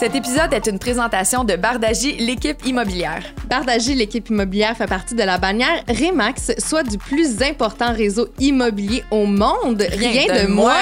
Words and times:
Cet 0.00 0.14
épisode 0.14 0.54
est 0.54 0.66
une 0.66 0.78
présentation 0.78 1.44
de 1.44 1.56
Bardagie, 1.56 2.16
l'équipe 2.16 2.64
immobilière. 2.64 3.22
Bardagie, 3.50 3.94
l'équipe 3.94 4.30
immobilière, 4.30 4.74
fait 4.74 4.86
partie 4.86 5.14
de 5.14 5.22
la 5.22 5.36
bannière 5.36 5.84
Remax, 5.88 6.52
soit 6.56 6.84
du 6.84 6.96
plus 6.96 7.42
important 7.42 7.92
réseau 7.92 8.28
immobilier 8.38 9.04
au 9.10 9.26
monde. 9.26 9.82
Rien, 9.92 10.44
de, 10.44 10.46
moins. 10.46 10.72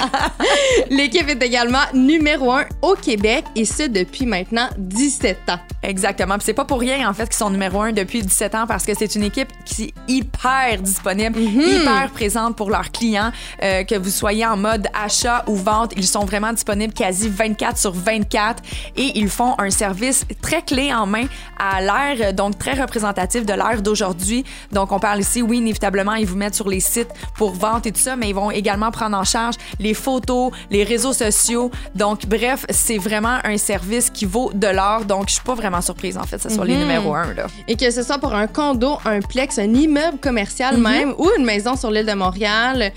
l'équipe 0.90 1.28
est 1.28 1.42
également 1.42 1.82
numéro 1.92 2.52
un 2.52 2.64
au 2.80 2.94
Québec 2.94 3.44
et 3.54 3.66
ce 3.66 3.82
depuis 3.82 4.24
maintenant 4.24 4.70
17 4.78 5.36
ans. 5.50 5.58
Exactement. 5.82 6.36
Puis 6.36 6.44
c'est 6.46 6.54
pas 6.54 6.64
pour 6.64 6.80
rien, 6.80 7.06
en 7.10 7.12
fait, 7.12 7.24
qu'ils 7.24 7.34
sont 7.34 7.50
numéro 7.50 7.82
un 7.82 7.92
depuis 7.92 8.22
17 8.22 8.54
ans 8.54 8.66
parce 8.66 8.86
que 8.86 8.94
c'est 8.96 9.14
une 9.14 9.24
équipe 9.24 9.48
qui 9.66 9.84
est 9.84 9.94
hyper 10.08 10.80
disponible, 10.80 11.38
hyper 11.38 12.08
présente 12.14 12.56
pour 12.56 12.70
leurs 12.70 12.92
clients. 12.92 13.30
Euh, 13.62 13.84
que 13.84 13.96
vous 13.96 14.10
soyez 14.10 14.46
en 14.46 14.56
mode 14.56 14.86
achat 14.94 15.44
ou 15.48 15.56
vente, 15.56 15.92
ils 15.96 16.06
sont 16.06 16.24
vraiment 16.24 16.52
disponibles 16.54 16.94
quasi 16.94 17.28
24 17.28 17.76
sur 17.76 17.92
24 17.92 18.21
et 18.96 19.18
ils 19.18 19.28
font 19.28 19.54
un 19.58 19.70
service 19.70 20.24
très 20.40 20.62
clé 20.62 20.92
en 20.92 21.06
main 21.06 21.24
à 21.58 21.80
l'ère, 21.80 22.34
donc 22.34 22.58
très 22.58 22.74
représentatif 22.74 23.46
de 23.46 23.52
l'ère 23.52 23.82
d'aujourd'hui. 23.82 24.44
Donc 24.72 24.92
on 24.92 24.98
parle 24.98 25.20
ici, 25.20 25.42
oui, 25.42 25.58
inévitablement, 25.58 26.14
ils 26.14 26.26
vous 26.26 26.36
mettent 26.36 26.54
sur 26.54 26.68
les 26.68 26.80
sites 26.80 27.10
pour 27.36 27.52
vente 27.52 27.86
et 27.86 27.92
tout 27.92 28.00
ça, 28.00 28.16
mais 28.16 28.28
ils 28.28 28.34
vont 28.34 28.50
également 28.50 28.90
prendre 28.90 29.16
en 29.16 29.24
charge 29.24 29.56
les 29.78 29.94
photos, 29.94 30.52
les 30.70 30.84
réseaux 30.84 31.12
sociaux. 31.12 31.70
Donc 31.94 32.26
bref, 32.26 32.66
c'est 32.70 32.98
vraiment 32.98 33.38
un 33.44 33.56
service 33.56 34.10
qui 34.10 34.24
vaut 34.24 34.50
de 34.54 34.68
l'or. 34.68 35.04
Donc 35.04 35.28
je 35.28 35.34
suis 35.34 35.42
pas 35.42 35.54
vraiment 35.54 35.80
surprise 35.80 36.16
en 36.16 36.24
fait, 36.24 36.38
ce 36.38 36.48
soit 36.48 36.64
les 36.64 36.76
numéros 36.76 37.14
un 37.14 37.32
là. 37.34 37.46
Et 37.68 37.76
que 37.76 37.90
ce 37.90 38.02
soit 38.02 38.18
pour 38.18 38.34
un 38.34 38.46
condo, 38.46 38.98
un 39.04 39.20
plex, 39.20 39.58
un 39.58 39.74
immeuble 39.74 40.18
commercial 40.18 40.76
même 40.76 41.14
ou 41.18 41.28
une 41.38 41.44
maison 41.44 41.76
sur 41.76 41.90
l'île 41.90 42.06
de 42.06 42.14
Montréal, 42.14 42.92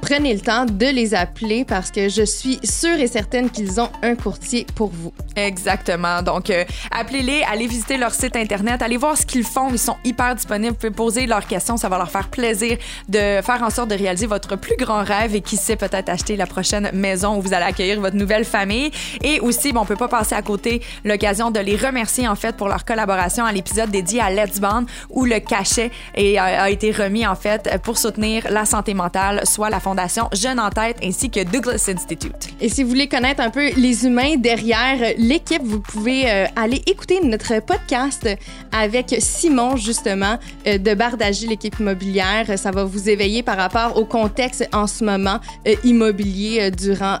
prenez 0.00 0.34
le 0.34 0.40
temps 0.40 0.64
de 0.64 0.86
les 0.86 1.14
appeler 1.14 1.64
parce 1.64 1.90
que 1.90 2.08
je 2.08 2.22
suis 2.22 2.58
sûre 2.64 2.98
et 2.98 3.06
certaine 3.06 3.50
qu'ils 3.50 3.80
ont 3.80 3.90
un 4.02 4.14
courtier 4.14 4.66
pour 4.74 4.90
vous. 4.90 5.12
Exactement. 5.34 6.22
Donc, 6.22 6.50
euh, 6.50 6.64
appelez-les, 6.90 7.42
allez 7.42 7.66
visiter 7.66 7.96
leur 7.96 8.14
site 8.14 8.36
Internet, 8.36 8.82
allez 8.82 8.96
voir 8.96 9.16
ce 9.16 9.26
qu'ils 9.26 9.44
font. 9.44 9.68
Ils 9.70 9.78
sont 9.78 9.96
hyper 10.04 10.34
disponibles. 10.34 10.72
Vous 10.72 10.78
pouvez 10.78 10.90
poser 10.90 11.26
leurs 11.26 11.46
questions. 11.46 11.76
Ça 11.76 11.88
va 11.88 11.98
leur 11.98 12.10
faire 12.10 12.28
plaisir 12.28 12.78
de 13.08 13.40
faire 13.42 13.62
en 13.62 13.70
sorte 13.70 13.90
de 13.90 13.94
réaliser 13.94 14.26
votre 14.26 14.56
plus 14.56 14.76
grand 14.76 15.02
rêve 15.04 15.34
et 15.34 15.40
qui 15.40 15.56
sait 15.56 15.76
peut-être 15.76 16.08
acheter 16.08 16.36
la 16.36 16.46
prochaine 16.46 16.90
maison 16.92 17.36
où 17.36 17.40
vous 17.40 17.54
allez 17.54 17.66
accueillir 17.66 18.00
votre 18.00 18.16
nouvelle 18.16 18.44
famille. 18.44 18.90
Et 19.22 19.40
aussi, 19.40 19.72
bon, 19.72 19.80
on 19.80 19.84
peut 19.84 19.96
pas 19.96 20.08
passer 20.08 20.34
à 20.34 20.42
côté 20.42 20.82
l'occasion 21.04 21.50
de 21.50 21.60
les 21.60 21.76
remercier, 21.76 22.28
en 22.28 22.36
fait, 22.36 22.56
pour 22.56 22.68
leur 22.68 22.84
collaboration 22.84 23.44
à 23.44 23.52
l'épisode 23.52 23.90
dédié 23.90 24.20
à 24.20 24.30
Let's 24.30 24.60
Band 24.60 24.84
où 25.10 25.24
le 25.24 25.38
cachet 25.40 25.90
a 26.16 26.70
été 26.70 26.90
remis, 26.92 27.26
en 27.26 27.36
fait, 27.36 27.78
pour 27.82 27.98
soutenir 27.98 28.46
la 28.50 28.64
santé 28.64 28.94
mentale, 28.94 29.42
soit 29.44 29.70
la 29.70 29.80
Fondation 29.86 30.28
Jeune 30.32 30.58
en 30.58 30.68
tête 30.68 30.96
ainsi 31.00 31.30
que 31.30 31.44
Douglas 31.44 31.88
Institute. 31.88 32.48
Et 32.60 32.68
si 32.68 32.82
vous 32.82 32.88
voulez 32.88 33.06
connaître 33.06 33.40
un 33.40 33.50
peu 33.50 33.70
les 33.76 34.04
humains 34.04 34.34
derrière 34.36 35.12
l'équipe, 35.16 35.62
vous 35.62 35.78
pouvez 35.78 36.28
euh, 36.28 36.46
aller 36.56 36.82
écouter 36.86 37.20
notre 37.22 37.60
podcast 37.64 38.28
avec 38.72 39.14
Simon, 39.20 39.76
justement, 39.76 40.40
euh, 40.66 40.78
de 40.78 40.92
Bardagie, 40.94 41.46
l'équipe 41.46 41.78
immobilière. 41.78 42.58
Ça 42.58 42.72
va 42.72 42.82
vous 42.82 43.08
éveiller 43.08 43.44
par 43.44 43.56
rapport 43.56 43.96
au 43.96 44.04
contexte 44.04 44.68
en 44.72 44.88
ce 44.88 45.04
moment 45.04 45.38
euh, 45.68 45.76
immobilier 45.84 46.72
durant 46.72 47.20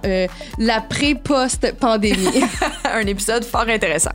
la 0.58 0.80
pré-post-pandémie. 0.80 2.42
un 2.84 3.06
épisode 3.06 3.44
fort 3.44 3.68
intéressant. 3.68 4.10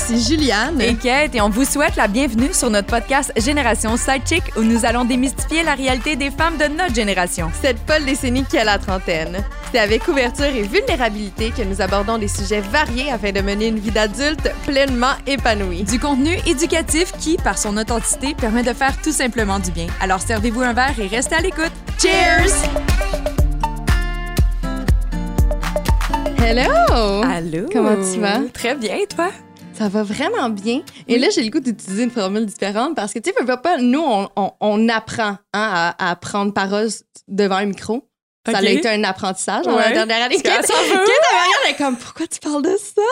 Ici 0.00 0.22
Juliane. 0.22 0.80
et 0.80 0.94
Kate 0.94 1.34
et 1.34 1.40
on 1.40 1.50
vous 1.50 1.64
souhaite 1.64 1.96
la 1.96 2.08
bienvenue 2.08 2.52
sur 2.52 2.70
notre 2.70 2.86
podcast 2.88 3.32
Génération 3.36 3.96
Sidechick 3.96 4.42
où 4.56 4.62
nous 4.62 4.84
allons 4.86 5.04
démystifier 5.04 5.62
la 5.62 5.74
réalité 5.74 6.16
des 6.16 6.30
femmes 6.30 6.56
de 6.56 6.64
notre 6.64 6.94
génération. 6.94 7.50
cette 7.60 7.78
folle 7.86 8.04
décennie 8.04 8.44
qui 8.44 8.56
a 8.56 8.64
la 8.64 8.78
trentaine. 8.78 9.44
C'est 9.72 9.78
avec 9.78 10.06
ouverture 10.08 10.46
et 10.46 10.62
vulnérabilité 10.62 11.50
que 11.50 11.62
nous 11.62 11.80
abordons 11.82 12.18
des 12.18 12.28
sujets 12.28 12.60
variés 12.60 13.10
afin 13.12 13.32
de 13.32 13.40
mener 13.40 13.68
une 13.68 13.78
vie 13.78 13.90
d'adulte 13.90 14.50
pleinement 14.66 15.12
épanouie. 15.26 15.84
Du 15.84 15.98
contenu 15.98 16.36
éducatif 16.46 17.12
qui, 17.18 17.36
par 17.36 17.58
son 17.58 17.76
authenticité, 17.76 18.34
permet 18.34 18.62
de 18.62 18.72
faire 18.72 19.00
tout 19.02 19.12
simplement 19.12 19.58
du 19.58 19.70
bien. 19.70 19.86
Alors 20.00 20.20
servez-vous 20.20 20.62
un 20.62 20.72
verre 20.72 20.98
et 20.98 21.08
restez 21.08 21.34
à 21.34 21.40
l'écoute. 21.40 21.72
Cheers! 22.00 22.68
Hello! 26.38 27.22
Allô? 27.22 27.66
Comment 27.72 27.96
tu 27.96 28.18
vas? 28.18 28.40
Très 28.52 28.74
bien, 28.74 28.96
et 28.96 29.06
toi? 29.06 29.30
Ça 29.80 29.88
va 29.88 30.02
vraiment 30.02 30.50
bien. 30.50 30.82
Et 31.08 31.18
là, 31.18 31.28
j'ai 31.34 31.42
le 31.42 31.48
goût 31.48 31.60
d'utiliser 31.60 32.02
une 32.02 32.10
formule 32.10 32.44
différente 32.44 32.94
parce 32.94 33.14
que, 33.14 33.18
tu 33.18 33.30
sais, 33.30 33.56
pas, 33.56 33.78
nous, 33.78 34.02
on, 34.04 34.28
on- 34.36 34.52
on 34.60 34.88
apprend 34.90 35.38
hein, 35.54 35.94
à, 35.98 36.10
à 36.10 36.16
prendre 36.16 36.52
parole 36.52 36.88
devant 37.28 37.56
un 37.56 37.64
micro. 37.64 38.06
Ça 38.46 38.58
Ok. 38.58 38.64
a 38.66 38.70
été 38.70 38.88
un 38.88 39.04
apprentissage 39.04 39.64
dans 39.66 39.76
Ouais. 39.76 39.82
la 39.90 39.92
dernière 40.06 40.24
année. 40.26 40.36
Kate. 40.40 40.66
Kate, 40.66 40.70
est 41.68 41.76
comme, 41.76 41.96
pourquoi 41.96 42.26
tu 42.26 42.40
parles 42.40 42.62
de 42.62 42.76
ça? 42.76 43.02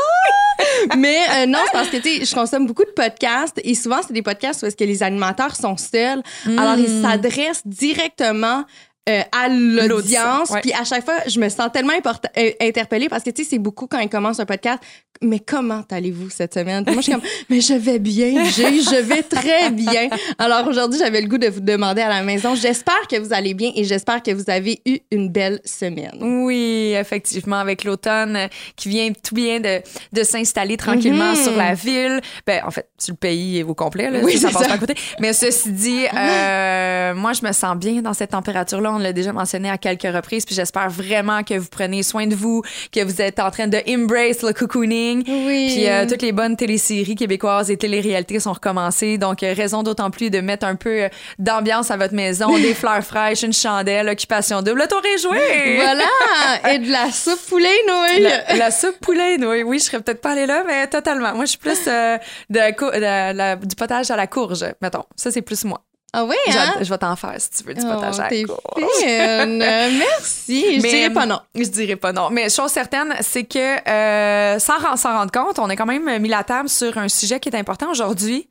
Mais 0.99 1.19
euh, 1.31 1.47
non, 1.47 1.59
c'est 1.67 1.73
parce 1.73 1.89
que, 1.89 1.99
tu 1.99 2.19
sais, 2.19 2.25
je 2.25 2.35
consomme 2.35 2.67
beaucoup 2.67 2.85
de 2.85 2.91
podcasts 2.91 3.61
et 3.63 3.75
souvent, 3.75 4.01
c'est 4.07 4.13
des 4.15 4.23
podcasts 4.23 4.63
où 4.63 4.67
est-ce 4.67 4.77
que 4.77 4.85
les 4.85 5.03
animateurs 5.03 5.55
sont 5.57 5.77
seuls. 5.77 6.23
Alors, 6.47 6.77
Hmm. 6.77 6.81
ils 6.87 7.03
s'adressent 7.03 7.67
directement 7.67 8.65
euh, 9.09 9.23
à 9.33 9.49
l'audience. 9.49 10.53
Puis 10.63 10.73
à 10.73 10.85
chaque 10.85 11.05
fois, 11.05 11.15
je 11.27 11.39
me 11.41 11.49
sens 11.49 11.71
tellement 11.73 11.93
euh, 11.95 12.51
interpellée 12.61 13.09
parce 13.09 13.23
que, 13.25 13.31
tu 13.31 13.43
sais, 13.45 13.51
c'est 13.51 13.59
beaucoup 13.59 13.87
quand 13.87 13.99
ils 14.01 14.09
commencent 14.09 14.41
un 14.41 14.47
podcast. 14.47 14.79
Mais 15.21 15.41
comment 15.41 15.83
allez-vous 15.91 16.31
cette 16.31 16.55
semaine? 16.55 16.85
Puis 16.85 16.95
moi, 16.95 17.01
je 17.03 17.11
suis 17.11 17.13
comme, 17.13 17.29
mais 17.51 17.61
je 17.61 17.75
vais 17.75 17.99
bien, 17.99 18.45
Jay, 18.45 18.81
je 18.81 19.01
vais 19.03 19.23
très 19.25 19.71
bien. 19.71 20.09
Alors 20.39 20.69
aujourd'hui, 20.69 20.99
j'avais 21.01 21.21
le 21.21 21.27
goût 21.27 21.39
de 21.39 21.49
vous 21.49 21.61
demander 21.61 22.03
à 22.03 22.09
la 22.09 22.23
maison. 22.23 22.55
J'espère 22.55 23.09
que 23.11 23.17
vous 23.19 23.33
allez 23.33 23.55
bien 23.55 23.73
et 23.75 23.83
j'espère 23.83 24.23
que 24.23 24.31
vous 24.31 24.45
avez 24.49 24.81
eu 24.87 24.99
une 25.11 25.29
belle 25.29 25.61
semaine. 25.65 26.17
Oui, 26.21 26.95
effectivement, 26.97 27.57
avec 27.59 27.83
l'automne 27.83 28.49
qui 28.77 28.89
vient 28.91 29.11
tout 29.13 29.35
bien 29.35 29.59
de, 29.59 29.81
de 30.13 30.23
s'installer 30.23 30.77
tranquillement 30.77 31.33
Mhm. 31.33 31.37
sur 31.43 31.57
la 31.57 31.75
ville. 31.75 32.21
Ben, 32.47 32.63
en 32.65 32.71
fait, 32.71 32.89
sur 32.99 33.15
le 33.15 33.19
pays 33.19 33.63
au 33.65 33.75
complet, 33.75 34.11
là, 34.11 34.21
Oui, 34.23 34.39
ça 34.39 34.51
passe 34.51 34.63
ça. 34.63 34.69
pas 34.69 34.75
à 34.75 34.79
côté. 34.79 34.95
Mais 35.19 35.33
ceci 35.33 35.73
dit, 35.73 36.05
euh, 36.17 37.15
moi, 37.15 37.33
je 37.33 37.45
me 37.45 37.51
sens 37.53 37.77
bien 37.77 38.03
dans 38.03 38.15
cette 38.15 38.31
température-là. 38.31 38.98
On 38.99 39.01
l'a 39.01 39.13
déjà 39.13 39.33
mentionné 39.33 39.71
à 39.71 39.79
quelques 39.79 40.13
reprises. 40.13 40.45
Puis 40.45 40.57
j'espère 40.57 40.91
vraiment 40.91 41.45
que 41.45 41.55
vous 41.55 41.69
prenez 41.71 42.03
soin 42.03 42.27
de 42.27 42.35
vous, 42.35 42.63
que 42.93 43.05
vous 43.05 43.23
êtes 43.23 43.39
en 43.39 43.51
train 43.53 43.69
de 43.69 43.79
embrace 43.89 44.43
le 44.43 44.53
cocooning. 44.53 45.23
Oui. 45.29 45.73
Puis 45.73 45.89
euh, 45.89 46.05
toutes 46.05 46.23
les 46.23 46.33
bonnes 46.33 46.57
téléséries 46.57 47.15
québécoises 47.15 47.71
et 47.71 47.77
téléréalités 47.77 48.41
sont 48.41 48.53
recommencées. 48.53 49.19
Donc, 49.19 49.43
euh, 49.43 49.55
raison 49.55 49.85
d'autant 49.85 50.11
plus 50.11 50.31
de 50.31 50.41
mettre 50.41 50.67
un 50.67 50.75
peu 50.75 51.05
euh, 51.05 51.09
d'ambiance 51.39 51.93
à 51.93 51.97
votre 51.97 52.15
maison, 52.15 52.59
des 52.59 52.75
fleurs 52.75 53.05
fraîches, 53.05 53.45
une 53.45 53.53
chandelle, 53.53 54.09
occupation 54.09 54.63
double. 54.63 54.81
Le 54.81 54.89
tour 54.89 55.03
est 55.05 55.19
joué! 55.19 55.77
Voilà! 55.77 56.75
et 56.75 56.79
de 56.81 56.91
la 56.91 57.13
soupe 57.13 57.41
poulet 57.49 57.69
nouilles. 57.87 58.23
La, 58.23 58.57
la 58.57 58.71
soupe 58.71 58.99
poulet, 59.01 59.37
oui, 59.39 59.63
oui, 59.63 59.79
je 59.79 59.85
serais 59.85 60.01
peut-être 60.01 60.21
pas 60.21 60.33
allée 60.33 60.47
là, 60.47 60.65
mais 60.67 60.87
totalement. 60.89 61.35
Moi, 61.35 61.45
je 61.45 61.51
suis 61.51 61.59
plus 61.59 61.79
euh, 61.87 62.19
de, 62.51 62.59
de 62.59 63.65
du 63.65 63.77
potage 63.77 64.11
à 64.11 64.17
la 64.17 64.27
courge, 64.27 64.65
mettons. 64.83 65.05
Ça, 65.17 65.31
c'est 65.31 65.43
plus 65.43 65.65
moi. 65.65 65.83
Ah 66.19 66.25
oui, 66.25 66.35
hein? 66.49 66.75
Je 66.81 66.89
vais 66.89 66.99
t'en 66.99 67.15
faire 67.15 67.35
si 67.39 67.51
tu 67.51 67.63
veux 67.65 67.75
du 67.75 67.81
potage 67.81 68.17
Oh, 68.17 68.21
à 68.21 68.25
la 68.25 68.29
fine. 68.29 69.59
Merci. 69.99 70.81
Je 70.81 70.81
dirais 70.81 71.11
pas 71.11 71.27
non. 71.27 71.41
Je 71.55 71.65
dirais 71.65 71.95
pas 71.97 72.13
non. 72.13 72.29
Mais 72.31 72.49
chose 72.51 72.73
certaine, 72.73 73.15
c'est 73.21 73.45
que 73.45 73.89
euh, 73.89 74.59
sans 74.59 74.97
s'en 74.97 75.17
rendre 75.17 75.31
compte, 75.31 75.59
on 75.61 75.69
a 75.71 75.77
quand 75.77 75.87
même 75.87 76.19
mis 76.21 76.29
la 76.29 76.43
table 76.43 76.69
sur 76.69 76.99
un 76.99 77.09
sujet 77.09 77.39
qui 77.39 77.49
est 77.51 77.57
important 77.57 77.91
aujourd'hui, 77.91 78.49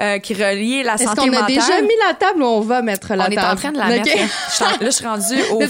euh, 0.00 0.18
qui 0.18 0.34
relie 0.34 0.82
la 0.82 0.94
Est-ce 0.94 1.04
santé 1.04 1.22
qu'on 1.22 1.28
a 1.36 1.40
mentale. 1.40 1.46
déjà 1.54 1.80
mis 1.80 1.92
la 2.08 2.14
table 2.14 2.42
ou 2.42 2.46
on 2.46 2.60
va 2.60 2.82
mettre 2.82 3.14
la 3.14 3.26
on 3.26 3.30
est 3.30 3.34
table? 3.36 3.46
en 3.52 3.56
train 3.56 3.72
de 3.72 3.78
la 3.78 3.84
Ok. 3.86 3.90
mettre. 3.90 4.16
Là, 4.16 4.24
Je 4.48 4.54
suis 4.54 4.64
en- 4.64 4.68
là, 4.68 4.76
je 4.80 4.90
suis 4.90 5.06
rendue 5.06 5.42
au 5.52 5.60
c'est 5.60 5.68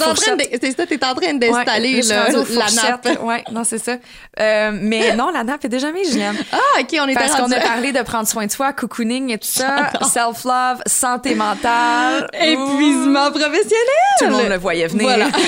ça, 0.77 0.87
t'es 0.87 1.05
en 1.05 1.15
train 1.15 1.35
d'installer 1.35 2.01
Ouais, 2.03 2.57
la 2.57 2.91
nappe. 2.91 3.23
Ouais, 3.23 3.45
non, 3.53 3.65
c'est 3.65 3.78
ça. 3.78 3.97
Euh, 4.41 4.71
mais 4.75 5.13
non, 5.16 5.31
la 5.31 5.45
nappe 5.45 5.65
est 5.65 5.69
déjà 5.69 5.93
mise, 5.93 6.13
Julien. 6.13 6.34
Ah, 6.53 6.57
OK, 6.81 6.89
on 7.01 7.09
était 7.09 7.21
Parce 7.21 7.34
qu'on 7.37 7.51
a 7.53 7.60
parlé 7.60 7.93
de 7.93 8.03
prendre 8.03 8.27
soin 8.28 8.47
de 8.47 8.51
soi, 8.51 8.72
cocooning 8.72 9.31
et 9.33 9.39
tout 9.39 9.47
ça, 9.48 9.91
self-love, 10.03 10.83
santé 10.87 11.34
mentale. 11.34 12.28
Épuisement 12.34 13.31
professionnel. 13.31 14.15
Tout 14.19 14.27
le 14.27 14.31
monde 14.33 14.48
le 14.48 14.59
voyait 14.59 14.87
venir. 14.87 15.04
Voilà. 15.04 15.27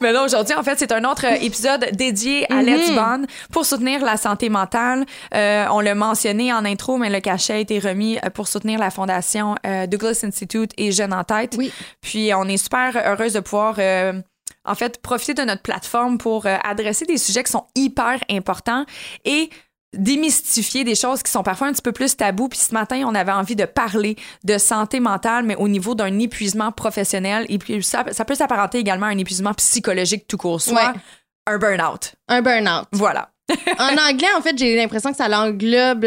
Mais 0.00 0.12
là, 0.12 0.22
aujourd'hui, 0.24 0.54
en 0.54 0.62
fait, 0.62 0.76
c'est 0.78 0.92
un 0.92 1.04
autre 1.04 1.24
épisode 1.24 1.86
dédié 1.92 2.46
à 2.52 2.62
Let's 2.62 2.90
Bond 2.92 3.22
pour 3.52 3.64
soutenir 3.66 4.04
la 4.04 4.16
santé 4.16 4.48
mentale. 4.48 5.04
Euh, 5.34 5.64
on 5.70 5.80
l'a 5.80 5.94
mentionné 5.94 6.52
en 6.52 6.64
intro, 6.70 6.96
mais 6.98 7.10
le 7.10 7.20
cachet 7.20 7.52
a 7.54 7.58
été 7.58 7.78
remis 7.78 8.18
euh, 8.24 8.30
pour 8.30 8.48
soutenir 8.48 8.78
la 8.78 8.90
fondation 8.90 9.54
euh, 9.66 9.86
Douglas 9.86 10.20
Institute 10.24 10.72
et 10.76 10.92
Jeunes 10.92 11.12
en 11.12 11.24
tête. 11.24 11.54
Oui. 11.58 11.72
Puis 12.00 12.32
on 12.34 12.44
est 12.44 12.56
super 12.56 12.96
heureuse 13.04 13.32
de 13.34 13.40
pouvoir 13.40 13.74
euh, 13.78 14.20
en 14.64 14.74
fait 14.74 15.00
profiter 15.02 15.34
de 15.34 15.42
notre 15.42 15.62
plateforme 15.62 16.18
pour 16.18 16.46
euh, 16.46 16.56
adresser 16.64 17.04
des 17.06 17.18
sujets 17.18 17.42
qui 17.42 17.52
sont 17.52 17.66
hyper 17.74 18.18
importants 18.30 18.84
et 19.24 19.50
démystifier 19.96 20.84
des 20.84 20.94
choses 20.94 21.22
qui 21.22 21.30
sont 21.30 21.42
parfois 21.42 21.66
un 21.66 21.72
petit 21.72 21.82
peu 21.82 21.92
plus 21.92 22.16
tabous. 22.16 22.48
Puis 22.48 22.58
ce 22.58 22.72
matin, 22.74 23.02
on 23.06 23.14
avait 23.14 23.32
envie 23.32 23.56
de 23.56 23.64
parler 23.64 24.16
de 24.44 24.56
santé 24.58 25.00
mentale, 25.00 25.44
mais 25.44 25.56
au 25.56 25.68
niveau 25.68 25.94
d'un 25.94 26.18
épuisement 26.18 26.70
professionnel. 26.72 27.44
Et 27.48 27.58
puis 27.58 27.82
ça, 27.82 28.04
ça 28.12 28.24
peut 28.24 28.34
s'apparenter 28.36 28.78
également 28.78 29.06
à 29.06 29.10
un 29.10 29.18
épuisement 29.18 29.52
psychologique 29.54 30.26
tout 30.28 30.36
court, 30.36 30.60
soit 30.60 30.74
Ouais. 30.92 31.00
un 31.46 31.58
burn-out. 31.58 32.14
Un 32.28 32.40
burn-out. 32.42 32.86
Voilà. 32.92 33.30
en 33.78 34.10
anglais, 34.10 34.28
en 34.36 34.42
fait, 34.42 34.56
j'ai 34.56 34.76
l'impression 34.76 35.10
que 35.10 35.16
ça 35.16 35.28
englobe 35.28 36.06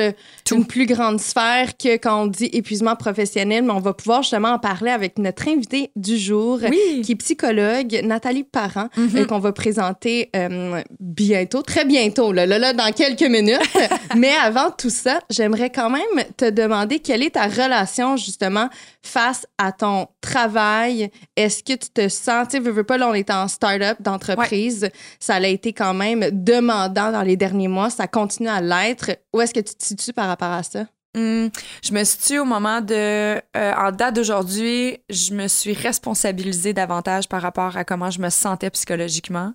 une 0.52 0.66
plus 0.66 0.86
grande 0.86 1.20
sphère 1.20 1.78
que 1.78 1.98
quand 1.98 2.24
on 2.24 2.28
dit 2.28 2.50
épuisement 2.54 2.96
professionnel, 2.96 3.64
mais 3.64 3.72
on 3.72 3.80
va 3.80 3.94
pouvoir 3.94 4.22
justement 4.22 4.50
en 4.50 4.60
parler 4.60 4.92
avec 4.92 5.18
notre 5.18 5.48
invitée 5.48 5.92
du 5.96 6.18
jour, 6.18 6.60
qui 7.04 7.12
est 7.12 7.16
psychologue, 7.16 8.02
Nathalie 8.04 8.44
Parent, 8.44 8.90
euh, 8.98 9.26
qu'on 9.26 9.40
va 9.40 9.52
présenter 9.52 10.30
euh, 10.36 10.82
bientôt, 11.00 11.62
très 11.62 11.86
bientôt, 11.86 12.32
là, 12.32 12.46
là, 12.46 12.60
là 12.60 12.74
dans 12.74 12.92
quelques 12.92 13.22
minutes. 13.22 13.60
mais 14.16 14.32
avant 14.44 14.72
tout 14.72 14.90
ça, 14.90 15.20
j'aimerais 15.30 15.70
quand 15.70 15.90
même 15.90 16.24
te 16.38 16.50
demander 16.50 17.00
quelle 17.00 17.24
est 17.24 17.32
ta 17.32 17.48
relation 17.48 18.18
justement 18.18 18.70
face 19.02 19.46
à 19.58 19.72
ton 19.72 20.08
travail? 20.22 21.10
Est-ce 21.36 21.64
que 21.64 21.74
tu 21.74 21.90
te 21.90 22.08
sens, 22.08 22.48
tu 22.50 22.58
sais, 22.58 22.60
veux, 22.60 22.84
pas, 22.84 22.98
là, 22.98 23.10
on 23.10 23.14
est 23.14 23.30
en 23.30 23.48
start-up 23.48 23.98
d'entreprise. 24.00 24.90
Ça 25.20 25.36
a 25.36 25.48
été 25.48 25.74
quand 25.74 25.94
même 25.94 26.30
demandant 26.32 27.12
dans 27.12 27.22
les 27.22 27.33
derniers 27.38 27.68
mois. 27.68 27.90
Ça 27.90 28.08
continue 28.08 28.50
à 28.50 28.62
l'être. 28.62 29.12
Où 29.34 29.42
est-ce 29.42 29.54
que 29.54 29.60
tu 29.60 29.76
te 29.76 29.84
situes 29.84 30.14
par 30.14 30.28
rapport 30.28 30.52
à 30.52 30.64
ça? 30.64 30.86
Hmm, 31.16 31.50
je 31.84 31.94
me 31.94 32.04
situe 32.04 32.40
au 32.40 32.46
moment 32.46 32.82
de. 32.82 33.36
Euh, 33.56 33.74
en 33.78 33.92
date 33.92 34.16
d'aujourd'hui, 34.16 34.98
je 35.10 35.34
me 35.34 35.48
suis 35.48 35.74
responsabilisée 35.74 36.74
davantage 36.74 37.30
par 37.30 37.42
rapport 37.42 37.78
à 37.78 37.84
comment 37.84 38.10
je 38.10 38.20
me 38.20 38.30
sentais 38.30 38.72
psychologiquement. 38.72 39.54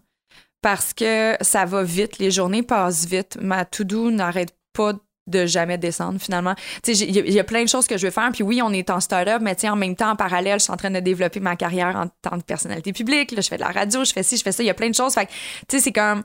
Parce 0.63 0.93
que 0.93 1.37
ça 1.41 1.65
va 1.65 1.83
vite, 1.83 2.19
les 2.19 2.31
journées 2.31 2.63
passent 2.63 3.07
vite. 3.07 3.39
Ma 3.41 3.65
to-do 3.65 4.11
n'arrête 4.11 4.55
pas 4.73 4.93
de 5.29 5.47
jamais 5.47 5.79
descendre 5.79 6.21
finalement. 6.21 6.55
Tu 6.83 6.95
sais, 6.95 7.05
il 7.05 7.33
y, 7.33 7.39
a 7.39 7.45
plein 7.45 7.63
de 7.63 7.69
choses 7.69 7.87
que 7.87 7.99
je 7.99 8.07
veux 8.07 8.13
faire. 8.13 8.31
Puis 8.33 8.43
oui, 8.43 8.61
on 8.63 8.73
est 8.73 8.91
en 8.91 8.99
start-up, 8.99 9.41
mais 9.43 9.55
tu 9.55 9.63
sais, 9.63 9.69
en 9.69 9.77
même 9.77 9.95
temps, 9.95 10.11
en 10.11 10.17
parallèle, 10.17 10.59
je 10.59 10.65
suis 10.65 10.73
en 10.73 10.77
train 10.77 10.91
de 10.91 11.01
développer 11.01 11.39
ma 11.39 11.55
carrière 11.55 11.95
en 11.97 12.09
tant 12.23 12.39
que 12.39 12.45
personnalité 12.45 12.93
publique. 12.93 13.33
Là, 13.33 13.43
je 13.43 13.49
fais 13.49 13.57
de 13.57 13.63
la 13.63 13.71
radio, 13.71 14.05
je 14.05 14.13
fais 14.13 14.23
ci, 14.23 14.37
je 14.37 14.43
fais 14.43 14.53
ça. 14.53 14.63
Il 14.63 14.67
y 14.67 14.71
a 14.71 14.75
plein 14.75 14.89
de 14.89 14.95
choses. 14.95 15.15
Fait 15.15 15.27
tu 15.27 15.77
sais, 15.77 15.81
c'est 15.81 15.93
comme 15.93 16.23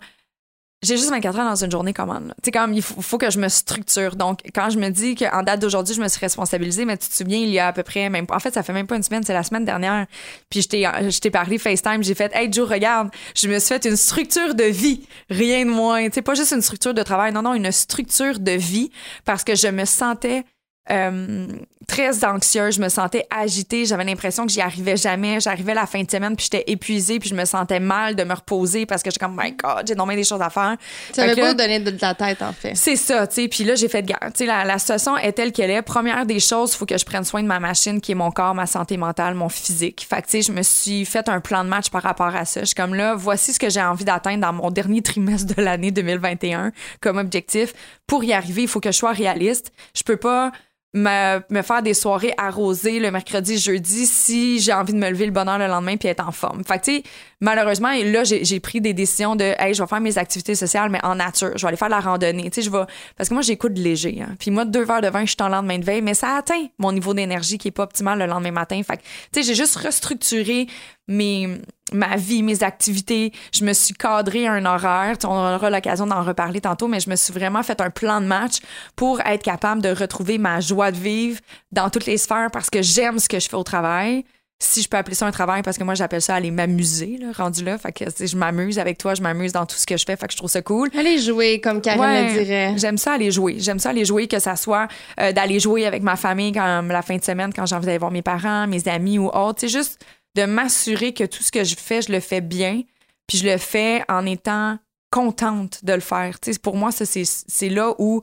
j'ai 0.83 0.97
juste 0.97 1.09
24 1.09 1.39
heures 1.39 1.49
dans 1.49 1.63
une 1.63 1.71
journée 1.71 1.93
commande. 1.93 2.33
Tu 2.43 2.47
sais, 2.47 2.51
comme 2.51 2.73
il 2.73 2.81
faut, 2.81 3.17
que 3.17 3.31
je 3.31 3.39
me 3.39 3.47
structure. 3.47 4.15
Donc, 4.15 4.39
quand 4.53 4.69
je 4.69 4.77
me 4.77 4.89
dis 4.89 5.15
qu'en 5.15 5.41
date 5.41 5.61
d'aujourd'hui, 5.61 5.95
je 5.95 6.01
me 6.01 6.07
suis 6.09 6.19
responsabilisée, 6.19 6.85
mais 6.85 6.97
tu 6.97 7.07
te 7.07 7.15
souviens, 7.15 7.39
il 7.39 7.49
y 7.49 7.59
a 7.59 7.67
à 7.67 7.73
peu 7.73 7.83
près, 7.83 8.09
même, 8.09 8.25
en 8.29 8.39
fait, 8.39 8.53
ça 8.53 8.63
fait 8.63 8.73
même 8.73 8.85
pas 8.85 8.97
une 8.97 9.03
semaine, 9.03 9.23
c'est 9.23 9.33
la 9.33 9.43
semaine 9.43 9.65
dernière. 9.65 10.05
Puis 10.49 10.61
je 10.61 11.19
t'ai, 11.19 11.31
parlé 11.31 11.57
FaceTime, 11.57 12.03
j'ai 12.03 12.15
fait, 12.15 12.31
hey 12.35 12.51
Joe, 12.51 12.69
regarde, 12.69 13.09
je 13.35 13.47
me 13.47 13.57
suis 13.59 13.69
fait 13.69 13.85
une 13.85 13.95
structure 13.95 14.55
de 14.55 14.65
vie, 14.65 15.07
rien 15.29 15.65
de 15.65 15.71
moins. 15.71 16.09
Tu 16.09 16.21
pas 16.21 16.33
juste 16.33 16.51
une 16.51 16.61
structure 16.61 16.93
de 16.93 17.01
travail, 17.01 17.31
non, 17.31 17.41
non, 17.41 17.53
une 17.53 17.71
structure 17.71 18.39
de 18.39 18.51
vie 18.51 18.91
parce 19.25 19.43
que 19.43 19.55
je 19.55 19.67
me 19.67 19.85
sentais 19.85 20.43
euh, 20.91 21.47
très 21.87 22.23
anxieuse, 22.25 22.75
je 22.75 22.81
me 22.81 22.89
sentais 22.89 23.25
agitée, 23.29 23.85
j'avais 23.85 24.03
l'impression 24.03 24.45
que 24.45 24.51
j'y 24.51 24.61
arrivais 24.61 24.97
jamais. 24.97 25.39
J'arrivais 25.39 25.73
la 25.73 25.85
fin 25.85 26.01
de 26.01 26.09
semaine, 26.09 26.35
puis 26.35 26.47
j'étais 26.51 26.63
épuisée, 26.71 27.19
puis 27.19 27.29
je 27.29 27.35
me 27.35 27.45
sentais 27.45 27.79
mal 27.79 28.15
de 28.15 28.23
me 28.23 28.33
reposer 28.33 28.85
parce 28.85 29.03
que 29.03 29.09
j'étais 29.09 29.25
comme, 29.25 29.39
my 29.41 29.51
God, 29.51 29.87
j'ai 29.87 29.95
nommé 29.95 30.15
des 30.15 30.23
choses 30.23 30.41
à 30.41 30.49
faire. 30.49 30.77
Ça 31.11 31.27
veut 31.27 31.35
pas 31.35 31.53
donner 31.53 31.79
de 31.79 31.95
la 32.01 32.15
tête, 32.15 32.41
en 32.41 32.53
fait. 32.53 32.75
C'est 32.75 32.95
ça, 32.95 33.27
tu 33.27 33.35
sais. 33.35 33.47
Puis 33.47 33.63
là, 33.63 33.75
j'ai 33.75 33.87
fait 33.87 34.01
de 34.01 34.07
garde. 34.07 34.33
Tu 34.33 34.39
sais, 34.39 34.45
la, 34.45 34.63
la, 34.63 34.77
situation 34.77 35.17
est 35.17 35.33
telle 35.33 35.51
qu'elle 35.51 35.71
est. 35.71 35.81
Première 35.81 36.25
des 36.25 36.39
choses, 36.39 36.73
il 36.73 36.77
faut 36.77 36.85
que 36.85 36.97
je 36.97 37.05
prenne 37.05 37.23
soin 37.23 37.41
de 37.41 37.47
ma 37.47 37.59
machine, 37.59 38.01
qui 38.01 38.11
est 38.11 38.15
mon 38.15 38.31
corps, 38.31 38.55
ma 38.55 38.65
santé 38.65 38.97
mentale, 38.97 39.35
mon 39.35 39.49
physique. 39.49 40.05
Fait 40.09 40.21
que, 40.21 40.27
tu 40.27 40.31
sais, 40.31 40.41
je 40.41 40.51
me 40.51 40.63
suis 40.63 41.05
fait 41.05 41.27
un 41.29 41.39
plan 41.39 41.63
de 41.63 41.69
match 41.69 41.89
par 41.89 42.03
rapport 42.03 42.35
à 42.35 42.45
ça. 42.45 42.61
Je 42.61 42.67
suis 42.67 42.75
comme 42.75 42.95
là, 42.95 43.15
voici 43.15 43.53
ce 43.53 43.59
que 43.59 43.69
j'ai 43.69 43.81
envie 43.81 44.05
d'atteindre 44.05 44.41
dans 44.41 44.53
mon 44.53 44.71
dernier 44.71 45.01
trimestre 45.01 45.55
de 45.55 45.61
l'année 45.61 45.91
2021 45.91 46.71
comme 47.01 47.17
objectif. 47.17 47.73
Pour 48.07 48.23
y 48.23 48.33
arriver, 48.33 48.63
il 48.63 48.67
faut 48.67 48.79
que 48.79 48.91
je 48.91 48.97
sois 48.97 49.11
réaliste. 49.11 49.71
Je 49.95 50.03
peux 50.03 50.17
pas 50.17 50.51
me, 50.93 51.41
me, 51.49 51.61
faire 51.61 51.81
des 51.81 51.93
soirées 51.93 52.33
arrosées 52.37 52.99
le 52.99 53.11
mercredi, 53.11 53.57
jeudi, 53.57 54.05
si 54.05 54.59
j'ai 54.59 54.73
envie 54.73 54.93
de 54.93 54.97
me 54.97 55.09
lever 55.09 55.25
le 55.25 55.31
bonheur 55.31 55.57
le 55.57 55.67
lendemain 55.67 55.97
puis 55.97 56.07
être 56.07 56.27
en 56.27 56.31
forme. 56.31 56.63
Fait 56.63 56.79
tu 56.79 57.03
malheureusement, 57.43 57.91
là, 58.05 58.23
j'ai 58.23 58.59
pris 58.61 58.79
des 58.79 58.93
décisions 58.93 59.35
de, 59.35 59.43
hey, 59.59 59.73
je 59.73 59.83
vais 59.83 59.87
faire 59.87 59.99
mes 59.99 60.17
activités 60.17 60.55
sociales, 60.55 60.89
mais 60.89 61.03
en 61.03 61.15
nature. 61.15 61.51
Je 61.55 61.61
vais 61.61 61.67
aller 61.67 61.77
faire 61.77 61.89
la 61.89 61.99
randonnée. 61.99 62.49
Tu 62.49 62.61
sais, 62.61 62.61
je 62.61 62.71
vais. 62.71 62.85
Parce 63.17 63.29
que 63.29 63.33
moi, 63.33 63.43
j'écoute 63.43 63.77
léger. 63.77 64.21
Hein. 64.21 64.35
Puis 64.39 64.49
moi, 64.49 64.63
deux 64.65 64.83
verres 64.83 65.01
de 65.01 65.09
vin, 65.09 65.25
je 65.25 65.31
suis 65.31 65.41
en 65.41 65.49
lendemain 65.49 65.77
de 65.77 65.83
veille, 65.83 66.01
mais 66.01 66.13
ça 66.13 66.37
atteint 66.37 66.67
mon 66.79 66.93
niveau 66.93 67.13
d'énergie 67.13 67.57
qui 67.57 67.67
est 67.67 67.71
pas 67.71 67.83
optimal 67.83 68.17
le 68.17 68.25
lendemain 68.25 68.51
matin. 68.51 68.81
Fait 68.83 68.97
tu 68.97 69.03
sais, 69.33 69.43
j'ai 69.43 69.55
juste 69.55 69.75
restructuré 69.75 70.67
mes, 71.09 71.59
ma 71.91 72.15
vie, 72.15 72.43
mes 72.43 72.63
activités. 72.63 73.33
Je 73.53 73.65
me 73.65 73.73
suis 73.73 73.93
cadré 73.93 74.47
un 74.47 74.65
horaire. 74.65 75.17
On 75.25 75.55
aura 75.55 75.69
l'occasion 75.69 76.07
d'en 76.07 76.23
reparler 76.23 76.61
tantôt, 76.61 76.87
mais 76.87 77.01
je 77.01 77.09
me 77.09 77.17
suis 77.17 77.33
vraiment 77.33 77.61
fait 77.61 77.81
un 77.81 77.89
plan 77.89 78.21
de 78.21 78.25
match 78.25 78.59
pour 78.95 79.19
être 79.19 79.43
capable 79.43 79.81
de 79.81 79.89
retrouver 79.89 80.37
ma 80.37 80.61
joie 80.61 80.91
de 80.91 80.97
vivre 80.97 81.41
dans 81.73 81.89
toutes 81.89 82.05
les 82.05 82.17
sphères 82.17 82.51
parce 82.53 82.69
que 82.69 82.81
j'aime 82.81 83.19
ce 83.19 83.27
que 83.27 83.39
je 83.39 83.49
fais 83.49 83.57
au 83.57 83.63
travail. 83.63 84.23
Si 84.63 84.81
je 84.81 84.87
peux 84.87 84.95
appeler 84.95 85.15
ça 85.15 85.27
un 85.27 85.31
travail, 85.31 85.61
parce 85.61 85.77
que 85.77 85.83
moi, 85.83 85.93
j'appelle 85.93 86.21
ça 86.21 86.35
aller 86.35 86.51
m'amuser, 86.51 87.19
rendu 87.35 87.65
là. 87.65 87.77
Fait 87.77 87.91
que 87.91 88.05
je 88.25 88.37
m'amuse 88.37 88.79
avec 88.79 88.97
toi, 88.97 89.13
je 89.13 89.21
m'amuse 89.21 89.51
dans 89.51 89.65
tout 89.65 89.75
ce 89.75 89.85
que 89.85 89.97
je 89.97 90.05
fais. 90.05 90.15
Fait 90.15 90.27
que 90.27 90.31
je 90.31 90.37
trouve 90.37 90.49
ça 90.49 90.61
cool. 90.61 90.89
Aller 90.97 91.19
jouer, 91.19 91.59
comme 91.59 91.81
Karine 91.81 92.01
le 92.03 92.33
dirait. 92.33 92.73
J'aime 92.77 92.97
ça 92.97 93.13
aller 93.13 93.29
jouer. 93.29 93.57
J'aime 93.59 93.79
ça 93.79 93.89
aller 93.89 94.05
jouer, 94.05 94.27
que 94.27 94.39
ça 94.39 94.55
soit 94.55 94.87
euh, 95.19 95.33
d'aller 95.33 95.59
jouer 95.59 95.85
avec 95.85 96.01
ma 96.01 96.15
famille 96.15 96.53
comme 96.53 96.87
la 96.87 97.01
fin 97.01 97.17
de 97.17 97.23
semaine 97.23 97.51
quand 97.53 97.65
j'ai 97.65 97.75
envie 97.75 97.85
d'aller 97.85 97.97
voir 97.97 98.11
mes 98.11 98.21
parents, 98.21 98.65
mes 98.67 98.87
amis 98.87 99.19
ou 99.19 99.27
autres. 99.27 99.59
C'est 99.59 99.67
juste 99.67 100.03
de 100.35 100.45
m'assurer 100.45 101.13
que 101.13 101.25
tout 101.25 101.43
ce 101.43 101.51
que 101.51 101.63
je 101.63 101.75
fais, 101.75 102.01
je 102.01 102.11
le 102.11 102.19
fais 102.19 102.41
bien, 102.41 102.81
puis 103.27 103.37
je 103.37 103.45
le 103.45 103.57
fais 103.57 104.03
en 104.09 104.25
étant 104.25 104.77
contente 105.11 105.83
de 105.83 105.93
le 105.93 105.99
faire. 105.99 106.37
pour 106.63 106.75
moi, 106.75 106.89
c'est 106.91 107.69
là 107.69 107.93
où 107.99 108.21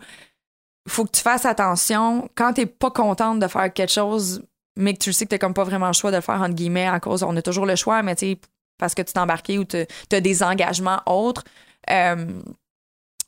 il 0.86 0.92
faut 0.92 1.04
que 1.04 1.12
tu 1.12 1.20
fasses 1.20 1.44
attention. 1.44 2.28
Quand 2.34 2.54
tu 2.54 2.62
n'es 2.62 2.66
pas 2.66 2.90
contente 2.90 3.38
de 3.38 3.46
faire 3.46 3.72
quelque 3.72 3.92
chose, 3.92 4.42
mais 4.76 4.94
que 4.94 4.98
tu 4.98 5.12
sais 5.12 5.26
que 5.26 5.34
tu 5.34 5.38
comme 5.38 5.54
pas 5.54 5.64
vraiment 5.64 5.88
le 5.88 5.92
choix 5.92 6.10
de 6.10 6.16
le 6.16 6.22
faire, 6.22 6.40
entre 6.40 6.54
guillemets, 6.54 6.86
à 6.86 7.00
cause, 7.00 7.22
on 7.22 7.36
a 7.36 7.42
toujours 7.42 7.66
le 7.66 7.76
choix, 7.76 8.02
mais 8.02 8.16
tu 8.16 8.36
parce 8.78 8.94
que 8.94 9.02
tu 9.02 9.12
t'es 9.12 9.18
embarqué 9.18 9.58
ou 9.58 9.64
tu 9.64 9.86
as 10.10 10.20
des 10.20 10.42
engagements 10.42 11.02
autres, 11.06 11.44
euh, 11.90 12.40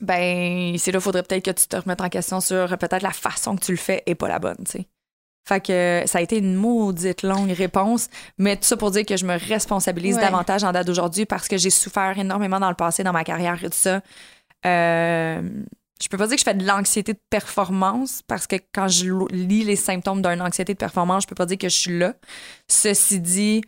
ben, 0.01 0.77
c'est 0.79 0.93
là, 0.93 0.99
il 0.99 1.03
faudrait 1.03 1.23
peut-être 1.23 1.45
que 1.45 1.51
tu 1.51 1.69
te 1.69 1.77
remettes 1.77 2.01
en 2.01 2.09
question 2.09 2.41
sur 2.41 2.77
peut-être 2.79 3.03
la 3.03 3.13
façon 3.13 3.55
que 3.57 3.65
tu 3.65 3.73
le 3.73 3.79
fais 3.79 4.03
et 4.07 4.15
pas 4.15 4.29
la 4.29 4.39
bonne, 4.39 4.57
tu 4.65 4.73
sais. 4.73 4.89
Fait 5.47 5.61
que 5.61 6.03
ça 6.07 6.19
a 6.19 6.21
été 6.21 6.39
une 6.39 6.55
maudite 6.55 7.23
longue 7.23 7.51
réponse, 7.51 8.09
mais 8.39 8.57
tout 8.57 8.63
ça 8.63 8.77
pour 8.77 8.93
dire 8.93 9.05
que 9.05 9.17
je 9.17 9.27
me 9.27 9.37
responsabilise 9.37 10.17
davantage 10.17 10.63
en 10.63 10.71
date 10.71 10.87
d'aujourd'hui 10.87 11.27
parce 11.27 11.49
que 11.49 11.57
j'ai 11.57 11.71
souffert 11.71 12.17
énormément 12.17 12.61
dans 12.61 12.69
le 12.69 12.77
passé, 12.77 13.03
dans 13.03 13.13
ma 13.13 13.25
carrière 13.25 13.63
et 13.63 13.69
tout 13.69 13.77
ça. 13.77 14.03
Euh, 14.65 15.43
je 16.03 16.09
peux 16.09 16.17
pas 16.17 16.27
dire 16.27 16.35
que 16.35 16.41
je 16.41 16.45
fais 16.45 16.55
de 16.55 16.67
l'anxiété 16.67 17.13
de 17.13 17.21
performance 17.31 18.23
parce 18.27 18.47
que 18.47 18.57
quand 18.75 18.89
je 18.89 19.11
lis 19.33 19.65
les 19.65 19.77
symptômes 19.77 20.21
d'une 20.21 20.43
anxiété 20.43 20.75
de 20.75 20.79
performance, 20.79 21.23
je 21.23 21.29
peux 21.29 21.35
pas 21.37 21.47
dire 21.47 21.59
que 21.59 21.69
je 21.69 21.77
suis 21.77 21.99
là. 21.99 22.15
Ceci 22.69 23.21
dit, 23.21 23.63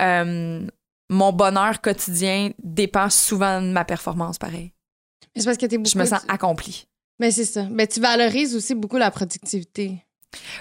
euh, 0.00 0.66
mon 1.08 1.32
bonheur 1.32 1.80
quotidien 1.80 2.50
dépend 2.62 3.08
souvent 3.08 3.62
de 3.62 3.68
ma 3.68 3.84
performance, 3.84 4.38
pareil. 4.38 4.72
C'est 5.36 5.44
parce 5.44 5.58
que 5.58 5.66
Je 5.70 5.98
me 5.98 6.04
sens 6.04 6.22
accomplie. 6.28 6.88
Mais 7.20 7.30
c'est 7.30 7.44
ça. 7.44 7.66
Mais 7.70 7.86
tu 7.86 8.00
valorises 8.00 8.56
aussi 8.56 8.74
beaucoup 8.74 8.96
la 8.96 9.10
productivité. 9.10 10.05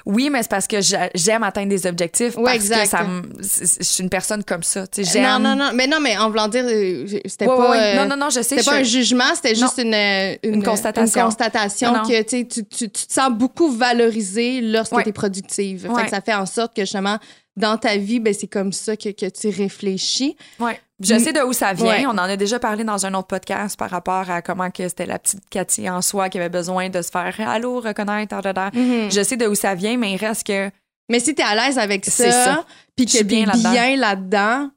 Oui, 0.06 0.30
mais 0.30 0.44
c'est 0.44 0.50
parce 0.50 0.68
que 0.68 0.78
j'aime 0.82 1.44
atteindre 1.44 1.70
des 1.70 1.86
objectifs. 1.88 2.34
Oui, 2.38 2.52
exact. 2.54 2.96
je 3.40 3.84
suis 3.84 4.04
une 4.04 4.10
personne 4.10 4.44
comme 4.44 4.64
ça. 4.64 4.86
Non, 5.16 5.40
non, 5.40 5.56
non. 5.56 5.72
Mais 5.74 5.88
non, 5.88 6.00
mais 6.00 6.18
en 6.18 6.30
voulant 6.30 6.48
dire, 6.48 6.64
euh, 6.66 7.06
c'était 7.26 7.46
pas. 7.46 7.78
Euh, 7.78 7.96
non, 7.96 8.06
non, 8.08 8.18
non, 8.18 8.30
je 8.30 8.42
sais. 8.42 8.58
C'était 8.58 8.64
pas 8.64 8.78
un 8.78 8.84
jugement, 8.84 9.36
c'était 9.36 9.56
juste 9.56 9.78
une, 9.78 9.96
une, 10.44 10.64
constatation. 10.64 11.22
Une 11.22 11.26
constatation 11.28 11.94
que 12.04 12.22
tu, 12.24 12.48
tu, 12.48 12.66
tu, 12.66 12.90
te 12.90 13.14
sens 13.14 13.32
beaucoup 13.32 13.72
valorisé 13.72 14.62
lorsque 14.62 15.02
tu 15.04 15.10
es 15.10 15.14
productive. 15.14 15.90
Fait 15.96 16.04
que 16.04 16.10
ça 16.10 16.22
fait 16.22 16.34
en 16.34 16.46
sorte 16.46 16.76
que 16.76 16.84
justement, 16.84 17.18
dans 17.56 17.78
ta 17.78 17.98
vie, 17.98 18.20
ben, 18.20 18.34
c'est 18.34 18.48
comme 18.48 18.74
ça 18.74 18.96
que, 18.96 19.10
que 19.10 19.28
tu 19.28 19.50
réfléchis. 19.50 20.36
Oui. 20.60 20.72
Je 21.04 21.20
sais 21.20 21.34
de 21.34 21.42
où 21.42 21.54
ça 21.54 21.74
vient. 21.74 22.10
On 22.10 22.18
en 22.18 22.20
a 22.20 22.36
déjà 22.38 22.60
parlé 22.60 22.84
dans 22.84 23.06
un 23.06 23.14
autre 23.14 23.28
podcast 23.28 23.78
par 23.78 23.90
rapport 23.90 24.30
à 24.30 24.42
comment 24.42 24.72
que 24.72 24.88
c'était 24.88 25.06
la 25.06 25.20
petite 25.20 25.42
Cathy 25.50 25.90
en 25.90 26.02
soi 26.02 26.30
qui 26.30 26.38
avait 26.38 26.50
besoin 26.50 26.90
de 26.90 27.02
se 27.02 27.10
faire 27.10 27.36
allô, 27.48 27.82
reconnaître, 27.82 28.36
mm-hmm. 28.36 29.14
Je 29.14 29.24
sais 29.24 29.38
de 29.38 29.48
où 29.48 29.56
ça 29.56 29.76
vient, 29.76 29.98
mais 29.98 30.14
il 30.14 30.18
reste 30.18 30.48
que. 30.48 30.72
Mais 31.10 31.20
si 31.20 31.36
tu 31.36 31.42
es 31.42 31.46
à 31.46 31.56
l'aise 31.56 31.78
avec 31.78 32.06
ça, 32.06 32.66
puis 32.96 33.06
que 33.06 33.12
tu 33.12 33.18
es 33.18 33.24
bien 33.24 33.46
là-dedans, 33.98 34.70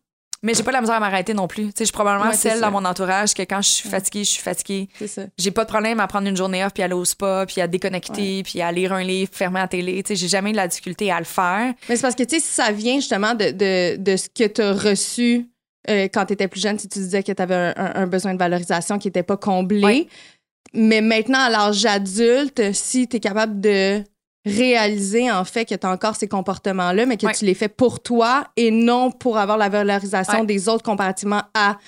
mais 0.42 0.54
j'ai 0.54 0.62
pas 0.62 0.70
la 0.70 0.80
misère 0.80 0.96
à 0.96 1.00
m'arrêter 1.00 1.34
non 1.34 1.48
plus. 1.48 1.70
je 1.76 1.84
suis 1.84 1.92
probablement 1.92 2.32
celle 2.32 2.60
dans 2.60 2.70
mon 2.70 2.84
entourage 2.84 3.34
que 3.34 3.42
quand 3.42 3.60
je 3.60 3.70
suis 3.70 3.88
fatiguée, 3.88 4.24
je 4.24 4.30
suis 4.30 4.42
fatiguée. 4.42 4.88
C'est 4.96 5.08
ça. 5.08 5.22
J'ai 5.36 5.50
pas 5.50 5.64
de 5.64 5.68
problème 5.68 5.98
à 5.98 6.06
prendre 6.06 6.28
une 6.28 6.36
journée 6.36 6.64
off 6.64 6.72
puis 6.72 6.82
aller 6.82 6.94
au 6.94 7.04
spa 7.04 7.44
puis 7.46 7.60
à 7.60 7.66
déconnecter 7.66 8.42
puis 8.44 8.60
à 8.60 8.70
lire 8.70 8.92
un 8.92 9.02
livre, 9.02 9.30
fermer 9.32 9.58
la 9.58 9.68
télé. 9.68 10.02
Tu 10.02 10.08
sais, 10.08 10.16
j'ai 10.16 10.28
jamais 10.28 10.50
eu 10.50 10.52
de 10.52 10.58
la 10.58 10.68
difficulté 10.68 11.10
à 11.10 11.18
le 11.18 11.24
faire. 11.24 11.74
Mais 11.88 11.96
c'est 11.96 12.02
parce 12.02 12.14
que 12.14 12.22
tu 12.22 12.36
sais, 12.36 12.40
si 12.40 12.52
ça 12.52 12.70
vient 12.70 12.96
justement 12.96 13.34
de, 13.34 13.50
de, 13.50 13.96
de 13.96 14.16
ce 14.16 14.28
que 14.28 14.46
tu 14.46 14.62
as 14.62 14.74
reçu 14.74 15.48
euh, 15.88 16.08
quand 16.12 16.26
tu 16.26 16.34
étais 16.34 16.48
plus 16.48 16.60
jeune, 16.60 16.78
si 16.78 16.88
tu 16.88 16.98
disais 16.98 17.22
que 17.22 17.32
tu 17.32 17.42
avais 17.42 17.72
un, 17.76 18.06
besoin 18.06 18.34
de 18.34 18.38
valorisation 18.38 18.98
qui 18.98 19.08
n'était 19.08 19.22
pas 19.22 19.36
comblé. 19.36 20.08
Mais 20.74 21.00
maintenant, 21.00 21.40
à 21.40 21.50
l'âge 21.50 21.84
adulte, 21.86 22.72
si 22.74 23.08
tu 23.08 23.16
es 23.16 23.20
capable 23.20 23.60
de 23.60 24.02
réaliser 24.44 25.30
en 25.30 25.44
fait 25.44 25.64
que 25.64 25.74
tu 25.74 25.86
as 25.86 25.90
encore 25.90 26.16
ces 26.16 26.28
comportements-là, 26.28 27.06
mais 27.06 27.16
que 27.16 27.26
tu 27.36 27.44
les 27.44 27.54
fais 27.54 27.68
pour 27.68 28.00
toi 28.00 28.46
et 28.56 28.70
non 28.70 29.10
pour 29.10 29.38
avoir 29.38 29.58
la 29.58 29.68
valorisation 29.68 30.44
des 30.44 30.68
autres 30.68 30.84
comparativement 30.84 31.42
à 31.54 31.78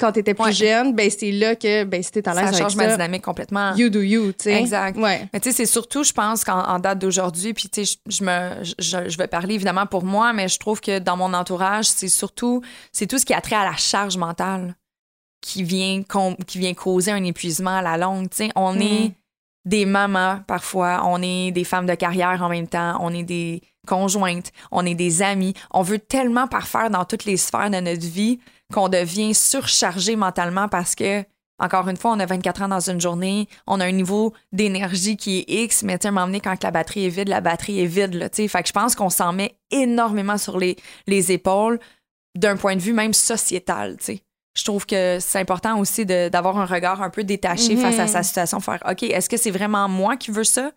quand 0.00 0.12
tu 0.12 0.20
étais 0.20 0.34
plus 0.34 0.56
jeune, 0.56 0.94
ben 0.94 1.10
c'est 1.10 1.30
là 1.30 1.54
que 1.54 1.84
ben 1.84 2.02
si 2.02 2.10
à 2.24 2.34
l'aise 2.34 2.52
ça 2.52 2.58
change 2.58 2.76
ma 2.76 2.86
dynamique 2.88 3.22
complètement. 3.22 3.74
You 3.76 3.90
do 3.90 4.00
you, 4.00 4.32
tu 4.32 4.44
sais. 4.44 4.60
Exact. 4.60 4.96
Mais 4.98 5.28
tu 5.34 5.50
sais 5.50 5.52
c'est 5.52 5.66
surtout 5.66 6.02
je 6.02 6.12
pense 6.12 6.42
qu'en 6.44 6.78
date 6.78 6.98
d'aujourd'hui 6.98 7.52
puis 7.54 7.68
tu 7.68 7.84
sais 7.84 7.98
je, 8.08 8.24
me 8.24 8.62
je, 8.78 9.16
vais 9.18 9.26
parler 9.26 9.54
évidemment 9.54 9.86
pour 9.86 10.04
moi 10.04 10.32
mais 10.32 10.48
je 10.48 10.58
trouve 10.58 10.80
que 10.80 10.98
dans 10.98 11.16
mon 11.16 11.34
entourage, 11.34 11.86
c'est 11.86 12.08
surtout 12.08 12.62
c'est 12.92 13.06
tout 13.06 13.18
ce 13.18 13.26
qui 13.26 13.34
a 13.34 13.40
trait 13.40 13.56
à 13.56 13.64
la 13.64 13.76
charge 13.76 14.16
mentale. 14.16 14.74
qui 15.42 15.62
vient, 15.62 16.02
qui 16.46 16.58
vient 16.58 16.74
causer 16.74 17.12
un 17.12 17.24
épuisement 17.24 17.76
à 17.78 17.82
la 17.82 17.96
longue. 17.96 18.28
sais 18.32 18.50
On 18.56 18.74
Mm. 18.74 18.82
est 18.82 19.12
des 19.64 19.84
mamans 19.86 20.40
parfois, 20.46 21.02
on 21.04 21.20
est 21.22 21.50
des 21.50 21.64
femmes 21.64 21.86
de 21.86 21.94
carrière 21.94 22.42
en 22.42 22.48
même 22.48 22.66
temps, 22.68 22.96
on 23.00 23.12
est 23.12 23.22
des 23.22 23.62
conjointes, 23.86 24.52
on 24.70 24.84
est 24.86 24.94
des 24.94 25.22
amis. 25.22 25.54
On 25.70 25.82
veut 25.82 25.98
tellement 25.98 26.46
parfaire 26.46 26.90
dans 26.90 27.04
toutes 27.04 27.24
les 27.24 27.36
sphères 27.36 27.70
de 27.70 27.80
notre 27.80 28.06
vie 28.06 28.38
qu'on 28.72 28.88
devient 28.88 29.34
surchargé 29.34 30.16
mentalement 30.16 30.68
parce 30.68 30.94
que, 30.94 31.24
encore 31.58 31.88
une 31.88 31.96
fois, 31.96 32.12
on 32.12 32.20
a 32.20 32.26
24 32.26 32.62
ans 32.62 32.68
dans 32.68 32.88
une 32.90 33.00
journée, 33.00 33.46
on 33.66 33.80
a 33.80 33.84
un 33.84 33.92
niveau 33.92 34.32
d'énergie 34.52 35.16
qui 35.16 35.40
est 35.40 35.44
X, 35.64 35.82
mais 35.82 35.98
tu 35.98 36.06
à 36.06 36.10
un 36.10 36.12
moment 36.12 36.26
donné, 36.26 36.40
quand 36.40 36.62
la 36.62 36.70
batterie 36.70 37.04
est 37.06 37.10
vide, 37.10 37.28
la 37.28 37.40
batterie 37.42 37.80
est 37.80 37.86
vide. 37.86 38.14
Là, 38.14 38.30
tu 38.30 38.36
sais. 38.42 38.48
fait 38.48 38.62
que 38.62 38.68
je 38.68 38.72
pense 38.72 38.94
qu'on 38.94 39.10
s'en 39.10 39.32
met 39.32 39.54
énormément 39.70 40.38
sur 40.38 40.58
les, 40.58 40.76
les 41.06 41.32
épaules 41.32 41.78
d'un 42.36 42.56
point 42.56 42.76
de 42.76 42.80
vue 42.80 42.92
même 42.94 43.12
sociétal. 43.12 43.96
tu 43.98 44.04
sais. 44.04 44.20
Je 44.56 44.64
trouve 44.64 44.84
que 44.84 45.18
c'est 45.20 45.38
important 45.38 45.78
aussi 45.78 46.04
d'avoir 46.04 46.58
un 46.58 46.66
regard 46.66 47.02
un 47.02 47.10
peu 47.10 47.22
détaché 47.22 47.76
Mhm. 47.76 47.82
face 47.82 47.98
à 48.00 48.06
sa 48.08 48.22
situation, 48.24 48.58
faire 48.60 48.82
OK, 48.88 49.04
est-ce 49.04 49.28
que 49.28 49.36
c'est 49.36 49.52
vraiment 49.52 49.88
moi 49.88 50.16
qui 50.16 50.30
veux 50.32 50.44
ça? 50.44 50.72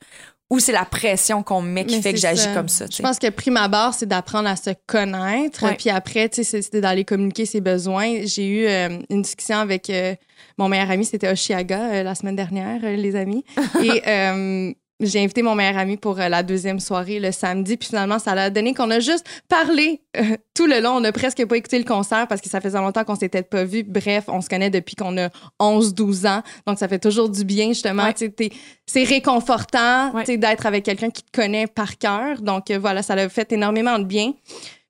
Ou 0.49 0.59
c'est 0.59 0.71
la 0.71 0.85
pression 0.85 1.41
qu'on 1.41 1.61
me 1.61 1.69
met 1.71 1.85
qui 1.85 1.95
Mais 1.95 2.01
fait 2.01 2.13
que 2.13 2.19
j'agis 2.19 2.47
comme 2.53 2.69
ça? 2.69 2.85
Je 2.91 3.01
pense 3.01 3.17
que 3.17 3.29
prime 3.29 3.57
abord, 3.57 3.93
c'est 3.93 4.05
d'apprendre 4.05 4.47
à 4.49 4.55
se 4.55 4.69
connaître. 4.85 5.63
Ouais. 5.63 5.75
Puis 5.75 5.89
après, 5.89 6.29
c'est- 6.31 6.43
c'était 6.43 6.81
d'aller 6.81 7.05
communiquer 7.05 7.45
ses 7.45 7.59
besoins. 7.61 8.19
J'ai 8.25 8.47
eu 8.47 8.67
euh, 8.67 8.99
une 9.09 9.21
discussion 9.23 9.57
avec 9.57 9.89
euh, 9.89 10.13
mon 10.57 10.69
meilleur 10.69 10.91
ami, 10.91 11.05
c'était 11.05 11.31
Oshiaga 11.31 11.79
euh, 11.93 12.03
la 12.03 12.13
semaine 12.15 12.35
dernière, 12.35 12.81
les 12.81 13.15
amis. 13.15 13.43
Et 13.81 14.01
j'ai 14.99 15.21
invité 15.21 15.41
mon 15.41 15.55
meilleur 15.55 15.77
ami 15.77 15.97
pour 15.97 16.19
euh, 16.19 16.29
la 16.29 16.43
deuxième 16.43 16.79
soirée 16.79 17.19
le 17.19 17.31
samedi. 17.31 17.77
Puis 17.77 17.89
finalement, 17.89 18.19
ça 18.19 18.31
a 18.31 18.49
donné 18.49 18.73
qu'on 18.73 18.89
a 18.91 18.99
juste 18.99 19.25
parlé 19.49 20.01
euh, 20.17 20.37
tout 20.53 20.65
le 20.67 20.79
long. 20.81 20.91
On 20.91 21.03
a 21.03 21.11
presque 21.11 21.45
pas 21.45 21.57
écouté 21.57 21.77
le 21.79 21.83
concert 21.83 22.27
parce 22.27 22.41
que 22.41 22.49
ça 22.49 22.61
faisait 22.61 22.77
longtemps 22.77 23.03
qu'on 23.03 23.15
s'était 23.15 23.43
pas 23.43 23.63
vu. 23.63 23.83
Bref, 23.83 24.25
on 24.27 24.39
se 24.41 24.49
connaît 24.49 24.69
depuis 24.69 24.95
qu'on 24.95 25.17
a 25.17 25.29
11-12 25.59 26.27
ans. 26.27 26.43
Donc, 26.67 26.79
ça 26.79 26.87
fait 26.87 26.99
toujours 26.99 27.29
du 27.29 27.43
bien, 27.43 27.69
justement. 27.69 28.03
Ouais. 28.03 28.51
C'est 28.85 29.03
réconfortant 29.03 30.11
Ouais. 30.13 30.37
d'être 30.37 30.65
avec 30.65 30.83
quelqu'un 30.85 31.09
qui 31.09 31.23
te 31.23 31.31
connaît 31.31 31.67
par 31.67 31.97
cœur. 31.97 32.41
Donc, 32.41 32.69
euh, 32.71 32.77
voilà, 32.79 33.01
ça 33.03 33.15
l'a 33.15 33.29
fait 33.29 33.51
énormément 33.51 33.97
de 33.99 34.03
bien. 34.05 34.33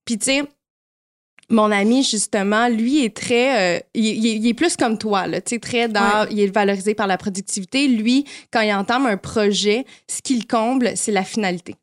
Puis, 0.05 0.17
tu 0.17 0.25
sais, 0.25 0.43
mon 1.49 1.71
ami, 1.71 2.03
justement, 2.03 2.67
lui 2.69 3.03
est 3.03 3.15
très. 3.15 3.77
euh, 3.77 3.79
il, 3.93 4.05
il 4.05 4.27
est- 4.27 4.35
il 4.37 4.47
est 4.47 4.53
plus 4.53 4.75
comme 4.77 4.97
toi, 4.97 5.27
là. 5.27 5.41
Tu 5.41 5.55
sais, 5.55 5.59
très 5.59 5.87
dans. 5.87 6.01
Ouais. 6.23 6.27
Il 6.31 6.39
est 6.39 6.47
valorisé 6.47 6.95
par 6.95 7.07
la 7.07 7.17
productivité. 7.17 7.87
Lui, 7.87 8.25
quand 8.51 8.61
il 8.61 8.73
entame 8.73 9.05
un 9.05 9.17
projet, 9.17 9.85
ce 10.09 10.21
qui 10.21 10.37
le 10.37 10.45
comble, 10.47 10.91
c'est 10.95 11.11
la 11.11 11.23
finalité. 11.23 11.75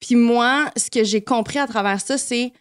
Puis 0.00 0.14
moi, 0.16 0.70
ce 0.76 0.90
que 0.90 1.02
j'ai 1.04 1.22
compris 1.22 1.58
à 1.58 1.66
travers 1.66 2.00
ça, 2.00 2.18
c'est. 2.18 2.52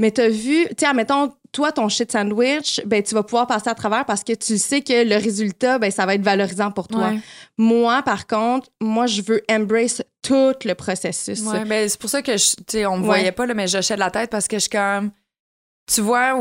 Mais 0.00 0.10
t'as 0.10 0.28
vu, 0.28 0.64
tu 0.70 0.74
sais, 0.80 0.86
admettons, 0.86 1.32
toi, 1.52 1.70
ton 1.70 1.88
shit 1.88 2.10
sandwich, 2.10 2.80
ben, 2.84 3.00
tu 3.00 3.14
vas 3.14 3.22
pouvoir 3.22 3.46
passer 3.46 3.68
à 3.70 3.76
travers 3.76 4.04
parce 4.04 4.24
que 4.24 4.32
tu 4.32 4.58
sais 4.58 4.80
que 4.82 5.04
le 5.08 5.14
résultat, 5.22 5.78
ben, 5.78 5.88
ça 5.92 6.04
va 6.04 6.16
être 6.16 6.22
valorisant 6.24 6.72
pour 6.72 6.88
toi. 6.88 7.10
Ouais. 7.10 7.20
Moi, 7.58 8.02
par 8.02 8.26
contre, 8.26 8.68
moi, 8.80 9.06
je 9.06 9.22
veux 9.22 9.40
embrace 9.48 10.02
tout 10.20 10.52
le 10.64 10.74
processus. 10.74 11.40
Ouais, 11.42 11.64
ben, 11.64 11.88
c'est 11.88 12.00
pour 12.00 12.10
ça 12.10 12.22
que 12.22 12.36
je, 12.36 12.56
tu 12.56 12.64
sais, 12.68 12.86
on 12.86 12.98
me 12.98 13.04
voyait 13.04 13.30
pas, 13.30 13.46
là, 13.46 13.54
mais 13.54 13.66
de 13.66 13.94
la 14.00 14.10
tête 14.10 14.30
parce 14.30 14.48
que 14.48 14.56
je 14.56 14.62
suis 14.62 14.70
comme. 14.70 15.12
Tu 15.86 16.00
vois, 16.00 16.34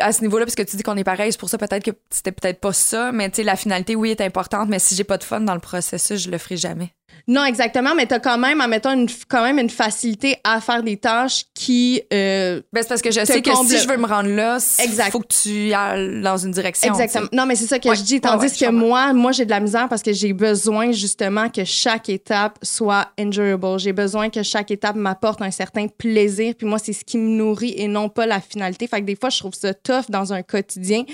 à 0.00 0.12
ce 0.12 0.20
niveau-là, 0.22 0.44
parce 0.44 0.56
que 0.56 0.62
tu 0.62 0.76
dis 0.76 0.82
qu'on 0.82 0.96
est 0.96 1.04
pareil, 1.04 1.30
c'est 1.30 1.38
pour 1.38 1.48
ça 1.48 1.58
peut-être 1.58 1.84
que 1.84 1.92
c'était 2.10 2.32
peut-être 2.32 2.60
pas 2.60 2.72
ça, 2.72 3.12
mais 3.12 3.30
tu 3.30 3.36
sais, 3.36 3.42
la 3.44 3.54
finalité, 3.54 3.94
oui, 3.94 4.10
est 4.10 4.20
importante, 4.20 4.68
mais 4.68 4.80
si 4.80 4.96
j'ai 4.96 5.04
pas 5.04 5.16
de 5.16 5.24
fun 5.24 5.40
dans 5.40 5.54
le 5.54 5.60
processus, 5.60 6.22
je 6.24 6.30
le 6.30 6.38
ferai 6.38 6.56
jamais. 6.56 6.92
Non, 7.28 7.44
exactement, 7.44 7.94
mais 7.94 8.06
t'as 8.06 8.20
quand 8.20 8.38
même, 8.38 8.62
admettons, 8.62 8.92
une, 8.92 9.06
quand 9.28 9.42
même 9.42 9.58
une 9.58 9.68
facilité 9.68 10.36
à 10.44 10.62
faire 10.62 10.82
des 10.82 10.96
tâches 10.96 11.44
qui... 11.54 12.00
euh, 12.10 12.62
Ben, 12.72 12.80
c'est 12.82 12.88
parce 12.88 13.02
que 13.02 13.10
je 13.10 13.22
sais 13.22 13.42
que 13.42 13.50
si 13.66 13.78
je 13.78 13.86
veux 13.86 13.98
me 13.98 14.06
rendre 14.06 14.30
là, 14.30 14.56
il 14.82 15.10
faut 15.10 15.20
que 15.20 15.26
tu 15.42 15.72
ailles 15.74 16.22
dans 16.22 16.38
une 16.38 16.52
direction. 16.52 16.90
Exactement. 16.90 17.28
Non, 17.32 17.44
mais 17.44 17.54
c'est 17.54 17.66
ça 17.66 17.78
que 17.78 17.86
Ouais, 17.88 17.96
je 17.96 18.02
dis. 18.02 18.20
Tandis 18.22 18.46
ouais, 18.46 18.66
que 18.66 18.70
moi, 18.70 19.12
moi, 19.12 19.32
j'ai 19.32 19.44
de 19.44 19.50
la 19.50 19.60
misère 19.60 19.88
parce 19.90 20.02
que 20.02 20.12
j'ai 20.14 20.32
besoin 20.32 20.90
justement 20.92 21.50
que 21.50 21.64
chaque 21.64 22.08
étape 22.08 22.58
soit 22.62 23.08
enjoyable. 23.20 23.78
J'ai 23.78 23.92
besoin 23.92 24.30
que 24.30 24.42
chaque 24.42 24.70
étape 24.70 24.96
m'apporte 24.96 25.42
un 25.42 25.50
certain 25.50 25.86
plaisir. 25.86 26.54
Puis 26.56 26.66
moi, 26.66 26.78
c'est 26.78 26.94
ce 26.94 27.04
qui 27.04 27.18
me 27.18 27.28
nourrit 27.28 27.74
et 27.76 27.88
non 27.88 28.08
pas 28.08 28.24
la 28.24 28.40
finalité. 28.40 28.86
Fait 28.86 29.00
que 29.00 29.06
des 29.06 29.16
fois, 29.16 29.28
je 29.28 29.38
trouve 29.38 29.54
ça 29.54 29.74
tough 29.74 30.04
dans 30.08 30.32
un 30.32 30.42
quotidien 30.42 31.04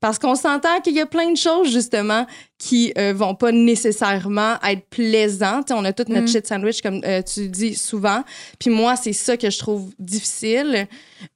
parce 0.00 0.20
qu'on 0.20 0.36
s'entend 0.36 0.80
qu'il 0.82 0.94
y 0.94 1.00
a 1.00 1.06
plein 1.06 1.32
de 1.32 1.36
choses 1.36 1.72
justement 1.72 2.26
qui 2.58 2.92
euh, 2.96 3.12
vont 3.12 3.34
pas 3.34 3.50
nécessairement 3.52 4.58
être 4.62 4.86
plaisantes. 4.88 5.66
Tu 5.66 5.74
sais, 5.74 5.78
on 5.80 5.84
a 5.84 5.92
tout 5.92 6.04
notre 6.08 6.24
Mm. 6.24 6.28
shit 6.28 6.46
sandwich, 6.46 6.80
comme 6.82 7.00
euh, 7.04 7.20
tu 7.22 7.48
dis 7.48 7.74
souvent. 7.74 8.22
Puis 8.58 8.70
moi, 8.70 8.96
c'est 8.96 9.12
ça 9.12 9.36
que 9.36 9.50
je 9.50 9.58
trouve 9.58 9.92
difficile. 9.98 10.86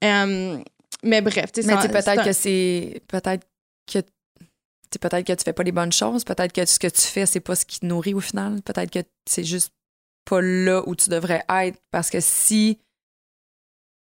Euh, 0.04 0.58
mais 1.02 1.20
bref, 1.20 1.52
tu 1.52 1.62
sais, 1.62 1.68
peut-être 1.88 2.08
un- 2.08 2.24
que 2.24 2.32
c'est. 2.32 3.02
Peut-être 3.08 3.46
que. 3.92 3.98
peut-être 5.00 5.26
que 5.26 5.32
tu 5.32 5.44
fais 5.44 5.52
pas 5.52 5.62
les 5.64 5.72
bonnes 5.72 5.92
choses. 5.92 6.24
Peut-être 6.24 6.52
que 6.52 6.64
ce 6.64 6.78
que 6.78 6.86
tu 6.88 7.02
fais, 7.02 7.26
c'est 7.26 7.40
pas 7.40 7.54
ce 7.56 7.64
qui 7.66 7.80
te 7.80 7.86
nourrit 7.86 8.14
au 8.14 8.20
final. 8.20 8.62
Peut-être 8.62 8.90
que 8.90 9.00
c'est 9.28 9.44
juste 9.44 9.72
pas 10.24 10.40
là 10.40 10.82
où 10.86 10.94
tu 10.94 11.10
devrais 11.10 11.42
être. 11.48 11.78
Parce 11.90 12.10
que 12.10 12.20
si. 12.20 12.78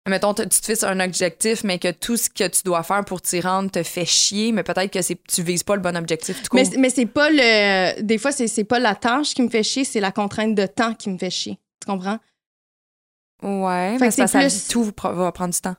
Mettons, 0.08 0.34
tu 0.34 0.48
te 0.48 0.66
fixes 0.66 0.84
un 0.84 1.00
objectif, 1.00 1.64
mais 1.64 1.80
que 1.80 1.92
tout 1.92 2.16
ce 2.18 2.30
que 2.30 2.48
tu 2.48 2.62
dois 2.64 2.84
faire 2.84 3.04
pour 3.06 3.22
t'y 3.22 3.42
rendre 3.42 3.70
te 3.70 3.84
fait 3.84 4.06
chier, 4.06 4.52
mais 4.52 4.64
peut-être 4.64 4.92
que 4.92 5.14
tu 5.14 5.44
vises 5.44 5.64
pas 5.64 5.76
le 5.76 5.82
bon 5.82 5.96
objectif. 5.98 6.42
tout 6.44 6.56
Mais, 6.56 6.64
mais 6.78 6.90
c'est 6.90 7.06
pas 7.06 7.30
le. 7.30 8.02
Des 8.02 8.18
fois, 8.18 8.32
c'est 8.32 8.64
pas 8.64 8.80
la 8.80 8.96
tâche 8.96 9.34
qui 9.34 9.42
me 9.42 9.50
fait 9.50 9.64
chier, 9.64 9.84
c'est 9.84 10.00
la 10.00 10.12
contrainte 10.12 10.56
de 10.56 10.66
temps 10.66 10.94
qui 10.94 11.10
me 11.10 11.18
fait 11.18 11.30
chier. 11.30 11.60
Tu 11.82 11.92
comprends? 11.92 12.20
Ouais, 13.44 13.94
Fait 13.94 14.00
mais 14.00 14.08
que 14.08 14.14
c'est 14.16 14.22
parce 14.24 14.32
que 14.34 14.40
plus- 14.40 14.68
tout 14.68 14.92
va 15.04 15.32
prendre 15.32 15.54
du 15.54 15.62
temps. 15.62 15.76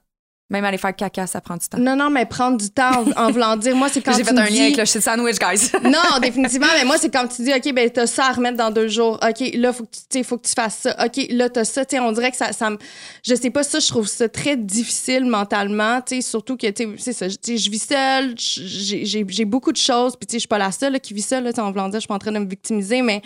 Même 0.50 0.64
aller 0.64 0.78
faire 0.78 0.96
caca, 0.96 1.26
ça 1.26 1.42
prend 1.42 1.56
du 1.58 1.68
temps. 1.68 1.76
Non, 1.76 1.94
non, 1.94 2.08
mais 2.08 2.24
prendre 2.24 2.56
du 2.56 2.70
temps 2.70 3.04
en, 3.16 3.26
en 3.26 3.30
voulant 3.30 3.54
dire, 3.56 3.76
moi, 3.76 3.88
c'est 3.90 4.00
quand 4.04 4.14
J'ai 4.16 4.24
fait 4.24 4.30
un 4.38 4.46
dis- 4.46 4.56
lien 4.56 4.62
avec 4.64 4.78
le 4.78 4.84
shit 4.86 5.02
sandwich, 5.02 5.36
guys. 5.38 5.70
Non, 5.84 6.18
définitivement, 6.22 6.68
mais 6.78 6.86
moi, 6.86 6.96
c'est 6.98 7.10
quand 7.10 7.26
tu 7.28 7.42
dis, 7.42 7.52
OK, 7.52 7.74
ben, 7.74 7.90
t'as 7.90 8.06
ça 8.06 8.26
à 8.28 8.32
remettre 8.32 8.56
dans 8.56 8.70
deux 8.70 8.88
jours. 8.88 9.18
OK, 9.22 9.50
là, 9.54 9.74
faut 9.74 9.84
que 9.84 9.90
tu, 10.08 10.24
faut 10.24 10.38
que 10.38 10.46
tu 10.46 10.54
fasses 10.54 10.78
ça. 10.84 10.96
OK, 11.04 11.26
là, 11.30 11.50
t'as 11.50 11.64
ça. 11.64 11.84
Tu 11.84 11.96
sais, 11.96 12.00
on 12.00 12.12
dirait 12.12 12.30
que 12.30 12.36
ça, 12.38 12.52
ça 12.54 12.70
me. 12.70 12.78
Je 13.26 13.34
sais 13.34 13.50
pas, 13.50 13.62
ça, 13.62 13.78
je 13.78 13.88
trouve 13.88 14.08
ça 14.08 14.26
très 14.28 14.56
difficile 14.56 15.26
mentalement. 15.26 16.00
Tu 16.00 16.16
sais, 16.16 16.22
surtout 16.22 16.56
que, 16.56 16.66
tu 16.70 16.96
sais, 16.96 16.96
c'est 16.98 17.12
ça. 17.12 17.28
Tu 17.28 17.36
sais, 17.42 17.58
je 17.58 17.70
vis 17.70 17.82
seule, 17.86 18.34
j'ai 18.38 19.44
beaucoup 19.44 19.72
de 19.72 19.76
choses, 19.76 20.16
puis, 20.16 20.26
tu 20.26 20.32
sais, 20.32 20.36
je 20.38 20.40
suis 20.40 20.48
pas 20.48 20.56
la 20.58 20.72
seule 20.72 20.94
là, 20.94 20.98
qui 20.98 21.12
vit 21.12 21.20
ça, 21.22 21.42
là, 21.42 21.50
en 21.58 21.70
voulant 21.70 21.88
dire, 21.90 21.96
je 21.96 22.00
suis 22.00 22.08
pas 22.08 22.14
en 22.14 22.18
train 22.18 22.32
de 22.32 22.38
me 22.38 22.48
victimiser, 22.48 23.02
mais 23.02 23.20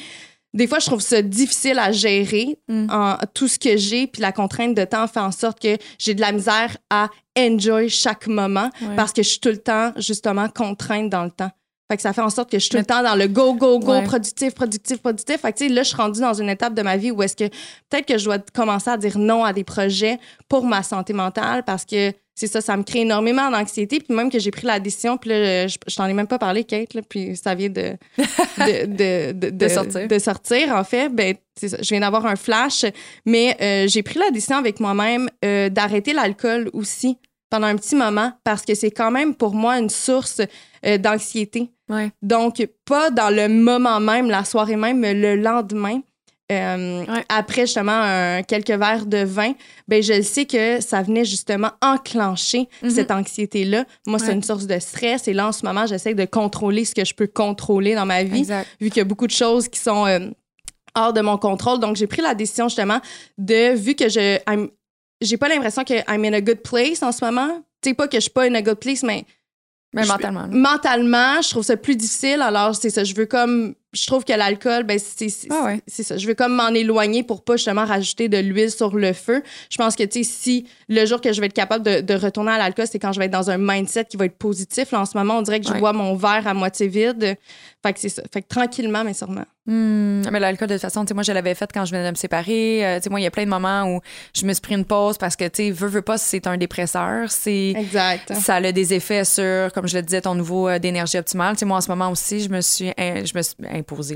des 0.55 0.67
fois, 0.67 0.79
je 0.79 0.87
trouve 0.87 1.01
ça 1.01 1.23
difficile 1.23 1.79
à 1.79 1.93
gérer, 1.93 2.59
Mm. 2.69 2.87
en, 2.91 3.17
tout 3.35 3.49
ce 3.49 3.59
que 3.59 3.77
j'ai, 3.77 4.07
puis 4.07 4.21
la 4.23 4.33
contrainte 4.33 4.75
de 4.75 4.85
temps 4.85 5.07
fait 5.07 5.21
en 5.21 5.33
sorte 5.33 5.61
que 5.61 5.77
j'ai 5.99 6.15
de 6.15 6.21
la 6.21 6.33
misère 6.33 6.77
à 6.91 7.09
enjoy 7.39 7.89
chaque 7.89 8.27
moment 8.27 8.71
Ouais. 8.83 8.95
parce 8.97 9.13
que 9.13 9.23
je 9.23 9.29
suis 9.31 9.41
tout 9.41 9.49
le 9.49 9.59
temps, 9.59 9.93
justement, 9.97 10.49
contrainte 10.49 11.09
dans 11.11 11.25
le 11.25 11.31
temps. 11.31 11.51
Fait 11.91 11.97
que 11.97 12.03
ça 12.03 12.13
fait 12.15 12.23
en 12.23 12.31
sorte 12.31 12.51
que 12.51 12.59
je 12.59 12.63
suis 12.63 12.71
tout 12.71 12.79
le 12.79 12.85
temps 12.87 13.03
dans 13.03 13.15
le 13.17 13.27
go, 13.29 13.53
go, 13.55 13.79
go, 13.79 13.93
Ouais. 13.93 14.03
productif, 14.05 14.55
productif, 14.55 14.99
productif. 14.99 15.41
Fait 15.43 15.53
que, 15.53 15.59
tu 15.59 15.69
sais, 15.69 15.73
là, 15.73 15.83
je 15.83 15.89
suis 15.89 15.97
rendue 15.97 16.21
dans 16.21 16.33
une 16.33 16.49
étape 16.49 16.73
de 16.75 16.81
ma 16.83 16.97
vie 16.97 17.11
où 17.11 17.23
est-ce 17.23 17.37
que 17.37 17.49
peut-être 17.91 18.07
que 18.07 18.17
je 18.17 18.25
dois 18.25 18.39
commencer 18.55 18.89
à 18.91 18.97
dire 18.97 19.19
non 19.19 19.45
à 19.45 19.53
des 19.53 19.65
projets 19.65 20.19
pour 20.49 20.65
ma 20.65 20.83
santé 20.83 21.13
mentale 21.13 21.65
parce 21.65 21.85
que 21.85 22.13
c'est 22.35 22.47
ça, 22.47 22.61
ça 22.61 22.77
me 22.77 22.83
crée 22.83 23.01
énormément 23.01 23.51
d'anxiété. 23.51 24.01
Puis 24.01 24.15
même 24.15 24.31
que 24.31 24.39
j'ai 24.39 24.51
pris 24.51 24.67
la 24.67 24.81
décision, 24.81 25.19
puis 25.19 25.31
là, 25.31 25.67
je, 25.67 25.77
je 25.87 25.97
t'en 25.97 26.07
ai 26.07 26.15
même 26.15 26.27
pas 26.27 26.39
parlé, 26.39 26.65
Kate, 26.65 26.95
là, 26.95 27.03
puis 27.07 27.37
ça 27.37 27.55
vient 27.55 27.69
de, 27.69 27.97
de, 28.59 29.33
de, 29.33 29.51
de, 29.51 29.69
sortir. 29.69 30.09
de 30.09 30.19
sortir, 30.19 30.75
en 30.75 30.85
fait. 30.85 31.09
Ben, 31.11 31.37
ça, 31.57 31.77
je 31.81 31.89
viens 31.89 32.01
d'avoir 32.01 32.27
un 32.27 32.37
flash, 32.37 32.85
mais 33.27 33.57
euh, 33.61 33.87
j'ai 33.89 34.03
pris 34.03 34.19
la 34.19 34.31
décision 34.31 34.57
avec 34.57 34.81
moi-même 34.81 35.29
euh, 35.45 35.69
d'arrêter 35.69 36.13
l'alcool 36.13 36.71
aussi 36.73 37.19
pendant 37.51 37.67
un 37.67 37.77
petit 37.77 37.97
moment 37.97 38.33
parce 38.45 38.63
que 38.63 38.75
c'est 38.75 38.91
quand 38.91 39.11
même 39.11 39.35
pour 39.35 39.55
moi 39.55 39.79
une 39.79 39.91
source 39.91 40.41
euh, 40.87 40.97
d'anxiété. 40.97 41.71
Ouais. 41.91 42.11
Donc, 42.23 42.67
pas 42.87 43.11
dans 43.11 43.29
le 43.29 43.49
moment 43.49 44.01
même, 44.01 44.31
la 44.31 44.45
soirée 44.45 44.77
même, 44.77 45.01
mais 45.01 45.13
le 45.13 45.37
lendemain. 45.37 46.01
Euh, 46.53 47.05
Ouais. 47.07 47.25
Après 47.29 47.63
justement 47.63 47.93
un- 47.93 48.43
quelques 48.43 48.71
verres 48.71 49.07
de 49.07 49.19
vin, 49.25 49.53
ben 49.89 50.03
je 50.03 50.21
sais 50.23 50.45
que 50.47 50.81
ça 50.81 51.03
venait 51.03 51.25
justement 51.25 51.71
enclencher 51.83 52.69
Mhm. 52.83 52.91
cette 52.91 53.11
anxiété-là. 53.11 53.85
Moi, 54.07 54.19
c'est 54.19 54.33
une 54.33 54.43
source 54.43 54.67
de 54.67 54.79
stress 54.79 55.29
et 55.29 55.33
là, 55.33 55.49
en 55.49 55.53
ce 55.53 55.65
moment, 55.65 55.87
j'essaie 55.87 56.15
de 56.15 56.25
contrôler 56.25 56.85
ce 56.85 56.95
que 56.95 57.05
je 57.05 57.15
peux 57.15 57.27
contrôler 57.27 57.95
dans 57.95 58.07
ma 58.07 58.23
vie 58.23 58.41
Exact. 58.41 58.67
vu 58.81 58.89
qu'il 58.91 58.99
y 58.99 59.01
a 59.01 59.05
beaucoup 59.05 59.27
de 59.27 59.33
choses 59.33 59.69
qui 59.69 59.81
sont 59.81 60.07
euh, 60.07 60.21
hors 60.95 61.13
de 61.13 61.21
mon 61.21 61.39
contrôle. 61.39 61.81
Donc, 61.81 61.97
j'ai 61.97 62.07
pris 62.07 62.23
la 62.23 62.35
décision 62.35 62.69
justement 62.69 63.01
de, 63.39 63.75
vu 63.75 63.95
que 63.95 64.09
je 64.09 64.39
j'ai 65.21 65.37
pas 65.37 65.49
l'impression 65.49 65.85
que 65.85 65.95
I'm 66.13 66.25
in 66.25 66.33
a 66.33 66.41
good 66.41 66.63
place 66.63 67.03
en 67.03 67.13
ce 67.13 67.25
moment. 67.25 67.63
Tu 67.81 67.91
sais, 67.91 67.95
pas 67.95 68.09
que 68.09 68.17
je 68.17 68.23
suis 68.23 68.31
pas 68.31 68.43
in 68.45 68.55
a 68.57 68.63
good 68.63 68.79
place, 68.79 69.03
mais 69.05 69.25
Mais 69.95 70.05
mentalement. 70.05 70.47
mentalement, 70.51 71.41
je 71.43 71.51
trouve 71.51 71.63
ça 71.65 71.77
plus 71.77 71.95
difficile. 71.97 72.43
Alors, 72.43 72.75
c'est 72.75 72.91
ça, 72.91 73.05
je 73.05 73.15
veux 73.15 73.27
comme 73.27 73.75
je 73.93 74.07
trouve 74.07 74.25
que 74.25 74.33
l'alcool, 74.33 74.85
ben, 74.85 74.99
c'est 74.99 75.29
Ah 75.51 75.65
ouais. 75.67 75.81
ça. 75.87 76.17
Je 76.17 76.27
veux 76.27 76.35
comme 76.35 76.55
m'en 76.55 76.69
éloigner 76.69 77.23
pour 77.23 77.43
pas 77.45 77.57
justement 77.57 77.85
rajouter 77.85 78.29
de 78.29 78.39
l'huile 78.39 78.71
sur 78.71 78.97
le 78.97 79.13
feu. 79.13 79.43
Je 79.71 79.77
pense 79.77 79.97
que, 79.97 80.03
tu 80.05 80.25
sais, 80.25 80.31
si 80.31 80.67
le 80.89 81.05
jour 81.05 81.21
que 81.21 81.33
je 81.33 81.41
vais 81.41 81.47
être 81.47 81.53
capable 81.53 81.85
de, 81.85 82.01
de 82.01 82.15
retourner 82.15 82.53
à 82.53 82.59
l'alcool, 82.59 82.87
c'est 82.91 82.99
quand 82.99 83.13
je 83.13 83.19
vais 83.19 83.27
être 83.27 83.33
dans 83.33 83.51
un 83.51 83.59
mindset 83.59 84.07
qui 84.07 84.17
va 84.17 84.25
être 84.25 84.39
positif. 84.39 84.91
Là, 84.93 85.01
en 85.01 85.07
ce 85.07 85.17
moment, 85.17 85.39
on 85.39 85.43
dirait 85.43 85.61
que 85.61 85.67
je 85.67 85.73
Ouais. 85.73 85.79
vois 85.79 85.93
mon 85.93 86.15
verre 86.17 86.47
à 86.47 86.55
moitié 86.55 86.89
vide. 86.89 87.37
Fait 87.83 87.93
que 87.93 87.99
c'est 88.01 88.09
ça. 88.09 88.23
Fait 88.33 88.43
que 88.43 88.49
tranquillement, 88.49 89.03
mais 89.05 89.13
sûrement. 89.15 89.45
Hmm, 89.67 90.23
mais 90.33 90.41
l'alcool, 90.41 90.67
de 90.69 90.75
toute 90.75 90.83
façon, 90.83 91.03
tu 91.05 91.09
sais, 91.09 91.15
moi, 91.15 91.23
je 91.23 91.31
l'avais 91.33 91.55
fait 91.55 91.71
quand 91.73 91.85
je 91.85 91.93
venais 91.93 92.05
de 92.05 92.11
me 92.11 92.17
séparer. 92.17 92.85
Euh, 92.85 92.97
tu 92.99 93.05
sais, 93.05 93.11
moi, 93.11 93.21
il 93.21 93.23
y 93.23 93.27
a 93.27 93.31
plein 93.31 93.45
de 93.45 93.49
moments 93.49 93.85
où 93.95 94.01
je 94.35 94.45
me 94.45 94.53
suis 94.53 94.61
pris 94.61 94.75
une 94.75 94.85
pause 94.85 95.19
parce 95.19 95.37
que, 95.37 95.45
tu 95.45 95.65
sais, 95.65 95.71
veux, 95.71 95.87
veux 95.89 96.03
pas, 96.03 96.19
c'est 96.19 96.47
un 96.49 96.57
dépresseur. 96.57 97.31
C'est. 97.31 97.71
Exact. 97.77 98.33
Ça 98.35 98.57
a 98.57 98.73
des 98.73 98.95
effets 98.95 99.25
sur, 99.25 99.73
comme 99.73 99.87
je 99.87 99.97
le 99.97 100.03
disais, 100.03 100.21
ton 100.21 100.35
niveau 100.35 100.69
euh, 100.69 100.79
d'énergie 100.81 101.17
optimale. 101.19 101.55
Tu 101.55 101.61
sais, 101.61 101.65
moi, 101.67 101.77
en 101.77 101.81
ce 101.81 101.89
moment 101.89 102.11
aussi, 102.11 102.41
je 102.41 102.49
me 102.49 102.61
suis, 102.61 102.89
in- 102.99 103.25
je 103.25 103.33
me 103.37 103.43
suis 103.43 103.55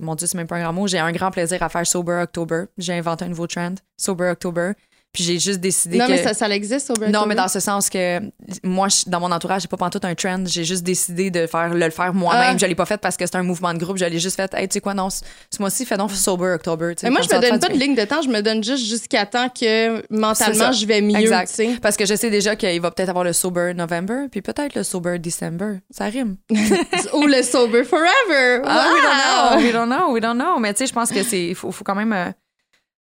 Mon 0.03 0.15
Dieu, 0.15 0.27
c'est 0.27 0.37
même 0.37 0.47
pas 0.47 0.57
un 0.57 0.63
grand 0.63 0.73
mot. 0.73 0.87
J'ai 0.87 0.99
un 0.99 1.13
grand 1.13 1.31
plaisir 1.31 1.63
à 1.63 1.69
faire 1.69 1.87
Sober 1.87 2.21
October. 2.23 2.65
J'ai 2.79 2.95
inventé 2.95 3.25
un 3.25 3.29
nouveau 3.29 3.47
trend, 3.47 3.75
Sober 3.97 4.31
October. 4.31 4.73
Puis 5.17 5.25
j'ai 5.25 5.39
juste 5.39 5.61
décidé 5.61 5.97
Non, 5.97 6.05
que. 6.05 6.11
mais 6.11 6.23
ça, 6.23 6.35
ça 6.35 6.47
existe 6.51 6.91
au 6.91 7.07
Non, 7.09 7.25
mais 7.25 7.35
dans 7.35 7.49
ce 7.49 7.59
sens 7.59 7.89
que 7.89 8.21
moi, 8.63 8.89
je- 8.89 9.09
dans 9.09 9.19
mon 9.19 9.33
entourage, 9.33 9.63
j'ai 9.63 9.69
pas 9.69 9.79
pantoute 9.79 10.05
un 10.05 10.15
trend. 10.15 10.45
J'ai 10.45 10.63
juste 10.63 10.83
décidé 10.83 11.31
de 11.31 11.47
faire, 11.47 11.73
le 11.73 11.89
faire 11.89 12.13
moi-même. 12.13 12.53
Ah. 12.57 12.59
Je 12.59 12.67
l'ai 12.67 12.75
pas 12.75 12.85
fait 12.85 12.99
parce 12.99 13.17
que 13.17 13.25
c'est 13.25 13.37
un 13.37 13.43
mouvement 13.43 13.73
de 13.73 13.79
groupe. 13.79 13.97
Je 13.97 14.05
l'ai 14.05 14.19
juste 14.19 14.37
fait, 14.37 14.53
hey, 14.53 14.69
tu 14.69 14.75
sais 14.75 14.81
quoi, 14.83 14.93
non, 14.93 15.09
ce 15.09 15.23
mois-ci, 15.59 15.87
fais 15.87 15.97
donc 15.97 16.11
Sober 16.13 16.53
October. 16.55 16.93
Mais 17.03 17.09
moi, 17.09 17.21
je 17.23 17.35
me 17.35 17.41
donne 17.41 17.59
pas 17.59 17.69
de 17.69 17.79
ligne 17.79 17.95
de 17.95 18.05
temps. 18.05 18.21
Je 18.21 18.29
me 18.29 18.43
donne 18.43 18.63
juste 18.63 18.85
jusqu'à 18.87 19.25
temps 19.25 19.49
que 19.49 20.03
mentalement, 20.15 20.71
je 20.73 20.85
vais 20.85 21.01
mieux. 21.01 21.17
Exact. 21.19 21.63
Parce 21.81 21.97
que 21.97 22.05
je 22.05 22.15
sais 22.15 22.29
déjà 22.29 22.57
qu'il 22.57 22.79
va 22.83 22.91
peut-être 22.91 23.09
avoir 23.09 23.25
le 23.25 23.33
Sober 23.33 23.73
November, 23.75 24.27
puis 24.31 24.43
peut-être 24.43 24.75
le 24.75 24.83
Sober 24.83 25.19
December. 25.19 25.79
Ça 25.91 26.05
rime. 26.05 26.37
Ou 27.15 27.27
le 27.27 27.43
sober 27.43 27.85
forever. 27.85 28.61
Ah, 28.67 29.57
we 29.57 29.63
don't 29.63 29.63
know, 29.63 29.65
we 29.65 29.73
don't 29.73 29.87
know, 29.89 30.13
we 30.13 30.21
don't 30.21 30.35
know. 30.39 30.59
Mais 30.59 30.75
tu 30.75 30.81
sais, 30.81 30.87
je 30.87 30.93
pense 30.93 31.11
que 31.11 31.23
c'est, 31.23 31.55
faut, 31.55 31.73
faut 31.73 31.85
quand 31.85 31.95
même 31.95 32.13
euh, 32.13 32.27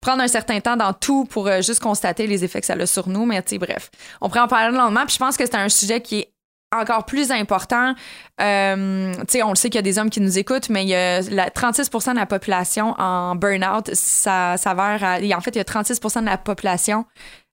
prendre 0.03 0.21
un 0.21 0.27
certain 0.27 0.59
temps 0.59 0.75
dans 0.75 0.93
tout 0.93 1.25
pour 1.25 1.47
euh, 1.47 1.61
juste 1.61 1.79
constater 1.81 2.27
les 2.27 2.43
effets 2.43 2.59
que 2.61 2.67
ça 2.67 2.73
a 2.73 2.85
sur 2.85 3.09
nous. 3.09 3.25
Mais 3.25 3.41
tu 3.41 3.49
sais, 3.51 3.57
bref, 3.57 3.89
on 4.21 4.27
pourrait 4.29 4.41
en 4.41 4.47
parler 4.47 4.71
le 4.71 4.77
lendemain. 4.77 5.05
Puis 5.05 5.15
je 5.15 5.19
pense 5.19 5.35
que 5.37 5.45
c'est 5.45 5.55
un 5.55 5.69
sujet 5.69 6.01
qui 6.01 6.19
est 6.19 6.29
encore 6.75 7.05
plus 7.05 7.31
important. 7.31 7.93
Euh, 8.41 9.13
tu 9.13 9.23
sais, 9.29 9.43
on 9.43 9.49
le 9.49 9.55
sait 9.55 9.69
qu'il 9.69 9.75
y 9.75 9.79
a 9.79 9.83
des 9.83 9.99
hommes 9.99 10.09
qui 10.09 10.21
nous 10.21 10.39
écoutent, 10.39 10.69
mais 10.69 10.83
il 10.83 10.89
y 10.89 10.95
a 10.95 11.21
la 11.21 11.49
36% 11.49 12.11
de 12.13 12.17
la 12.19 12.25
population 12.25 12.95
en 12.97 13.35
burn-out. 13.35 13.91
Ça 13.93 14.55
s'avère 14.57 15.03
à- 15.03 15.17
En 15.37 15.41
fait, 15.41 15.51
il 15.51 15.57
y 15.57 15.61
a 15.61 15.63
36% 15.65 16.21
de 16.21 16.25
la 16.25 16.37
population 16.37 17.05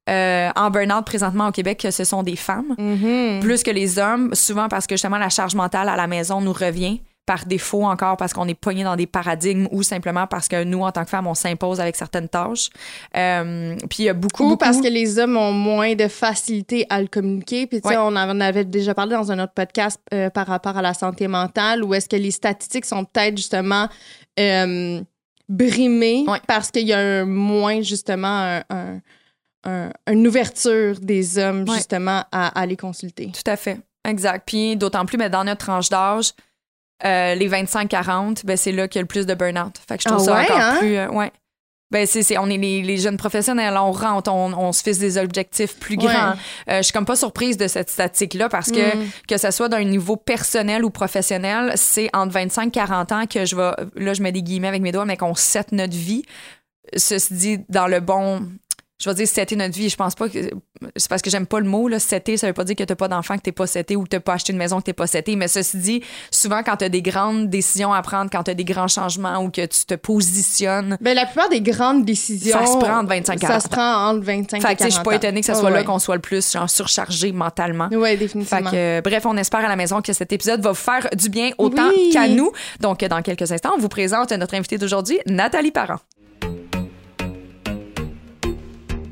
euh, 0.08 0.50
en 0.56 0.70
burn-out 0.70 1.04
présentement 1.04 1.48
au 1.48 1.52
Québec 1.52 1.78
que 1.80 1.90
ce 1.90 2.04
sont 2.04 2.22
des 2.22 2.34
femmes 2.34 2.74
Mhm. 2.78 3.40
plus 3.40 3.62
que 3.62 3.70
les 3.70 3.98
hommes, 3.98 4.34
souvent 4.34 4.68
parce 4.68 4.86
que 4.86 4.94
justement 4.94 5.18
la 5.18 5.28
charge 5.28 5.54
mentale 5.54 5.88
à 5.90 5.94
la 5.96 6.06
maison 6.06 6.40
nous 6.40 6.54
revient 6.54 7.00
par 7.26 7.46
défaut 7.46 7.84
encore 7.84 8.16
parce 8.16 8.32
qu'on 8.32 8.48
est 8.48 8.54
pogné 8.58 8.82
dans 8.82 8.96
des 8.96 9.06
paradigmes 9.06 9.68
ou 9.70 9.82
simplement 9.84 10.26
parce 10.26 10.48
que 10.48 10.64
nous, 10.64 10.80
en 10.82 10.90
tant 10.90 11.04
que 11.04 11.10
femmes, 11.10 11.28
on 11.28 11.34
s'impose 11.34 11.78
avec 11.80 11.94
certaines 11.94 12.28
tâches. 12.28 12.70
Euh, 13.16 13.76
puis 13.88 14.00
il 14.00 14.04
y 14.06 14.08
a 14.08 14.14
beaucoup, 14.14 14.42
Ou 14.44 14.48
beaucoup... 14.50 14.64
parce 14.64 14.80
que 14.80 14.88
les 14.88 15.18
hommes 15.20 15.36
ont 15.36 15.52
moins 15.52 15.94
de 15.94 16.08
facilité 16.08 16.86
à 16.90 17.00
le 17.00 17.06
communiquer. 17.06 17.66
Puis, 17.68 17.80
tu 17.80 17.88
sais, 17.88 17.96
Ouais. 17.96 18.02
on 18.02 18.16
en 18.16 18.40
avait 18.40 18.64
déjà 18.64 18.94
parlé 18.94 19.14
dans 19.14 19.30
un 19.30 19.38
autre 19.38 19.52
podcast 19.54 20.00
euh, 20.12 20.28
par 20.30 20.46
rapport 20.48 20.76
à 20.76 20.82
la 20.82 20.92
santé 20.92 21.28
mentale, 21.28 21.84
où 21.84 21.94
est-ce 21.94 22.08
que 22.08 22.16
les 22.16 22.32
statistiques 22.32 22.84
sont 22.86 23.04
peut-être 23.04 23.36
justement 23.36 23.88
euh, 24.40 25.00
brimées 25.48 26.24
Ouais. 26.26 26.38
parce 26.46 26.70
qu'il 26.70 26.86
y 26.86 26.92
a 26.92 26.98
un 26.98 27.24
moins, 27.26 27.80
justement, 27.82 28.26
un- 28.28 28.62
un- 28.70 29.00
un- 29.64 29.90
une 30.10 30.26
ouverture 30.26 30.96
des 31.00 31.38
hommes, 31.38 31.64
Ouais. 31.68 31.76
justement, 31.76 32.24
à, 32.32 32.58
à 32.60 32.66
les 32.66 32.76
consulter. 32.76 33.30
Tout 33.32 33.48
à 33.50 33.56
fait. 33.56 33.78
Exact. 34.08 34.42
Puis 34.46 34.76
d'autant 34.76 35.04
plus, 35.04 35.18
mais 35.18 35.28
dans 35.30 35.44
notre 35.44 35.64
tranche 35.66 35.90
d'âge, 35.90 36.32
euh, 37.04 37.34
les 37.34 37.48
25-40, 37.48 38.44
ben, 38.44 38.56
c'est 38.56 38.72
là 38.72 38.88
qu'il 38.88 38.98
y 38.98 39.00
a 39.00 39.02
le 39.02 39.06
plus 39.08 39.26
de 39.26 39.34
burn-out. 39.34 39.74
Fait 39.88 39.96
que 39.96 40.02
je 40.04 40.08
trouve 40.08 40.20
Ah 40.22 40.24
ça 40.24 40.40
encore 40.42 40.60
hein? 40.64 40.76
plus... 40.78 40.96
euh, 40.96 41.08
ouais. 41.08 41.30
Ben, 41.92 42.06
c'est, 42.06 42.22
c'est- 42.22 42.38
on 42.38 42.46
est 42.48 42.56
les, 42.56 42.82
les 42.82 42.98
jeunes 42.98 43.16
professionnels, 43.16 43.74
on 43.76 43.90
rentre, 43.90 44.30
on, 44.30 44.52
on 44.52 44.72
se 44.72 44.80
fixe 44.82 44.98
des 44.98 45.18
objectifs 45.18 45.76
plus 45.78 45.96
Ouais. 45.96 46.04
grands. 46.04 46.34
Euh, 46.68 46.76
je 46.78 46.82
suis 46.82 46.92
comme 46.92 47.04
pas 47.04 47.16
surprise 47.16 47.56
de 47.56 47.66
cette 47.66 47.90
statistique-là 47.90 48.48
parce 48.48 48.70
que 48.70 48.96
Mm. 48.96 49.06
que 49.28 49.36
ce 49.38 49.50
soit 49.50 49.68
d'un 49.68 49.82
niveau 49.82 50.14
personnel 50.16 50.84
ou 50.84 50.90
professionnel, 50.90 51.72
c'est 51.74 52.08
entre 52.12 52.32
25 52.32 52.68
et 52.68 52.70
40 52.70 53.10
ans 53.12 53.24
que 53.26 53.44
je 53.44 53.56
vais, 53.56 53.72
là 53.96 54.14
je 54.14 54.22
mets 54.22 54.30
des 54.30 54.42
guillemets 54.42 54.68
avec 54.68 54.82
mes 54.82 54.92
doigts, 54.92 55.04
mais 55.04 55.16
qu'on 55.16 55.34
set 55.34 55.72
notre 55.72 55.96
vie. 55.96 56.22
Ceci 56.96 57.34
dit, 57.34 57.58
dans 57.68 57.86
le 57.88 57.98
bon, 58.00 58.48
je 59.00 59.08
vais 59.08 59.14
dire 59.14 59.26
setter 59.26 59.56
notre 59.56 59.74
vie, 59.74 59.88
je 59.88 59.96
pense 59.96 60.14
pas 60.14 60.28
que, 60.28 60.38
c'est 60.96 61.08
parce 61.08 61.22
que 61.22 61.30
j'aime 61.30 61.46
pas 61.46 61.58
le 61.60 61.66
mot, 61.66 61.88
là, 61.88 61.98
setter, 61.98 62.36
ça 62.36 62.46
veut 62.46 62.52
pas 62.52 62.64
dire 62.64 62.76
que 62.76 62.84
t'as 62.84 62.94
pas 62.94 63.08
d'enfant, 63.08 63.36
que 63.36 63.42
t'es 63.42 63.52
pas 63.52 63.66
seté 63.66 63.96
ou 63.96 64.04
que 64.04 64.08
t'as 64.10 64.20
pas 64.20 64.34
acheté 64.34 64.52
une 64.52 64.58
maison, 64.58 64.78
que 64.78 64.84
t'es 64.84 64.92
pas 64.92 65.06
seté, 65.06 65.36
mais 65.36 65.48
ceci 65.48 65.78
dit, 65.78 66.02
souvent 66.30 66.62
quand 66.62 66.76
t'as 66.76 66.88
des 66.90 67.00
grandes 67.02 67.48
décisions 67.48 67.92
à 67.92 68.02
prendre, 68.02 68.30
quand 68.30 68.42
t'as 68.42 68.54
des 68.54 68.64
grands 68.64 68.88
changements 68.88 69.38
ou 69.42 69.50
que 69.50 69.64
tu 69.64 69.84
te 69.86 69.94
positionnes, 69.94 70.98
Ben, 71.00 71.14
la 71.14 71.24
plupart 71.26 71.48
des 71.48 71.60
grandes 71.60 72.04
décisions. 72.04 72.58
Ça 72.58 72.66
se 72.66 72.76
prend 72.78 72.98
entre 72.98 73.08
25 73.08 73.34
et 73.34 73.40
40 73.40 73.52
Ça 73.54 73.60
se 73.60 73.68
prend 73.68 74.08
entre 74.10 74.24
25 74.24 74.56
et 74.58 74.60
40 74.60 74.66
fait 74.68 74.76
que 74.76 74.84
je 74.90 74.94
suis 74.94 75.02
pas 75.02 75.14
étonnée 75.14 75.40
que 75.40 75.46
ce 75.46 75.54
soit 75.54 75.70
là 75.70 75.78
ouais. 75.78 75.84
qu'on 75.84 75.98
soit 75.98 76.16
le 76.16 76.20
plus 76.20 76.52
genre 76.52 76.68
surchargé 76.68 77.32
mentalement. 77.32 77.88
Oui, 77.92 78.10
Fait 78.10 78.16
définitivement. 78.18 78.70
que, 78.70 78.76
euh, 78.76 79.00
bref, 79.02 79.24
on 79.26 79.36
espère 79.36 79.64
à 79.64 79.68
la 79.68 79.76
maison 79.76 80.02
que 80.02 80.12
cet 80.12 80.32
épisode 80.32 80.60
va 80.60 80.70
vous 80.70 80.74
faire 80.76 81.08
du 81.16 81.28
bien 81.30 81.50
autant 81.58 81.88
Oui. 81.88 82.10
qu'à 82.12 82.28
nous. 82.28 82.52
Donc, 82.80 83.02
dans 83.04 83.22
quelques 83.22 83.50
instants, 83.50 83.72
on 83.76 83.80
vous 83.80 83.88
présente 83.88 84.32
notre 84.32 84.54
invitée 84.54 84.78
d'aujourd'hui, 84.78 85.18
Nathalie 85.26 85.70
Parent. 85.70 85.98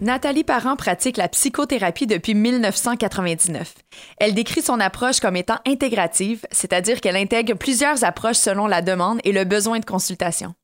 Nathalie 0.00 0.44
Parent 0.44 0.76
pratique 0.76 1.16
la 1.16 1.28
psychothérapie 1.28 2.06
depuis 2.06 2.34
1999. 2.34 3.74
Elle 4.18 4.32
décrit 4.32 4.62
son 4.62 4.78
approche 4.78 5.18
comme 5.18 5.34
étant 5.34 5.58
intégrative, 5.66 6.46
c'est-à-dire 6.52 7.00
qu'elle 7.00 7.16
intègre 7.16 7.54
plusieurs 7.54 8.04
approches 8.04 8.36
selon 8.36 8.68
la 8.68 8.80
demande 8.80 9.18
et 9.24 9.32
le 9.32 9.42
besoin 9.42 9.80
de 9.80 9.84
consultation. 9.84 10.54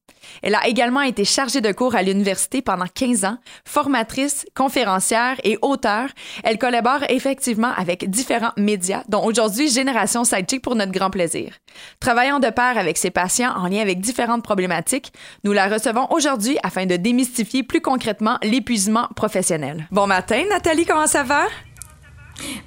Elle 0.42 0.54
a 0.54 0.66
également 0.66 1.00
été 1.00 1.24
chargée 1.24 1.60
de 1.60 1.72
cours 1.72 1.94
à 1.94 2.02
l'université 2.02 2.62
pendant 2.62 2.86
15 2.92 3.24
ans, 3.24 3.38
formatrice, 3.64 4.46
conférencière 4.54 5.40
et 5.44 5.58
auteure. 5.62 6.08
Elle 6.42 6.58
collabore 6.58 7.04
effectivement 7.08 7.72
avec 7.76 8.08
différents 8.08 8.52
médias, 8.56 9.02
dont 9.08 9.24
aujourd'hui 9.24 9.68
Génération 9.68 10.24
Sidechick 10.24 10.62
pour 10.62 10.76
notre 10.76 10.92
grand 10.92 11.10
plaisir. 11.10 11.52
Travaillant 12.00 12.40
de 12.40 12.50
pair 12.50 12.78
avec 12.78 12.98
ses 12.98 13.10
patients 13.10 13.54
en 13.56 13.68
lien 13.68 13.80
avec 13.80 14.00
différentes 14.00 14.42
problématiques, 14.42 15.12
nous 15.44 15.52
la 15.52 15.68
recevons 15.68 16.06
aujourd'hui 16.10 16.58
afin 16.62 16.86
de 16.86 16.96
démystifier 16.96 17.62
plus 17.62 17.80
concrètement 17.80 18.38
l'épuisement 18.42 19.08
professionnel. 19.16 19.86
Bon 19.90 20.06
matin, 20.06 20.42
Nathalie, 20.50 20.86
comment 20.86 21.06
ça 21.06 21.22
va? 21.22 21.46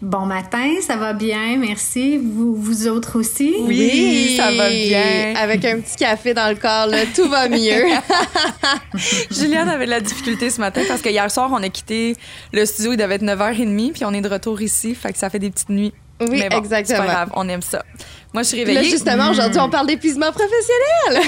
Bon 0.01 0.25
matin, 0.25 0.75
ça 0.81 0.95
va 0.95 1.13
bien, 1.13 1.57
merci. 1.57 2.17
Vous, 2.17 2.55
vous 2.55 2.87
autres 2.87 3.19
aussi? 3.19 3.55
Oui, 3.59 4.35
ça 4.37 4.51
va 4.51 4.69
bien. 4.69 5.33
Avec 5.35 5.65
un 5.65 5.79
petit 5.79 5.95
café 5.95 6.33
dans 6.33 6.49
le 6.49 6.55
corps, 6.55 6.87
là, 6.87 6.99
tout 7.13 7.27
va 7.27 7.49
mieux. 7.49 7.83
Juliane 9.31 9.69
avait 9.69 9.85
de 9.85 9.91
la 9.91 10.01
difficulté 10.01 10.49
ce 10.49 10.61
matin 10.61 10.81
parce 10.87 11.01
que 11.01 11.09
hier 11.09 11.29
soir, 11.29 11.49
on 11.51 11.61
a 11.63 11.69
quitté 11.69 12.15
le 12.53 12.65
studio, 12.65 12.93
il 12.93 12.97
devait 12.97 13.15
être 13.15 13.23
9h30, 13.23 13.91
puis 13.91 14.05
on 14.05 14.13
est 14.13 14.21
de 14.21 14.29
retour 14.29 14.61
ici, 14.61 14.95
fait 14.95 15.11
que 15.11 15.19
ça 15.19 15.29
fait 15.29 15.39
des 15.39 15.49
petites 15.49 15.69
nuits. 15.69 15.93
Oui, 16.21 16.39
Mais 16.39 16.49
bon, 16.49 16.57
exactement. 16.57 16.99
C'est 16.99 17.05
pas 17.05 17.13
grave, 17.13 17.29
on 17.35 17.47
aime 17.49 17.61
ça. 17.61 17.83
Moi, 18.37 18.43
je 18.43 18.49
suis 18.49 18.57
Là, 18.59 18.65
réveillée. 18.65 18.91
justement, 18.91 19.31
aujourd'hui, 19.31 19.59
on 19.59 19.67
parle 19.67 19.87
d'épuisement 19.87 20.31
professionnel. 20.31 21.23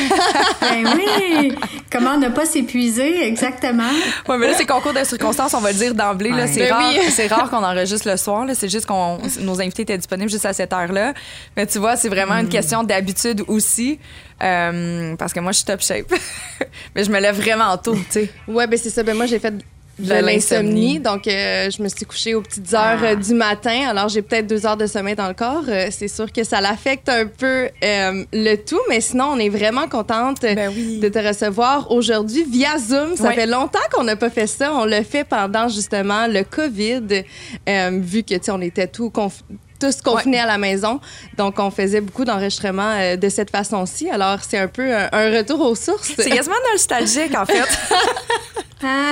Ben 0.62 0.88
oui! 0.96 1.56
Comment 1.92 2.18
ne 2.20 2.30
pas 2.30 2.46
s'épuiser, 2.46 3.26
exactement? 3.26 3.90
Ouais, 4.28 4.38
mais 4.38 4.46
là, 4.46 4.54
c'est 4.56 4.68
concours 4.68 4.94
de 4.94 5.04
circonstances, 5.04 5.56
on 5.56 5.60
va 5.60 5.72
le 5.72 5.78
dire 5.80 5.96
d'emblée. 5.96 6.30
là. 6.30 6.44
Ouais. 6.44 6.48
C'est 6.48 6.60
Ben 6.68 6.74
rare, 6.74 6.94
oui. 6.94 7.10
c'est 7.12 7.26
rare 7.26 7.50
qu'on 7.50 7.64
enregistre 7.64 8.08
le 8.08 8.16
soir. 8.16 8.46
là. 8.46 8.54
C'est 8.54 8.70
juste 8.70 8.86
qu'on 8.86 9.18
nos 9.40 9.60
invités 9.60 9.82
étaient 9.82 9.98
disponibles 9.98 10.30
juste 10.30 10.46
à 10.46 10.54
cette 10.54 10.72
heure-là. 10.72 11.16
Mais 11.58 11.66
tu 11.66 11.80
vois, 11.80 11.96
c'est 11.96 12.10
vraiment 12.10 12.36
Hmm. 12.36 12.42
une 12.42 12.50
question 12.50 12.84
d'habitude 12.84 13.42
aussi. 13.48 13.98
Euh, 14.44 15.16
parce 15.16 15.34
que 15.34 15.40
moi, 15.40 15.52
je 15.52 15.58
suis 15.58 15.66
top 15.66 15.82
shape. 15.82 16.14
mais 16.96 17.04
je 17.04 17.10
me 17.10 17.20
lève 17.20 17.36
vraiment 17.42 17.76
tôt, 17.78 17.96
tu 17.96 18.04
sais. 18.12 18.30
ouais, 18.48 18.68
ben 18.68 18.78
c'est 18.78 18.92
ça. 18.92 19.02
Ben 19.02 19.18
moi, 19.18 19.26
j'ai 19.26 19.40
fait 19.40 19.54
de 20.00 20.14
l'insomnie. 20.14 21.00
Donc, 21.00 21.28
euh, 21.28 21.70
je 21.70 21.82
me 21.84 21.90
suis 21.90 22.06
couchée 22.06 22.34
aux 22.36 22.42
petites 22.42 22.74
heures 22.74 23.04
euh, 23.04 23.16
du 23.16 23.34
matin. 23.34 23.88
Alors, 23.90 24.10
j'ai 24.10 24.22
peut-être 24.22 24.48
deux 24.48 24.66
heures 24.66 24.78
de 24.78 24.88
sommeil 24.88 25.16
dans 25.16 25.28
le 25.28 25.34
corps. 25.34 25.64
Euh, 25.68 25.88
c'est 25.92 26.08
sûr 26.08 26.32
que 26.32 26.44
ça 26.44 26.62
l'affecte 26.62 27.10
un 27.10 27.26
peu 27.26 27.70
euh, 27.84 28.24
le 28.34 28.56
tout. 28.56 28.80
Mais 28.90 29.02
sinon, 29.02 29.32
on 29.34 29.38
est 29.38 29.50
vraiment 29.50 29.88
contente 29.88 30.42
Ben 30.42 30.72
oui. 30.76 31.00
de 31.00 31.10
te 31.10 31.20
recevoir 31.20 31.92
aujourd'hui 31.92 32.46
via 32.50 32.78
Zoom. 32.78 33.16
Ça 33.16 33.32
fait 33.32 33.48
longtemps 33.48 33.80
qu'on 33.92 34.04
n'a 34.04 34.16
pas 34.16 34.30
fait 34.30 34.48
ça. 34.48 34.74
On 34.74 34.86
l'a 34.86 35.04
fait 35.04 35.24
pendant 35.24 35.68
justement 35.68 36.28
le 36.28 36.44
COVID, 36.44 37.24
vu 38.02 38.24
que 38.24 38.36
tu 38.36 38.40
sais, 38.42 38.52
on 38.52 38.62
était 38.62 38.88
tout 38.88 39.10
conf- 39.80 39.94
tous 39.96 40.02
confinés 40.02 40.40
à 40.40 40.46
la 40.46 40.58
maison. 40.58 41.00
Donc, 41.38 41.60
on 41.60 41.72
faisait 41.72 42.02
beaucoup 42.02 42.26
d'enregistrements 42.26 42.94
euh, 42.98 43.16
de 43.16 43.30
cette 43.30 43.50
façon-ci. 43.52 44.10
Alors, 44.10 44.40
c'est 44.48 44.58
un 44.58 44.68
peu 44.68 44.96
un, 44.96 45.10
un 45.12 45.38
retour 45.38 45.60
aux 45.62 45.76
sources. 45.76 46.12
C'est 46.16 46.30
quasiment 46.30 46.56
nostalgique, 46.72 47.36
en 47.38 47.46
fait. 47.46 47.64
Ah, 48.82 49.12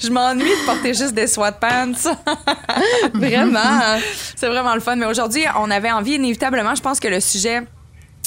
je 0.00 0.08
m'ennuie 0.08 0.44
de 0.48 0.66
porter 0.66 0.94
juste 0.94 1.14
des 1.14 1.26
sweatpants. 1.26 1.94
Vraiment. 3.14 3.98
C'est 4.36 4.46
vraiment 4.46 4.72
le 4.74 4.80
fun. 4.80 4.94
Mais 4.94 5.06
aujourd'hui, 5.06 5.42
on 5.58 5.68
avait 5.70 5.90
envie, 5.90 6.12
inévitablement, 6.14 6.76
je 6.76 6.80
pense 6.80 7.00
que 7.00 7.08
le 7.08 7.18
sujet 7.18 7.62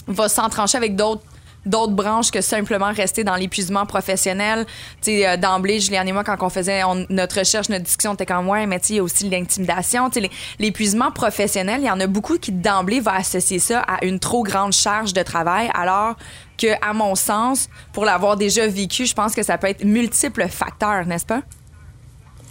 va 0.08 0.27
s'entrancher 0.27 0.77
avec 0.77 0.97
d'autres 0.97 1.21
d'autres 1.67 1.93
branches 1.93 2.32
que 2.32 2.41
simplement 2.41 2.91
rester 2.91 3.23
dans 3.23 3.36
l'épuisement 3.36 3.86
professionnel. 3.86 4.65
Tu 5.01 5.12
sais, 5.12 5.27
euh, 5.27 5.38
d'emblée, 5.38 5.80
Juliane 5.80 6.08
et 6.08 6.12
moi, 6.12 6.23
quand 6.23 6.38
on 6.41 6.49
faisait 6.49 6.82
notre 7.10 7.39
recherche, 7.39 7.69
notre 7.69 7.84
discussion, 7.84 8.12
on 8.12 8.13
était 8.15 8.25
comme, 8.25 8.47
ouais, 8.49 8.65
mais 8.65 8.80
tu 8.80 8.88
sais, 8.88 8.93
il 8.93 8.97
y 8.97 8.99
a 8.99 9.03
aussi 9.03 9.30
l'intimidation. 9.30 10.10
Tu 10.10 10.21
sais, 10.21 10.30
l'épuisement 10.60 11.12
professionnel, 11.12 11.82
il 11.82 11.88
y 11.88 11.91
en 11.91 11.99
a 11.99 12.08
beaucoup 12.08 12.38
qui, 12.38 12.51
d'emblée, 12.51 12.99
vont 12.99 13.12
associer 13.12 13.60
ça 13.60 13.82
à 13.82 14.03
une 14.06 14.19
trop 14.19 14.43
grande 14.43 14.73
charge 14.73 15.13
de 15.13 15.21
travail, 15.23 15.69
alors 15.73 16.15
que, 16.58 16.67
à 16.82 16.93
mon 16.93 17.15
sens, 17.15 17.69
pour 17.93 18.06
l'avoir 18.06 18.36
déjà 18.36 18.67
vécu, 18.67 19.06
je 19.06 19.13
pense 19.13 19.36
que 19.36 19.43
ça 19.43 19.58
peut 19.58 19.67
être 19.67 19.84
multiples 19.84 20.47
facteurs, 20.47 21.06
n'est-ce 21.06 21.25
pas? 21.25 21.41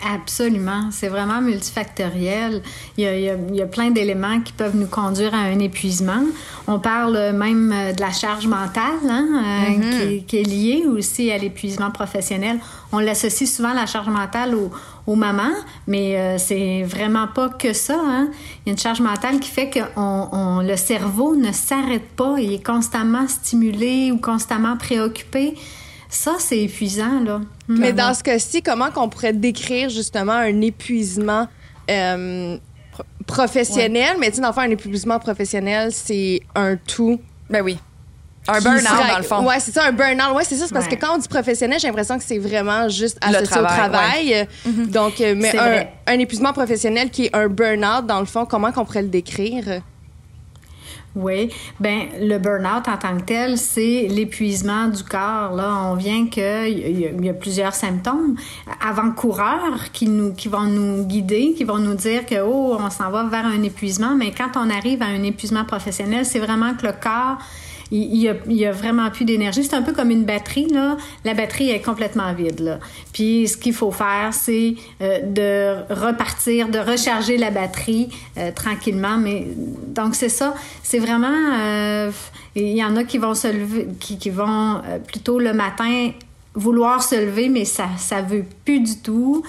Absolument. 0.05 0.91
C'est 0.91 1.09
vraiment 1.09 1.41
multifactoriel. 1.41 2.63
Il 2.97 3.05
y 3.05 3.07
a, 3.07 3.35
il 3.35 3.55
y 3.55 3.63
a, 3.63 3.67
plein 3.67 3.91
d'éléments 3.91 4.41
qui 4.41 4.53
peuvent 4.53 4.77
nous 4.77 4.87
conduire 4.87 5.35
à 5.35 5.39
un 5.39 5.59
épuisement. 5.59 6.23
On 6.67 6.79
parle 6.79 7.33
même 7.33 7.73
euh, 7.73 7.93
de 7.93 8.01
la 8.01 8.13
charge 8.13 8.47
mentale 8.47 8.99
hein, 9.09 9.27
euh, 9.35 9.71
mm-hmm. 9.71 10.25
qui, 10.27 10.37
est 10.37 10.43
liée 10.43 10.85
aussi 10.87 11.31
à 11.31 11.39
l'épuisement 11.39 11.91
professionnel. 11.91 12.59
On 12.93 12.99
l'associe 12.99 13.49
souvent 13.49 13.73
la 13.73 13.87
charge 13.87 14.09
mentale 14.09 14.55
aux, 14.55 14.71
aux 15.07 15.15
mamans, 15.15 15.55
mais 15.87 16.17
euh, 16.17 16.39
c'est 16.39 16.83
vraiment 16.83 17.29
pas 17.29 17.49
que 17.49 17.73
ça. 17.73 17.99
Hein. 17.99 18.29
Il 18.65 18.69
y 18.69 18.71
a 18.71 18.73
une 18.73 18.79
charge 18.79 19.01
mentale 19.01 19.41
qui 19.41 19.51
fait 19.51 19.71
que 19.71 19.81
on, 19.97 20.61
le 20.63 20.77
cerveau 20.77 21.37
ne 21.37 21.53
s'arrête 21.53 22.09
pas. 22.17 22.37
Il 22.39 22.53
est 22.53 22.65
constamment 22.65 23.27
stimulé 23.29 24.11
ou 24.13 24.19
constamment 24.19 24.77
préoccupé. 24.77 25.55
Ça, 26.09 26.37
c'est 26.39 26.61
épuisant, 26.61 27.21
là. 27.21 27.41
Mais 27.69 27.93
dans 27.93 28.15
ce 28.15 28.23
cas-ci, 28.23 28.63
comment 28.63 28.91
qu'on 28.91 29.09
pourrait 29.09 29.33
décrire 29.33 29.91
justement 29.91 30.33
un 30.33 30.61
épuisement 30.61 31.49
euh, 31.91 32.57
professionnel? 33.27 34.17
Mais 34.21 34.31
tu 34.31 34.37
sais, 34.37 34.41
dans 34.41 34.57
un 34.59 34.71
épuisement 34.71 35.19
professionnel, 35.19 35.91
c'est 35.93 36.41
un 36.55 36.77
tout. 36.77 37.21
Ben 37.51 37.63
oui. 37.63 37.79
Un 38.49 38.61
burn-out, 38.61 39.09
dans 39.11 39.19
le 39.19 39.25
fond. 39.25 39.45
Ouais, 39.45 39.59
c'est 39.59 39.73
ça, 39.73 39.87
un 39.87 39.93
burn-out. 39.93 40.37
Ouais, 40.37 40.45
c'est 40.45 40.55
ça. 40.55 40.67
C'est 40.69 40.73
parce 40.73 40.87
que 40.87 40.95
quand 40.95 41.17
on 41.17 41.19
dit 41.19 41.27
professionnel, 41.27 41.81
j'ai 41.81 41.89
l'impression 41.89 42.17
que 42.17 42.23
c'est 42.25 42.39
vraiment 42.39 42.89
juste 42.89 43.19
associé 43.21 43.59
au 43.59 43.65
travail. 43.65 44.47
Mhm. 44.65 44.87
Donc, 44.87 45.21
euh, 45.21 45.35
mais 45.37 45.59
un, 45.59 45.87
un, 46.07 46.19
épuisement 46.21 46.53
professionnel 46.53 47.11
qui 47.11 47.25
est 47.25 47.35
un 47.35 47.49
burn-out, 47.49 48.07
dans 48.07 48.21
le 48.21 48.27
fond, 48.27 48.47
comment 48.47 48.71
qu'on 48.71 48.85
pourrait 48.85 49.03
le 49.03 49.09
décrire? 49.09 49.83
Oui, 51.17 51.51
ben 51.81 52.09
le 52.21 52.37
burn-out 52.37 52.89
en 52.89 52.99
tant 52.99 53.17
que 53.17 53.23
tel, 53.23 53.57
c'est 53.57 54.07
l'épuisement 54.07 54.89
du 54.89 55.03
corps. 55.03 55.53
Là, 55.53 55.89
on 55.91 55.95
vient 55.95 56.27
que 56.27 56.69
il 56.69 57.25
y, 57.25 57.31
a 57.31 57.33
plusieurs 57.33 57.75
symptômes 57.75 58.37
avant-coureurs 58.87 59.91
qui 59.95 60.09
nous, 60.09 60.35
qui 60.35 60.49
vont 60.49 60.67
nous 60.67 61.07
guider, 61.07 61.55
qui 61.57 61.65
vont 61.65 61.79
nous 61.79 61.95
dire 61.95 62.27
que 62.27 62.43
oh, 62.47 62.77
on 62.79 62.91
s'en 62.91 63.11
va 63.11 63.25
vers 63.25 63.47
un 63.47 63.63
épuisement. 63.63 64.15
Mais 64.15 64.31
quand 64.31 64.57
on 64.57 64.69
arrive 64.69 65.01
à 65.01 65.07
un 65.07 65.23
épuisement 65.23 65.65
professionnel, 65.65 66.27
c'est 66.27 66.39
vraiment 66.39 66.75
que 66.75 66.87
le 66.87 66.93
corps 66.93 67.39
il 67.91 68.17
y 68.49 68.67
a, 68.67 68.73
vraiment 68.73 69.11
plus 69.11 69.25
d'énergie. 69.25 69.63
C'est 69.63 69.77
un 69.77 69.83
peu 69.83 69.93
comme 69.93 70.11
une 70.11 70.25
batterie, 70.25 70.67
là. 70.67 70.97
La 71.25 71.35
batterie 71.35 71.71
est 71.71 71.81
complètement 71.81 72.33
vide. 72.33 72.81
Puis 73.13 73.49
ce 73.49 73.57
qu'il 73.57 73.75
faut 73.75 73.93
faire, 73.93 74.31
c'est 74.33 74.75
euh, 75.01 75.21
de 75.23 75.95
repartir, 75.95 76.69
de 76.69 76.79
recharger 76.79 77.37
la 77.37 77.51
batterie 77.51 78.09
euh, 78.39 78.51
tranquillement. 78.51 79.19
Mais 79.19 79.47
donc 79.89 80.15
c'est 80.15 80.29
ça. 80.29 80.55
C'est 80.83 80.99
vraiment. 80.99 81.29
Euh, 81.61 82.11
il 82.57 82.77
y 82.77 82.85
en 82.85 82.97
a 82.97 83.05
qui 83.05 83.19
vont 83.19 83.35
se 83.35 83.49
lever, 83.49 83.89
qui 84.01 84.31
vont 84.31 84.81
plutôt 85.07 85.39
le 85.39 85.53
matin 85.53 86.11
vouloir 86.55 87.03
se 87.03 87.15
lever, 87.15 87.51
mais 87.51 87.67
ça, 87.67 87.89
ça 87.99 88.23
veut 88.23 88.47
plus 88.65 88.81
du 88.81 88.97
tout 88.97 89.45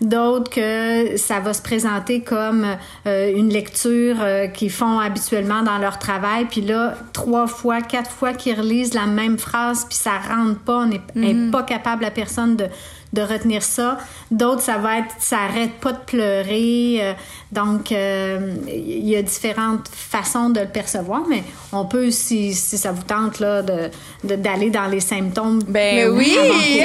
d'autres 0.00 0.50
que 0.50 1.16
ça 1.16 1.40
va 1.40 1.52
se 1.52 1.62
présenter 1.62 2.20
comme 2.20 2.66
euh, 3.06 3.32
une 3.36 3.50
lecture 3.50 4.16
euh, 4.20 4.46
qu'ils 4.46 4.70
font 4.70 4.98
habituellement 4.98 5.62
dans 5.62 5.78
leur 5.78 5.98
travail, 5.98 6.46
puis 6.46 6.62
là, 6.62 6.94
trois 7.12 7.46
fois, 7.46 7.80
quatre 7.82 8.10
fois 8.10 8.32
qu'ils 8.32 8.58
relisent 8.58 8.94
la 8.94 9.06
même 9.06 9.38
phrase, 9.38 9.84
puis 9.84 9.96
ça 9.96 10.18
rentre 10.18 10.60
pas, 10.60 10.78
on 10.78 10.86
n'est 10.86 11.00
mm-hmm. 11.16 11.50
pas 11.50 11.62
capable, 11.62 12.02
la 12.02 12.10
personne, 12.10 12.56
de 12.56 12.66
de 13.12 13.22
retenir 13.22 13.62
ça. 13.62 13.98
D'autres, 14.30 14.62
ça 14.62 14.78
va 14.78 14.98
être, 14.98 15.14
ça 15.18 15.38
arrête 15.38 15.72
pas 15.80 15.92
de 15.92 15.98
pleurer. 15.98 16.98
Euh, 17.00 17.12
donc, 17.50 17.90
euh, 17.90 18.54
il 18.68 19.08
y 19.08 19.16
a 19.16 19.22
différentes 19.22 19.88
façons 19.92 20.50
de 20.50 20.60
le 20.60 20.68
percevoir, 20.68 21.22
mais 21.28 21.42
on 21.72 21.84
peut, 21.84 22.10
si, 22.10 22.54
si 22.54 22.78
ça 22.78 22.92
vous 22.92 23.02
tente, 23.02 23.40
là, 23.40 23.62
d'aller 23.62 23.90
de, 24.24 24.36
d'aller 24.36 24.70
dans 24.70 24.86
les 24.86 25.00
symptômes. 25.00 25.60
Ben 25.66 26.10
oui! 26.10 26.36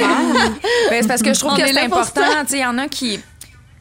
ben, 0.90 1.02
c'est 1.02 1.08
parce 1.08 1.22
que 1.22 1.32
je 1.32 1.40
trouve 1.40 1.56
que 1.56 1.66
c'est 1.66 1.78
important. 1.78 2.22
Il 2.50 2.58
y 2.58 2.66
en 2.66 2.78
a 2.78 2.88
qui 2.88 3.20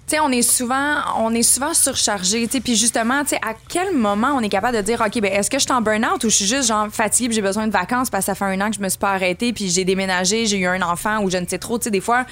sais, 0.08 0.20
on 0.20 0.30
est 0.30 0.42
souvent, 0.42 0.96
on 1.18 1.34
est 1.34 1.44
souvent 1.44 1.74
surchargé. 1.74 2.48
Puis 2.48 2.76
justement, 2.76 3.22
à 3.22 3.54
quel 3.70 3.96
moment 3.96 4.34
on 4.36 4.42
est 4.42 4.50
capable 4.50 4.78
de 4.78 4.82
dire, 4.82 5.02
OK, 5.06 5.20
ben 5.22 5.32
est-ce 5.32 5.50
que 5.50 5.58
je 5.58 5.64
suis 5.64 5.72
en 5.74 5.82
burn-out 5.82 6.24
ou 6.24 6.30
je 6.30 6.36
suis 6.36 6.46
juste 6.46 6.68
genre 6.68 6.88
fatiguée 6.90 7.34
j'ai 7.34 7.42
besoin 7.42 7.68
de 7.68 7.72
vacances 7.72 8.10
parce 8.10 8.26
que 8.26 8.34
ça 8.34 8.36
fait 8.36 8.46
un 8.46 8.62
an 8.62 8.70
que 8.70 8.76
je 8.76 8.82
me 8.82 8.90
suis 8.90 9.00
pas 9.00 9.12
arrêtée 9.12 9.52
puis 9.52 9.70
j'ai 9.70 9.84
déménagé, 9.84 10.46
j'ai 10.46 10.58
eu 10.58 10.68
un 10.68 10.82
enfant 10.82 11.24
ou 11.24 11.30
je 11.30 11.38
ne 11.38 11.46
sais 11.46 11.58
trop. 11.58 11.78
Tu 11.80 11.86
sais, 11.86 11.92
des 11.92 12.02
fois, 12.02 12.26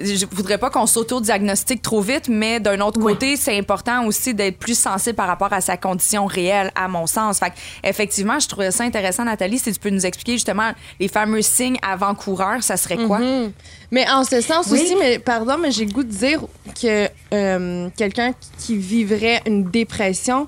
je 0.00 0.26
voudrais 0.30 0.58
pas 0.58 0.70
qu'on 0.70 0.86
s'auto-diagnostique 0.86 1.82
trop 1.82 2.00
vite, 2.00 2.28
mais 2.28 2.60
d'un 2.60 2.80
autre 2.80 3.00
côté, 3.00 3.36
c'est 3.36 3.56
important 3.58 4.06
aussi 4.06 4.34
d'être 4.34 4.58
plus 4.58 4.78
sensible 4.78 5.16
par 5.16 5.26
rapport 5.26 5.52
à 5.52 5.60
sa 5.60 5.76
condition 5.76 6.26
réelle, 6.26 6.70
à 6.74 6.88
mon 6.88 7.06
sens. 7.06 7.38
Fait 7.38 7.52
effectivement, 7.82 8.38
je 8.38 8.48
trouvais 8.48 8.70
ça 8.70 8.84
intéressant, 8.84 9.24
Nathalie, 9.24 9.58
si 9.58 9.72
tu 9.72 9.80
peux 9.80 9.90
nous 9.90 10.06
expliquer 10.06 10.32
justement 10.32 10.70
les 11.00 11.08
fameux 11.08 11.42
signes 11.42 11.78
avant-coureurs, 11.82 12.62
ça 12.62 12.76
serait 12.76 12.96
quoi? 12.96 13.18
Mm-hmm. 13.18 13.50
Mais 13.90 14.08
en 14.08 14.24
ce 14.24 14.40
sens 14.40 14.70
aussi, 14.70 14.94
mais 14.96 15.18
pardon, 15.18 15.56
mais 15.58 15.70
j'ai 15.70 15.86
le 15.86 15.92
goût 15.92 16.04
de 16.04 16.12
dire 16.12 16.40
que 16.80 17.08
euh, 17.32 17.88
quelqu'un 17.96 18.32
qui 18.58 18.76
vivrait 18.76 19.42
une 19.46 19.64
dépression, 19.64 20.46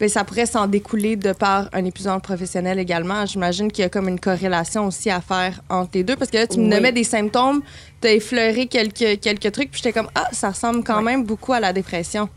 ben, 0.00 0.08
ça 0.08 0.24
pourrait 0.24 0.46
s'en 0.46 0.66
découler 0.66 1.16
de 1.16 1.32
par 1.32 1.68
un 1.72 1.84
épuisement 1.84 2.20
professionnel 2.20 2.78
également. 2.78 3.26
J'imagine 3.26 3.70
qu'il 3.70 3.82
y 3.82 3.86
a 3.86 3.88
comme 3.88 4.08
une 4.08 4.20
corrélation 4.20 4.86
aussi 4.86 5.10
à 5.10 5.20
faire 5.20 5.60
entre 5.68 5.90
les 5.94 6.04
deux. 6.04 6.16
Parce 6.16 6.30
que 6.30 6.38
là, 6.38 6.46
tu 6.46 6.60
me 6.60 6.66
nommais 6.66 6.92
des 6.92 7.04
symptômes, 7.04 7.62
tu 8.00 8.08
as 8.08 8.12
effleuré 8.12 8.66
quelques, 8.66 9.20
quelques 9.20 9.52
trucs, 9.52 9.70
puis 9.70 9.80
j'étais 9.82 9.92
comme, 9.92 10.10
ah, 10.14 10.28
ça 10.32 10.50
ressemble 10.50 10.84
quand 10.84 11.02
même 11.02 11.24
beaucoup 11.24 11.52
à 11.52 11.60
la 11.60 11.72
dépression. 11.72 12.28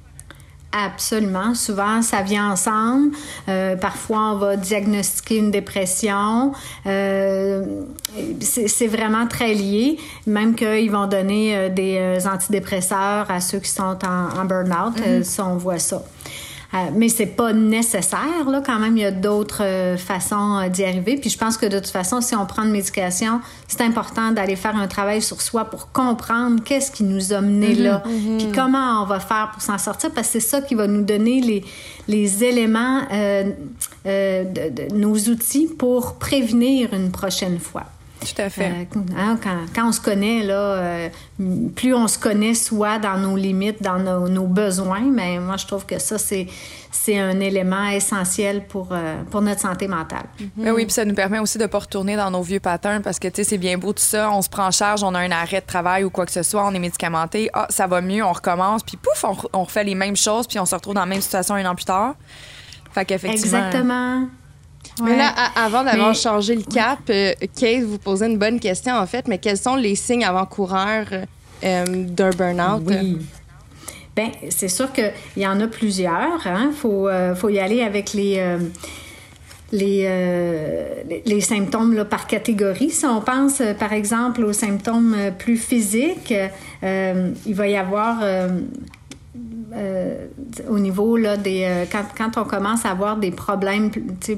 Absolument. 0.72 1.54
Souvent, 1.54 2.02
ça 2.02 2.22
vient 2.22 2.52
ensemble. 2.52 3.12
Euh, 3.50 3.76
parfois, 3.76 4.32
on 4.32 4.38
va 4.38 4.56
diagnostiquer 4.56 5.38
une 5.38 5.52
dépression. 5.52 6.54
Euh, 6.86 7.84
c'est 8.40 8.88
vraiment 8.88 9.28
très 9.28 9.54
lié. 9.54 9.98
Même 10.26 10.56
qu'ils 10.56 10.92
vont 10.92 11.08
donner 11.08 11.58
euh, 11.58 11.70
des 11.70 12.26
antidépresseurs 12.26 13.30
à 13.30 13.42
ceux 13.42 13.60
qui 13.60 13.70
sont 13.70 14.00
en, 14.06 14.40
en 14.40 14.46
burn-out. 14.46 14.98
Mm-hmm. 14.98 15.24
ça, 15.24 15.46
on 15.46 15.58
voit 15.58 15.80
ça. 15.80 16.04
Euh, 16.74 16.90
mais 16.94 17.10
c'est 17.10 17.26
pas 17.26 17.52
nécessaire, 17.52 18.50
là, 18.50 18.62
quand 18.66 18.80
même, 18.80 18.96
il 18.96 19.04
y 19.04 19.06
a 19.06 19.12
d'autres 19.12 19.62
euh, 19.62 19.98
façons 19.98 20.58
euh, 20.58 20.70
d'y 20.70 20.86
arriver. 20.86 21.18
Puis 21.18 21.30
je 21.30 21.38
pense 21.38 21.58
que 21.58 21.66
de 21.66 21.80
toute 21.80 21.90
façon, 21.90 22.22
si 22.22 22.34
on 22.34 22.46
prend 22.46 22.64
une 22.64 22.72
médication, 22.72 23.42
c'est 23.68 23.82
important 23.82 24.32
d'aller 24.32 24.56
faire 24.56 24.76
un 24.78 24.88
travail 24.88 25.22
sur 25.22 25.42
soi 25.42 25.66
pour 25.66 25.92
comprendre 25.92 26.64
qu'est-ce 26.64 26.92
qui 26.92 27.04
nous 27.04 27.34
a 27.34 27.42
menés 27.42 27.76
mhm, 27.76 27.84
là, 27.84 28.04
mhm. 28.06 28.38
puis 28.38 28.52
comment 28.54 29.04
on 29.04 29.06
va 29.06 29.20
faire 29.20 29.52
pour 29.52 29.62
s'en 29.62 29.78
sortir, 29.78 30.12
parce 30.12 30.28
que 30.28 30.34
c'est 30.34 30.48
ça 30.48 30.62
qui 30.62 30.76
va 30.76 30.88
nous 30.88 31.04
donner 31.04 31.42
les, 31.42 31.64
les 32.08 32.44
éléments, 32.44 33.02
de, 34.06 34.94
nos 34.96 35.16
outils 35.16 35.68
pour 35.68 36.16
prévenir 36.16 36.94
une 36.94 37.12
prochaine 37.12 37.60
fois. 37.60 37.84
Tout 38.22 38.42
à 38.42 38.50
fait. 38.50 38.88
Hein, 39.18 39.38
quand, 39.42 39.58
quand, 39.74 39.88
on 39.88 39.92
se 39.92 40.00
connaît, 40.00 40.44
là, 40.44 41.10
plus 41.76 41.94
on 41.94 42.08
se 42.08 42.20
connaît 42.20 42.54
soit 42.54 43.00
dans 43.00 43.18
nos 43.18 43.36
limites, 43.36 43.82
dans 43.82 44.00
nos, 44.00 44.48
besoins, 44.48 45.02
mais 45.02 45.40
moi, 45.40 45.58
je 45.58 45.66
trouve 45.66 45.86
que 45.86 46.00
ça, 46.00 46.18
c'est, 46.18 46.48
c'est 46.92 47.18
un 47.18 47.40
élément 47.40 47.88
essentiel 47.88 48.66
pour, 48.66 48.90
euh, 48.92 49.24
pour 49.30 49.42
notre 49.42 49.62
santé 49.62 49.88
mentale. 49.88 50.26
Mais 50.58 50.66
ben 50.66 50.72
oui, 50.74 50.86
puis 50.86 50.94
ça 50.94 51.06
nous 51.06 51.16
permet 51.16 51.40
aussi 51.40 51.58
de 51.58 51.64
ne 51.64 51.68
pas 51.68 51.80
retourner 51.80 52.16
dans 52.16 52.30
nos 52.32 52.42
vieux 52.42 52.60
patterns 52.60 53.02
parce 53.02 53.20
que, 53.20 53.28
tu 53.28 53.36
sais, 53.38 53.44
c'est 53.44 53.58
bien 53.58 53.78
beau 53.78 53.94
tout 53.94 54.04
ça. 54.04 54.30
On 54.32 54.42
se 54.42 54.50
prend 54.50 54.68
en 54.68 54.72
charge, 54.72 55.04
on 55.04 55.14
a 55.16 55.20
un 55.20 55.32
arrêt 55.32 55.62
de 55.62 55.66
travail 55.66 56.04
ou 56.04 56.10
quoi 56.10 56.26
que 56.26 56.32
ce 56.32 56.44
soit, 56.44 56.66
on 56.66 56.74
est 56.74 56.80
médicamenté. 56.80 57.50
Ah, 57.54 57.68
ça 57.70 57.88
va 57.88 58.02
mieux, 58.02 58.24
on 58.24 58.34
recommence, 58.34 58.84
puis 58.84 58.98
pouf, 58.98 59.24
on, 59.54 59.64
refait 59.64 59.84
les 59.84 59.96
mêmes 59.96 60.18
choses, 60.18 60.48
puis 60.48 60.60
on 60.60 60.66
se 60.66 60.76
retrouve 60.76 60.96
dans 60.96 61.02
la 61.02 61.08
même 61.08 61.22
situation 61.22 61.56
un 61.56 61.66
an 61.66 61.76
plus 61.76 61.86
tard. 61.86 62.16
Fait 62.94 63.06
qu'effectivement. 63.06 63.66
Exactement. 63.66 64.28
Mais 65.04 65.18
là, 65.18 65.34
avant 65.56 65.84
d'avoir 65.84 66.14
changé 66.14 66.56
le 66.56 66.64
cap, 66.64 67.00
euh, 67.10 67.34
Kate 67.58 67.84
vous 67.84 67.98
posait 67.98 68.28
une 68.28 68.38
bonne 68.38 68.60
question 68.60 68.94
en 68.96 69.06
fait, 69.06 69.28
mais 69.28 69.38
quels 69.38 69.58
sont 69.58 69.76
les 69.76 69.96
signes 69.96 70.26
avant-coureurs 70.26 71.08
euh, 71.64 71.86
d'un 71.86 72.30
burn-out? 72.32 72.84
Oui. 72.86 73.18
Bien, 74.16 74.32
c'est 74.50 74.68
sûr 74.68 74.92
qu'il 74.92 75.14
y 75.38 75.48
en 75.48 75.60
a 75.62 75.68
plusieurs. 75.68 76.42
Il 76.46 76.50
hein. 76.50 76.72
faut, 76.76 77.08
euh, 77.08 77.34
faut, 77.34 77.50
y 77.50 77.60
aller 77.60 77.82
avec 77.82 78.14
les, 78.14 78.58
les, 79.72 81.22
les, 81.26 81.42
symptômes 81.42 81.96
là, 81.96 82.04
par 82.04 82.28
catégorie. 82.28 82.90
Si 82.90 83.06
on 83.06 83.22
pense, 83.22 83.62
par 83.80 83.94
exemple, 83.94 84.44
aux 84.44 84.54
symptômes 84.54 85.16
plus 85.40 85.56
physiques, 85.58 86.34
il 86.84 87.56
va 87.56 87.68
y 87.68 87.78
avoir 87.78 88.20
euh, 89.74 90.28
au 90.68 90.80
niveau 90.80 91.16
là, 91.16 91.38
des. 91.38 91.64
Euh, 91.64 91.86
quand, 91.90 92.04
quand, 92.18 92.42
on 92.42 92.44
commence 92.44 92.86
à 92.86 92.90
avoir 92.90 93.16
des 93.16 93.32
problèmes, 93.32 93.90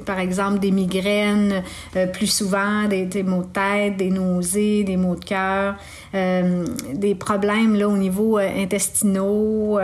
par 0.05 0.19
exemple 0.19 0.59
des 0.59 0.69
migraines 0.69 1.63
euh, 1.95 2.05
plus 2.05 2.27
souvent, 2.27 2.87
des, 2.87 3.05
des, 3.05 3.23
maux 3.23 3.41
de 3.41 3.47
tête, 3.47 3.97
des 3.97 4.11
nausées, 4.11 4.83
des 4.83 4.95
maux 4.95 5.15
de 5.15 5.25
cœur, 5.25 5.75
des 6.13 7.15
problèmes 7.15 7.75
là, 7.75 7.89
au 7.89 7.97
niveau 7.97 8.37
intestinaux, 8.37 9.79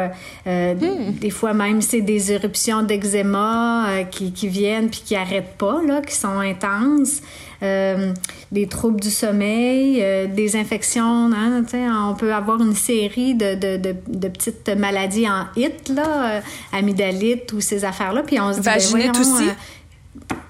hmm. 0.46 1.14
des 1.20 1.30
fois 1.32 1.56
même 1.56 1.82
c'est 1.82 2.02
des 2.02 2.32
éruptions 2.32 2.84
d'eczéma 2.84 4.04
qui, 4.12 4.32
qui, 4.32 4.48
viennent 4.48 4.90
puis 4.90 5.02
qui 5.04 5.16
n'arrêtent 5.16 5.58
pas, 5.58 5.82
là, 5.82 6.02
qui 6.02 6.14
sont 6.14 6.38
intenses. 6.38 7.24
Des 7.62 8.67
troubles 8.67 9.00
du 9.00 9.12
sommeil, 9.12 10.04
des 10.30 10.56
infections. 10.56 11.32
Hein, 11.34 11.63
on 12.10 12.15
peut 12.15 12.34
avoir 12.34 12.62
une 12.62 12.76
série 12.76 13.36
de, 13.36 13.56
de, 13.56 13.95
de, 14.08 14.28
petites 14.28 14.69
maladies 14.69 15.28
en 15.28 15.45
hit, 15.56 15.89
là, 15.89 16.41
amygdalite 16.72 17.52
ou 17.54 17.62
ces 17.62 17.86
affaires-là. 17.86 18.24
Puis 18.24 18.39
on 18.39 18.54
se 18.54 18.60
dit, 18.60 18.65
ben, 18.65 19.12
aussi? 19.19 19.50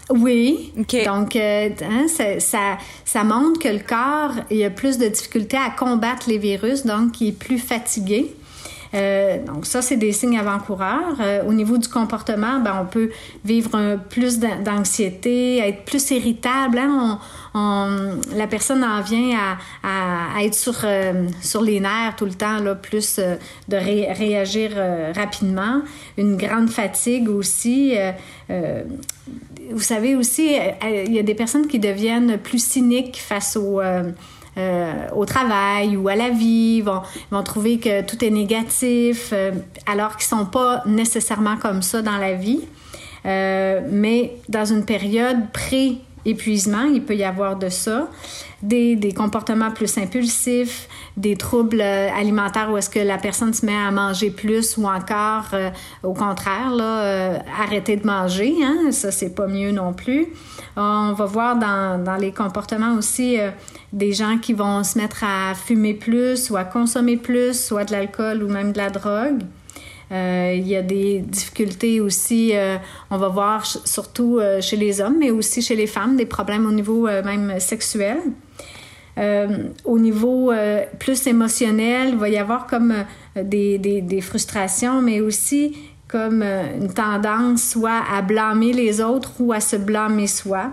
Oui. 0.09 0.73
Donc, 1.05 1.35
euh, 1.35 1.69
hein, 1.81 2.07
ça, 2.39 2.77
ça, 3.05 3.23
montre 3.23 3.59
que 3.59 3.67
le 3.67 3.79
corps 3.79 4.43
il 4.49 4.63
a 4.63 4.69
plus 4.69 4.97
de 4.97 5.07
difficultés 5.07 5.57
à 5.57 5.69
combattre 5.69 6.27
les 6.27 6.37
virus, 6.37 6.85
donc 6.85 7.21
il 7.21 7.29
est 7.29 7.31
plus 7.31 7.59
fatigué. 7.59 8.35
Euh, 8.93 9.37
donc 9.45 9.65
ça, 9.65 9.81
c'est 9.81 9.97
des 9.97 10.11
signes 10.11 10.37
avant-coureurs. 10.37 11.17
Euh, 11.19 11.43
au 11.47 11.53
niveau 11.53 11.77
du 11.77 11.87
comportement, 11.87 12.59
ben, 12.59 12.79
on 12.81 12.85
peut 12.85 13.09
vivre 13.45 13.75
un, 13.75 13.97
plus 13.97 14.39
d'anxiété, 14.39 15.59
être 15.59 15.85
plus 15.85 16.11
irritable. 16.11 16.79
Hein. 16.79 17.19
On, 17.53 18.19
la 18.35 18.47
personne 18.47 18.83
en 18.83 19.01
vient 19.01 19.37
à, 19.83 20.37
à, 20.37 20.43
être 20.43 20.55
sur, 20.55 20.85
sur 21.41 21.61
les 21.61 21.79
nerfs 21.79 22.15
tout 22.17 22.25
le 22.25 22.33
temps, 22.33 22.59
là, 22.59 22.75
plus 22.75 23.19
de 23.19 23.77
réagir 23.77 24.71
rapidement. 25.15 25.81
Une 26.17 26.37
grande 26.37 26.69
fatigue 26.69 27.29
aussi 27.29 27.95
vous 29.71 29.81
savez 29.81 30.15
aussi, 30.15 30.55
euh, 30.55 30.71
euh, 30.83 31.03
il 31.05 31.13
y 31.13 31.19
a 31.19 31.23
des 31.23 31.35
personnes 31.35 31.67
qui 31.67 31.79
deviennent 31.79 32.37
plus 32.37 32.63
cyniques 32.63 33.17
face 33.17 33.55
au, 33.55 33.79
euh, 33.79 34.11
au 35.15 35.25
travail 35.25 35.95
ou 35.95 36.07
à 36.09 36.15
la 36.15 36.29
vie, 36.29 36.81
vont, 36.81 37.01
vont 37.31 37.43
trouver 37.43 37.79
que 37.79 38.01
tout 38.01 38.23
est 38.23 38.29
négatif, 38.29 39.33
alors 39.85 40.17
qu'ils 40.17 40.35
ne 40.35 40.41
sont 40.41 40.45
pas 40.45 40.83
nécessairement 40.85 41.57
comme 41.57 41.81
ça 41.81 42.01
dans 42.01 42.17
la 42.17 42.33
vie. 42.33 42.61
mais 43.25 44.33
dans 44.49 44.65
une 44.65 44.85
période 44.85 45.51
pré 45.53 45.99
épuisement, 46.25 46.83
il 46.83 47.03
peut 47.03 47.15
y 47.15 47.23
avoir 47.23 47.55
de 47.57 47.69
ça, 47.69 48.09
des, 48.61 48.95
des 48.95 49.13
comportements 49.13 49.71
plus 49.71 49.97
impulsifs, 49.97 50.87
des 51.17 51.35
troubles 51.35 51.81
euh, 51.81 52.09
alimentaires 52.13 52.69
où 52.71 52.77
est-ce 52.77 52.89
que 52.89 52.99
la 52.99 53.17
personne 53.17 53.53
se 53.53 53.65
met 53.65 53.75
à 53.75 53.91
manger 53.91 54.29
plus 54.31 54.77
ou 54.77 54.85
encore, 54.85 55.45
euh, 55.53 55.69
au 56.03 56.13
contraire, 56.13 56.71
là, 56.71 57.03
euh, 57.03 57.37
arrêter 57.61 57.95
de 57.95 58.05
manger, 58.05 58.55
hein, 58.63 58.91
ça 58.91 59.11
c'est 59.11 59.33
pas 59.33 59.47
mieux 59.47 59.71
non 59.71 59.93
plus. 59.93 60.27
On 60.75 61.13
va 61.13 61.25
voir 61.25 61.57
dans, 61.57 62.03
dans 62.03 62.15
les 62.15 62.31
comportements 62.31 62.95
aussi 62.95 63.37
des 63.91 64.13
gens 64.13 64.37
qui 64.37 64.53
vont 64.53 64.83
se 64.83 64.97
mettre 64.97 65.23
à 65.23 65.53
fumer 65.53 65.93
plus 65.93 66.49
ou 66.51 66.55
à 66.55 66.63
consommer 66.63 67.17
plus, 67.17 67.53
soit 67.53 67.83
de 67.83 67.91
l'alcool 67.91 68.43
ou 68.43 68.47
même 68.47 68.71
de 68.71 68.77
la 68.77 68.89
drogue. 68.89 69.41
Euh, 70.11 70.53
il 70.55 70.67
y 70.67 70.75
a 70.75 70.81
des 70.81 71.19
difficultés 71.19 72.01
aussi, 72.01 72.51
euh, 72.55 72.77
on 73.11 73.17
va 73.17 73.27
voir 73.27 73.65
surtout 73.65 74.39
euh, 74.39 74.59
chez 74.59 74.75
les 74.75 75.01
hommes, 75.01 75.17
mais 75.19 75.29
aussi 75.29 75.61
chez 75.61 75.75
les 75.75 75.85
femmes, 75.85 76.15
des 76.15 76.25
problèmes 76.25 76.65
au 76.65 76.71
niveau 76.71 77.07
même 77.07 77.59
sexuel. 77.59 78.17
au 79.83 79.99
niveau 79.99 80.51
plus 80.97 81.27
émotionnel, 81.27 82.09
il 82.13 82.17
va 82.17 82.29
y 82.29 82.37
avoir 82.37 82.67
comme 82.67 82.93
des, 83.35 83.77
des, 83.77 84.01
des 84.01 84.21
frustrations, 84.21 85.01
mais 85.01 85.19
aussi 85.19 85.75
comme 86.07 86.41
une 86.41 86.91
tendance 86.91 87.71
soit 87.71 88.01
à 88.11 88.21
blâmer 88.21 88.73
les 88.73 89.01
autres 89.01 89.33
ou 89.39 89.51
à 89.51 89.59
se 89.59 89.75
blâmer 89.75 90.27
soi 90.27 90.71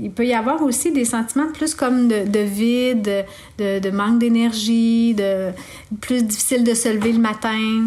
il 0.00 0.10
peut 0.10 0.26
y 0.26 0.34
avoir 0.34 0.62
aussi 0.62 0.90
des 0.90 1.04
sentiments 1.04 1.52
plus 1.52 1.74
comme 1.74 2.08
de, 2.08 2.40
vide, 2.40 3.24
de, 3.58 3.90
manque 3.90 4.18
d'énergie, 4.18 5.14
de 5.14 5.50
plus 6.00 6.22
difficile 6.24 6.64
de 6.64 6.74
se 6.74 6.88
lever 6.88 7.12
le 7.12 7.18
matin. 7.18 7.84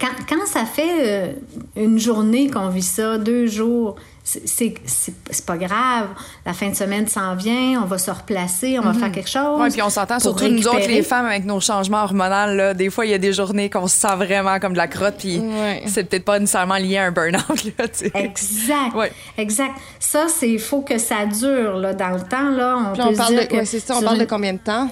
Quand, 0.00 0.12
quand 0.28 0.46
ça 0.46 0.64
fait 0.64 0.98
euh, 1.00 1.32
une 1.76 1.98
journée 1.98 2.50
qu'on 2.50 2.68
vit 2.68 2.82
ça, 2.82 3.18
deux 3.18 3.46
jours, 3.46 3.96
c'est 4.28 5.46
pas 5.46 5.56
grave. 5.56 6.08
La 6.44 6.52
fin 6.52 6.68
de 6.68 6.74
semaine 6.74 7.08
s'en 7.08 7.34
vient, 7.34 7.82
on 7.82 7.86
va 7.86 7.98
se 7.98 8.10
replacer, 8.10 8.78
on 8.78 8.82
va 8.82 8.92
mhm. 8.92 8.98
faire 9.00 9.12
quelque 9.12 9.30
chose. 9.30 9.60
Oui, 9.60 9.70
puis 9.70 9.82
on 9.82 9.90
s'entend 9.90 10.18
surtout 10.18 10.48
nous 10.48 10.66
autres, 10.68 10.88
les 10.88 11.02
femmes, 11.02 11.26
avec 11.26 11.44
nos 11.44 11.60
changements 11.60 12.02
hormonaux. 12.02 12.54
Là, 12.54 12.74
des 12.74 12.90
fois, 12.90 13.06
il 13.06 13.10
y 13.10 13.14
a 13.14 13.18
des 13.18 13.32
journées 13.32 13.70
qu'on 13.70 13.86
se 13.86 13.96
sent 13.96 14.16
vraiment 14.16 14.58
comme 14.58 14.72
de 14.72 14.78
la 14.78 14.88
crotte, 14.88 15.16
puis 15.18 15.40
c'est 15.86 16.04
peut-être 16.04 16.24
pas 16.24 16.38
nécessairement 16.38 16.76
lié 16.76 16.98
à 16.98 17.04
un 17.04 17.10
burn-out. 17.10 17.72
Exact. 18.14 19.12
Exact. 19.36 19.74
Ça, 19.98 20.26
c'est 20.28 20.58
faut 20.58 20.82
que 20.82 20.98
ça 20.98 21.26
dure 21.26 21.76
là, 21.76 21.94
dans 21.94 22.10
le 22.10 22.20
temps. 22.20 22.50
Là, 22.50 22.76
on, 22.78 22.96
peut 22.96 23.16
parle 23.16 23.34
dire 23.34 23.48
de, 23.48 23.64
c'est 23.64 23.80
ça, 23.80 23.96
on 23.96 24.02
parle 24.02 24.18
de 24.18 24.24
combien 24.24 24.52
de 24.52 24.58
temps? 24.58 24.88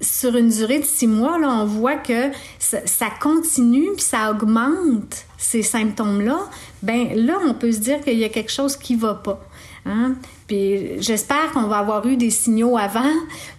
Sur 0.00 0.34
une 0.36 0.48
durée 0.48 0.78
de 0.78 0.84
six 0.84 1.06
mois, 1.06 1.38
là, 1.38 1.48
on 1.48 1.66
voit 1.66 1.96
que 1.96 2.30
ça, 2.58 2.78
ça 2.86 3.06
continue 3.20 3.88
puis 3.96 4.04
ça 4.04 4.30
augmente 4.30 5.26
ces 5.36 5.62
symptômes-là, 5.62 6.38
ben 6.82 7.08
là, 7.14 7.38
on 7.46 7.54
peut 7.54 7.72
se 7.72 7.78
dire 7.78 8.00
qu'il 8.00 8.18
y 8.18 8.24
a 8.24 8.28
quelque 8.28 8.52
chose 8.52 8.76
qui 8.76 8.94
va 8.94 9.14
pas. 9.14 9.40
Hein? 9.86 10.14
Puis 10.46 11.00
j'espère 11.00 11.52
qu'on 11.52 11.62
va 11.62 11.78
avoir 11.78 12.06
eu 12.06 12.16
des 12.16 12.30
signaux 12.30 12.76
avant 12.76 13.12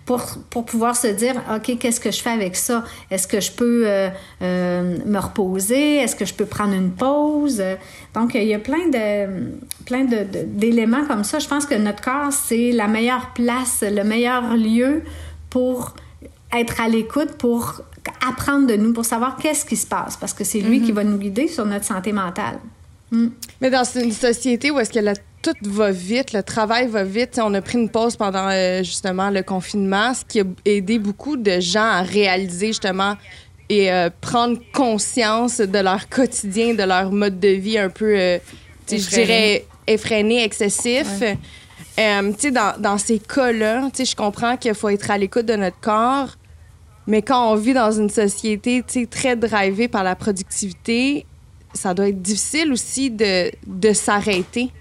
pour, 0.06 0.22
pour 0.50 0.66
pouvoir 0.66 0.96
se 0.96 1.08
dire, 1.08 1.36
OK, 1.56 1.78
qu'est-ce 1.80 2.00
que 2.00 2.12
je 2.12 2.22
fais 2.22 2.30
avec 2.30 2.56
ça? 2.56 2.84
Est-ce 3.10 3.28
que 3.28 3.40
je 3.40 3.52
peux 3.52 3.84
euh, 3.88 4.10
euh, 4.42 4.98
me 5.06 5.20
reposer? 5.20 5.96
Est-ce 5.98 6.16
que 6.16 6.26
je 6.26 6.34
peux 6.34 6.46
prendre 6.46 6.74
une 6.74 6.92
pause? 6.92 7.64
Donc, 8.14 8.36
il 8.36 8.44
y 8.44 8.54
a 8.54 8.60
plein 8.60 8.88
de 8.88 9.52
plein 9.86 10.06
d'éléments 10.06 11.06
comme 11.06 11.24
ça. 11.24 11.40
Je 11.40 11.48
pense 11.48 11.66
que 11.66 11.76
notre 11.76 12.04
corps, 12.04 12.32
c'est 12.32 12.72
la 12.72 12.88
meilleure 12.88 13.32
place, 13.34 13.84
le 13.88 14.04
meilleur 14.04 14.56
lieu 14.56 15.04
pour 15.50 15.96
être 16.54 16.82
à 16.82 16.90
l'écoute, 16.90 17.32
pour 17.38 17.82
apprendre 18.28 18.68
de 18.68 18.76
nous 18.76 18.94
pour 18.94 19.06
savoir 19.06 19.38
qu'est-ce 19.38 19.66
qui 19.66 19.78
se 19.78 19.88
passe, 19.88 20.18
parce 20.18 20.34
que 20.34 20.44
c'est 20.44 20.60
lui 20.60 20.80
mhm. 20.80 20.86
qui 20.86 20.92
va 20.92 21.04
nous 21.04 21.18
guider 21.18 21.48
sur 21.48 21.66
notre 21.66 21.86
santé 21.86 22.12
mentale. 22.12 22.60
Mm. 23.12 23.28
Mais 23.60 23.69
dans 23.69 23.84
une 23.84 24.12
société 24.12 24.71
où 24.71 24.80
est-ce 24.80 24.91
que 24.91 25.00
la, 25.00 25.13
tout 25.41 25.54
va 25.63 25.91
vite, 25.91 26.34
le 26.34 26.43
travail 26.43 26.88
va 26.88 27.04
vite, 27.04 27.39
on 27.43 27.54
a 27.54 27.62
pris 27.62 27.78
une 27.78 27.89
pause 27.89 28.15
pendant 28.15 28.47
euh, 28.50 28.84
justement 28.84 29.30
le 29.30 29.43
confinement, 29.43 30.13
ce 30.13 30.24
qui 30.26 30.39
a 30.39 30.43
aidé 30.65 30.97
beaucoup 30.97 31.38
de 31.38 31.60
gens 31.60 31.84
à 31.84 32.02
réaliser 32.02 32.67
justement 32.67 33.15
et 33.69 33.91
euh, 33.91 34.10
prendre 34.21 34.58
conscience 34.74 35.58
de 35.60 35.80
leur 35.80 36.10
quotidien, 36.10 36.74
de 36.74 36.84
leur 36.84 37.12
mode 37.12 37.39
de 37.39 37.50
vie 37.50 37.78
un 37.78 37.89
peu, 37.89 38.17
euh, 38.17 38.38
je 38.89 38.95
dirais, 38.95 39.65
effréné, 39.88 40.43
excessif. 40.43 41.08
dans, 41.97 42.74
dans 42.80 42.97
ces 42.97 43.19
cas-là, 43.19 43.89
je 43.97 44.15
comprends 44.15 44.58
qu'il 44.58 44.74
faut 44.74 44.89
être 44.89 45.10
à 45.12 45.17
l'écoute 45.17 45.45
de 45.45 45.56
notre 45.56 45.80
corps, 45.80 46.36
mais 47.08 47.21
quand 47.21 47.52
on 47.52 47.56
vit 47.56 47.74
dans 47.74 47.91
une 47.91 48.10
société 48.10 48.84
très 49.10 49.36
drivée 49.36 49.88
par 49.88 50.04
la 50.04 50.15
productivité, 50.15 51.26
ça 51.74 51.94
doit 51.94 52.10
être 52.10 52.22
difficile 52.22 52.72
aussi 52.72 53.10
de, 53.12 53.52
de 53.68 53.94
s'arrêter. 53.94 54.72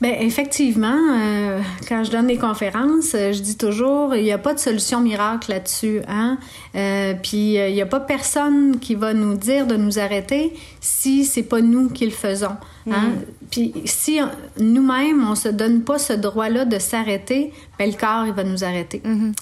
Bien, 0.00 0.18
effectivement, 0.20 0.98
euh, 1.14 1.60
quand 1.88 2.04
je 2.04 2.10
donne 2.10 2.26
des 2.26 2.36
conférences, 2.36 3.14
euh, 3.14 3.32
je 3.32 3.40
dis 3.40 3.56
toujours, 3.56 4.14
il 4.14 4.24
n'y 4.24 4.32
a 4.32 4.38
pas 4.38 4.52
de 4.52 4.58
solution 4.58 5.00
miracle 5.00 5.50
là-dessus. 5.50 6.00
Hein? 6.08 6.36
Euh, 6.74 7.14
puis, 7.22 7.54
il 7.54 7.72
n'y 7.72 7.80
a 7.80 7.86
pas 7.86 8.00
personne 8.00 8.80
qui 8.80 8.96
va 8.96 9.14
nous 9.14 9.34
dire 9.34 9.66
de 9.66 9.76
nous 9.76 9.98
arrêter 9.98 10.52
si 10.80 11.24
c'est 11.24 11.44
pas 11.44 11.62
nous 11.62 11.88
qui 11.88 12.04
le 12.04 12.10
faisons. 12.10 12.56
Hein? 12.90 13.08
Mm. 13.08 13.46
Puis, 13.50 13.72
si 13.86 14.20
nous-mêmes, 14.58 15.26
on 15.26 15.36
se 15.36 15.48
donne 15.48 15.82
pas 15.82 15.98
ce 15.98 16.12
droit-là 16.12 16.64
de 16.64 16.78
s'arrêter, 16.78 17.52
ben, 17.78 17.88
le 17.88 17.96
corps, 17.96 18.26
il 18.26 18.32
va 18.32 18.44
nous 18.44 18.62
arrêter. 18.62 19.00
Mm-hmm. 19.06 19.32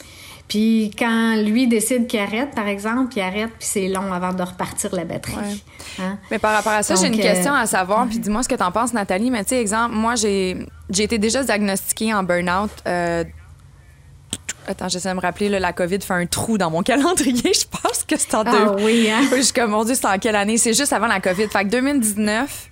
Puis 0.52 0.90
quand 0.98 1.36
lui 1.36 1.66
décide 1.66 2.06
qu'il 2.06 2.20
arrête, 2.20 2.54
par 2.54 2.68
exemple, 2.68 3.14
il 3.16 3.22
arrête, 3.22 3.48
puis 3.58 3.66
c'est 3.66 3.88
long 3.88 4.12
avant 4.12 4.34
de 4.34 4.42
repartir 4.42 4.94
la 4.94 5.06
batterie. 5.06 5.64
Hein? 5.98 6.18
Mais 6.30 6.38
par 6.38 6.52
rapport 6.52 6.72
à 6.72 6.82
ça, 6.82 6.94
j'ai 6.94 7.06
une 7.06 7.18
question 7.18 7.54
à 7.54 7.64
savoir, 7.64 8.06
puis 8.06 8.18
dis-moi 8.18 8.42
ce 8.42 8.50
que 8.50 8.54
tu 8.54 8.62
en 8.62 8.70
penses, 8.70 8.92
Nathalie. 8.92 9.30
Mais 9.30 9.44
tu 9.44 9.50
sais, 9.50 9.62
exemple, 9.62 9.94
moi, 9.94 10.14
j'ai 10.14 10.66
été 10.90 11.16
déjà 11.16 11.42
diagnostiquée 11.42 12.12
en 12.12 12.22
burn-out. 12.22 12.70
Euh, 12.86 13.24
attends, 14.68 14.90
j'essaie 14.90 15.08
de 15.08 15.14
me 15.14 15.20
rappeler, 15.20 15.48
la 15.48 15.72
COVID 15.72 16.02
fait 16.02 16.12
un 16.12 16.26
trou 16.26 16.58
dans 16.58 16.70
mon 16.70 16.82
calendrier. 16.82 17.54
Je 17.54 17.64
pense 17.70 18.04
que 18.04 18.18
c'est 18.18 18.34
en 18.34 18.44
ah, 18.44 18.76
oui, 18.78 19.08
hein? 19.10 19.22
Je 19.34 19.40
suis 19.40 19.54
comme, 19.54 19.70
mon 19.70 19.84
Dieu, 19.84 19.94
c'est 19.94 20.06
en 20.06 20.18
quelle 20.18 20.36
année? 20.36 20.58
C'est 20.58 20.74
juste 20.74 20.92
avant 20.92 21.06
la 21.06 21.20
COVID. 21.20 21.48
Fait 21.48 21.64
que 21.64 21.70
2019, 21.70 22.68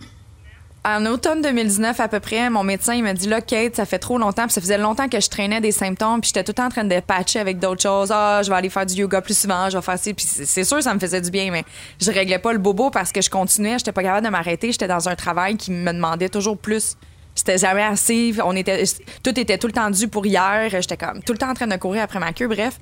en 0.84 1.04
automne 1.04 1.42
2019 1.42 2.00
à 2.00 2.08
peu 2.08 2.20
près, 2.20 2.48
mon 2.48 2.62
médecin 2.62 2.94
il 2.94 3.02
m'a 3.02 3.12
dit 3.12 3.28
là 3.28 3.42
Kate, 3.42 3.76
ça 3.76 3.84
fait 3.84 3.98
trop 3.98 4.16
longtemps, 4.16 4.44
puis 4.44 4.52
ça 4.52 4.60
faisait 4.62 4.78
longtemps 4.78 5.08
que 5.08 5.20
je 5.20 5.28
traînais 5.28 5.60
des 5.60 5.72
symptômes, 5.72 6.20
puis 6.22 6.28
j'étais 6.28 6.42
tout 6.42 6.52
le 6.52 6.54
temps 6.54 6.66
en 6.66 6.70
train 6.70 6.84
de 6.84 7.00
patcher 7.00 7.38
avec 7.38 7.58
d'autres 7.58 7.82
choses. 7.82 8.10
Ah, 8.10 8.40
je 8.42 8.48
vais 8.48 8.56
aller 8.56 8.70
faire 8.70 8.86
du 8.86 8.94
yoga 8.94 9.20
plus 9.20 9.36
souvent, 9.36 9.68
je 9.68 9.76
vais 9.76 9.82
faire 9.82 9.98
ça, 9.98 10.14
puis 10.14 10.24
c'est 10.26 10.64
sûr 10.64 10.82
ça 10.82 10.94
me 10.94 10.98
faisait 10.98 11.20
du 11.20 11.30
bien, 11.30 11.50
mais 11.50 11.64
je 12.00 12.10
réglais 12.10 12.38
pas 12.38 12.52
le 12.52 12.58
bobo 12.58 12.90
parce 12.90 13.12
que 13.12 13.20
je 13.20 13.28
continuais, 13.28 13.78
j'étais 13.78 13.92
pas 13.92 14.02
capable 14.02 14.26
de 14.26 14.30
m'arrêter, 14.30 14.72
j'étais 14.72 14.88
dans 14.88 15.08
un 15.08 15.16
travail 15.16 15.56
qui 15.56 15.70
me 15.70 15.92
demandait 15.92 16.30
toujours 16.30 16.56
plus. 16.56 16.96
C'était 17.34 17.58
jamais 17.58 17.82
assez, 17.82 18.34
on 18.42 18.56
était 18.56 18.82
tout 19.22 19.38
était 19.38 19.58
tout 19.58 19.66
le 19.66 19.72
temps 19.72 19.90
dû 19.90 20.08
pour 20.08 20.26
hier, 20.26 20.68
j'étais 20.70 20.96
comme 20.96 21.22
tout 21.22 21.32
le 21.32 21.38
temps 21.38 21.50
en 21.50 21.54
train 21.54 21.66
de 21.66 21.76
courir 21.76 22.02
après 22.02 22.18
ma 22.18 22.32
queue, 22.32 22.48
bref. 22.48 22.78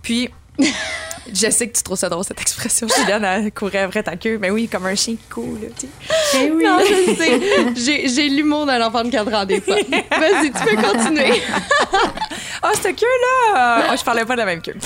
Puis 0.00 0.30
je 1.32 1.50
sais 1.50 1.68
que 1.68 1.76
tu 1.76 1.82
trouves 1.82 1.98
ça 1.98 2.08
drôle, 2.08 2.24
cette 2.24 2.40
expression. 2.40 2.86
Juliane, 2.88 3.24
elle 3.24 3.52
courait 3.52 3.80
après 3.80 4.02
ta 4.02 4.16
queue. 4.16 4.38
Mais 4.38 4.50
oui, 4.50 4.68
comme 4.68 4.86
un 4.86 4.94
chien 4.94 5.14
qui 5.14 5.28
court, 5.28 5.56
là, 5.60 5.68
tu 5.78 5.86
sais. 5.86 6.46
Eh 6.46 6.50
oui. 6.50 6.64
Non, 6.64 6.78
je 6.80 7.14
sais. 7.76 8.08
J'ai, 8.08 8.28
l'humour 8.28 8.66
d'un 8.66 8.84
enfant 8.86 9.04
de 9.04 9.10
cadran 9.10 9.44
des 9.44 9.60
fois. 9.60 9.76
Vas-y, 9.76 10.50
tu 10.50 10.64
peux 10.64 10.82
continuer. 10.82 11.42
oh, 12.62 12.68
cette 12.82 12.96
queue-là! 12.96 13.88
Oh, 13.90 13.94
je 13.98 14.04
parlais 14.04 14.24
pas 14.24 14.34
de 14.34 14.40
la 14.40 14.46
même 14.46 14.62
queue. 14.62 14.76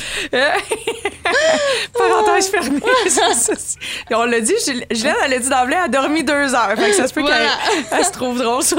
Parenthèse 1.93 2.49
fermée. 2.49 2.81
On 4.13 4.25
l'a 4.25 4.41
dit, 4.41 4.55
Julien, 4.91 5.15
elle 5.25 5.35
a 5.35 5.39
dit 5.39 5.49
d'emblée, 5.49 5.77
elle 5.77 5.85
a 5.85 5.89
dormi 5.89 6.23
deux 6.23 6.55
heures. 6.55 6.75
Fait 6.77 6.91
que 6.91 6.97
ça 6.97 7.09
se 7.09 7.15
peut 7.15 7.23
qu'elle 7.23 8.05
se 8.05 8.13
trouve 8.13 8.39
drôle 8.39 8.63
sur 8.63 8.79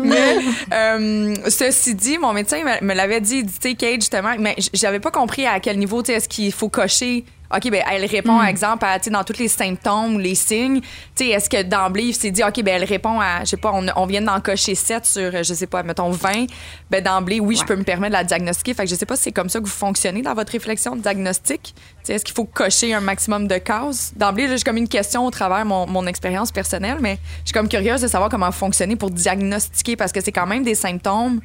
Mais 0.00 0.38
euh, 0.72 1.34
ceci 1.48 1.94
dit, 1.94 2.18
mon 2.18 2.32
médecin 2.32 2.62
me 2.80 2.94
l'avait 2.94 3.20
dit, 3.20 3.44
tu 3.44 3.52
sais, 3.60 3.74
Kate, 3.74 4.00
justement, 4.00 4.34
mais 4.38 4.56
j'avais 4.72 5.00
pas 5.00 5.10
compris 5.10 5.46
à 5.46 5.60
quel 5.60 5.78
niveau, 5.78 6.02
tu 6.02 6.06
sais, 6.06 6.14
est-ce 6.14 6.28
qu'il 6.28 6.52
faut 6.52 6.68
cocher 6.68 7.24
OK, 7.54 7.70
ben 7.70 7.82
elle 7.90 8.04
répond, 8.06 8.36
par 8.36 8.46
hmm. 8.46 8.48
exemple, 8.48 8.84
à, 8.84 8.98
dans 8.98 9.22
tous 9.22 9.38
les 9.38 9.48
symptômes 9.48 10.16
ou 10.16 10.18
les 10.18 10.34
signes. 10.34 10.80
Est-ce 11.20 11.48
que 11.48 11.62
d'emblée, 11.62 12.04
il 12.04 12.14
s'est 12.14 12.30
dit, 12.30 12.42
OK, 12.42 12.62
ben 12.62 12.74
elle 12.74 12.84
répond 12.84 13.20
à, 13.20 13.44
je 13.44 13.50
sais 13.50 13.56
pas, 13.56 13.72
on, 13.72 14.06
vient 14.06 14.22
d'en 14.22 14.40
cocher 14.40 14.74
7 14.74 15.06
sur, 15.06 15.42
je 15.42 15.54
sais 15.54 15.66
pas, 15.66 15.82
mettons 15.82 16.10
20. 16.10 16.46
Ben 16.90 17.04
d'emblée, 17.04 17.40
oui, 17.40 17.56
je 17.56 17.64
peux 17.64 17.76
me 17.76 17.84
permettre 17.84 18.12
de 18.12 18.18
la 18.18 18.24
diagnostiquer. 18.24 18.74
Fait 18.74 18.84
que 18.84 18.90
je 18.90 18.94
sais 18.94 19.06
pas 19.06 19.14
si 19.16 19.24
c'est 19.24 19.32
comme 19.32 19.48
ça 19.48 19.60
que 19.60 19.64
vous 19.64 19.70
fonctionnez 19.70 20.22
dans 20.22 20.34
votre 20.34 20.52
réflexion 20.52 20.96
de 20.96 21.02
diagnostic. 21.02 21.74
Est-ce 22.08 22.24
qu'il 22.24 22.34
faut 22.34 22.44
cocher 22.44 22.92
un 22.92 23.00
maximum 23.00 23.46
de 23.46 23.58
cases? 23.58 24.12
D'emblée, 24.16 24.48
j'ai 24.48 24.62
comme 24.64 24.76
une 24.76 24.88
question 24.88 25.24
au 25.24 25.30
travers 25.30 25.64
mon, 25.64 25.86
mon 25.86 26.06
expérience 26.06 26.50
personnelle, 26.50 26.98
mais 27.00 27.18
je 27.40 27.50
suis 27.50 27.52
comme 27.52 27.68
curieuse 27.68 28.00
de 28.00 28.08
savoir 28.08 28.30
comment 28.30 28.50
fonctionner 28.50 28.96
pour 28.96 29.10
diagnostiquer 29.10 29.96
parce 29.96 30.12
que 30.12 30.20
c'est 30.20 30.32
quand 30.32 30.46
même 30.46 30.64
des 30.64 30.74
symptômes 30.74 31.40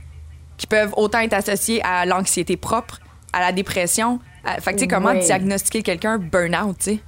qui 0.57 0.65
peuvent 0.67 0.93
autant 0.97 1.19
être 1.19 1.33
associés 1.33 1.81
à 1.83 2.05
l'anxiété 2.05 2.57
propre, 2.57 2.99
à 3.33 3.39
la 3.39 3.51
dépression, 3.51 4.19
euh, 4.45 4.61
fait 4.61 4.71
que, 4.71 4.77
tu 4.77 4.81
sais, 4.83 4.87
comment 4.87 5.13
diagnostiquer 5.13 5.83
quelqu'un 5.83 6.17
burn-out, 6.17 6.77
tu 6.79 6.83
sais? 6.91 6.99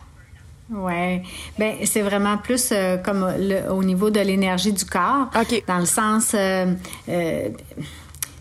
Oui. 0.70 1.22
Ben 1.60 1.76
c'est 1.84 2.02
vraiment 2.02 2.38
plus 2.38 2.70
euh, 2.72 2.96
comme 2.96 3.30
au 3.70 3.84
niveau 3.84 4.10
de 4.10 4.22
l'énergie 4.22 4.72
du 4.72 4.86
corps. 4.86 5.30
OK. 5.36 5.64
Dans 5.68 5.80
le 5.80 5.86
sens. 5.86 6.34
Euh, 6.34 6.74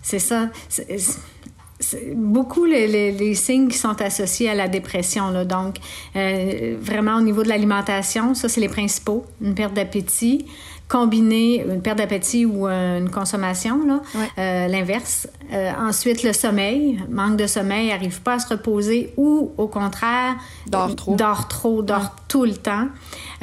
c'est 0.00 0.20
ça. 0.20 0.48
beaucoup 2.14 2.64
les, 2.66 3.12
les, 3.12 3.34
signes 3.34 3.68
qui 3.68 3.78
sont 3.78 4.00
associés 4.00 4.48
à 4.48 4.54
la 4.54 4.68
dépression. 4.68 5.30
Là. 5.30 5.44
Donc, 5.44 5.76
vraiment 6.14 7.16
au 7.16 7.20
niveau 7.20 7.42
de 7.42 7.48
l'alimentation, 7.48 8.34
ça, 8.34 8.48
c'est 8.48 8.60
les 8.60 8.68
principaux. 8.68 9.24
Une 9.40 9.54
perte 9.54 9.74
d'appétit, 9.74 10.46
combiner 10.90 11.64
une 11.64 11.80
perte 11.80 11.98
d'appétit 11.98 12.44
ou 12.44 12.66
une 12.66 13.10
consommation, 13.10 13.78
là, 13.86 14.00
euh, 14.38 14.66
l'inverse. 14.66 15.28
Euh, 15.52 15.70
ensuite, 15.78 16.24
le 16.24 16.32
sommeil, 16.32 17.00
manque 17.08 17.36
de 17.36 17.46
sommeil, 17.46 17.92
arrive 17.92 18.20
pas 18.22 18.34
à 18.34 18.38
se 18.40 18.48
reposer 18.48 19.14
ou 19.16 19.52
au 19.56 19.68
contraire, 19.68 20.34
dort 20.66 20.96
trop, 20.96 21.14
dort 21.14 21.48
trop, 21.48 21.82
dort 21.82 22.16
tout 22.26 22.44
le 22.44 22.54
temps. 22.54 22.88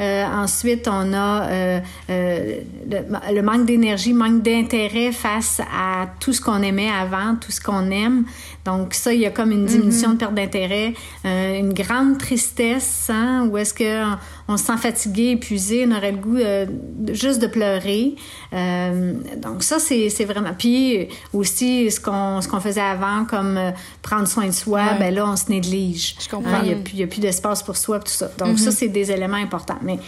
Euh, 0.00 0.24
ensuite, 0.24 0.86
on 0.86 1.12
a 1.12 1.48
euh, 1.48 1.80
euh, 2.10 2.60
le, 2.88 3.34
le, 3.34 3.42
manque 3.42 3.66
d'énergie, 3.66 4.12
manque 4.12 4.42
d'intérêt 4.42 5.10
face 5.10 5.60
à 5.60 6.06
tout 6.20 6.32
ce 6.32 6.40
qu'on 6.40 6.62
aimait 6.62 6.90
avant, 6.90 7.34
tout 7.34 7.50
ce 7.50 7.60
qu'on 7.60 7.90
aime. 7.90 8.24
Donc 8.64 8.94
ça, 8.94 9.12
il 9.12 9.20
y 9.20 9.26
a 9.26 9.30
comme 9.30 9.50
une 9.50 9.64
diminution 9.64 10.10
mm-hmm. 10.10 10.12
de 10.12 10.18
perte 10.18 10.34
d'intérêt, 10.34 10.94
une 11.24 11.72
grande 11.72 12.18
tristesse, 12.18 13.08
hein, 13.08 13.48
où 13.50 13.56
est-ce 13.56 13.72
que 13.72 14.04
on, 14.46 14.56
se 14.56 14.64
sent 14.64 14.76
fatigué, 14.76 15.30
épuisé, 15.30 15.86
on 15.88 15.96
aurait 15.96 16.12
le 16.12 16.18
goût 16.18 16.36
euh, 16.36 16.66
juste 17.12 17.40
de 17.40 17.46
pleurer. 17.46 18.14
Euh, 18.52 19.14
donc 19.36 19.62
ça, 19.62 19.78
c'est, 19.78 20.10
c'est 20.10 20.24
vraiment. 20.26 20.52
Puis 20.56 21.08
aussi 21.32 21.90
ce 21.90 21.98
qu'on 21.98 22.40
ce 22.40 22.48
qu'on 22.48 22.60
faisait 22.60 22.80
avant, 22.80 23.24
comme 23.24 23.58
prendre 24.02 24.28
soin 24.28 24.46
de 24.46 24.52
soi, 24.52 24.94
ben 24.98 25.14
là 25.14 25.26
on 25.26 25.36
se 25.36 25.48
néglige. 25.48 26.16
Je 26.20 26.28
comprends. 26.28 26.60
il 26.62 26.76
n'y 26.94 27.02
a, 27.02 27.06
plus 27.06 27.20
d'espace 27.20 27.62
pour 27.62 27.76
soi, 27.76 28.00
tout 28.00 28.12
ça. 28.12 28.30
Donc 28.38 28.58
ça, 28.58 28.70
mm-hmm. 28.70 28.72
c'est 28.74 28.88
des 28.88 29.10
éléments 29.10 29.36
importants. 29.36 29.78
Mais 29.88 29.98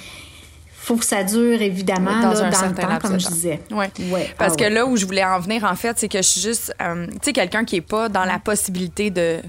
faut 0.81 0.97
que 0.97 1.05
ça 1.05 1.23
dure, 1.23 1.61
évidemment, 1.61 2.21
dans, 2.21 2.43
un 2.43 2.49
le 2.49 2.75
temps, 2.75 2.99
comme 3.01 3.21
je 3.21 3.29
disais. 3.29 3.61
Oui. 3.71 3.87
Ouais. 4.11 4.35
Parce 4.39 4.55
ah 4.55 4.65
que 4.65 4.65
là 4.65 4.87
où 4.87 4.97
je 4.97 5.05
voulais 5.05 5.25
en 5.25 5.39
venir, 5.39 5.63
en 5.65 5.77
fait, 5.77 5.99
c'est 5.99 6.09
que 6.09 6.19
je 6.19 6.27
suis 6.27 6.41
juste, 6.41 6.75
euh, 6.81 7.07
tu 7.07 7.19
sais, 7.23 7.33
quelqu'un 7.33 7.65
qui 7.65 7.77
est 7.77 7.81
pas 7.81 8.09
dans 8.09 8.25
la 8.25 8.39
possibilité 8.39 9.11
de. 9.11 9.41
Tu 9.41 9.49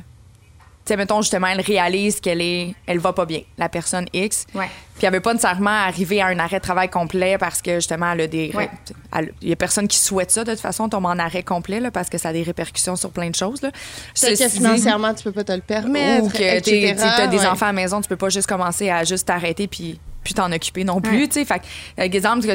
sais, 0.85 0.97
mettons, 0.97 1.21
justement, 1.21 1.47
elle 1.47 1.61
réalise 1.61 2.19
qu'elle 2.19 2.41
est. 2.41 2.75
Elle 2.85 2.99
va 2.99 3.13
pas 3.13 3.25
bien, 3.25 3.41
la 3.57 3.69
personne 3.69 4.05
X. 4.13 4.45
Ouais. 4.53 4.69
Puis 4.97 5.07
elle 5.07 5.13
veut 5.13 5.21
pas 5.21 5.33
nécessairement 5.33 5.69
arriver 5.69 6.21
à 6.21 6.27
un 6.27 6.37
arrêt 6.37 6.57
de 6.57 6.63
travail 6.63 6.89
complet 6.89 7.37
parce 7.37 7.61
que, 7.61 7.75
justement, 7.75 8.11
elle 8.11 8.21
a 8.21 8.27
des. 8.27 8.53
Il 9.41 9.49
y 9.49 9.53
a 9.53 9.55
personne 9.55 9.87
qui 9.87 9.97
souhaite 9.97 10.31
ça, 10.31 10.43
de 10.43 10.51
toute 10.51 10.59
façon, 10.59 10.89
tomber 10.89 11.07
en 11.07 11.17
arrêt 11.17 11.43
complet, 11.43 11.79
là, 11.79 11.91
parce 11.91 12.09
que 12.09 12.17
ça 12.17 12.29
a 12.29 12.33
des 12.33 12.43
répercussions 12.43 12.97
sur 12.97 13.09
plein 13.09 13.29
de 13.29 13.35
choses, 13.35 13.61
là. 13.61 13.71
C'est 14.13 14.37
que 14.37 14.49
financièrement, 14.49 15.13
tu 15.13 15.23
peux 15.23 15.31
pas 15.31 15.45
te 15.45 15.53
le 15.53 15.61
permettre. 15.61 16.25
Ou 16.25 16.29
que 16.29 16.59
tu 16.59 17.03
as 17.03 17.27
des 17.27 17.45
enfants 17.45 17.67
à 17.67 17.69
la 17.69 17.73
maison, 17.73 18.01
tu 18.01 18.09
peux 18.09 18.17
pas 18.17 18.29
juste 18.29 18.47
commencer 18.47 18.89
à 18.89 19.05
juste 19.05 19.27
t'arrêter 19.27 19.67
puis 19.67 19.99
puis 20.23 20.33
t'en 20.33 20.51
occuper 20.51 20.83
non 20.83 21.01
plus, 21.01 21.27
tu 21.27 21.33
sais. 21.33 21.45
Fait 21.45 21.61
euh, 21.99 22.03
exemple, 22.03 22.45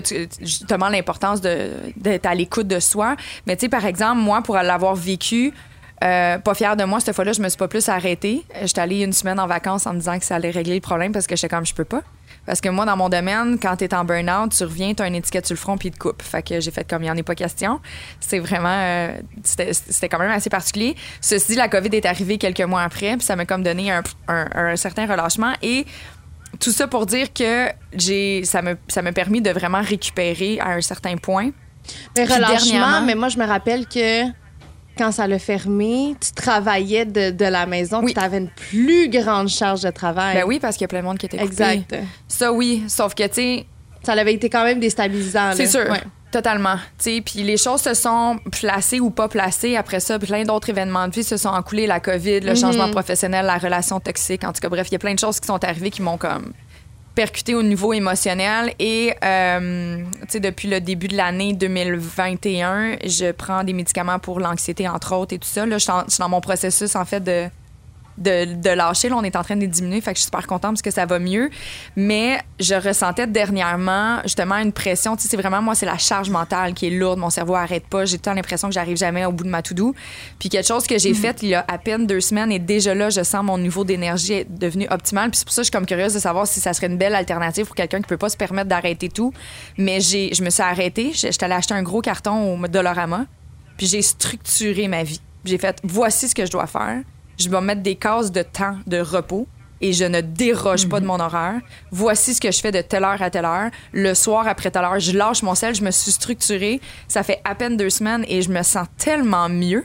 justement, 0.40 0.88
l'importance 0.88 1.40
d'être 1.40 2.26
à 2.26 2.34
l'écoute 2.34 2.68
de 2.68 2.80
soi. 2.80 3.16
Mais 3.46 3.56
tu 3.56 3.62
sais, 3.62 3.68
par 3.68 3.84
exemple, 3.84 4.20
moi, 4.20 4.42
pour 4.42 4.56
l'avoir 4.56 4.94
vécu, 4.94 5.52
euh, 6.04 6.38
pas 6.38 6.54
fière 6.54 6.76
de 6.76 6.84
moi, 6.84 7.00
cette 7.00 7.14
fois-là, 7.14 7.32
je 7.32 7.40
me 7.40 7.48
suis 7.48 7.58
pas 7.58 7.68
plus 7.68 7.88
arrêtée. 7.88 8.44
J'étais 8.62 8.80
allée 8.80 9.02
une 9.02 9.12
semaine 9.12 9.40
en 9.40 9.46
vacances 9.46 9.86
en 9.86 9.94
me 9.94 9.98
disant 9.98 10.18
que 10.18 10.24
ça 10.24 10.36
allait 10.36 10.50
régler 10.50 10.74
le 10.74 10.80
problème 10.80 11.12
parce 11.12 11.26
que 11.26 11.36
j'étais 11.36 11.48
comme, 11.48 11.66
je 11.66 11.74
peux 11.74 11.84
pas. 11.84 12.02
Parce 12.44 12.60
que 12.60 12.68
moi, 12.68 12.84
dans 12.84 12.96
mon 12.96 13.08
domaine, 13.08 13.58
quand 13.60 13.74
t'es 13.76 13.92
en 13.92 14.04
burn-out, 14.04 14.52
tu 14.56 14.62
reviens, 14.62 14.94
t'as 14.94 15.08
une 15.08 15.16
étiquette 15.16 15.46
sur 15.46 15.54
le 15.54 15.58
front 15.58 15.76
puis 15.76 15.90
te 15.90 15.98
coupe. 15.98 16.22
Fait 16.22 16.42
que 16.42 16.60
j'ai 16.60 16.70
fait 16.70 16.88
comme 16.88 17.02
il 17.02 17.06
n'y 17.06 17.10
en 17.10 17.16
est 17.16 17.24
pas 17.24 17.34
question. 17.34 17.80
C'est 18.20 18.38
vraiment. 18.38 18.68
Euh, 18.70 19.18
c'était 19.42 20.08
quand 20.08 20.20
même 20.20 20.30
assez 20.30 20.48
particulier. 20.48 20.94
Ceci 21.20 21.52
dit, 21.52 21.54
la 21.56 21.68
COVID 21.68 21.88
est 21.92 22.06
arrivée 22.06 22.38
quelques 22.38 22.60
mois 22.60 22.82
après, 22.82 23.16
puis 23.16 23.26
ça 23.26 23.34
m'a 23.34 23.46
comme 23.46 23.64
donné 23.64 23.90
un, 23.90 24.02
un 24.28 24.76
certain 24.76 25.06
relâchement. 25.06 25.54
Et 25.62 25.86
tout 26.60 26.72
ça 26.72 26.86
pour 26.86 27.06
dire 27.06 27.32
que 27.32 27.68
j'ai 27.94 28.44
ça 28.44 28.62
me 28.62 28.76
ça 28.88 29.02
m'a 29.02 29.12
permis 29.12 29.40
de 29.40 29.50
vraiment 29.50 29.82
récupérer 29.82 30.58
à 30.60 30.70
un 30.70 30.80
certain 30.80 31.16
point. 31.16 31.50
Mais 32.16 32.24
relâchement, 32.24 33.02
mais 33.02 33.14
moi 33.14 33.28
je 33.28 33.38
me 33.38 33.46
rappelle 33.46 33.86
que 33.86 34.24
quand 34.96 35.12
ça 35.12 35.26
l'a 35.26 35.38
fermé, 35.38 36.16
tu 36.20 36.32
travaillais 36.32 37.04
de, 37.04 37.30
de 37.30 37.44
la 37.44 37.66
maison, 37.66 38.00
oui. 38.02 38.14
tu 38.14 38.20
avais 38.20 38.38
une 38.38 38.48
plus 38.48 39.10
grande 39.10 39.48
charge 39.48 39.82
de 39.82 39.90
travail. 39.90 40.36
Ben 40.36 40.44
oui, 40.46 40.58
parce 40.58 40.76
qu'il 40.76 40.84
y 40.84 40.86
a 40.86 40.88
plein 40.88 41.00
de 41.00 41.04
monde 41.04 41.18
qui 41.18 41.26
était 41.26 41.36
coupé. 41.36 41.50
Exact. 41.50 41.94
Ça 42.28 42.52
oui, 42.52 42.84
sauf 42.88 43.14
que 43.14 43.26
tu 43.26 43.34
sais, 43.34 43.66
ça 44.02 44.12
avait 44.12 44.32
été 44.32 44.48
quand 44.48 44.64
même 44.64 44.80
déstabilisant. 44.80 45.52
C'est 45.54 45.66
sûr. 45.66 45.84
Totalement. 46.30 46.76
Puis 46.98 47.42
les 47.42 47.56
choses 47.56 47.80
se 47.82 47.94
sont 47.94 48.38
placées 48.50 49.00
ou 49.00 49.10
pas 49.10 49.28
placées. 49.28 49.76
Après 49.76 50.00
ça, 50.00 50.18
plein 50.18 50.44
d'autres 50.44 50.70
événements 50.70 51.08
de 51.08 51.14
vie 51.14 51.24
se 51.24 51.36
sont 51.36 51.48
encoulés. 51.48 51.86
La 51.86 52.00
COVID, 52.00 52.40
le 52.40 52.54
changement 52.54 52.86
mhm. 52.86 52.92
professionnel, 52.92 53.46
la 53.46 53.58
relation 53.58 54.00
toxique. 54.00 54.44
En 54.44 54.52
tout 54.52 54.60
cas, 54.60 54.68
bref, 54.68 54.88
il 54.88 54.92
y 54.92 54.96
a 54.96 54.98
plein 54.98 55.14
de 55.14 55.18
choses 55.18 55.40
qui 55.40 55.46
sont 55.46 55.62
arrivées 55.64 55.90
qui 55.90 56.02
m'ont 56.02 56.18
comme 56.18 56.52
percuté 57.14 57.54
au 57.54 57.62
niveau 57.62 57.92
émotionnel. 57.92 58.74
Et 58.78 59.14
euh, 59.24 60.04
depuis 60.34 60.68
le 60.68 60.80
début 60.80 61.08
de 61.08 61.16
l'année 61.16 61.54
2021, 61.54 62.98
je 63.04 63.32
prends 63.32 63.64
des 63.64 63.72
médicaments 63.72 64.18
pour 64.18 64.38
l'anxiété, 64.38 64.86
entre 64.88 65.14
autres, 65.16 65.34
et 65.34 65.38
tout 65.38 65.48
ça. 65.48 65.64
Là, 65.64 65.78
je 65.78 65.84
suis 65.84 66.18
dans 66.20 66.28
mon 66.28 66.40
processus, 66.40 66.94
en 66.94 67.04
fait, 67.04 67.20
de 67.20 67.46
de, 68.18 68.74
lâcher. 68.74 69.08
Là, 69.08 69.16
on 69.16 69.24
est 69.24 69.36
en 69.36 69.42
train 69.42 69.56
de 69.56 69.66
diminuer, 69.66 70.00
fait 70.00 70.12
que 70.12 70.16
je 70.16 70.22
suis 70.22 70.26
super 70.26 70.46
contente 70.46 70.72
parce 70.72 70.82
que 70.82 70.90
ça 70.90 71.06
va 71.06 71.18
mieux. 71.18 71.50
Mais 71.96 72.40
je 72.60 72.74
ressentais 72.74 73.26
dernièrement 73.26 74.20
justement 74.22 74.56
une 74.56 74.72
pression. 74.72 75.16
Tu 75.16 75.22
sais, 75.22 75.28
c'est 75.28 75.36
vraiment 75.36 75.62
moi, 75.62 75.74
c'est 75.74 75.86
la 75.86 75.98
charge 75.98 76.30
mentale 76.30 76.74
qui 76.74 76.86
est 76.86 76.90
lourde. 76.90 77.18
Mon 77.18 77.30
cerveau 77.30 77.54
arrête 77.54 77.86
pas. 77.86 78.04
J'ai 78.04 78.18
tout 78.18 78.30
l'impression 78.30 78.68
que 78.68 78.74
j'arrive 78.74 78.96
jamais 78.96 79.24
au 79.24 79.32
bout 79.32 79.44
de 79.44 79.48
ma 79.48 79.62
to-do. 79.62 79.94
Puis 80.38 80.48
quelque 80.48 80.66
chose 80.66 80.86
que 80.86 80.98
j'ai 80.98 81.12
mm-hmm. 81.12 81.14
fait 81.14 81.42
il 81.42 81.48
y 81.48 81.54
a 81.54 81.64
à 81.68 81.78
peine 81.78 82.06
deux 82.06 82.20
semaines 82.20 82.52
et 82.52 82.58
déjà 82.58 82.94
là, 82.94 83.10
je 83.10 83.22
sens 83.22 83.44
mon 83.44 83.58
niveau 83.58 83.84
d'énergie 83.84 84.32
est 84.32 84.50
devenu 84.50 84.86
optimal. 84.90 85.30
Puis 85.30 85.38
c'est 85.38 85.44
pour 85.44 85.54
ça 85.54 85.62
que 85.62 85.66
je 85.66 85.70
suis 85.70 85.78
comme 85.78 85.86
curieuse 85.86 86.14
de 86.14 86.18
savoir 86.18 86.46
si 86.46 86.60
ça 86.60 86.72
serait 86.72 86.86
une 86.86 86.98
belle 86.98 87.14
alternative 87.14 87.66
pour 87.66 87.76
quelqu'un 87.76 88.00
qui 88.00 88.06
peut 88.06 88.16
pas 88.16 88.28
se 88.28 88.36
permettre 88.36 88.68
d'arrêter 88.68 89.08
tout. 89.08 89.32
Mais 89.78 90.00
j'ai, 90.00 90.34
je 90.34 90.42
me 90.42 90.50
suis 90.50 90.62
arrêtée. 90.62 91.12
J'étais 91.14 91.44
allée 91.44 91.54
acheter 91.54 91.74
un 91.74 91.82
gros 91.82 92.00
carton 92.00 92.54
au 92.54 92.68
Dolorama. 92.68 93.26
Puis 93.76 93.86
j'ai 93.86 94.02
structuré 94.02 94.88
ma 94.88 95.02
vie. 95.02 95.20
J'ai 95.44 95.58
fait 95.58 95.78
voici 95.84 96.28
ce 96.28 96.34
que 96.34 96.44
je 96.44 96.50
dois 96.50 96.66
faire 96.66 97.02
je 97.38 97.48
vais 97.48 97.60
mettre 97.60 97.82
des 97.82 97.96
cases 97.96 98.32
de 98.32 98.42
temps 98.42 98.76
de 98.86 98.98
repos 98.98 99.46
et 99.80 99.92
je 99.92 100.04
ne 100.04 100.20
déroge 100.20 100.88
pas 100.88 101.00
de 101.00 101.06
mon 101.06 101.20
horaire. 101.20 101.60
Voici 101.90 102.34
ce 102.34 102.40
que 102.40 102.50
je 102.50 102.60
fais 102.60 102.72
de 102.72 102.80
telle 102.80 103.04
heure 103.04 103.20
à 103.20 103.30
telle 103.30 103.44
heure. 103.44 103.70
Le 103.92 104.14
soir 104.14 104.48
après 104.48 104.70
telle 104.70 104.84
heure, 104.84 104.98
je 104.98 105.12
lâche 105.12 105.42
mon 105.42 105.54
sel, 105.54 105.74
je 105.74 105.82
me 105.82 105.90
suis 105.90 106.12
structurée. 106.12 106.80
Ça 107.08 107.22
fait 107.22 107.40
à 107.44 107.54
peine 107.54 107.76
deux 107.76 107.90
semaines 107.90 108.24
et 108.28 108.42
je 108.42 108.50
me 108.50 108.62
sens 108.62 108.86
tellement 108.96 109.48
mieux 109.48 109.84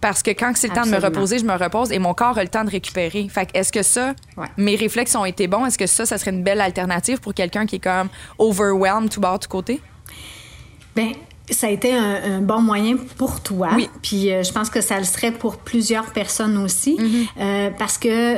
parce 0.00 0.22
que 0.22 0.30
quand 0.30 0.52
c'est 0.56 0.68
le 0.68 0.74
temps 0.74 0.86
de 0.86 0.90
me 0.90 0.98
reposer, 0.98 1.38
je 1.38 1.44
me 1.44 1.54
repose 1.54 1.92
et 1.92 1.98
mon 1.98 2.14
corps 2.14 2.38
a 2.38 2.42
le 2.42 2.48
temps 2.48 2.64
de 2.64 2.70
récupérer. 2.70 3.28
Fait 3.28 3.48
est-ce 3.52 3.70
que 3.70 3.82
ça, 3.82 4.14
mes 4.56 4.74
réflexes 4.74 5.14
ont 5.14 5.26
été 5.26 5.46
bons? 5.46 5.66
Est-ce 5.66 5.76
que 5.76 5.86
ça, 5.86 6.06
ça 6.06 6.16
serait 6.16 6.30
une 6.30 6.42
belle 6.42 6.60
alternative 6.60 7.20
pour 7.20 7.34
quelqu'un 7.34 7.66
qui 7.66 7.76
est 7.76 7.80
comme 7.80 8.08
overwhelmed 8.38 9.10
tout 9.10 9.20
bas 9.20 9.36
tout 9.38 9.48
côté? 9.48 9.80
Bien, 10.96 11.12
ça 11.50 11.66
a 11.66 11.70
été 11.70 11.92
un, 11.94 12.40
bon 12.40 12.60
moyen 12.60 12.96
pour 13.16 13.40
toi. 13.40 13.70
Oui. 13.74 13.88
Puis 14.02 14.32
euh, 14.32 14.42
je 14.42 14.52
pense 14.52 14.70
que 14.70 14.80
ça 14.80 14.98
le 14.98 15.04
serait 15.04 15.32
pour 15.32 15.58
plusieurs 15.58 16.06
personnes 16.06 16.56
aussi. 16.58 16.96
Mm-hmm. 16.96 17.26
euh, 17.40 17.70
parce 17.78 17.98
que, 17.98 18.36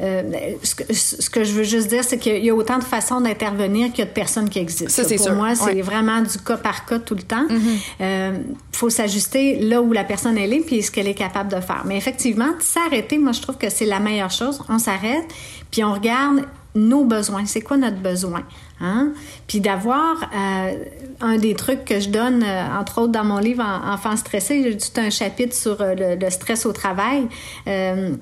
euh, 0.00 0.22
ce 0.62 0.74
que, 0.74 0.92
ce 0.92 1.30
que 1.30 1.44
je 1.44 1.52
veux 1.52 1.64
juste 1.64 1.88
dire, 1.88 2.04
c'est 2.04 2.18
qu'il 2.18 2.44
y 2.44 2.50
a 2.50 2.54
autant 2.54 2.78
de 2.78 2.84
façons 2.84 3.20
d'intervenir 3.20 3.90
qu'il 3.90 4.00
y 4.00 4.02
a 4.02 4.06
de 4.06 4.10
personnes 4.14 4.48
qui 4.48 4.58
existent. 4.58 5.02
Ça, 5.02 5.04
c'est 5.04 5.16
pour 5.16 5.32
moi, 5.32 5.54
c'est 5.54 5.82
vraiment 5.82 6.20
du 6.20 6.38
cas 6.38 6.56
par 6.56 6.86
cas 6.86 6.98
tout 6.98 7.14
le 7.14 7.22
temps. 7.22 7.46
Il 7.50 7.56
mm-hmm. 7.56 8.32
faut 8.72 8.90
s'ajuster 8.90 9.60
là 9.60 9.82
où 9.82 9.92
la 9.92 10.04
personne 10.04 10.38
elle 10.38 10.52
est 10.52 10.60
puis 10.60 10.82
ce 10.82 10.90
qu'elle 10.90 11.08
est 11.08 11.14
capable 11.14 11.50
de 11.50 11.60
faire. 11.60 11.82
Mais 11.86 11.96
effectivement, 11.96 12.50
s'arrêter, 12.60 13.18
moi, 13.18 13.32
je 13.32 13.42
trouve 13.42 13.56
que 13.56 13.70
c'est 13.70 13.86
la 13.86 14.00
meilleure 14.00 14.30
chose. 14.30 14.60
On 14.68 14.78
s'arrête, 14.78 15.24
puis 15.70 15.84
on 15.84 15.92
regarde 15.92 16.42
nos 16.76 17.04
besoins. 17.04 17.46
C'est 17.46 17.62
quoi 17.62 17.76
notre 17.76 17.96
besoin? 17.96 18.42
Hein? 18.78 19.12
Puis 19.46 19.60
d'avoir 19.60 20.30
euh, 20.34 20.84
un 21.22 21.38
des 21.38 21.54
trucs 21.54 21.86
que 21.86 21.98
je 21.98 22.10
donne, 22.10 22.42
euh, 22.42 22.78
entre 22.78 23.00
autres 23.00 23.12
dans 23.12 23.24
mon 23.24 23.38
livre 23.38 23.64
Enfants 23.64 24.16
stressés, 24.16 24.62
j'ai 24.62 24.76
tout 24.76 25.00
un 25.00 25.08
chapitre 25.08 25.54
sur 25.54 25.80
euh, 25.80 26.16
le, 26.20 26.30
stress 26.30 26.66
au 26.66 26.72
travail. 26.72 27.26
il 27.66 28.18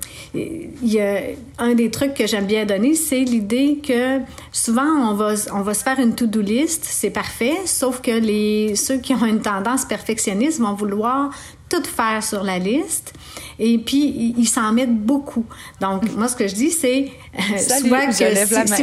y 0.81 1.01
a 1.01 1.21
un 1.57 1.73
des 1.73 1.91
trucs 1.91 2.13
que 2.13 2.25
j'aime 2.25 2.45
bien 2.45 2.65
donner, 2.65 2.93
c'est 2.95 3.19
l'idée 3.19 3.81
que 3.85 4.21
souvent 4.53 4.87
on 4.87 5.13
va, 5.13 5.33
on 5.53 5.61
va 5.61 5.73
se 5.73 5.83
faire 5.83 5.99
une 5.99 6.15
to-do 6.15 6.39
list, 6.39 6.85
c'est 6.85 7.09
parfait, 7.09 7.57
sauf 7.65 7.99
que 7.99 8.11
les, 8.11 8.75
ceux 8.75 8.97
qui 8.97 9.13
ont 9.13 9.25
une 9.25 9.41
tendance 9.41 9.83
perfectionniste 9.83 10.61
vont 10.61 10.73
vouloir 10.73 11.31
tout 11.69 11.83
faire 11.83 12.23
sur 12.23 12.43
la 12.43 12.59
liste. 12.59 13.13
Et 13.57 13.77
puis, 13.77 14.35
ils 14.37 14.47
s'en 14.47 14.71
mettent 14.71 14.95
beaucoup. 14.95 15.45
Donc, 15.81 16.03
moi, 16.15 16.27
ce 16.27 16.35
que 16.35 16.47
je 16.47 16.55
dis, 16.55 16.71
c'est 16.71 17.11
soit 17.57 18.07
que 18.07 18.13
si, 18.13 18.23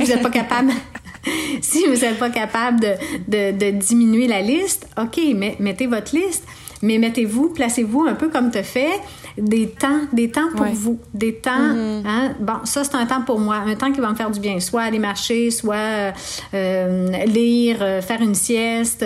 vous 0.01 0.07
n'êtes 0.07 0.23
pas 0.23 0.31
capable 0.31 0.73
si 1.61 1.87
vous 1.87 2.01
n'êtes 2.01 2.19
pas 2.19 2.31
capable 2.31 2.81
de, 2.81 3.53
de, 3.53 3.71
diminuer 3.71 4.27
la 4.27 4.43
liste, 4.43 4.89
OK, 5.01 5.21
mais, 5.35 5.57
mettez 5.59 5.87
votre 5.87 6.15
liste, 6.15 6.47
mais 6.83 6.99
mettez-vous, 6.99 7.51
placez-vous 7.51 8.03
un 8.03 8.15
peu 8.15 8.29
comme 8.29 8.51
tu 8.51 8.63
fais, 8.63 8.91
des 9.39 9.69
temps, 9.69 10.01
des 10.13 10.31
temps 10.31 10.51
pour 10.57 10.67
vous, 10.67 10.99
des 11.15 11.35
temps. 11.37 11.51
Mm-hmm. 11.51 12.07
hein? 12.07 12.35
Bon, 12.41 12.65
ça, 12.65 12.83
c'est 12.85 12.97
un 12.97 13.07
temps 13.07 13.23
pour 13.23 13.39
moi, 13.39 13.57
un 13.57 13.75
temps 13.77 13.93
qui 13.93 14.01
va 14.01 14.11
me 14.11 14.17
faire 14.17 14.31
du 14.31 14.41
bien, 14.41 14.59
soit 14.59 14.83
aller 14.83 14.99
marcher, 14.99 15.51
soit 15.51 16.13
euh, 16.55 17.25
lire, 17.27 17.79
euh, 17.81 18.03
faire 18.03 18.21
une 18.21 18.35
sieste. 18.35 19.05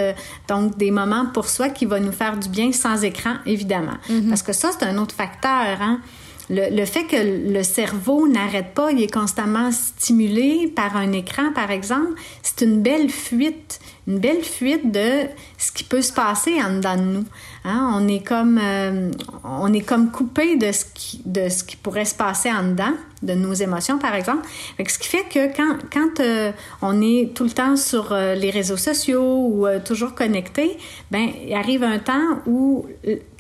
donc, 0.49 0.77
des 0.79 0.91
moments 0.91 1.27
pour 1.27 1.49
soi 1.49 1.69
qui 1.69 1.85
vont 1.85 2.01
nous 2.01 2.13
faire 2.13 2.37
du 2.39 2.49
bien 2.49 2.73
sans 2.73 3.05
écran, 3.05 3.35
évidemment. 3.45 3.99
Mm-hmm. 4.11 4.29
Parce 4.29 4.43
que 4.43 4.53
ça, 4.53 4.71
c'est 4.77 4.87
un 4.87 4.97
autre 4.97 5.15
facteur. 5.15 5.81
Hein? 5.81 6.01
Le, 6.49 6.85
fait 6.85 7.05
que 7.05 7.53
le 7.53 7.63
cerveau 7.65 8.29
n'arrête 8.29 8.73
pas, 8.73 8.93
il 8.93 9.03
est 9.03 9.13
constamment 9.13 9.73
stimulé 9.73 10.73
par 10.75 10.97
un 10.97 11.13
écran, 11.13 11.53
par 11.53 11.73
exemple, 11.73 12.13
c'est 12.43 12.65
une 12.65 12.83
belle 12.83 13.11
fuite, 13.11 13.81
une 14.07 14.19
belle 14.19 14.43
fuite 14.43 14.93
de 14.93 15.27
ce 15.59 15.73
qui 15.73 15.83
peut 15.83 16.03
se 16.03 16.13
passer 16.13 16.55
en 16.63 16.77
dedans 16.77 16.97
de 16.97 17.03
nous. 17.03 17.25
Hein? 17.69 17.91
On, 17.95 18.07
est 18.07 18.25
comme, 18.25 18.61
euh, 18.63 19.11
on 19.43 19.73
est 19.73 19.81
comme 19.81 20.13
coupé 20.13 20.57
de 20.57 20.71
ce, 20.71 20.85
qui, 20.95 21.21
de 21.27 21.49
ce 21.49 21.65
qui 21.65 21.77
pourrait 21.77 22.05
se 22.05 22.15
passer 22.15 22.49
en 22.49 22.63
dedans, 22.63 22.93
de 23.23 23.33
nos 23.33 23.55
émotions, 23.55 23.99
par 23.99 24.15
exemple. 24.15 24.47
ce 24.79 24.99
qui 24.99 25.09
fait 25.09 25.25
que 25.29 25.55
quand, 25.57 25.77
quand 25.93 26.21
euh, 26.21 26.53
on 26.81 27.01
est 27.01 27.35
tout 27.35 27.43
le 27.43 27.51
temps 27.51 27.77
sur 27.77 28.13
euh, 28.13 28.37
les 28.37 28.51
réseaux 28.51 28.77
sociaux 28.77 29.49
ou 29.51 29.67
toujours 29.85 30.15
connecté, 30.15 30.77
ben 31.11 31.29
il 31.45 31.55
arrive 31.55 31.83
un 31.83 31.99
temps 31.99 32.41
où 32.47 32.87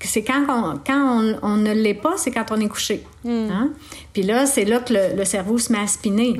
c'est 0.00 0.24
quand 0.24 0.44
on, 0.48 0.80
quand 0.84 1.36
on, 1.42 1.56
ne 1.56 1.72
l'est 1.72 1.94
pas, 1.94 2.14
c'est 2.16 2.32
quand 2.32 2.46
on 2.50 2.60
est 2.60 2.68
couché. 2.68 3.04
Hmm. 3.22 3.48
Hein? 3.50 3.70
Puis 4.12 4.24
là, 4.24 4.46
c'est 4.46 4.64
là 4.64 4.80
que 4.80 4.92
le, 5.16 5.24
cerveau 5.24 5.58
se 5.58 5.72
met 5.72 5.78
à 5.78 5.86
spinner. 5.86 6.36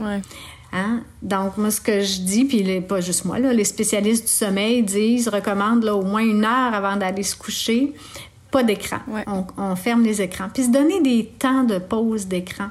Hein? 0.77 1.01
Donc, 1.22 1.57
moi, 1.57 1.70
ce 1.70 1.81
que 1.81 2.03
je 2.03 2.20
dis, 2.20 2.45
puis 2.45 2.81
pas 2.83 3.01
juste 3.01 3.24
moi, 3.24 3.39
là, 3.39 3.53
les 3.53 3.64
spécialistes 3.64 4.24
du 4.24 4.33
sommeil 4.33 4.83
disent, 4.83 5.29
recommandent 5.29 5.85
là, 5.85 5.95
au 5.95 6.03
moins 6.03 6.22
une 6.22 6.45
heure 6.45 6.74
avant 6.74 6.97
d'aller 6.97 7.22
se 7.22 7.35
coucher, 7.35 7.95
pas 8.51 8.62
d'écran. 8.62 8.99
On, 9.27 9.47
on, 9.57 9.74
ferme 9.77 10.03
les 10.03 10.20
écrans. 10.20 10.49
Puis 10.53 10.64
se 10.64 10.70
donner 10.70 11.01
des 11.01 11.27
temps 11.39 11.64
de 11.64 11.79
pause 11.79 12.27
d'écran. 12.27 12.68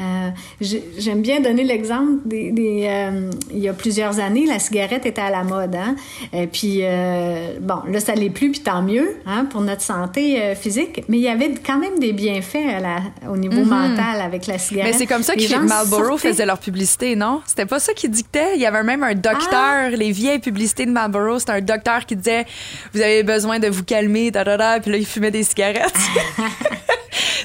Euh, 0.00 0.30
j'aime 0.60 1.22
bien 1.22 1.40
donner 1.40 1.62
l'exemple 1.62 2.14
des, 2.24 2.52
euh, 2.88 3.30
il 3.52 3.58
y 3.60 3.68
a 3.68 3.72
plusieurs 3.72 4.18
années, 4.18 4.44
la 4.44 4.58
cigarette 4.58 5.06
était 5.06 5.20
à 5.20 5.30
la 5.30 5.44
mode, 5.44 5.76
hein? 5.76 5.94
Et 6.32 6.48
puis 6.48 6.80
euh, 6.82 7.58
bon, 7.60 7.76
là 7.88 8.00
ça 8.00 8.14
l'est 8.16 8.30
plus, 8.30 8.50
puis 8.50 8.60
tant 8.60 8.82
mieux, 8.82 9.16
hein, 9.24 9.44
pour 9.44 9.60
notre 9.60 9.82
santé 9.82 10.54
physique. 10.56 11.04
Mais 11.08 11.18
il 11.18 11.22
y 11.22 11.28
avait 11.28 11.54
quand 11.64 11.78
même 11.78 12.00
des 12.00 12.12
bienfaits 12.12 12.80
la, 12.80 13.30
au 13.30 13.36
niveau 13.36 13.60
mhm. 13.60 13.68
mental 13.68 14.20
avec 14.20 14.48
la 14.48 14.58
cigarette. 14.58 14.92
Mais 14.92 14.98
c'est 14.98 15.06
comme 15.06 15.22
ça 15.22 15.36
que 15.36 15.64
Marlboro 15.64 16.18
faisait 16.18 16.46
leur 16.46 16.58
publicité, 16.58 17.14
non? 17.14 17.42
C'était 17.46 17.66
pas 17.66 17.78
ça 17.78 17.92
qui 17.92 18.08
dictait? 18.08 18.56
Il 18.56 18.60
y 18.60 18.66
avait 18.66 18.82
même 18.82 19.04
un 19.04 19.14
docteur, 19.14 19.52
ah! 19.52 19.90
les 19.90 20.10
vieilles 20.10 20.40
publicités 20.40 20.86
de 20.86 20.90
Marlboro, 20.90 21.38
c'était 21.38 21.52
un 21.52 21.60
docteur 21.60 22.04
qui 22.04 22.16
disait 22.16 22.46
vous 22.92 23.00
avez 23.00 23.22
besoin 23.22 23.60
de 23.60 23.68
vous 23.68 23.84
calmer, 23.84 24.32
da, 24.32 24.42
da, 24.42 24.56
da 24.56 24.80
puis 24.80 24.90
là 24.90 24.96
il 24.96 25.06
fumait 25.06 25.30
des 25.30 25.44
cigarettes. 25.44 25.94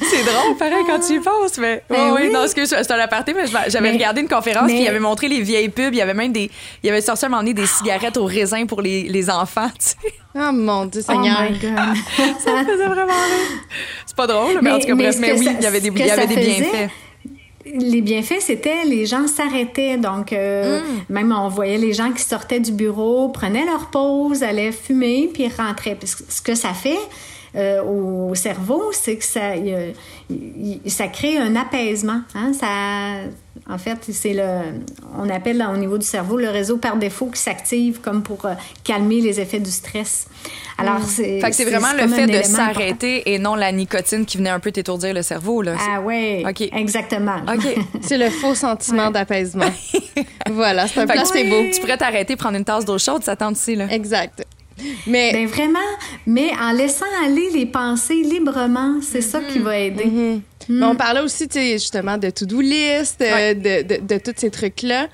c'est 0.02 0.24
drôle, 0.24 0.58
pareil, 0.58 0.84
quand 0.86 1.00
tu 1.00 1.14
y 1.14 1.20
penses. 1.20 1.58
Mais 1.58 1.84
ben 1.90 2.14
oui, 2.14 2.30
non, 2.32 2.44
excuse, 2.44 2.70
c'est 2.70 2.92
un 2.92 3.00
aparté, 3.00 3.34
mais 3.34 3.46
j'avais 3.68 3.92
regardé 3.92 4.22
une 4.22 4.28
conférence, 4.28 4.68
puis 4.68 4.82
il 4.82 4.88
avait 4.88 5.00
montré 5.00 5.28
les 5.28 5.42
vieilles 5.42 5.70
pubs. 5.70 5.94
Il 5.94 5.98
y 5.98 6.02
avait 6.02 6.14
même 6.14 6.32
des. 6.32 6.50
Il 6.84 6.90
avait 6.90 7.02
sorti 7.02 7.26
à 7.26 7.28
un 7.28 7.32
moment 7.32 7.42
donné 7.42 7.54
des 7.54 7.66
cigarettes 7.66 8.18
au 8.18 8.26
raisin 8.26 8.66
pour 8.66 8.82
les, 8.82 9.04
les 9.04 9.30
enfants, 9.30 9.70
tu 9.80 9.88
sais. 9.88 9.96
Oh 10.36 10.52
mon 10.54 10.86
Dieu, 10.86 11.02
Seigneur. 11.02 11.44
Oh 11.48 11.52
my 11.52 11.60
God. 11.60 12.36
ça 12.40 12.52
me 12.54 12.64
faisait 12.64 12.86
vraiment 12.86 13.08
rire. 13.08 13.64
C'est 14.06 14.16
pas 14.16 14.28
drôle, 14.28 14.60
mais, 14.62 14.72
en 14.72 14.80
tout 14.80 14.88
cas, 14.88 14.96
bref, 14.96 15.18
mais 15.20 15.34
oui, 15.34 15.48
il 15.58 15.64
y 15.64 15.66
avait 15.66 15.82
des, 15.82 15.90
il 15.90 16.06
y 16.06 16.12
avait 16.12 16.28
des 16.28 16.36
bienfaits 16.36 16.90
les 17.74 18.02
bienfaits, 18.02 18.40
c'était 18.40 18.86
les 18.86 19.06
gens 19.06 19.28
s'arrêtaient. 19.28 19.98
Donc, 19.98 20.34
euh, 20.34 20.82
mm. 20.82 21.14
même 21.14 21.32
on 21.32 21.48
voyait 21.50 21.78
les 21.78 21.94
gens 21.94 22.12
qui 22.12 22.24
sortaient 22.24 22.60
du 22.60 22.72
bureau, 22.72 23.30
prenaient 23.30 23.66
leur 23.66 23.90
pause, 23.90 24.44
allaient 24.44 24.72
fumer, 24.72 25.30
puis 25.34 25.48
rentraient. 25.48 25.98
Que 26.00 26.08
ce 26.08 26.42
que 26.42 26.56
ça 26.56 26.74
fait, 26.74 27.00
euh, 27.56 27.84
au 27.84 28.36
cerveau, 28.36 28.92
c'est 28.92 29.18
que 29.18 29.26
ça, 29.26 29.54
ça 30.88 31.08
crée 31.08 31.38
un 31.38 31.56
apaisement. 31.56 32.22
Hein? 32.36 32.52
Ça, 32.54 33.30
en 33.70 33.78
fait, 33.78 33.98
c'est 34.12 34.34
le, 34.34 34.82
on 35.18 35.30
appelle 35.30 35.66
au 35.72 35.78
niveau 35.78 35.98
du 35.98 36.06
cerveau 36.06 36.38
le 36.38 36.50
réseau 36.50 36.78
par 36.78 36.98
défaut 36.98 37.28
qui 37.28 37.40
s'active 37.40 38.00
comme 38.02 38.24
pour 38.24 38.46
euh, 38.46 38.54
calmer 38.84 39.22
les 39.22 39.40
effets 39.40 39.60
du 39.60 39.72
stress. 39.72 40.28
Alors, 40.78 41.00
mm. 41.00 41.08
c'est. 41.08 41.52
c'est 41.52 41.66
vraiment 41.66 41.94
le 41.94 42.08
fait 42.08 42.28
de 42.28 42.44
s'arrêter 42.44 43.34
et 43.34 43.40
non 43.40 43.56
la 43.56 43.72
nicotine 43.72 44.26
qui 44.26 44.38
venait 44.38 44.50
un 44.50 44.60
peu 44.60 44.72
t'étourdir 44.72 45.14
le 45.14 45.22
cerveau, 45.22 45.62
là. 45.62 45.76
Ah 45.80 46.02
oui. 46.02 46.44
Exactement. 46.74 47.38
OK. 47.48 47.76
c'est 48.02 48.18
le 48.18 48.30
faux 48.30 48.56
sentiment 48.56 49.12
d'apaisement. 49.12 49.72
voilà, 50.50 50.88
c'est 50.88 51.02
un 51.02 51.08
placebo. 51.08 51.56
Tu 51.74 51.82
pourrais 51.82 51.98
t'arrêter, 51.98 52.36
prendre 52.36 52.58
une 52.58 52.66
tasse 52.66 52.86
d'eau 52.86 52.98
chaude, 52.98 53.24
ça 53.24 53.36
tente 53.36 53.54
aussi, 53.54 53.76
là. 53.76 53.88
Exact. 53.92 54.46
Mais 55.08 55.34
ben 55.34 55.48
vraiment, 55.48 55.80
mais 56.26 56.52
en 56.62 56.72
laissant 56.72 57.06
aller 57.26 57.50
les 57.54 57.66
pensées 57.66 58.22
librement, 58.24 59.00
c'est 59.02 59.22
ça 59.22 59.42
qui 59.42 59.60
va 59.60 59.78
aider. 59.78 60.06
Mm-hmm. 60.06 60.42
Mm. 60.70 60.84
on 60.84 60.96
parlait 60.96 61.22
aussi, 61.22 61.48
justement, 61.52 62.18
de 62.18 62.30
to-do 62.30 62.62
list, 62.62 63.22
euh, 63.22 63.54
de, 63.54 63.82
de, 63.88 64.06
de, 64.06 64.18
tous 64.20 64.34
ces 64.38 64.52
trucs-là. 64.52 65.08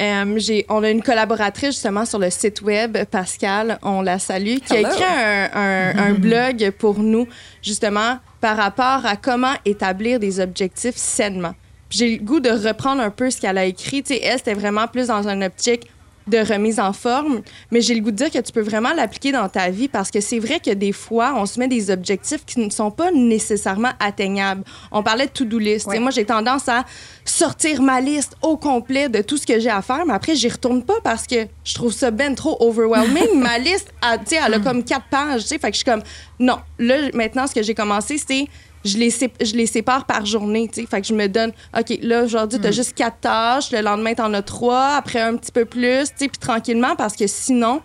Euh, 0.00 0.62
on 0.68 0.82
a 0.82 0.90
une 0.90 1.02
collaboratrice 1.02 1.70
justement 1.70 2.04
sur 2.04 2.18
le 2.18 2.30
site 2.30 2.62
web, 2.62 2.96
Pascal, 3.10 3.78
on 3.82 4.00
la 4.02 4.18
salue, 4.18 4.58
qui 4.64 4.76
a 4.76 4.80
écrit 4.80 5.02
un, 5.02 5.50
un, 5.54 5.98
un, 5.98 6.14
blog 6.14 6.70
pour 6.78 7.00
nous 7.00 7.26
justement 7.62 8.18
par 8.40 8.56
rapport 8.56 9.04
à 9.06 9.16
comment 9.16 9.54
établir 9.64 10.20
des 10.20 10.38
objectifs 10.38 10.96
sainement. 10.96 11.54
J'ai 11.90 12.16
le 12.16 12.24
goût 12.24 12.38
de 12.38 12.50
reprendre 12.50 13.02
un 13.02 13.10
peu 13.10 13.30
ce 13.30 13.40
qu'elle 13.40 13.58
a 13.58 13.64
écrit. 13.64 14.02
Tu 14.02 14.14
sais, 14.14 14.20
elle, 14.22 14.38
c'était 14.38 14.54
vraiment 14.54 14.86
plus 14.86 15.08
dans 15.08 15.26
une 15.26 15.42
optique 15.42 15.88
de 16.28 16.38
remise 16.38 16.80
en 16.80 16.92
forme, 16.92 17.42
mais 17.70 17.80
j'ai 17.80 17.94
le 17.94 18.00
goût 18.00 18.10
de 18.10 18.16
dire 18.16 18.30
que 18.30 18.38
tu 18.38 18.52
peux 18.52 18.60
vraiment 18.60 18.92
l'appliquer 18.92 19.32
dans 19.32 19.48
ta 19.48 19.70
vie 19.70 19.88
parce 19.88 20.10
que 20.10 20.20
c'est 20.20 20.38
vrai 20.38 20.60
que 20.60 20.70
des 20.70 20.92
fois, 20.92 21.34
on 21.36 21.46
se 21.46 21.58
met 21.58 21.68
des 21.68 21.90
objectifs 21.90 22.44
qui 22.44 22.60
ne 22.60 22.70
sont 22.70 22.90
pas 22.90 23.10
nécessairement 23.10 23.92
atteignables. 24.00 24.62
On 24.92 25.02
parlait 25.02 25.26
de 25.26 25.32
to-do 25.32 25.58
list. 25.58 25.88
Moi, 25.98 26.10
j'ai 26.10 26.24
tendance 26.24 26.68
à 26.68 26.84
sortir 27.24 27.82
ma 27.82 28.00
liste 28.00 28.36
au 28.42 28.56
complet 28.56 29.08
de 29.08 29.22
tout 29.22 29.36
ce 29.36 29.46
que 29.46 29.58
j'ai 29.60 29.70
à 29.70 29.82
faire, 29.82 30.04
mais 30.06 30.14
après, 30.14 30.34
j'y 30.34 30.48
retourne 30.48 30.82
pas 30.82 31.00
parce 31.02 31.26
que 31.26 31.46
je 31.64 31.74
trouve 31.74 31.92
ça 31.92 32.10
ben 32.10 32.34
trop 32.34 32.56
overwhelming. 32.60 33.34
ma 33.34 33.58
liste, 33.58 33.92
elle, 34.02 34.20
elle 34.44 34.54
a 34.54 34.58
comme 34.60 34.84
quatre 34.84 35.06
pages, 35.10 35.42
tu 35.42 35.48
sais, 35.48 35.58
fait 35.58 35.70
que 35.70 35.76
je 35.76 35.82
suis 35.82 35.84
comme, 35.84 36.02
non, 36.38 36.58
là, 36.78 36.96
maintenant, 37.14 37.46
ce 37.46 37.54
que 37.54 37.62
j'ai 37.62 37.74
commencé, 37.74 38.18
c'est 38.18 38.46
je 38.84 38.96
les, 38.98 39.10
je 39.10 39.54
les 39.54 39.66
sépare 39.66 40.04
par 40.04 40.24
journée, 40.24 40.68
tu 40.68 40.80
sais. 40.80 40.86
Fait 40.86 41.00
que 41.00 41.06
je 41.06 41.14
me 41.14 41.26
donne, 41.28 41.52
OK, 41.78 41.98
là, 42.02 42.24
aujourd'hui, 42.24 42.58
t'as 42.60 42.70
hmm. 42.70 42.72
juste 42.72 42.94
quatre 42.94 43.20
tâches, 43.20 43.70
le 43.72 43.80
lendemain, 43.80 44.14
t'en 44.14 44.32
as 44.34 44.42
trois, 44.42 44.94
après 44.96 45.20
un 45.20 45.36
petit 45.36 45.52
peu 45.52 45.64
plus, 45.64 46.04
tu 46.04 46.14
sais, 46.16 46.28
puis 46.28 46.38
tranquillement, 46.38 46.96
parce 46.96 47.16
que 47.16 47.26
sinon, 47.26 47.80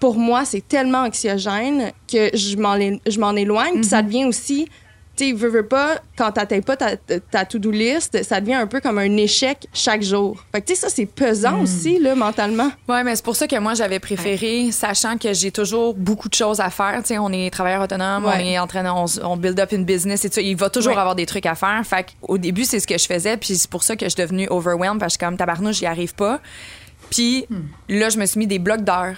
pour 0.00 0.16
moi, 0.16 0.44
c'est 0.44 0.66
tellement 0.66 1.04
anxiogène 1.04 1.92
que 2.10 2.30
je 2.36 3.18
m'en 3.18 3.36
éloigne, 3.36 3.74
puis 3.74 3.84
ça 3.84 4.02
hmm. 4.02 4.06
devient 4.06 4.24
aussi 4.26 4.68
tu 5.16 5.28
sais, 5.28 5.32
veux, 5.32 5.48
veux 5.48 5.66
pas, 5.66 6.00
quand 6.16 6.32
t'atteins 6.32 6.60
pas 6.60 6.76
ta, 6.76 6.96
ta 6.96 7.44
to-do 7.44 7.70
list, 7.70 8.22
ça 8.24 8.40
devient 8.40 8.54
un 8.54 8.66
peu 8.66 8.80
comme 8.80 8.98
un 8.98 9.16
échec 9.16 9.66
chaque 9.72 10.02
jour. 10.02 10.42
Fait 10.52 10.60
que, 10.60 10.66
tu 10.66 10.74
sais, 10.74 10.80
ça, 10.80 10.88
c'est 10.88 11.06
pesant 11.06 11.58
hmm. 11.58 11.62
aussi, 11.62 11.98
là, 12.00 12.14
mentalement. 12.16 12.70
Ouais, 12.88 13.04
mais 13.04 13.14
c'est 13.14 13.24
pour 13.24 13.36
ça 13.36 13.46
que 13.46 13.56
moi, 13.58 13.74
j'avais 13.74 14.00
préféré, 14.00 14.72
sachant 14.72 15.16
que 15.16 15.32
j'ai 15.32 15.52
toujours 15.52 15.94
beaucoup 15.94 16.28
de 16.28 16.34
choses 16.34 16.60
à 16.60 16.70
faire. 16.70 17.00
Tu 17.02 17.08
sais, 17.08 17.18
on 17.18 17.30
est 17.30 17.50
travailleur 17.50 17.82
autonome, 17.82 18.24
on 18.24 18.38
est 18.38 18.58
en 18.58 18.66
train, 18.66 18.84
on, 18.92 19.04
on, 19.22 19.36
build 19.36 19.60
up 19.60 19.70
une 19.72 19.84
business 19.84 20.24
et 20.24 20.30
tout. 20.30 20.40
Il 20.40 20.56
va 20.56 20.68
toujours 20.68 20.98
avoir 20.98 21.14
des 21.14 21.26
trucs 21.26 21.46
à 21.46 21.54
faire. 21.54 21.80
Fait 21.84 22.06
au 22.22 22.36
début, 22.38 22.64
c'est 22.64 22.80
ce 22.80 22.86
que 22.86 22.98
je 22.98 23.06
faisais, 23.06 23.36
puis 23.36 23.56
c'est 23.56 23.70
pour 23.70 23.84
ça 23.84 23.94
que 23.94 24.06
je 24.06 24.10
suis 24.10 24.22
devenue 24.22 24.48
overwhelmed, 24.50 24.98
parce 24.98 25.16
que 25.16 25.24
comme 25.24 25.36
tabarnouche, 25.36 25.76
j'y 25.76 25.86
arrive 25.86 26.14
pas. 26.14 26.40
Puis 27.10 27.46
hmm. 27.48 27.98
là, 28.00 28.08
je 28.08 28.18
me 28.18 28.26
suis 28.26 28.38
mis 28.40 28.46
des 28.46 28.58
blocs 28.58 28.82
d'heures. 28.82 29.16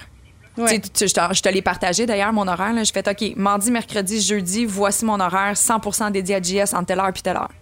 Je 0.57 1.43
te 1.43 1.49
l'ai 1.49 1.63
partagé 1.63 2.07
d'ailleurs, 2.07 2.33
mon 2.33 2.47
horaire. 2.49 2.73
Je 2.85 2.93
fais 2.93 3.09
OK, 3.09 3.37
mardi, 3.37 3.71
mercredi, 3.71 4.21
jeudi, 4.21 4.65
voici 4.65 5.05
mon 5.05 5.21
horaire 5.21 5.55
100% 5.55 6.11
dédié 6.13 6.37
à 6.37 6.43
JS 6.43 6.75
en 6.75 6.85
telle 6.85 7.01
heure 7.01 7.13
puis 7.13 7.23
telle 7.23 7.37
heure. 7.37 7.53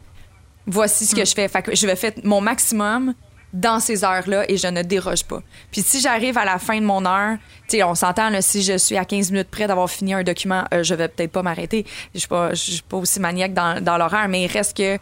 Voici 0.67 1.07
ce 1.07 1.15
que 1.15 1.23
hmm. 1.23 1.27
je 1.27 1.35
fais. 1.35 1.49
Fait 1.49 1.63
que 1.63 1.75
je 1.75 1.87
vais 1.87 1.97
faire 1.97 2.13
mon 2.23 2.41
maximum 2.41 3.15
dans 3.55 3.79
ces 3.79 4.05
heures-là 4.05 4.45
et 4.51 4.57
je 4.57 4.67
ne 4.67 4.83
déroge 4.83 5.25
pas. 5.25 5.41
Puis 5.71 5.83
si 5.83 6.01
j'arrive 6.01 6.37
à 6.37 6.45
la 6.45 6.59
fin 6.59 6.79
de 6.81 6.85
mon 6.85 7.07
heure, 7.07 7.39
tu 7.69 7.83
on 7.85 7.95
s'entend, 7.95 8.31
si 8.41 8.63
je 8.63 8.77
suis 8.77 8.97
à 8.97 9.05
15 9.05 9.31
minutes 9.31 9.49
près 9.51 9.69
d'avoir 9.69 9.89
fini 9.89 10.13
un 10.13 10.25
document, 10.25 10.65
euh, 10.75 10.83
je 10.83 10.95
vais 10.95 11.09
peut-être 11.09 11.31
pas 11.31 11.43
m'arrêter. 11.43 11.87
Je 12.15 12.19
suis 12.19 12.29
pas, 12.29 12.55
suis 12.55 12.83
pas 12.83 12.97
aussi 12.97 13.21
maniaque 13.21 13.55
dans, 13.55 13.83
dans 13.83 13.97
l'horaire, 13.97 14.29
mais 14.29 14.43
il 14.43 14.49
reste 14.49 14.77
que 14.77 14.99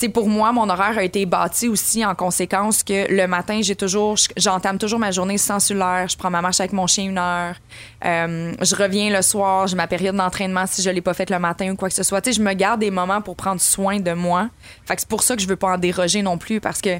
sais, 0.00 0.08
pour 0.08 0.28
moi, 0.28 0.52
mon 0.52 0.68
horaire 0.68 0.98
a 0.98 1.02
été 1.02 1.24
bâti 1.26 1.68
aussi 1.68 2.04
en 2.04 2.14
conséquence 2.14 2.82
que 2.82 3.10
le 3.12 3.26
matin, 3.26 3.60
j'ai 3.62 3.76
toujours, 3.76 4.16
j'entame 4.36 4.78
toujours 4.78 4.98
ma 4.98 5.10
journée 5.10 5.38
sans 5.38 5.58
cellulaire. 5.60 6.08
Je 6.08 6.16
prends 6.16 6.30
ma 6.30 6.40
marche 6.42 6.60
avec 6.60 6.72
mon 6.72 6.86
chien 6.86 7.04
une 7.04 7.18
heure. 7.18 7.54
Euh, 8.04 8.52
je 8.60 8.74
reviens 8.74 9.10
le 9.10 9.22
soir, 9.22 9.66
j'ai 9.66 9.76
ma 9.76 9.86
période 9.86 10.16
d'entraînement 10.16 10.64
si 10.66 10.82
je 10.82 10.90
l'ai 10.90 11.00
pas 11.00 11.14
faite 11.14 11.30
le 11.30 11.38
matin 11.38 11.70
ou 11.72 11.76
quoi 11.76 11.88
que 11.88 11.94
ce 11.94 12.02
soit. 12.02 12.20
Tu 12.20 12.32
sais, 12.32 12.38
je 12.38 12.42
me 12.42 12.52
garde 12.54 12.80
des 12.80 12.90
moments 12.90 13.20
pour 13.20 13.36
prendre 13.36 13.60
soin 13.60 14.00
de 14.00 14.12
moi. 14.12 14.48
Fait 14.86 14.94
que 14.96 15.00
c'est 15.02 15.08
pour 15.08 15.22
ça 15.22 15.36
que 15.36 15.42
je 15.42 15.48
veux 15.48 15.56
pas 15.56 15.74
en 15.74 15.78
déroger 15.78 16.22
non 16.22 16.38
plus 16.38 16.60
parce 16.60 16.80
que 16.80 16.98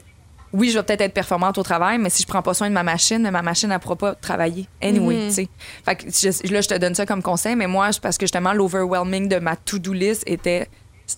oui, 0.53 0.70
je 0.70 0.78
vais 0.78 0.82
peut-être 0.82 1.03
être 1.03 1.14
performante 1.14 1.59
au 1.59 1.62
travail, 1.62 1.96
mais 1.98 2.11
si 2.11 2.22
je 2.24 2.26
prends 2.26 2.42
pas 2.42 2.55
soin 2.55 2.68
de 2.68 2.74
ma 2.74 2.82
machine, 2.82 3.30
ma 3.30 3.40
machine, 3.40 3.70
elle 3.70 3.78
pourra 3.78 3.94
pas 3.94 4.14
travailler. 4.16 4.66
Anyway, 4.82 5.14
Mhm. 5.14 5.28
tu 5.28 5.34
sais. 5.34 5.48
Fait 5.84 5.94
que 5.94 6.05
je- 6.11 6.53
là, 6.53 6.61
je 6.61 6.66
te 6.68 6.74
donne 6.76 6.96
ça 6.96 7.07
comme 7.07 7.22
conseil, 7.22 7.55
mais 7.55 7.68
moi, 7.68 7.90
parce 8.03 8.18
que 8.18 8.24
justement, 8.24 8.53
l'overwhelming 8.53 9.28
de 9.28 9.36
ma 9.38 9.55
to-do 9.55 9.92
list 9.92 10.24
était 10.26 10.66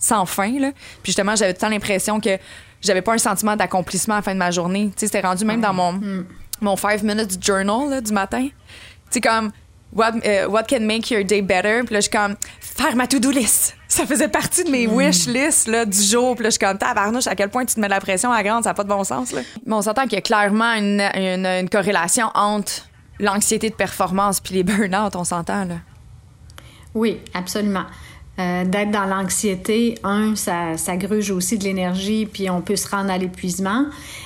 sans 0.01 0.25
fin, 0.25 0.59
là. 0.59 0.71
Puis 1.01 1.11
justement, 1.11 1.35
j'avais 1.35 1.53
tout 1.53 1.57
le 1.57 1.61
temps 1.61 1.69
l'impression 1.69 2.19
que 2.19 2.37
j'avais 2.81 3.01
pas 3.01 3.13
un 3.13 3.17
sentiment 3.17 3.55
d'accomplissement 3.55 4.15
à 4.15 4.17
la 4.17 4.21
fin 4.23 4.33
de 4.33 4.39
ma 4.39 4.51
journée. 4.51 4.87
Tu 4.87 5.01
sais, 5.01 5.05
c'était 5.07 5.21
rendu 5.21 5.45
même 5.45 5.61
dans 5.61 5.73
mon, 5.73 5.99
mon 6.61 6.75
five 6.75 7.03
minutes 7.03 7.43
journal, 7.43 7.89
là, 7.89 8.01
du 8.01 8.11
matin. 8.11 8.47
Tu 8.47 8.51
sais, 9.09 9.21
comme, 9.21 9.51
what, 9.93 10.11
euh, 10.25 10.47
what 10.47 10.63
can 10.63 10.81
make 10.81 11.09
your 11.11 11.23
day 11.23 11.41
better? 11.41 11.83
Puis 11.85 11.93
là, 11.93 11.99
je 11.99 12.09
suis 12.09 12.11
comme, 12.11 12.35
faire 12.59 12.95
ma 12.95 13.07
to-do 13.07 13.31
list. 13.31 13.77
Ça 13.87 14.05
faisait 14.05 14.27
partie 14.27 14.63
de 14.63 14.69
mes 14.71 14.87
wish 14.87 15.27
lists 15.27 15.67
là, 15.67 15.85
du 15.85 16.01
jour. 16.01 16.35
Puis 16.35 16.43
là, 16.43 16.49
je 16.49 16.57
suis 16.57 16.59
comme, 16.59 16.77
tabarnouche, 16.77 17.27
à 17.27 17.35
quel 17.35 17.49
point 17.49 17.63
tu 17.63 17.75
te 17.75 17.79
mets 17.79 17.87
de 17.87 17.91
la 17.91 18.01
pression 18.01 18.31
à 18.31 18.37
la 18.37 18.43
grande, 18.43 18.63
ça 18.63 18.71
n'a 18.71 18.73
pas 18.73 18.83
de 18.83 18.89
bon 18.89 19.03
sens. 19.03 19.31
Là. 19.31 19.41
Mais 19.65 19.75
on 19.75 19.81
s'entend 19.81 20.03
qu'il 20.03 20.13
y 20.13 20.17
a 20.17 20.21
clairement 20.21 20.73
une, 20.73 20.99
une, 21.15 21.45
une 21.45 21.69
corrélation 21.69 22.31
entre 22.33 22.71
l'anxiété 23.19 23.69
de 23.69 23.75
performance 23.75 24.39
puis 24.39 24.55
les 24.55 24.63
burn-out, 24.63 25.15
on 25.15 25.23
s'entend. 25.23 25.65
là. 25.65 25.75
Oui, 26.95 27.21
absolument. 27.33 27.85
Euh, 28.39 28.65
D'être 28.65 28.89
dans 28.89 29.05
l'anxiété, 29.05 29.95
un, 30.03 30.35
ça, 30.35 30.75
ça 30.77 30.97
gruge 30.97 31.29
aussi 31.29 31.59
de 31.59 31.65
l'énergie, 31.65 32.25
puis 32.25 32.49
on 32.49 32.61
peut 32.61 32.75
se 32.75 32.89
rendre 32.89 33.11
à 33.11 33.17
l'épuisement. 33.19 33.85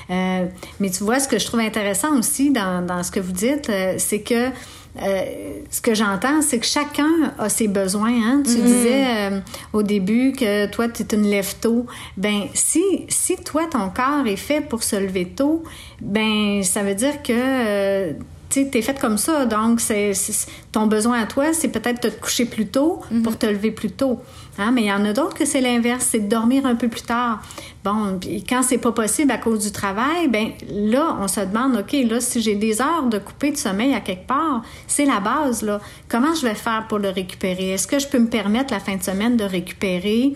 Euh, 0.10 0.45
mais 0.80 0.89
tu 0.89 1.03
vois, 1.03 1.20
ce 1.20 1.28
que 1.28 1.38
je 1.38 1.45
trouve 1.45 1.60
intéressant 1.60 2.18
aussi 2.18 2.51
dans, 2.51 2.86
dans 2.86 3.03
ce 3.03 3.12
que 3.12 3.20
vous 3.20 3.34
dites, 3.34 3.70
euh, 3.70 3.95
c'est 3.97 4.22
que 4.22 4.49
ce 5.70 5.80
que 5.80 5.93
j'entends, 5.93 6.41
c'est 6.41 6.58
que 6.58 6.66
chacun 6.66 7.34
a 7.38 7.49
ses 7.49 7.68
besoins. 7.68 8.10
Hein? 8.10 8.41
Tu 8.43 8.55
disais 8.55 9.05
euh, 9.05 9.39
au 9.72 9.84
début 9.84 10.32
que 10.32 10.66
toi, 10.68 10.88
tu 10.88 11.03
es 11.03 11.16
une 11.16 11.28
lève-tôt. 11.28 11.86
Ben, 12.16 12.43
si, 12.55 12.82
si 13.08 13.36
toi, 13.36 13.64
ton 13.70 13.89
corps 13.89 14.26
est 14.26 14.38
fait 14.38 14.62
pour 14.62 14.82
se 14.82 14.95
lever 14.95 15.26
tôt, 15.26 15.64
ben, 16.01 16.64
ça 16.64 16.82
veut 16.82 16.95
dire 16.95 17.22
que 17.22 18.14
tu 18.50 18.68
es 18.74 18.82
fait 18.82 19.00
comme 19.00 19.18
ça. 19.18 19.45
Donc, 19.45 19.80
c'est 19.80 20.14
ton 20.72 20.88
besoin 20.88 21.22
à 21.22 21.26
toi, 21.26 21.54
c'est 21.54 21.70
peut-être 21.70 22.04
de 22.04 22.10
te 22.10 22.20
coucher 22.20 22.45
plus 22.45 22.68
tôt 22.68 23.02
pour 23.24 23.38
te 23.38 23.45
lever 23.45 23.72
plus 23.72 23.91
tôt. 23.91 24.20
Hein? 24.58 24.72
Mais 24.72 24.84
il 24.84 24.88
y 24.88 24.93
en 24.93 25.06
a 25.06 25.14
d'autres 25.14 25.36
que 25.36 25.45
c'est 25.45 25.62
l'inverse, 25.62 26.08
c'est 26.12 26.20
de 26.20 26.30
dormir 26.30 26.66
un 26.66 26.76
peu 26.76 26.88
plus 26.88 27.02
tard. 27.02 27.41
Bon, 27.88 28.18
puis 28.20 28.44
quand 28.44 28.64
c'est 28.64 28.80
pas 28.80 28.92
possible 28.92 29.32
à 29.32 29.38
cause 29.38 29.64
du 29.64 29.72
travail, 29.72 30.28
ben 30.28 30.50
là, 30.70 31.16
on 31.22 31.30
se 31.30 31.40
demande, 31.40 31.78
OK, 31.78 31.94
là, 32.10 32.20
si 32.20 32.42
j'ai 32.42 32.56
des 32.56 32.82
heures 32.82 33.08
de 33.10 33.18
couper 33.18 33.52
de 33.52 33.56
sommeil 33.56 33.94
à 33.94 34.02
quelque 34.02 34.28
part, 34.28 34.62
c'est 34.88 35.06
la 35.06 35.22
base, 35.22 35.62
là. 35.62 35.80
Comment 36.10 36.36
je 36.36 36.46
vais 36.46 36.54
faire 36.54 36.88
pour 36.90 37.00
le 37.00 37.08
récupérer? 37.08 37.70
Est-ce 37.70 37.88
que 37.88 37.98
je 37.98 38.06
peux 38.06 38.20
me 38.20 38.28
permettre 38.28 38.74
la 38.74 38.82
fin 38.82 38.98
de 38.98 39.04
semaine 39.04 39.38
de 39.38 39.46
récupérer? 39.46 40.34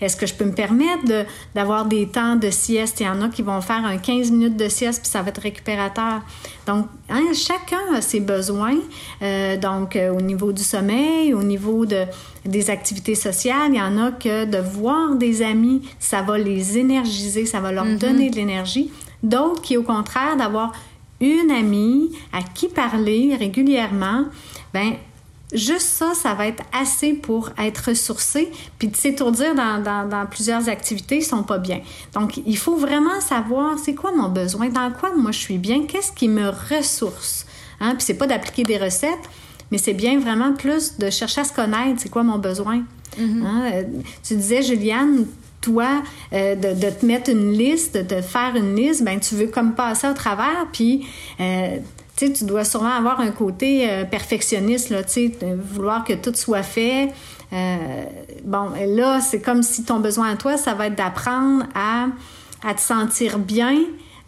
Est-ce 0.00 0.16
que 0.16 0.26
je 0.26 0.34
peux 0.34 0.44
me 0.44 0.52
permettre 0.52 1.26
d'avoir 1.56 1.86
des 1.86 2.06
temps 2.06 2.36
de 2.36 2.50
sieste? 2.50 3.00
Il 3.00 3.06
y 3.06 3.08
en 3.08 3.20
a 3.22 3.28
qui 3.28 3.42
vont 3.42 3.60
faire 3.60 3.84
un 3.84 3.98
15 3.98 4.30
minutes 4.30 4.56
de 4.56 4.68
sieste, 4.68 5.02
puis 5.02 5.10
ça 5.10 5.22
va 5.22 5.30
être 5.30 5.40
récupérateur. 5.40 6.20
Donc, 6.66 6.86
hein, 7.08 7.22
chacun 7.34 7.94
a 7.94 8.00
ses 8.00 8.20
besoins. 8.20 8.78
Euh, 9.22 9.56
donc, 9.56 9.96
euh, 9.96 10.12
au 10.12 10.20
niveau 10.20 10.52
du 10.52 10.62
sommeil, 10.62 11.34
au 11.34 11.42
niveau 11.42 11.86
de, 11.86 12.04
des 12.44 12.70
activités 12.70 13.14
sociales, 13.14 13.70
il 13.70 13.76
y 13.76 13.80
en 13.80 13.96
a 13.98 14.10
que 14.10 14.44
de 14.44 14.58
voir 14.58 15.14
des 15.14 15.42
amis, 15.42 15.82
ça 15.98 16.22
va 16.22 16.36
les 16.36 16.78
énergiser, 16.92 17.46
ça 17.46 17.60
va 17.60 17.72
leur 17.72 17.86
donner 17.96 18.30
de 18.30 18.36
l'énergie. 18.36 18.90
D'autres 19.22 19.62
qui, 19.62 19.76
au 19.76 19.82
contraire, 19.82 20.36
d'avoir 20.36 20.72
une 21.20 21.50
amie 21.50 22.10
à 22.32 22.42
qui 22.42 22.68
parler 22.68 23.36
régulièrement, 23.38 24.24
ben 24.74 24.94
juste 25.52 25.86
ça, 25.88 26.14
ça 26.14 26.34
va 26.34 26.46
être 26.46 26.64
assez 26.72 27.12
pour 27.12 27.50
être 27.58 27.90
ressourcé. 27.90 28.50
Puis 28.78 28.88
de 28.88 28.96
s'étourdir 28.96 29.54
dans, 29.54 29.82
dans, 29.82 30.08
dans 30.08 30.26
plusieurs 30.26 30.68
activités 30.68 31.20
sont 31.20 31.42
pas 31.42 31.58
bien. 31.58 31.80
Donc, 32.14 32.40
il 32.44 32.56
faut 32.56 32.76
vraiment 32.76 33.20
savoir 33.20 33.78
c'est 33.78 33.94
quoi 33.94 34.12
mon 34.12 34.28
besoin, 34.28 34.68
dans 34.68 34.90
quoi 34.90 35.14
moi 35.14 35.30
je 35.30 35.38
suis 35.38 35.58
bien, 35.58 35.86
qu'est-ce 35.86 36.12
qui 36.12 36.28
me 36.28 36.48
ressource? 36.48 37.46
Hein? 37.80 37.94
Puis 37.94 38.04
c'est 38.06 38.18
pas 38.18 38.26
d'appliquer 38.26 38.64
des 38.64 38.78
recettes, 38.78 39.26
mais 39.70 39.78
c'est 39.78 39.94
bien 39.94 40.18
vraiment 40.18 40.52
plus 40.54 40.98
de 40.98 41.10
chercher 41.10 41.42
à 41.42 41.44
se 41.44 41.52
connaître, 41.52 42.00
c'est 42.00 42.10
quoi 42.10 42.22
mon 42.22 42.38
besoin? 42.38 42.82
Hein? 43.20 43.62
Euh, 43.72 43.82
Tu 44.22 44.34
disais, 44.36 44.62
Juliane, 44.62 45.26
toi, 45.62 46.02
euh, 46.34 46.54
de, 46.54 46.78
de 46.78 46.90
te 46.90 47.06
mettre 47.06 47.30
une 47.30 47.52
liste, 47.52 47.96
de 47.96 48.02
te 48.02 48.20
faire 48.20 48.54
une 48.54 48.76
liste, 48.76 49.02
ben 49.02 49.18
tu 49.18 49.34
veux 49.34 49.46
comme 49.46 49.74
passer 49.74 50.06
au 50.08 50.12
travers, 50.12 50.66
puis 50.72 51.06
euh, 51.40 51.78
tu 52.16 52.44
dois 52.44 52.64
sûrement 52.64 52.92
avoir 52.92 53.20
un 53.20 53.30
côté 53.30 53.88
euh, 53.88 54.04
perfectionniste, 54.04 54.90
là, 54.90 55.02
tu 55.02 55.32
vouloir 55.72 56.04
que 56.04 56.12
tout 56.12 56.34
soit 56.34 56.62
fait. 56.62 57.08
Bon, 58.44 58.70
là, 58.86 59.20
c'est 59.20 59.40
comme 59.40 59.62
si 59.62 59.84
ton 59.84 60.00
besoin 60.00 60.30
à 60.32 60.36
toi, 60.36 60.56
ça 60.56 60.74
va 60.74 60.86
être 60.86 60.94
d'apprendre 60.94 61.64
à, 61.74 62.06
à 62.66 62.74
te 62.74 62.80
sentir 62.80 63.38
bien, 63.38 63.78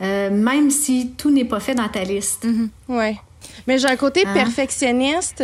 même 0.00 0.70
si 0.70 1.12
tout 1.16 1.30
n'est 1.30 1.44
pas 1.44 1.60
fait 1.60 1.74
dans 1.74 1.88
ta 1.88 2.04
liste. 2.04 2.46
Ouais. 2.88 3.16
Mais 3.66 3.78
j'ai 3.78 3.88
un 3.88 3.96
côté 3.96 4.24
Hein? 4.26 4.34
perfectionniste, 4.34 5.42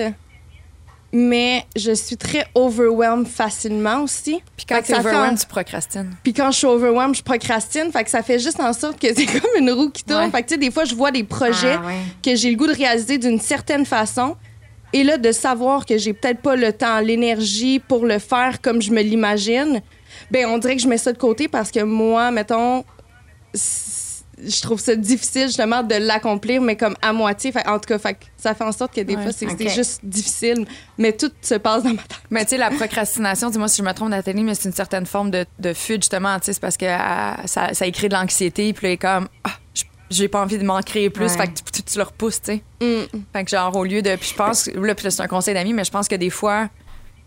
mais 1.12 1.64
je 1.76 1.92
suis 1.92 2.16
très 2.16 2.46
overwhelmed 2.54 3.26
facilement 3.26 4.02
aussi. 4.02 4.40
Puis 4.56 4.66
quand 4.66 4.80
tu 4.82 4.92
overwhelmed, 4.94 5.32
un- 5.32 5.34
tu 5.34 5.46
procrastines. 5.46 6.11
Puis 6.22 6.32
quand 6.32 6.50
je 6.52 6.58
suis 6.58 6.66
overwhelmed, 6.66 7.14
je 7.16 7.22
procrastine. 7.22 7.90
Fait 7.92 8.04
que 8.04 8.11
ça 8.11 8.22
fait 8.22 8.38
juste 8.38 8.61
en 8.61 8.72
sorte 8.72 9.00
que 9.00 9.08
c'est 9.14 9.26
comme 9.26 9.50
une 9.58 9.70
roue 9.70 9.90
qui 9.90 10.04
tourne. 10.04 10.24
Ouais. 10.26 10.30
Fait 10.30 10.42
que 10.42 10.48
tu 10.48 10.54
sais, 10.54 10.58
des 10.61 10.70
fois, 10.70 10.84
je 10.84 10.94
vois 10.94 11.11
des 11.11 11.24
projets 11.24 11.78
Ah, 11.82 11.86
ouais. 11.86 11.94
que 12.22 12.34
j'ai 12.36 12.50
le 12.50 12.56
goût 12.56 12.66
de 12.68 12.74
réaliser 12.74 13.18
d'une 13.18 13.40
certaine 13.40 13.84
façon. 13.84 14.36
Et 14.92 15.04
là, 15.04 15.18
de 15.18 15.30
savoir 15.32 15.86
que 15.86 15.98
j'ai 15.98 16.12
peut-être 16.12 16.40
pas 16.42 16.56
le 16.56 16.72
temps, 16.72 16.98
l'énergie 17.00 17.78
pour 17.78 18.04
le 18.06 18.18
faire 18.18 18.61
comme 18.61 18.82
je 18.82 18.90
me 18.90 19.00
l'imagine, 19.02 19.82
ben 20.32 20.46
on 20.46 20.58
dirait 20.58 20.74
que 20.76 20.82
je 20.82 20.88
mets 20.88 20.98
ça 20.98 21.12
de 21.12 21.18
côté 21.18 21.46
parce 21.48 21.70
que 21.70 21.80
moi, 21.80 22.30
mettons, 22.32 22.84
je 24.47 24.61
trouve 24.62 24.80
ça 24.80 24.95
difficile 24.97 25.47
justement 25.49 25.82
de 25.82 25.95
l'accomplir, 25.95 26.61
mais 26.62 26.76
comme 26.76 26.95
à 27.03 27.12
moitié. 27.12 27.53
Fait- 27.53 27.66
en 27.66 27.78
tout 27.78 27.86
cas, 27.88 27.99
fait 27.99 28.16
ça 28.36 28.55
fait 28.55 28.64
en 28.64 28.72
sorte 28.72 28.95
que 28.95 29.01
des 29.01 29.16
Ouais. 29.16 29.22
fois, 29.22 29.32
c'est 29.32 29.68
juste 29.68 30.01
difficile, 30.05 30.66
mais 30.99 31.12
tout 31.12 31.30
se 31.43 31.55
passe 31.55 31.82
dans 31.82 31.91
ma 31.91 32.03
tête. 32.03 32.20
Mais 32.30 32.45
tu 32.45 32.51
sais, 32.51 32.57
la 32.59 32.70
procrastination, 32.70 33.51
dis-moi 33.51 33.68
si 33.68 33.78
je 33.78 33.82
me 33.86 33.93
trompe, 33.93 34.09
Nathalie, 34.11 34.43
mais 34.45 34.55
c'est 34.55 34.68
une 34.68 34.74
certaine 34.74 35.07
forme 35.07 35.30
de, 35.30 35.45
de 35.59 35.72
fuite, 35.72 36.03
justement. 36.03 36.38
Tu 36.38 36.47
sais, 36.47 36.53
c'est 36.55 36.61
parce 36.61 36.76
que 36.76 36.86
euh, 36.86 37.47
ça, 37.47 37.74
ça 37.74 37.91
crée 37.91 38.09
de 38.09 38.14
l'anxiété, 38.14 38.72
puis 38.72 38.86
là, 38.86 38.91
il 38.91 38.95
est 38.95 38.97
comme, 38.99 39.28
ah, 39.45 39.51
j'ai 40.11 40.28
pas 40.28 40.41
envie 40.43 40.59
de 40.59 40.64
m'en 40.64 40.80
créer 40.80 41.09
plus, 41.11 41.24
Ouais. 41.24 41.36
fait 41.36 41.47
que 41.49 41.53
tu, 41.64 41.72
tu- 41.72 41.82
tu 41.82 41.99
le 41.99 42.05
repousses, 42.05 42.43
tu 42.43 42.53
sais. 42.53 42.62
Mm. 42.80 43.20
Fait 43.32 43.45
que 43.45 43.51
genre, 43.51 43.74
au 43.76 43.84
lieu 43.84 44.03
de. 44.03 44.16
Puis 44.16 44.30
je 44.30 44.34
pense, 44.34 44.66
là, 44.74 44.95
puis 44.95 45.11
c'est 45.11 45.22
un 45.22 45.28
conseil 45.28 45.55
d'amis, 45.55 45.72
mais 45.72 45.84
je 45.84 45.91
pense 45.91 46.09
que 46.09 46.16
des 46.16 46.30
fois, 46.30 46.68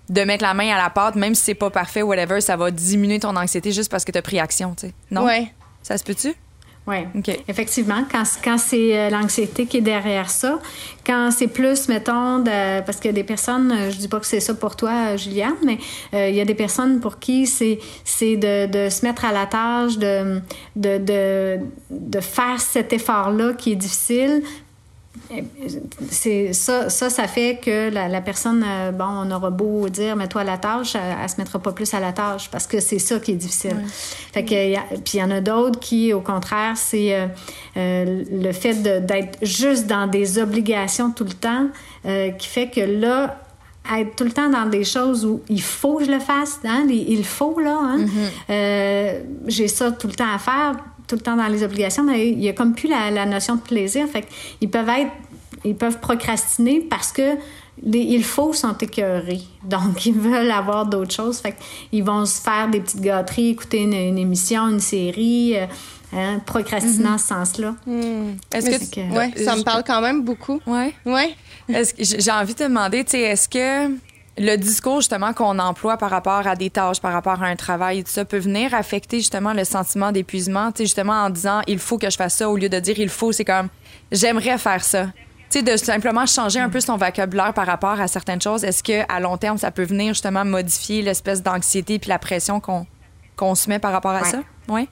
de 0.09 0.22
mettre 0.24 0.43
la 0.43 0.53
main 0.53 0.70
à 0.74 0.78
la 0.78 0.89
pâte, 0.89 1.16
même 1.16 1.34
si 1.34 1.43
c'est 1.43 1.53
pas 1.55 1.70
parfait, 1.70 2.01
whatever, 2.01 2.41
ça 2.41 2.57
va 2.57 2.72
diminuer 2.72 3.20
ton 3.20 3.36
anxiété 3.38 3.72
juste 3.72 3.89
parce 3.89 4.03
que 4.03 4.11
t'as 4.11 4.22
pris 4.22 4.38
action, 4.38 4.76
tu 4.76 4.88
sais. 4.88 4.93
Non? 5.11 5.24
Ouais. 5.24 5.53
Ça 5.82 5.97
se 5.97 6.03
peut-tu? 6.03 6.34
Oui, 6.86 6.97
OK. 7.17 7.39
effectivement, 7.47 8.03
quand, 8.11 8.23
quand 8.43 8.57
c'est 8.57 8.97
euh, 8.97 9.09
l'anxiété 9.09 9.65
qui 9.67 9.77
est 9.77 9.81
derrière 9.81 10.29
ça, 10.29 10.59
quand 11.05 11.29
c'est 11.31 11.47
plus, 11.47 11.88
mettons, 11.88 12.39
de- 12.39 12.81
parce 12.81 12.97
qu'il 12.97 13.05
y 13.05 13.09
a 13.09 13.13
des 13.13 13.23
personnes, 13.23 13.71
euh, 13.71 13.89
je 13.89 13.97
dis 13.97 14.09
pas 14.09 14.19
que 14.19 14.25
c'est 14.25 14.41
ça 14.41 14.53
pour 14.53 14.75
toi, 14.75 14.91
euh, 14.91 15.17
Juliane, 15.17 15.55
mais 15.65 15.77
euh, 16.13 16.27
il 16.27 16.36
y 16.36 16.41
a 16.41 16.45
des 16.45 16.55
personnes 16.55 16.99
pour 16.99 17.19
qui 17.19 17.47
c'est 17.47 17.79
c'est 18.03 18.36
de, 18.36 18.65
de 18.67 18.89
se 18.89 19.05
mettre 19.05 19.23
à 19.23 19.31
la 19.31 19.45
tâche, 19.45 19.97
de, 19.97 20.41
de, 20.75 20.97
de, 20.97 21.59
de 21.89 22.19
faire 22.19 22.59
cet 22.59 22.91
effort-là 22.91 23.53
qui 23.53 23.71
est 23.71 23.75
difficile. 23.77 24.43
C'est 26.09 26.53
ça, 26.53 26.89
ça, 26.89 27.09
ça 27.09 27.28
fait 27.28 27.59
que 27.64 27.89
la, 27.89 28.07
la 28.07 28.22
personne, 28.22 28.64
euh, 28.68 28.91
bon, 28.91 29.05
on 29.05 29.32
aura 29.32 29.49
beau 29.49 29.88
dire, 29.89 30.16
mets-toi 30.16 30.41
à 30.41 30.43
la 30.43 30.57
tâche, 30.57 30.95
elle, 30.95 31.01
elle 31.22 31.30
se 31.30 31.38
mettra 31.38 31.59
pas 31.59 31.72
plus 31.72 31.93
à 31.93 31.99
la 31.99 32.14
tâche 32.14 32.49
parce 32.49 32.68
que 32.68 32.80
c'est 32.80 32.99
ça 32.99 33.20
qui 33.20 33.32
est 33.32 33.36
difficile. 33.36 33.78
Fait 34.34 34.43
que, 34.43 34.95
puis 35.01 35.14
il 35.16 35.20
y 35.20 35.24
en 35.24 35.32
a 35.32 35.41
d'autres 35.41 35.80
qui, 35.80 36.14
au 36.14 36.22
contraire, 36.22 36.76
c'est 36.76 37.16
euh, 37.16 37.28
euh, 37.78 38.24
le 38.32 38.51
fait 38.51 38.82
d'être 39.05 39.38
juste 39.41 39.88
dans 39.88 40.07
des 40.07 40.39
obligations 40.39 41.11
tout 41.11 41.26
le 41.26 41.34
temps 41.34 41.68
qui 42.38 42.47
fait 42.47 42.70
que 42.70 42.82
là, 42.82 43.39
être 43.91 44.16
tout 44.16 44.24
le 44.24 44.32
temps 44.32 44.49
dans 44.49 44.66
des 44.66 44.84
choses 44.84 45.26
où 45.26 45.41
il 45.49 45.61
faut 45.61 45.97
que 45.97 46.05
je 46.05 46.11
le 46.11 46.20
fasse, 46.20 46.59
hein, 46.66 46.86
il 46.89 47.26
faut, 47.26 47.59
là, 47.59 47.78
hein, 47.82 48.05
euh, 48.49 49.22
j'ai 49.47 49.68
ça 49.68 49.91
tout 49.91 50.07
le 50.07 50.14
temps 50.14 50.34
à 50.34 50.39
faire, 50.39 50.78
tout 51.08 51.16
le 51.16 51.22
temps 51.22 51.36
dans 51.36 51.47
les 51.47 51.64
obligations, 51.64 52.04
mais 52.04 52.30
il 52.30 52.41
y 52.41 52.49
a 52.49 52.54
comme 52.54 52.74
plus 52.74 52.89
la, 52.89 53.12
la 53.12 53.26
notion 53.26 53.56
de 53.56 53.62
plaisir. 53.62 54.08
Fait 54.08 54.26
ils 54.62 54.70
peuvent 54.70 54.89
être, 54.89 55.12
ils 55.64 55.76
peuvent 55.76 55.99
procrastiner 55.99 56.82
parce 56.82 57.12
que 57.12 57.38
les 57.82 57.99
il 57.99 58.24
faut 58.24 58.54
sont 58.54 58.78
écœurés. 58.78 59.41
Donc, 59.64 60.06
ils 60.06 60.14
veulent 60.14 60.51
avoir 60.51 60.86
d'autres 60.86 61.14
choses. 61.14 61.39
Fait 61.39 61.56
ils 61.91 62.04
vont 62.04 62.26
se 62.26 62.41
faire 62.41 62.70
des 62.70 62.80
petites 62.80 63.01
gâteries, 63.01 63.49
écouter 63.49 63.82
une, 63.82 63.93
une 63.93 64.18
émission, 64.18 64.68
une 64.70 64.80
série, 64.80 65.58
euh, 65.58 65.66
hein, 66.14 66.39
procrastiner 66.45 67.10
en 67.10 67.18
ce 67.18 67.28
sens-là. 67.28 67.76
Est-ce 68.54 68.70
Mais 68.70 68.80
que. 68.80 69.16
Ouais, 69.18 69.43
ça 69.43 69.56
me 69.56 69.64
parle 69.64 69.84
quand 69.86 70.01
même 70.01 70.24
beaucoup. 70.24 70.62
Ouais. 70.68 70.93
Ouais. 71.06 71.36
Est-ce 71.68 71.93
que 71.93 72.04
j'ai 72.04 72.20
j'ai 72.22 72.32
envie 72.32 72.54
de 72.54 72.60
te 72.60 72.64
demander, 72.64 73.04
tu 73.04 73.12
sais, 73.12 73.22
est-ce 73.22 73.49
que 73.49 73.91
le 74.38 74.55
discours 74.55 75.01
justement 75.01 75.34
qu'on 75.34 75.59
emploie 75.59 75.97
par 75.97 76.09
rapport 76.09 76.47
à 76.47 76.55
des 76.55 76.69
tâches, 76.69 76.99
par 76.99 77.13
rapport 77.13 77.41
à 77.43 77.47
un 77.47 77.55
travail 77.55 77.99
et 77.99 78.03
tout 78.03 78.11
ça 78.11 78.25
peut 78.25 78.39
venir 78.39 78.73
affecter 78.73 79.17
justement 79.17 79.53
le 79.53 79.63
sentiment 79.63 80.11
d'épuisement, 80.11 80.71
tu 80.71 80.79
sais 80.79 80.86
justement 80.86 81.13
en 81.25 81.29
disant 81.29 81.61
il 81.67 81.79
faut 81.79 81.97
que 81.97 82.09
je 82.09 82.17
fasse 82.17 82.36
ça 82.36 82.49
au 82.49 82.57
lieu 82.57 82.69
de 82.69 82.79
dire 82.79 82.97
il 82.97 83.09
faut, 83.09 83.31
c'est 83.31 83.45
comme 83.45 83.69
j'aimerais 84.11 84.57
faire 84.57 84.84
ça. 84.84 85.07
Tu 85.49 85.59
sais 85.59 85.61
de 85.61 85.77
simplement 85.77 86.25
changer 86.25 86.59
un 86.59 86.69
peu 86.69 86.79
son 86.79 86.97
vocabulaire 86.97 87.53
par 87.53 87.67
rapport 87.67 87.99
à 88.01 88.07
certaines 88.07 88.41
choses, 88.41 88.63
est-ce 88.63 88.81
que 88.81 89.03
à 89.07 89.19
long 89.19 89.38
terme 89.38 89.57
ça 89.57 89.69
peut 89.69 89.84
venir 89.84 90.09
justement 90.09 90.45
modifier 90.45 91.03
l'espèce 91.03 91.43
d'anxiété 91.43 91.99
puis 91.99 92.09
la 92.09 92.19
pression 92.19 92.59
qu'on 92.59 92.88
qu'on 93.36 93.55
se 93.55 93.69
met 93.69 93.79
par 93.79 93.91
rapport 93.91 94.11
à 94.11 94.23
ça? 94.23 94.39
Oui. 94.67 94.88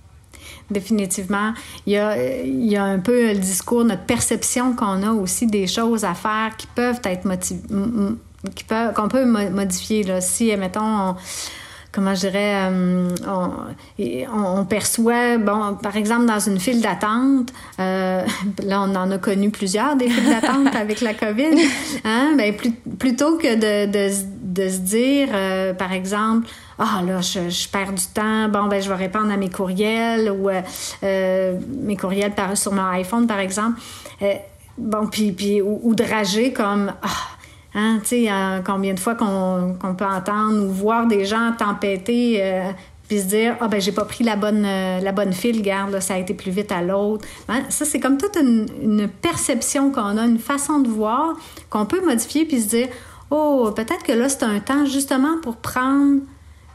Définitivement. 0.69 1.53
Il 1.85 1.93
y, 1.93 1.97
a, 1.97 2.43
il 2.43 2.65
y 2.65 2.75
a 2.75 2.83
un 2.83 2.99
peu 2.99 3.27
le 3.33 3.37
discours, 3.37 3.83
notre 3.83 4.05
perception 4.05 4.75
qu'on 4.75 5.03
a 5.03 5.11
aussi 5.11 5.45
des 5.45 5.67
choses 5.67 6.03
à 6.03 6.13
faire 6.13 6.55
qui 6.57 6.67
peuvent 6.67 7.01
être 7.03 7.25
qu'on 8.95 9.07
peut 9.07 9.25
modifier. 9.25 10.03
Là. 10.03 10.21
Si, 10.21 10.55
mettons, 10.57 11.15
comment 11.91 12.15
je 12.15 12.21
dirais, 12.21 12.69
euh, 12.71 13.09
on, 14.33 14.65
perçoit, 14.65 15.37
bon, 15.37 15.75
par 15.81 15.97
exemple, 15.97 16.25
dans 16.25 16.39
une 16.39 16.59
file 16.59 16.81
d'attente, 16.81 17.51
euh, 17.79 18.23
là, 18.63 18.81
on 18.81 18.95
en 18.95 19.11
a 19.11 19.17
connu 19.17 19.49
plusieurs 19.49 19.95
des 19.95 20.09
files 20.09 20.29
d'attente 20.29 20.75
avec 20.75 21.01
la 21.01 21.13
COVID, 21.13 21.59
hein, 22.05 22.33
ben, 22.37 22.55
plutôt 22.97 23.37
que 23.37 23.55
de, 23.55 23.91
de, 23.91 24.13
de 24.43 24.69
se 24.69 24.77
dire, 24.77 25.29
euh, 25.33 25.73
par 25.73 25.91
exemple, 25.91 26.47
ah 26.79 27.01
là, 27.05 27.21
je, 27.21 27.49
je, 27.49 27.67
perds 27.67 27.93
du 27.93 28.05
temps, 28.13 28.47
bon, 28.47 28.67
ben, 28.67 28.81
je 28.81 28.89
vais 28.89 28.95
répondre 28.95 29.31
à 29.31 29.37
mes 29.37 29.49
courriels 29.49 30.31
ou 30.31 30.49
mes 31.01 31.97
courriels 31.97 32.31
par, 32.33 32.57
sur 32.57 32.71
mon 32.71 32.87
iPhone, 32.87 33.27
par 33.27 33.39
exemple. 33.39 33.79
bon, 34.77 35.07
puis, 35.07 35.31
puis 35.31 35.61
ou, 35.61 35.79
ou, 35.83 35.93
de 35.93 36.03
rager 36.03 36.53
comme, 36.53 36.93
ah, 37.03 37.07
Hein, 37.73 37.99
tu 38.01 38.25
sais, 38.25 38.29
combien 38.65 38.93
de 38.93 38.99
fois 38.99 39.15
qu'on 39.15 39.95
peut 39.97 40.05
entendre 40.05 40.65
ou 40.65 40.69
voir 40.69 41.07
des 41.07 41.25
gens 41.25 41.53
tempêter 41.57 42.39
euh, 42.41 42.71
puis 43.07 43.19
se 43.19 43.25
dire 43.25 43.57
ah 43.59 43.67
ben 43.67 43.79
j'ai 43.81 43.91
pas 43.91 44.05
pris 44.05 44.23
la 44.23 44.37
bonne 44.37 44.65
euh, 44.65 44.99
la 45.01 45.11
bonne 45.11 45.33
file, 45.33 45.61
garde 45.61 45.99
ça 45.99 46.15
a 46.15 46.17
été 46.17 46.33
plus 46.33 46.51
vite 46.51 46.71
à 46.71 46.81
l'autre. 46.81 47.27
Hein, 47.49 47.63
ça 47.69 47.83
c'est 47.85 47.99
comme 47.99 48.17
toute 48.17 48.37
une, 48.37 48.67
une 48.81 49.07
perception 49.07 49.91
qu'on 49.91 50.17
a, 50.17 50.25
une 50.25 50.39
façon 50.39 50.79
de 50.79 50.89
voir 50.89 51.35
qu'on 51.69 51.85
peut 51.85 51.99
modifier 52.05 52.45
puis 52.45 52.61
se 52.61 52.69
dire 52.69 52.87
oh 53.29 53.71
peut-être 53.75 54.03
que 54.03 54.13
là 54.13 54.29
c'est 54.29 54.43
un 54.43 54.59
temps 54.59 54.85
justement 54.85 55.39
pour 55.41 55.57
prendre 55.57 56.21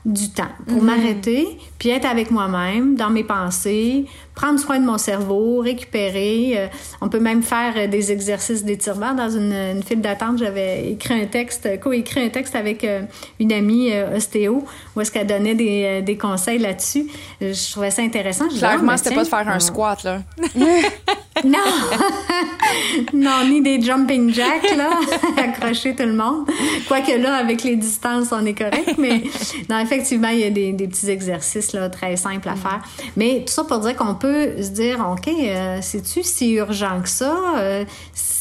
du 0.06 0.30
temps 0.30 0.44
pour 0.68 0.78
mhm. 0.78 0.84
m'arrêter, 0.84 1.58
puis 1.80 1.88
être 1.88 2.06
avec 2.06 2.30
moi-même, 2.30 2.94
dans 2.94 3.10
mes 3.10 3.24
pensées, 3.24 4.06
prendre 4.36 4.60
soin 4.60 4.78
de 4.78 4.86
mon 4.86 4.98
cerveau, 4.98 5.58
récupérer. 5.58 6.52
Euh, 6.56 6.66
on 7.00 7.08
peut 7.08 7.18
même 7.18 7.42
faire 7.42 7.74
euh, 7.76 7.86
des 7.88 8.12
exercices 8.12 8.64
d'étirement. 8.64 9.14
Dans 9.14 9.28
une, 9.28 9.52
une 9.52 9.82
file 9.82 10.00
d'attente, 10.00 10.38
j'avais 10.38 10.92
écrit 10.92 11.20
un 11.20 11.26
texte, 11.26 11.80
co-écrit 11.80 12.22
un 12.22 12.28
texte 12.28 12.54
avec 12.54 12.84
euh, 12.84 13.02
une 13.40 13.52
amie 13.52 13.90
ostéo, 14.14 14.64
où 14.94 15.00
est-ce 15.00 15.10
qu'elle 15.10 15.26
donnait 15.26 15.56
des, 15.56 16.02
des 16.02 16.16
conseils 16.16 16.58
là-dessus. 16.58 17.08
Je 17.40 17.72
trouvais 17.72 17.90
ça 17.90 18.02
intéressant. 18.02 18.46
Clairement, 18.46 18.92
ah, 18.92 18.96
c'était 18.96 19.14
pas 19.16 19.24
de 19.24 19.28
faire 19.28 19.48
un 19.48 19.58
squat, 19.58 20.04
là. 20.04 20.22
non! 21.44 21.58
non, 23.12 23.44
ni 23.48 23.60
des 23.60 23.80
jumping 23.80 24.32
jacks, 24.32 24.76
là, 24.76 24.90
accrocher 25.36 25.94
tout 25.94 26.04
le 26.04 26.14
monde. 26.14 26.46
Quoique 26.88 27.12
là, 27.12 27.36
avec 27.36 27.62
les 27.62 27.76
distances, 27.76 28.28
on 28.32 28.44
est 28.44 28.54
correct, 28.54 28.94
mais 28.98 29.24
non, 29.70 29.78
effectivement, 29.78 30.28
il 30.28 30.40
y 30.40 30.44
a 30.44 30.50
des, 30.50 30.72
des 30.72 30.88
petits 30.88 31.10
exercices, 31.10 31.72
là, 31.72 31.88
très 31.88 32.16
simples 32.16 32.48
à 32.48 32.54
mm. 32.54 32.58
faire. 32.58 32.82
Mais 33.16 33.44
tout 33.46 33.52
ça 33.52 33.64
pour 33.64 33.80
dire 33.80 33.96
qu'on 33.96 34.14
peut 34.14 34.62
se 34.62 34.70
dire, 34.70 35.06
OK, 35.10 35.28
euh, 35.28 35.78
c'est-tu 35.82 36.22
si 36.22 36.52
urgent 36.52 37.00
que 37.02 37.08
ça? 37.08 37.36
Euh, 37.58 37.84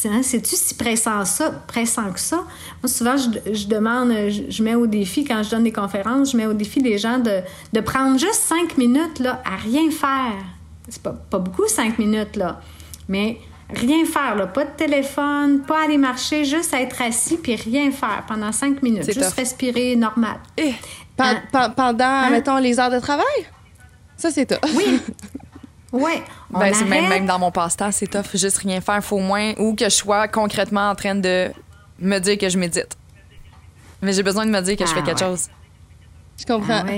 hein, 0.05 0.21
c'est-tu 0.21 0.55
si 0.55 0.75
pressant, 0.75 1.25
ça, 1.25 1.51
pressant 1.67 2.11
que 2.11 2.19
ça? 2.19 2.43
Moi, 2.81 2.89
souvent, 2.89 3.15
je, 3.17 3.53
je 3.53 3.67
demande, 3.67 4.11
je, 4.29 4.43
je, 4.49 4.63
mets 4.63 4.75
au 4.75 4.87
défi, 4.87 5.25
quand 5.25 5.43
je 5.43 5.51
donne 5.51 5.63
des 5.63 5.73
conférences, 5.73 6.31
je 6.31 6.37
mets 6.37 6.45
au 6.45 6.53
défi 6.53 6.79
les 6.79 6.97
gens 6.97 7.19
de, 7.19 7.41
de 7.73 7.79
prendre 7.81 8.19
juste 8.19 8.41
cinq 8.41 8.77
minutes, 8.77 9.19
là, 9.19 9.41
à 9.45 9.55
rien 9.57 9.89
faire. 9.91 10.43
C'est 10.87 11.01
pas, 11.01 11.15
pas 11.29 11.39
beaucoup, 11.39 11.67
cinq 11.67 11.97
minutes, 11.97 12.35
là. 12.35 12.61
Mais 13.07 13.37
rien 13.69 14.05
faire, 14.05 14.35
là. 14.35 14.47
pas 14.47 14.65
de 14.65 14.71
téléphone, 14.71 15.61
pas 15.61 15.85
aller 15.85 15.97
marcher, 15.97 16.45
juste 16.45 16.73
être 16.73 17.01
assis 17.01 17.37
puis 17.37 17.55
rien 17.55 17.91
faire 17.91 18.23
pendant 18.27 18.51
cinq 18.51 18.81
minutes. 18.81 19.05
Juste 19.05 19.33
respirer 19.33 19.95
normal. 19.95 20.37
Et, 20.57 20.69
eh, 20.69 20.73
hein? 21.19 21.41
pendant, 21.75 22.05
hein? 22.05 22.29
mettons, 22.29 22.57
les 22.57 22.79
heures 22.79 22.91
de 22.91 22.99
travail? 22.99 23.25
Ça, 24.17 24.31
c'est 24.31 24.45
toi. 24.45 24.59
Oui. 24.75 25.01
Oui. 25.91 26.11
Ben, 26.49 26.73
c'est 26.73 26.83
même, 26.83 27.07
même 27.07 27.25
dans 27.25 27.39
mon 27.39 27.51
passe-temps, 27.51 27.91
c'est 27.91 28.07
tough. 28.07 28.25
Juste 28.33 28.57
rien 28.57 28.81
faire. 28.81 29.01
Faut 29.01 29.15
au 29.15 29.21
moins, 29.21 29.53
ou 29.57 29.75
que 29.75 29.85
je 29.85 29.89
sois 29.89 30.27
concrètement 30.27 30.89
en 30.89 30.95
train 30.95 31.15
de 31.15 31.49
me 31.99 32.19
dire 32.19 32.37
que 32.37 32.49
je 32.49 32.57
médite. 32.57 32.97
Mais 34.01 34.11
j'ai 34.11 34.23
besoin 34.23 34.45
de 34.45 34.51
me 34.51 34.59
dire 34.61 34.75
que 34.75 34.85
je 34.85 34.91
fais 34.91 34.99
ah, 35.01 35.05
quelque 35.05 35.19
chose. 35.19 35.47
Je 36.37 36.45
comprends. 36.45 36.83
Ah, 36.85 36.91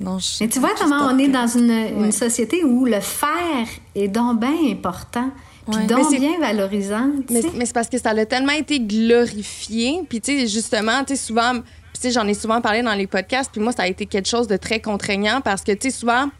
mais 0.00 0.48
tu 0.48 0.58
vois 0.60 0.74
comment 0.78 1.08
on 1.10 1.18
est 1.18 1.28
dans 1.28 1.46
une, 1.46 2.12
société 2.12 2.64
où 2.64 2.84
le 2.84 3.00
faire 3.00 3.66
est 3.94 4.08
donc 4.08 4.40
bien 4.40 4.70
important. 4.70 5.30
Puis 5.70 5.86
donc 5.86 6.10
bien 6.10 6.38
valorisant. 6.40 7.10
Mais, 7.30 7.42
c'est 7.42 7.72
parce 7.74 7.88
que 7.88 7.98
ça 7.98 8.10
a 8.10 8.26
tellement 8.26 8.52
été 8.52 8.80
glorifié. 8.80 10.00
Puis 10.08 10.20
tu 10.20 10.38
sais, 10.38 10.46
justement, 10.46 11.04
tu 11.04 11.14
sais, 11.14 11.16
souvent, 11.16 11.54
tu 11.54 12.00
sais, 12.00 12.10
j'en 12.10 12.26
ai 12.26 12.34
souvent 12.34 12.60
parlé 12.60 12.82
dans 12.82 12.94
les 12.94 13.06
podcasts. 13.06 13.50
Puis 13.52 13.60
moi, 13.60 13.72
ça 13.72 13.82
a 13.82 13.86
été 13.86 14.06
quelque 14.06 14.28
chose 14.28 14.46
de 14.46 14.56
très 14.56 14.80
contraignant 14.80 15.40
parce 15.42 15.62
que, 15.62 15.72
tu 15.72 15.90
sais, 15.90 15.98
souvent, 15.98 16.30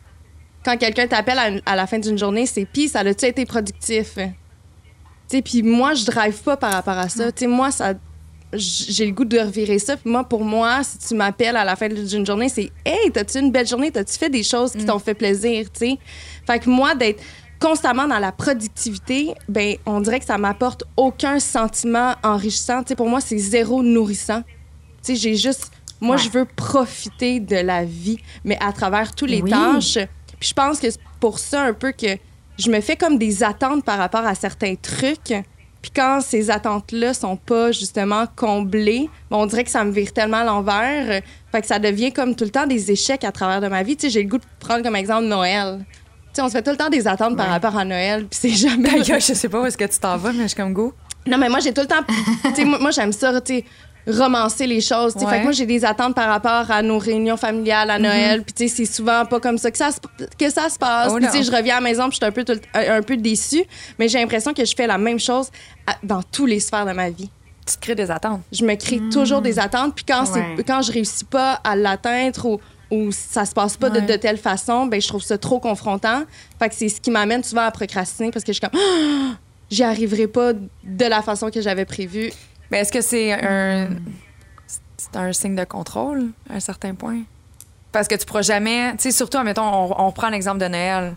quand 0.65 0.79
quelqu'un 0.79 1.07
t'appelle 1.07 1.63
à, 1.65 1.77
la 1.77 1.87
fin 1.87 1.99
d'une 1.99 2.17
journée, 2.17 2.47
c'est 2.47 2.65
pis 2.65 2.89
ça 2.89 3.01
a-tu 3.01 3.27
été 3.27 3.45
productif? 3.45 4.15
Tu 4.15 4.23
sais, 5.29 5.43
puis 5.43 5.63
moi, 5.63 5.93
je 5.93 6.07
drive 6.07 6.43
pas 6.43 6.57
par 6.57 6.73
rapport 6.73 6.97
à 6.97 7.11
ça. 7.11 7.31
Tu 7.31 7.41
sais, 7.41 7.47
moi, 7.47 7.71
ça 7.71 7.93
j'ai 8.53 9.07
le 9.07 9.13
goût 9.13 9.25
de 9.25 9.39
revirer 9.39 9.79
ça. 9.79 9.97
Puis 9.97 10.11
moi, 10.11 10.25
pour 10.25 10.45
moi, 10.45 10.83
si 10.83 10.99
tu 10.99 11.15
m'appelles 11.15 11.57
à 11.57 11.65
la 11.65 11.77
fin 11.77 11.89
d'une 11.89 12.25
journée, 12.25 12.49
c'est 12.49 12.71
Hey, 12.85 13.11
t'as-tu 13.13 13.39
une 13.39 13.51
belle 13.51 13.67
journée? 13.67 13.91
T'as-tu 13.91 14.17
fait 14.17 14.31
des 14.31 14.43
choses 14.43 14.73
qui 14.73 14.83
mm. 14.83 14.87
t'ont 14.87 14.99
fait 14.99 15.15
plaisir? 15.15 15.67
tu 15.73 15.79
sais? 15.81 15.99
Fait 16.47 16.59
que 16.59 16.71
moi, 16.71 16.95
d'être 16.95 17.23
constamment 17.61 18.07
dans 18.07 18.19
la 18.19 18.33
productivité, 18.33 19.35
ben 19.49 19.77
on 19.85 20.01
dirait 20.01 20.21
que 20.21 20.27
ça 20.27 20.39
m'apporte 20.39 20.85
aucun 20.97 21.41
sentiment 21.41 22.15
enrichissant. 22.23 22.83
Tu 22.83 22.89
sais, 22.89 22.97
pour 22.97 23.09
moi, 23.09 23.21
c'est 23.21 23.39
zéro 23.39 23.83
nourrissant. 23.83 24.43
Tu 25.03 25.15
sais, 25.15 25.17
j'ai 25.17 25.35
juste. 25.35 25.71
Moi, 26.01 26.17
je 26.17 26.29
veux 26.29 26.45
profiter 26.45 27.41
de 27.41 27.57
la 27.57 27.85
vie, 27.85 28.19
mais 28.45 28.57
à 28.61 28.73
travers 28.73 29.13
tous 29.17 29.27
les 29.27 29.43
tâches. 29.43 29.99
Puis 30.39 30.51
je 30.51 30.55
pense 30.55 30.79
que 30.79 30.89
c'est 30.89 31.01
pour 31.19 31.41
ça 31.41 31.63
un 31.63 31.73
peu 31.73 31.91
que 31.91 32.17
je 32.57 32.71
me 32.71 32.81
fais 32.81 32.95
comme 32.95 33.19
des 33.19 33.43
attentes 33.43 33.85
par 33.85 33.99
rapport 33.99 34.25
à 34.25 34.37
certains 34.37 34.77
trucs 34.77 35.35
puis 35.81 35.93
quand 35.95 36.21
ces 36.21 36.51
attentes-là 36.51 37.15
sont 37.15 37.37
pas 37.37 37.73
justement 37.73 38.25
comblées, 38.35 39.09
on 39.31 39.47
dirait 39.47 39.65
que 39.65 39.71
ça 39.71 39.85
me 39.85 39.93
vire 39.93 40.13
tellement 40.13 40.39
à 40.39 40.45
l'envers. 40.45 41.23
Fait 41.53 41.61
que 41.61 41.67
ça 41.67 41.79
devient 41.79 42.13
comme 42.13 42.35
tout 42.35 42.45
le 42.45 42.51
temps 42.51 42.67
des 42.67 42.91
échecs 42.91 43.25
à 43.25 43.33
travers 43.33 43.61
de 43.61 43.69
ma 43.69 43.83
vie. 43.83 43.97
Tu 43.97 44.07
sais, 44.07 44.11
j'ai 44.11 44.23
le 44.23 44.29
goût 44.29 44.39
de 44.39 44.45
prendre 44.61 44.83
comme 44.83 44.97
exemple 44.97 45.27
Noël. 45.27 45.85
Tu 45.89 45.95
sais, 46.33 46.43
on 46.43 46.49
se 46.49 46.53
fait 46.53 46.63
tout 46.63 46.71
le 46.71 46.77
temps 46.77 46.91
des 46.91 47.07
attentes 47.07 47.37
par 47.37 47.49
rapport 47.49 47.77
à 47.77 47.85
Noël, 47.85 48.27
puis 48.27 48.39
c'est 48.41 48.69
jamais. 48.69 49.03
je 49.05 49.19
sais 49.21 49.49
pas 49.49 49.61
où 49.61 49.67
est-ce 49.67 49.79
que 49.79 49.85
tu 49.85 49.99
t'en 49.99 50.17
vas, 50.17 50.33
mais 50.33 50.43
je 50.43 50.49
suis 50.49 50.57
comme 50.57 50.73
go. 50.73 50.93
Non, 51.27 51.39
mais 51.39 51.49
moi, 51.49 51.61
j'ai 51.61 51.73
tout 51.73 51.83
le 51.83 51.87
temps. 51.87 52.05
tu 52.45 52.55
sais, 52.55 52.65
moi, 52.65 52.79
moi 52.79 52.91
j'aime 52.91 53.13
ça, 53.13 53.41
tu 53.41 53.57
sais 53.57 53.65
romancer 54.09 54.67
les 54.67 54.81
choses. 54.81 55.15
Fait 55.15 55.39
que 55.39 55.43
moi, 55.43 55.53
j'ai 55.53 55.67
des 55.67 55.85
attentes 55.85 56.15
par 56.15 56.29
rapport 56.29 56.71
à 56.71 56.83
nos 56.83 56.99
réunions 56.99 57.37
familiales 57.37 57.91
à 57.91 57.99
Noël. 57.99 58.43
Puis, 58.43 58.53
tu 58.53 58.69
sais, 58.69 58.75
c'est 58.77 58.93
souvent 58.93 59.25
pas 59.27 59.41
comme 59.41 59.59
ça 59.59 59.71
que 59.71 59.79
ça, 59.79 59.91
que 60.39 60.51
ça 60.51 60.69
se 60.69 60.79
passe. 60.79 61.13
Oh 61.13 61.19
puis, 61.19 61.43
je 61.43 61.51
reviens 61.51 61.77
à 61.77 61.81
la 61.81 61.85
maison, 61.85 62.09
puis 62.09 62.19
je 62.21 62.25
suis 62.25 62.25
un 62.25 62.33
peu, 62.33 62.45
un, 62.75 63.03
peu 63.03 63.17
déçue. 63.17 63.65
Mais 63.99 64.09
j'ai 64.09 64.19
l'impression 64.19 64.55
que 64.55 64.65
je 64.65 64.75
fais 64.75 64.87
la 64.87 64.99
même 64.99 65.21
chose 65.21 65.49
dans 66.03 66.23
tous 66.23 66.47
les 66.47 66.61
sphères 66.61 66.87
de 66.87 66.93
ma 66.93 67.11
vie. 67.11 67.31
Tu 67.67 67.77
te 67.77 67.81
crées 67.81 67.95
des 67.95 68.11
attentes. 68.11 68.41
Je 68.51 68.65
me 68.65 68.75
crée 68.77 68.99
mm. 68.99 69.11
toujours 69.11 69.43
des 69.43 69.59
attentes. 69.59 69.95
Puis, 69.95 70.05
quand, 70.07 70.25
quand 70.67 70.83
je 70.83 70.93
réussis 70.93 71.25
pas 71.25 71.61
à 71.65 71.77
l'atteindre 71.77 72.47
ou 72.47 72.61
ou 72.91 73.13
ça 73.13 73.45
se 73.45 73.53
passe 73.53 73.77
pas 73.77 73.91
de, 73.91 74.01
de, 74.01 74.17
telle 74.17 74.39
façon, 74.39 74.87
ben 74.87 74.99
je 74.99 75.07
trouve 75.07 75.23
ça 75.23 75.37
trop 75.37 75.61
confrontant. 75.61 76.23
Fait 76.59 76.71
que 76.71 76.75
c'est 76.75 76.89
ce 76.89 77.03
qui 77.03 77.11
m'amène 77.11 77.45
souvent 77.45 77.65
à 77.65 77.71
procrastiner 77.71 78.31
parce 78.31 78.47
que 78.47 78.53
je 78.55 78.61
suis 78.61 78.67
comme 78.67 78.81
j'y 79.71 79.83
arriverai 79.83 80.27
pas 80.27 80.53
de 80.55 81.05
la 81.05 81.23
façon 81.23 81.51
que 81.51 81.61
j'avais 81.61 81.85
prévu. 81.85 82.33
Mais 82.71 82.79
est-ce 82.79 82.93
que 82.93 83.01
c'est 83.01 83.33
un 83.33 83.89
c'est 84.97 85.17
un 85.17 85.33
signe 85.33 85.55
de 85.55 85.65
contrôle 85.65 86.31
à 86.51 86.55
un 86.55 86.61
certain 86.61 86.95
point? 86.95 87.23
Parce 87.93 88.09
que 88.09 88.15
tu 88.17 88.27
pourras 88.27 88.43
jamais, 88.43 88.93
tu 88.93 89.05
sais, 89.05 89.11
surtout, 89.13 89.39
mettons, 89.43 89.63
on, 89.63 90.07
on 90.07 90.13
prend 90.13 90.29
l'exemple 90.29 90.59
de 90.59 90.67
Noël. 90.69 91.15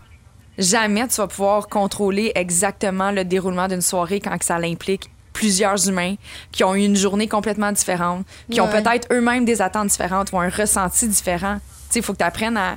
Jamais 0.56 1.06
tu 1.08 1.16
vas 1.16 1.26
pouvoir 1.26 1.68
contrôler 1.68 2.32
exactement 2.34 3.10
le 3.10 3.24
déroulement 3.24 3.68
d'une 3.68 3.82
soirée 3.82 4.20
quand 4.20 4.40
ça 4.42 4.58
l'implique 4.58 5.10
plusieurs 5.32 5.88
humains 5.88 6.14
qui 6.52 6.62
ont 6.62 6.74
eu 6.74 6.84
une 6.84 6.96
journée 6.96 7.26
complètement 7.26 7.72
différente, 7.72 8.26
qui 8.50 8.60
ont 8.60 8.68
peut-être 8.68 9.08
eux-mêmes 9.12 9.44
des 9.44 9.62
attentes 9.62 9.88
différentes 9.88 10.30
ou 10.32 10.38
un 10.38 10.50
ressenti 10.50 11.08
différent. 11.08 11.56
Tu 11.56 11.94
sais, 11.94 11.98
il 12.00 12.02
faut 12.02 12.12
que 12.12 12.18
tu 12.18 12.24
apprennes 12.24 12.56
à 12.56 12.76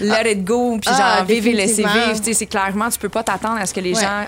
let 0.00 0.30
it 0.30 0.44
go, 0.44 0.78
puis 0.80 0.90
ah, 0.92 1.16
genre 1.16 1.26
vivre 1.26 1.48
et 1.48 1.52
laisser 1.52 1.82
vivre. 1.82 2.20
C'est 2.22 2.46
clairement, 2.46 2.88
tu 2.88 2.98
peux 2.98 3.08
pas 3.08 3.22
t'attendre 3.22 3.58
à 3.60 3.66
ce 3.66 3.74
que 3.74 3.80
les 3.80 3.94
gens, 3.94 4.26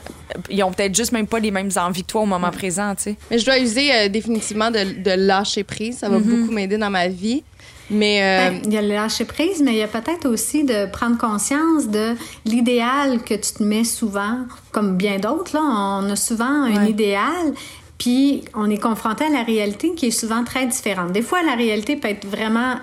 ils 0.48 0.62
ont 0.62 0.72
peut-être 0.72 0.94
juste 0.94 1.12
même 1.12 1.26
pas 1.26 1.38
les 1.38 1.50
mêmes 1.50 1.70
envies 1.76 2.02
que 2.02 2.08
toi 2.08 2.22
au 2.22 2.26
moment 2.26 2.50
présent, 2.50 2.94
tu 2.94 3.02
sais. 3.04 3.16
Mais 3.30 3.38
je 3.38 3.44
dois 3.44 3.58
user 3.58 3.92
euh, 3.92 4.08
définitivement 4.08 4.70
de, 4.70 5.02
de, 5.02 5.10
lâcher 5.10 5.64
prise. 5.64 5.98
Ça 5.98 6.08
va 6.08 6.18
mm-hmm. 6.18 6.22
beaucoup 6.22 6.52
m'aider 6.52 6.78
dans 6.78 6.90
ma 6.90 7.08
vie. 7.08 7.42
Mais 7.90 8.22
euh, 8.22 8.50
ben, 8.50 8.62
il 8.64 8.72
y 8.72 8.78
a 8.78 8.82
le 8.82 8.88
lâcher 8.88 9.24
prise, 9.24 9.60
mais 9.62 9.72
il 9.72 9.78
y 9.78 9.82
a 9.82 9.88
peut-être 9.88 10.28
aussi 10.28 10.64
de 10.64 10.86
prendre 10.86 11.18
conscience 11.18 11.88
de 11.88 12.14
l'idéal 12.44 13.22
que 13.22 13.34
tu 13.34 13.52
te 13.52 13.62
mets 13.62 13.84
souvent, 13.84 14.38
comme 14.70 14.96
bien 14.96 15.18
d'autres. 15.18 15.54
Là, 15.54 15.60
on 15.62 16.08
a 16.08 16.16
souvent 16.16 16.44
un 16.44 16.86
idéal, 16.86 17.52
puis 17.98 18.44
on 18.54 18.70
est 18.70 18.78
confronté 18.78 19.24
à 19.24 19.28
la 19.28 19.42
réalité 19.42 19.94
qui 19.94 20.06
est 20.06 20.12
souvent 20.12 20.44
très 20.44 20.66
différente. 20.66 21.12
Des 21.12 21.22
fois, 21.22 21.42
la 21.42 21.56
réalité 21.56 21.96
peut 21.96 22.08
être 22.08 22.26
vraiment 22.26 22.76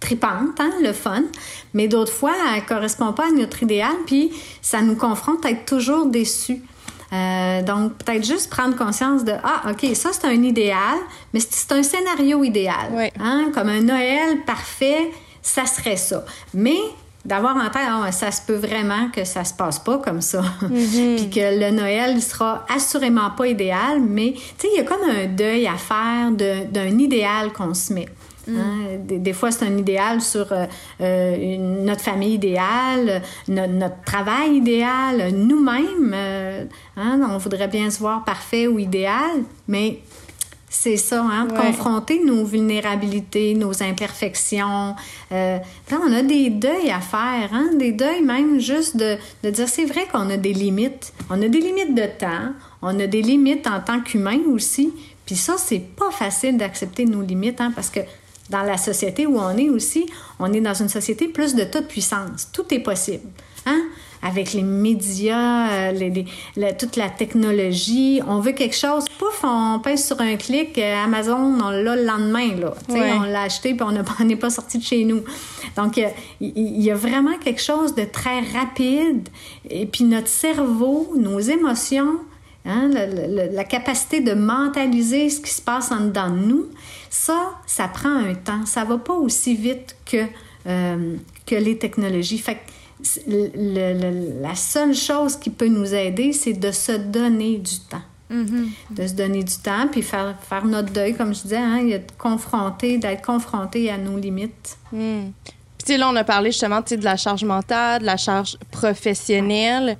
tripante, 0.00 0.60
hein, 0.60 0.70
le 0.82 0.92
fun, 0.92 1.24
mais 1.74 1.88
d'autres 1.88 2.12
fois, 2.12 2.32
elle 2.54 2.64
correspond 2.64 3.12
pas 3.12 3.26
à 3.26 3.30
notre 3.30 3.62
idéal, 3.62 3.94
puis 4.06 4.30
ça 4.62 4.80
nous 4.82 4.96
confronte 4.96 5.44
à 5.44 5.50
être 5.50 5.64
toujours 5.64 6.06
déçus. 6.06 6.62
Euh, 7.12 7.62
donc, 7.62 7.94
peut-être 7.94 8.24
juste 8.24 8.50
prendre 8.50 8.76
conscience 8.76 9.24
de 9.24 9.32
Ah, 9.42 9.70
OK, 9.70 9.94
ça, 9.94 10.10
c'est 10.12 10.26
un 10.26 10.42
idéal, 10.42 10.98
mais 11.32 11.40
c'est 11.40 11.72
un 11.72 11.82
scénario 11.82 12.44
idéal. 12.44 13.10
Hein? 13.18 13.50
Comme 13.54 13.68
un 13.68 13.80
Noël 13.80 14.44
parfait, 14.46 15.10
ça 15.40 15.64
serait 15.64 15.96
ça. 15.96 16.24
Mais 16.52 16.76
d'avoir 17.24 17.56
en 17.56 17.68
tête, 17.70 17.82
ah, 17.88 18.12
ça 18.12 18.30
se 18.30 18.42
peut 18.42 18.56
vraiment 18.56 19.08
que 19.10 19.24
ça 19.24 19.44
se 19.44 19.54
passe 19.54 19.78
pas 19.78 19.98
comme 19.98 20.20
ça. 20.20 20.42
Mm-hmm. 20.68 21.16
Puis 21.16 21.30
que 21.30 21.58
le 21.58 21.70
Noël 21.70 22.20
sera 22.20 22.66
assurément 22.68 23.30
pas 23.30 23.46
idéal, 23.46 24.00
mais 24.00 24.34
tu 24.34 24.42
sais, 24.58 24.68
il 24.74 24.76
y 24.76 24.80
a 24.80 24.84
comme 24.84 25.08
un 25.08 25.26
deuil 25.26 25.66
à 25.66 25.76
faire 25.76 26.30
d'un 26.30 26.98
idéal 26.98 27.52
qu'on 27.52 27.72
se 27.72 27.92
met. 27.92 28.08
Hein, 28.48 28.98
des, 29.04 29.32
fois, 29.32 29.50
c'est 29.50 29.64
un 29.64 29.76
idéal 29.76 30.20
sur 30.20 30.52
euh, 30.52 30.66
euh, 31.00 31.56
notre 31.58 32.00
famille 32.00 32.34
idéale, 32.34 33.22
notre, 33.48 34.02
travail 34.04 34.56
idéal, 34.56 35.32
nous-mêmes. 35.32 36.12
Euh, 36.14 36.64
hein, 36.96 37.20
on 37.30 37.38
voudrait 37.38 37.68
bien 37.68 37.90
se 37.90 37.98
voir 37.98 38.24
parfait 38.24 38.66
ou 38.66 38.78
idéal, 38.78 39.42
mais 39.66 40.00
c'est 40.70 40.96
ça, 40.96 41.22
hein, 41.22 41.48
confronter 41.48 42.22
nos 42.24 42.44
vulnérabilités, 42.44 43.54
nos 43.54 43.82
imperfections. 43.82 44.94
on 45.30 46.12
a 46.12 46.22
des 46.22 46.50
deuils 46.50 46.90
à 46.90 47.00
faire, 47.00 47.50
hein, 47.52 47.70
des 47.78 47.92
deuils 47.92 48.22
même 48.22 48.58
juste 48.60 48.96
de, 48.96 49.16
de 49.42 49.50
dire 49.50 49.68
c'est 49.68 49.86
vrai 49.86 50.06
qu'on 50.10 50.28
a 50.30 50.36
des 50.36 50.52
limites. 50.52 51.12
On 51.30 51.40
a 51.42 51.48
des 51.48 51.60
limites 51.60 51.94
de 51.94 52.06
temps, 52.18 52.52
on 52.82 52.98
a 53.00 53.06
des 53.06 53.22
limites 53.22 53.66
en 53.66 53.80
tant 53.80 54.00
qu'humain 54.00 54.40
aussi. 54.52 54.92
Puis 55.28 55.36
ça, 55.36 55.56
c'est 55.58 55.80
pas 55.94 56.10
facile 56.10 56.56
d'accepter 56.56 57.04
nos 57.04 57.20
limites, 57.20 57.60
hein, 57.60 57.70
parce 57.74 57.90
que 57.90 58.00
dans 58.50 58.62
la 58.62 58.76
société 58.76 59.26
où 59.26 59.38
on 59.38 59.56
est 59.56 59.68
aussi, 59.68 60.06
on 60.38 60.52
est 60.52 60.60
dans 60.60 60.74
une 60.74 60.88
société 60.88 61.28
plus 61.28 61.54
de 61.54 61.64
toute 61.64 61.88
puissance. 61.88 62.48
Tout 62.52 62.72
est 62.72 62.80
possible. 62.80 63.28
Hein? 63.66 63.82
Avec 64.20 64.52
les 64.52 64.62
médias, 64.62 65.70
euh, 65.70 65.92
les, 65.92 66.26
toute 66.76 66.96
la 66.96 67.08
technologie, 67.08 68.20
on 68.26 68.40
veut 68.40 68.50
quelque 68.50 68.74
chose, 68.74 69.04
pouf, 69.16 69.44
on 69.44 69.78
pèse 69.78 70.04
sur 70.04 70.20
un 70.20 70.34
clic, 70.36 70.76
euh, 70.76 71.04
Amazon, 71.04 71.56
on 71.62 71.70
l'a 71.70 71.94
le 71.94 72.04
lendemain, 72.04 72.56
là. 72.56 72.74
On 72.88 73.22
l'a 73.22 73.42
acheté 73.42 73.74
puis 73.74 73.86
on 73.86 74.24
n'est 74.24 74.36
pas 74.36 74.50
sorti 74.50 74.78
de 74.78 74.82
chez 74.82 75.04
nous. 75.04 75.22
Donc, 75.76 76.00
il 76.40 76.82
y 76.82 76.90
a 76.90 76.96
vraiment 76.96 77.38
quelque 77.38 77.62
chose 77.62 77.94
de 77.94 78.04
très 78.04 78.40
rapide. 78.40 79.28
Et 79.70 79.86
puis 79.86 80.02
notre 80.02 80.28
cerveau, 80.28 81.12
nos 81.16 81.38
émotions, 81.38 82.18
hein, 82.68 82.88
la, 82.88 83.64
capacité 83.64 84.20
de 84.20 84.34
mentaliser 84.34 85.30
ce 85.30 85.40
qui 85.40 85.50
se 85.50 85.62
passe 85.62 85.90
en 85.90 86.06
dedans 86.06 86.30
de 86.30 86.38
nous, 86.38 86.66
ça, 87.10 87.52
ça 87.66 87.88
prend 87.88 88.16
un 88.16 88.34
temps. 88.34 88.64
Ça 88.66 88.84
va 88.84 88.98
pas 88.98 89.14
aussi 89.14 89.54
vite 89.54 89.96
que, 90.04 90.24
euh, 90.66 91.16
que 91.46 91.54
les 91.54 91.78
technologies. 91.78 92.38
Fait 92.38 92.58
la 93.26 94.54
seule 94.54 94.94
chose 94.94 95.36
qui 95.36 95.50
peut 95.50 95.68
nous 95.68 95.94
aider, 95.94 96.32
c'est 96.32 96.54
de 96.54 96.70
se 96.70 96.92
donner 96.92 97.58
du 97.58 97.78
temps. 97.88 98.02
Mm-hmm. 98.30 98.66
De 98.90 99.06
se 99.06 99.14
donner 99.14 99.42
du 99.42 99.56
temps, 99.56 99.88
puis 99.90 100.02
faire, 100.02 100.34
faire 100.48 100.64
notre 100.64 100.92
deuil, 100.92 101.14
comme 101.14 101.34
je 101.34 101.42
disais, 101.42 101.56
hein, 101.56 101.84
de 101.84 102.00
confronter, 102.18 102.98
d'être 102.98 103.24
confronté 103.24 103.90
à 103.90 103.96
nos 103.96 104.18
limites. 104.18 104.76
Mm. 104.92 105.30
Puis 105.84 105.96
là, 105.96 106.10
on 106.10 106.16
a 106.16 106.24
parlé 106.24 106.50
justement 106.50 106.80
de 106.80 107.04
la 107.04 107.16
charge 107.16 107.44
mentale, 107.44 108.02
de 108.02 108.06
la 108.06 108.18
charge 108.18 108.58
professionnelle. 108.70 109.96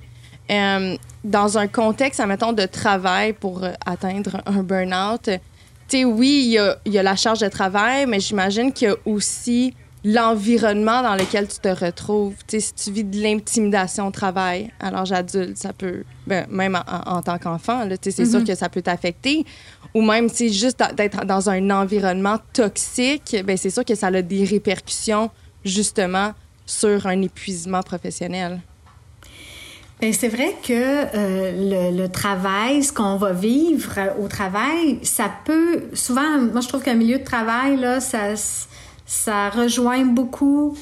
Euh, 0.51 0.95
dans 1.23 1.57
un 1.57 1.67
contexte, 1.67 2.19
admettons, 2.19 2.53
de 2.53 2.65
travail 2.65 3.33
pour 3.33 3.63
euh, 3.63 3.71
atteindre 3.85 4.41
un 4.45 4.63
burn-out, 4.63 5.29
oui, 6.05 6.57
il 6.85 6.91
y 6.93 6.97
a, 6.97 7.03
la 7.03 7.15
charge 7.15 7.39
de 7.39 7.47
travail, 7.47 8.05
mais 8.05 8.19
j'imagine 8.19 8.71
qu'il 8.71 8.89
y 8.89 8.91
a 8.91 8.95
aussi 9.05 9.73
l'environnement 10.05 11.01
dans 11.01 11.15
lequel 11.15 11.47
tu 11.47 11.59
te 11.59 11.67
retrouves. 11.67 12.35
si 12.47 12.73
tu 12.73 12.91
vis 12.91 13.03
de 13.03 13.21
l'intimidation 13.21 14.07
au 14.07 14.11
travail 14.11 14.71
à 14.79 14.91
l'âge 14.91 15.11
adulte, 15.11 15.57
ça 15.57 15.73
peut, 15.73 16.03
ben, 16.25 16.45
même 16.49 16.79
en, 17.05 17.21
tant 17.21 17.37
qu'enfant, 17.37 17.85
c'est 18.01 18.11
sûr 18.11 18.25
mm-hmm. 18.25 18.47
que 18.47 18.55
ça 18.55 18.69
peut 18.69 18.81
t'affecter. 18.81 19.45
Ou 19.93 20.01
même 20.01 20.29
si 20.29 20.53
juste 20.53 20.81
d'être 20.95 21.25
dans 21.25 21.49
un 21.49 21.69
environnement 21.71 22.37
toxique, 22.53 23.35
ben, 23.45 23.57
c'est 23.57 23.71
sûr 23.71 23.83
que 23.83 23.95
ça 23.95 24.07
a 24.07 24.21
des 24.21 24.45
répercussions 24.45 25.29
justement 25.65 26.33
sur 26.65 27.07
un 27.07 27.21
épuisement 27.21 27.81
professionnel. 27.81 28.61
Bien, 29.99 30.13
c'est 30.13 30.29
vrai 30.29 30.55
que 30.63 30.73
euh, 30.73 31.91
le, 31.91 32.07
travail, 32.07 32.83
ce 32.83 32.93
qu'on 32.93 33.17
va 33.17 33.33
vivre 33.33 33.91
euh, 33.97 34.23
au 34.23 34.29
travail, 34.29 34.99
ça 35.03 35.29
peut 35.43 35.87
souvent, 35.93 36.39
moi 36.39 36.61
je 36.61 36.69
trouve 36.69 36.81
qu'un 36.81 36.95
milieu 36.95 37.19
de 37.19 37.23
travail 37.23 37.75
là, 37.75 37.99
ça 37.99 38.35
ça 39.05 39.49
rejoint 39.49 40.05
beaucoup 40.05 40.77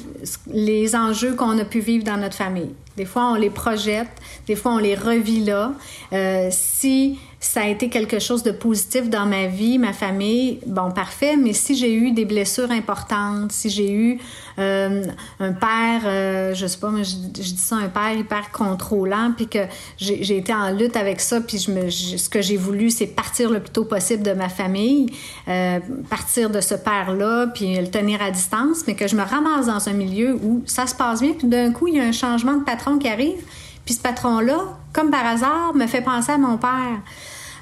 les 0.52 0.98
enjeux 0.98 1.34
qu'on 1.34 1.58
a 1.58 1.64
pu 1.64 1.80
vivre 1.80 2.04
dans 2.04 2.18
notre 2.18 2.36
famille. 2.36 2.76
Des 2.98 3.06
fois, 3.06 3.32
on 3.32 3.36
les 3.36 3.50
projette, 3.50 4.10
des 4.48 4.56
fois, 4.58 4.74
on 4.74 4.80
les 4.80 4.96
revit 4.96 5.46
là. 5.46 5.72
Euh, 6.12 6.50
si 6.52 7.20
ça 7.48 7.62
a 7.62 7.68
été 7.68 7.88
quelque 7.88 8.20
chose 8.20 8.44
de 8.44 8.52
positif 8.52 9.10
dans 9.10 9.26
ma 9.26 9.48
vie, 9.48 9.80
ma 9.80 9.94
famille, 9.94 10.60
bon, 10.66 10.92
parfait, 10.92 11.38
mais 11.38 11.54
si 11.54 11.76
j'ai 11.78 11.94
eu 11.94 12.12
des 12.12 12.26
blessures 12.26 12.72
importantes, 12.72 13.54
si 13.54 13.70
j'ai 13.70 13.90
eu 13.90 14.20
euh, 14.60 15.06
un 15.40 15.54
père, 15.54 16.02
euh, 16.04 16.54
je 16.54 16.68
sais 16.68 16.78
pas, 16.78 16.90
mais 16.90 17.06
je, 17.06 17.16
dis 17.16 17.58
ça, 17.58 17.78
un 17.78 17.88
père 17.88 18.14
hyper 18.14 18.52
contrôlant, 18.52 19.32
puis 19.36 19.48
que 19.48 19.60
j'ai 19.98 20.38
été 20.38 20.54
en 20.54 20.72
lutte 20.72 20.98
avec 20.98 21.22
ça, 21.22 21.40
puis 21.40 21.58
je 21.58 21.72
me, 21.72 21.90
ce 21.90 22.28
que 22.28 22.42
j'ai 22.42 22.58
voulu, 22.58 22.90
c'est 22.90 23.08
partir 23.08 23.50
le 23.50 23.62
plus 23.62 23.72
tôt 23.72 23.86
possible 23.86 24.24
de 24.24 24.34
ma 24.34 24.50
famille, 24.50 25.08
euh, 25.48 25.80
partir 26.10 26.50
de 26.50 26.60
ce 26.60 26.76
père-là, 26.76 27.48
puis 27.56 27.78
le 27.78 27.88
tenir 27.88 28.22
à 28.22 28.30
distance, 28.30 28.84
mais 28.88 28.96
que 28.96 29.08
je 29.08 29.16
me 29.16 29.24
ramasse 29.24 29.68
dans 29.68 29.88
un 29.88 29.94
milieu 29.94 30.34
où 30.44 30.64
ça 30.66 30.86
se 30.86 30.96
passe 30.96 31.22
bien, 31.22 31.32
puis 31.32 31.48
d'un 31.48 31.72
coup, 31.72 31.88
il 31.88 31.96
y 31.96 32.00
a 32.02 32.04
un 32.04 32.12
changement 32.12 32.58
de 32.58 32.66
patron 32.66 32.98
qui 32.98 33.08
arrive, 33.08 33.42
puis 33.86 33.94
ce 33.94 34.02
patron-là, 34.02 34.78
comme 34.92 35.12
par 35.12 35.26
hasard, 35.26 35.74
me 35.76 35.88
fait 35.88 36.02
penser 36.02 36.34
à 36.34 36.38
mon 36.38 36.58
père. 36.58 37.00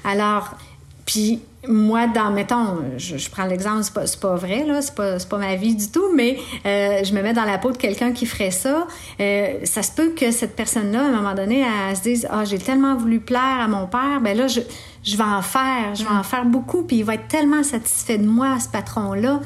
Alors, 0.06 0.56
puis 1.04 1.40
moi, 1.68 2.06
dans, 2.06 2.30
mettons, 2.30 2.78
je, 2.96 3.30
prends 3.30 3.44
l'exemple, 3.44 3.82
c'est 3.82 3.92
pas, 3.92 4.04
pas 4.20 4.36
vrai, 4.36 4.64
là, 4.64 4.82
c'est 4.82 4.94
pas, 4.94 5.18
pas 5.18 5.38
ma 5.38 5.56
vie 5.56 5.74
du 5.74 5.88
tout, 5.90 6.12
mais 6.14 6.38
euh, 6.64 7.02
je 7.04 7.12
me 7.12 7.22
mets 7.22 7.32
dans 7.32 7.44
la 7.44 7.58
peau 7.58 7.72
de 7.72 7.76
quelqu'un 7.76 8.12
qui 8.12 8.26
ferait 8.26 8.50
ça. 8.50 8.86
Euh, 9.20 9.58
ça 9.64 9.82
se 9.82 9.92
peut 9.92 10.10
que 10.10 10.30
cette 10.30 10.54
personne-là, 10.56 11.02
à 11.02 11.06
un 11.06 11.12
moment 11.12 11.34
donné, 11.34 11.64
elle, 11.88 11.96
se 11.96 12.02
dise 12.02 12.28
Ah, 12.30 12.44
j'ai 12.44 12.58
tellement 12.58 12.96
voulu 12.96 13.20
plaire 13.20 13.60
à 13.60 13.68
mon 13.68 13.86
père, 13.86 14.20
ben 14.20 14.36
là, 14.36 14.46
je, 14.46 14.60
je 15.04 15.16
vais 15.16 15.24
en 15.24 15.42
faire, 15.42 15.94
je 15.94 16.02
vais 16.02 16.14
en 16.14 16.22
faire 16.22 16.44
beaucoup, 16.44 16.82
puis 16.82 16.98
il 16.98 17.04
va 17.04 17.14
être 17.14 17.28
tellement 17.28 17.62
satisfait 17.62 18.18
de 18.18 18.26
moi, 18.26 18.58
ce 18.60 18.68
patron-là, 18.68 19.40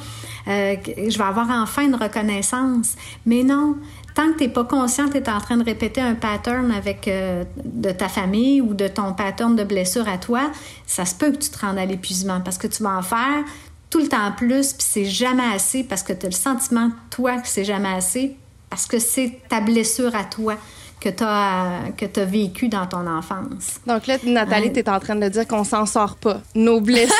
euh, 0.49 0.77
je 0.87 1.19
vais 1.19 1.25
avoir 1.25 1.51
enfin 1.51 1.83
une 1.83 1.95
reconnaissance. 1.95 2.97
Mais 3.27 3.43
non, 3.43 3.77
tant 4.15 4.33
que 4.33 4.39
tu 4.39 4.45
n'es 4.45 4.49
pas 4.49 4.65
conscient 4.65 5.09
que 5.09 5.19
tu 5.19 5.25
es 5.25 5.31
en 5.31 5.41
train 5.41 5.57
de 5.57 5.65
répéter 5.65 6.01
un 6.01 6.15
pattern 6.15 6.71
avec 6.73 7.09
euh, 7.09 7.45
de 7.65 7.91
ta 7.91 8.09
famille 8.09 8.61
ou 8.61 8.75
de 8.75 8.89
ton 8.89 9.13
pattern 9.13 9.57
de 9.57 9.65
blessure 9.65 10.09
à 10.09 10.19
toi, 10.19 10.51
ça 10.87 11.05
se 11.05 11.15
peut 11.15 11.31
que 11.33 11.39
tu 11.39 11.51
te 11.51 11.59
rendes 11.59 11.79
à 11.79 11.87
l'épuisement 11.87 12.41
parce 12.41 12.59
que 12.59 12.67
tu 12.67 12.83
vas 12.83 12.97
en 12.97 13.03
faire 13.03 13.45
tout 13.91 13.99
le 13.99 14.09
temps 14.09 14.33
plus, 14.37 14.73
puis 14.73 14.87
c'est 14.89 15.05
jamais 15.05 15.47
assez 15.55 15.83
parce 15.83 16.03
que 16.03 16.13
tu 16.13 16.27
as 16.27 16.29
le 16.29 16.35
sentiment, 16.35 16.91
toi, 17.11 17.39
que 17.39 17.49
c'est 17.49 17.65
jamais 17.65 17.93
assez 17.93 18.37
parce 18.69 18.87
que 18.87 19.01
c'est 19.01 19.41
ta 19.49 19.61
blessure 19.61 20.15
à 20.15 20.25
toi 20.25 20.57
que 21.01 21.09
tu 21.09 21.25
as, 21.25 21.91
que 21.97 22.21
as 22.21 22.25
vécu 22.25 22.69
dans 22.69 22.87
ton 22.87 23.07
enfance. 23.07 23.81
Donc 23.87 24.07
là, 24.07 24.17
Nathalie, 24.25 24.73
tu 24.73 24.81
es 24.81 24.89
en 24.89 25.01
train 25.01 25.17
de 25.17 25.29
dire 25.29 25.47
qu'on 25.47 25.65
s'en 25.65 25.87
sort 25.87 26.17
pas. 26.17 26.41
Nos 26.55 26.81
blessures 26.81 27.11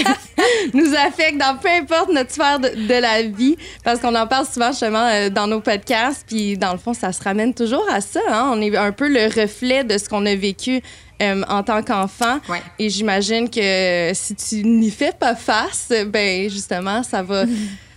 nous 0.74 0.94
affectent 0.94 1.38
dans 1.38 1.56
peu 1.58 1.68
importe 1.68 2.10
notre 2.12 2.30
sphère 2.30 2.58
de, 2.58 3.00
la 3.00 3.22
vie, 3.22 3.56
parce 3.84 4.00
qu'on 4.00 4.14
en 4.14 4.26
parle 4.26 4.46
souvent 4.46 4.70
justement 4.70 5.06
euh, 5.06 5.28
dans 5.28 5.46
nos 5.46 5.60
podcasts, 5.60 6.24
puis 6.26 6.56
dans 6.56 6.72
le 6.72 6.78
fond, 6.78 6.94
ça 6.94 7.12
se 7.12 7.22
ramène 7.22 7.52
toujours 7.52 7.86
à 7.92 8.00
ça. 8.00 8.20
Hein? 8.30 8.50
On 8.54 8.60
est 8.60 8.74
un 8.76 8.92
peu 8.92 9.08
le 9.08 9.26
reflet 9.26 9.84
de 9.84 9.98
ce 9.98 10.08
qu'on 10.08 10.24
a 10.24 10.34
vécu 10.34 10.80
euh, 11.20 11.42
en 11.48 11.62
tant 11.62 11.82
qu'enfant. 11.82 12.38
Et 12.78 12.88
j'imagine 12.88 13.50
que 13.50 14.12
si 14.14 14.34
tu 14.34 14.64
n'y 14.64 14.90
fais 14.90 15.12
pas 15.12 15.34
face, 15.34 15.92
ben 16.06 16.48
justement, 16.48 17.02
ça 17.02 17.22
va... 17.22 17.44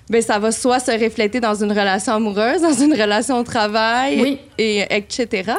ben 0.09 0.21
ça 0.21 0.39
va 0.39 0.51
soit 0.51 0.79
se 0.79 0.91
refléter 0.91 1.39
dans 1.39 1.55
une 1.55 1.71
relation 1.71 2.13
amoureuse, 2.13 2.61
dans 2.61 2.73
une 2.73 2.93
relation 2.93 3.37
au 3.37 3.43
travail, 3.43 4.39
et 4.57 4.85
etc. 4.89 5.53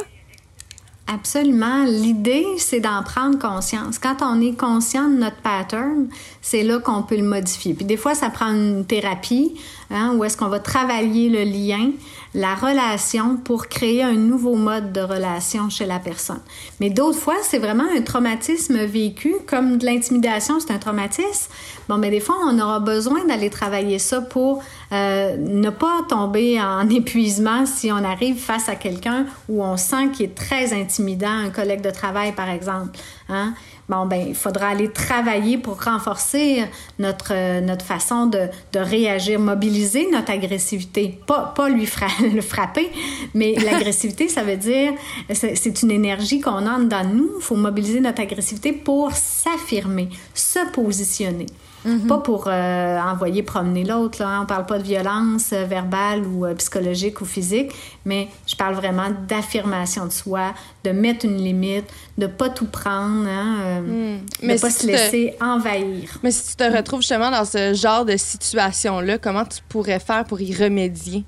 Absolument. 1.13 1.85
L'idée, 1.87 2.47
c'est 2.59 2.79
d'en 2.79 3.03
prendre 3.03 3.37
conscience. 3.37 3.99
Quand 3.99 4.19
on 4.23 4.41
est 4.41 4.57
conscient 4.57 5.09
de 5.09 5.17
notre 5.17 5.39
pattern, 5.39 6.09
c'est 6.41 6.63
là 6.63 6.79
qu'on 6.79 7.03
peut 7.03 7.17
le 7.17 7.25
modifier. 7.25 7.75
Puis 7.75 7.85
des 7.85 7.97
fois, 7.97 8.15
ça 8.15 8.31
prend 8.31 8.53
une 8.53 8.85
thérapie, 8.85 9.53
hein, 9.91 10.15
où 10.17 10.25
est-ce 10.25 10.37
qu'on 10.37 10.49
va 10.49 10.61
travailler 10.61 11.29
le 11.29 11.45
lien 11.45 11.91
la 12.35 12.55
relation 12.55 13.37
pour 13.37 13.67
créer 13.67 14.03
un 14.03 14.15
nouveau 14.15 14.55
mode 14.55 14.93
de 14.93 15.01
relation 15.01 15.69
chez 15.69 15.87
la 15.87 15.99
personne. 15.99 16.41
Mais 16.79 16.89
d'autres 16.89 17.19
fois, 17.19 17.35
c'est 17.43 17.59
vraiment 17.59 17.87
un 17.97 18.03
traumatisme 18.03 18.85
vécu, 18.85 19.35
comme 19.49 19.79
de 19.79 19.87
l'intimidation, 19.87 20.61
c'est 20.61 20.73
un 20.73 20.79
traumatisme. 20.79 21.51
Bon, 21.89 21.97
mais 21.97 22.11
des 22.11 22.21
fois, 22.21 22.37
on 22.47 22.59
aura 22.61 22.79
besoin 22.79 23.25
d'aller 23.25 23.51
travailler 23.51 23.99
ça 23.99 24.21
pour 24.21 24.63
euh, 24.93 25.37
ne 25.37 25.71
pas 25.71 26.03
tomber 26.09 26.61
en 26.61 26.89
épuisement 26.91 27.67
si 27.67 27.91
on 27.91 28.05
arrive 28.05 28.39
face 28.39 28.69
à 28.69 28.77
quelqu'un 28.77 29.27
où 29.49 29.65
on 29.65 29.77
sent 29.77 30.11
qu'il 30.13 30.27
est 30.27 30.35
très 30.35 30.73
intimidant, 30.73 31.31
un 31.31 31.51
collègue 31.51 31.81
de 31.81 31.91
travail, 31.91 32.33
par 32.33 32.49
exemple. 32.49 32.97
hein, 33.29 33.55
bon, 33.91 34.07
ben, 34.07 34.25
il 34.29 34.35
faudra 34.35 34.69
aller 34.69 34.91
travailler 34.91 35.59
pour 35.59 35.83
renforcer 35.83 36.65
notre, 36.99 37.33
euh, 37.33 37.61
notre 37.61 37.85
façon 37.85 38.27
de, 38.27 38.47
de 38.73 38.79
réagir, 38.79 39.41
mobiliser 39.41 40.09
notre 40.11 40.31
agressivité. 40.31 41.19
Pas, 41.27 41.53
pas 41.55 41.69
lui 41.69 41.89
le 42.35 42.41
frapper, 42.41 42.91
mais 43.35 43.55
l'agressivité, 43.65 44.29
ça 44.29 44.43
veut 44.43 44.57
dire, 44.57 44.93
c'est 45.33 45.83
une 45.83 45.91
énergie 45.91 46.41
qu'on 46.41 46.67
a 46.67 46.79
dans 46.79 47.05
nous. 47.05 47.31
Il 47.39 47.43
faut 47.43 47.57
mobiliser 47.57 48.01
notre 48.01 48.23
agressivité 48.23 48.73
pour 48.73 49.13
s'affirmer, 49.13 50.09
se 50.35 50.61
positionner. 50.73 51.47
Mm-hmm. 51.87 52.07
Pas 52.07 52.19
pour 52.19 52.45
euh, 52.47 52.99
envoyer 52.99 53.43
promener 53.43 53.85
l'autre. 53.85 54.23
On 54.23 54.45
parle 54.45 54.67
pas 54.67 54.79
de 54.79 54.83
violence 54.83 55.53
euh, 55.53 55.65
verbale 55.65 56.27
ou 56.27 56.45
euh, 56.45 56.55
psychologique 56.55 57.21
ou 57.21 57.25
physique, 57.25 57.73
mais 58.05 58.29
je 58.47 58.55
parle 58.55 58.75
vraiment 58.75 59.09
d'affirmation 59.29 60.07
de 60.07 60.13
soi, 60.13 60.53
de 60.85 60.91
mettre 60.91 61.25
une 61.25 61.39
limite, 61.39 61.87
de 62.19 62.27
pas 62.27 62.51
tout 62.51 62.67
prendre, 62.67 63.27
hein, 63.27 63.81
mm. 63.81 64.47
de 64.47 64.61
pas 64.61 64.71
se 64.71 64.87
laisser 64.87 65.35
envahir. 65.41 66.19
Mais 66.23 66.31
si 66.31 66.51
tu 66.51 66.57
te 66.57 66.65
retrouves 66.65 67.01
justement 67.01 67.31
dans 67.31 67.45
ce 67.45 67.73
genre 67.73 68.05
de 68.05 68.17
situation-là, 68.17 69.19
comment 69.19 69.45
tu 69.45 69.61
pourrais 69.69 70.01
faire 70.01 70.25
pour 70.25 70.41
y 70.41 70.55
remédier? 70.55 71.25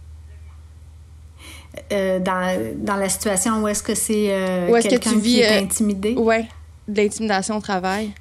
dans, 1.91 2.75
dans, 2.77 2.97
la 2.97 3.09
situation 3.09 3.63
où 3.63 3.69
est-ce 3.69 3.83
que 3.83 3.95
c'est 3.95 4.31
quelqu'un 4.83 5.19
qui 5.19 5.41
est 5.41 5.59
intimidé? 5.59 6.15
Oui, 6.19 6.45
de 6.87 7.01
l'intimidation 7.01 7.57
au 7.57 7.61
travail? 7.63 8.13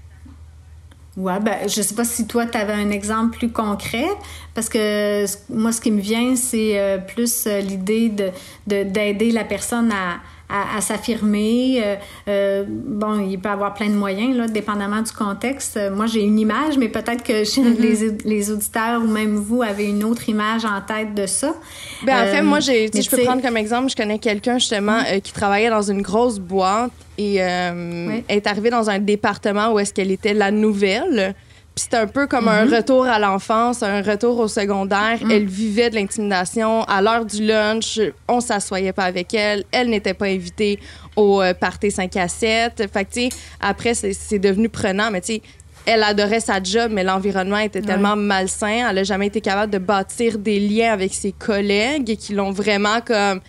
Oui, 1.17 1.33
ben, 1.41 1.67
je 1.67 1.81
sais 1.81 1.93
pas 1.93 2.05
si 2.05 2.25
toi, 2.25 2.45
tu 2.45 2.57
avais 2.57 2.73
un 2.73 2.89
exemple 2.89 3.37
plus 3.37 3.51
concret, 3.51 4.07
parce 4.53 4.69
que 4.69 5.25
moi, 5.49 5.73
ce 5.73 5.81
qui 5.81 5.91
me 5.91 5.99
vient, 5.99 6.37
c'est 6.37 6.79
euh, 6.79 6.99
plus 6.99 7.47
euh, 7.47 7.59
l'idée 7.59 8.07
de, 8.09 8.31
d'aider 8.65 9.31
la 9.31 9.43
personne 9.43 9.91
à, 9.91 10.21
à, 10.51 10.81
s'affirmer. 10.81 11.81
Euh, 11.83 11.95
euh, 12.27 12.63
bon, 12.67 13.27
il 13.27 13.39
peut 13.39 13.49
avoir 13.49 13.73
plein 13.73 13.87
de 13.87 13.95
moyens, 13.95 14.35
là, 14.35 14.47
dépendamment 14.47 15.01
du 15.01 15.11
contexte. 15.11 15.79
Moi, 15.93 16.07
j'ai 16.07 16.21
une 16.21 16.39
image, 16.39 16.77
mais 16.77 16.89
peut-être 16.89 17.23
que 17.23 17.43
mm-hmm. 17.43 17.77
les, 17.79 18.17
les, 18.25 18.51
auditeurs 18.51 19.01
ou 19.01 19.07
même 19.07 19.35
vous 19.35 19.61
avez 19.63 19.85
une 19.85 20.03
autre 20.03 20.27
image 20.29 20.65
en 20.65 20.81
tête 20.81 21.15
de 21.15 21.25
ça. 21.25 21.55
Ben, 22.03 22.23
en 22.23 22.25
fait, 22.25 22.41
moi, 22.41 22.59
j'ai, 22.59 22.89
je 22.93 23.09
peux 23.09 23.23
prendre 23.23 23.41
comme 23.41 23.57
exemple, 23.57 23.89
je 23.89 23.95
connais 23.95 24.19
quelqu'un 24.19 24.57
justement 24.57 24.99
euh, 25.07 25.19
qui 25.19 25.31
travaillait 25.31 25.69
dans 25.69 25.81
une 25.81 26.01
grosse 26.01 26.39
boîte 26.39 26.91
et 27.17 27.35
est 27.35 28.47
arrivée 28.47 28.71
dans 28.71 28.89
un 28.89 28.97
département 28.97 29.71
où 29.73 29.79
est-ce 29.79 29.93
qu'elle 29.93 30.11
était 30.11 30.33
la 30.33 30.49
nouvelle. 30.49 31.35
Puis 31.73 31.83
c'était 31.83 31.97
un 31.97 32.07
peu 32.07 32.27
comme 32.27 32.49
un 32.49 32.65
mhm. 32.65 32.73
retour 32.73 33.05
à 33.05 33.17
l'enfance, 33.17 33.81
un 33.81 34.01
retour 34.01 34.39
au 34.39 34.47
secondaire. 34.49 35.19
Mhm. 35.23 35.31
Elle 35.31 35.45
vivait 35.45 35.89
de 35.89 35.95
l'intimidation. 35.95 36.83
À 36.83 37.01
l'heure 37.01 37.25
du 37.25 37.45
lunch, 37.45 37.99
on 38.27 38.41
s'assoyait 38.41 38.91
pas 38.91 39.05
avec 39.05 39.33
elle. 39.33 39.63
Elle 39.71 39.89
n'était 39.89 40.13
pas 40.13 40.25
invitée 40.25 40.79
au 41.15 41.41
euh, 41.41 41.53
party 41.53 41.91
5 41.91 42.15
à 42.17 42.27
7. 42.27 42.89
Fait 42.91 43.05
que, 43.05 43.13
tu 43.13 43.21
sais, 43.21 43.29
après, 43.61 43.93
c'est 43.93 44.39
devenu 44.39 44.67
prenant. 44.67 45.11
Mais, 45.11 45.21
tu 45.21 45.35
sais, 45.35 45.41
elle 45.85 46.03
adorait 46.03 46.41
sa 46.41 46.61
job, 46.61 46.91
mais 46.93 47.03
l'environnement 47.03 47.57
était 47.57 47.81
tellement 47.81 48.15
malsain. 48.15 48.87
Elle 48.89 48.95
n'a 48.95 49.03
jamais 49.03 49.27
été 49.27 49.41
capable 49.41 49.71
de 49.71 49.79
bâtir 49.79 50.37
des 50.37 50.59
liens 50.59 50.91
avec 50.91 51.13
ses 51.13 51.31
collègues 51.31 52.17
qui 52.17 52.33
l'ont 52.33 52.51
vraiment 52.51 53.01
comme 53.01 53.39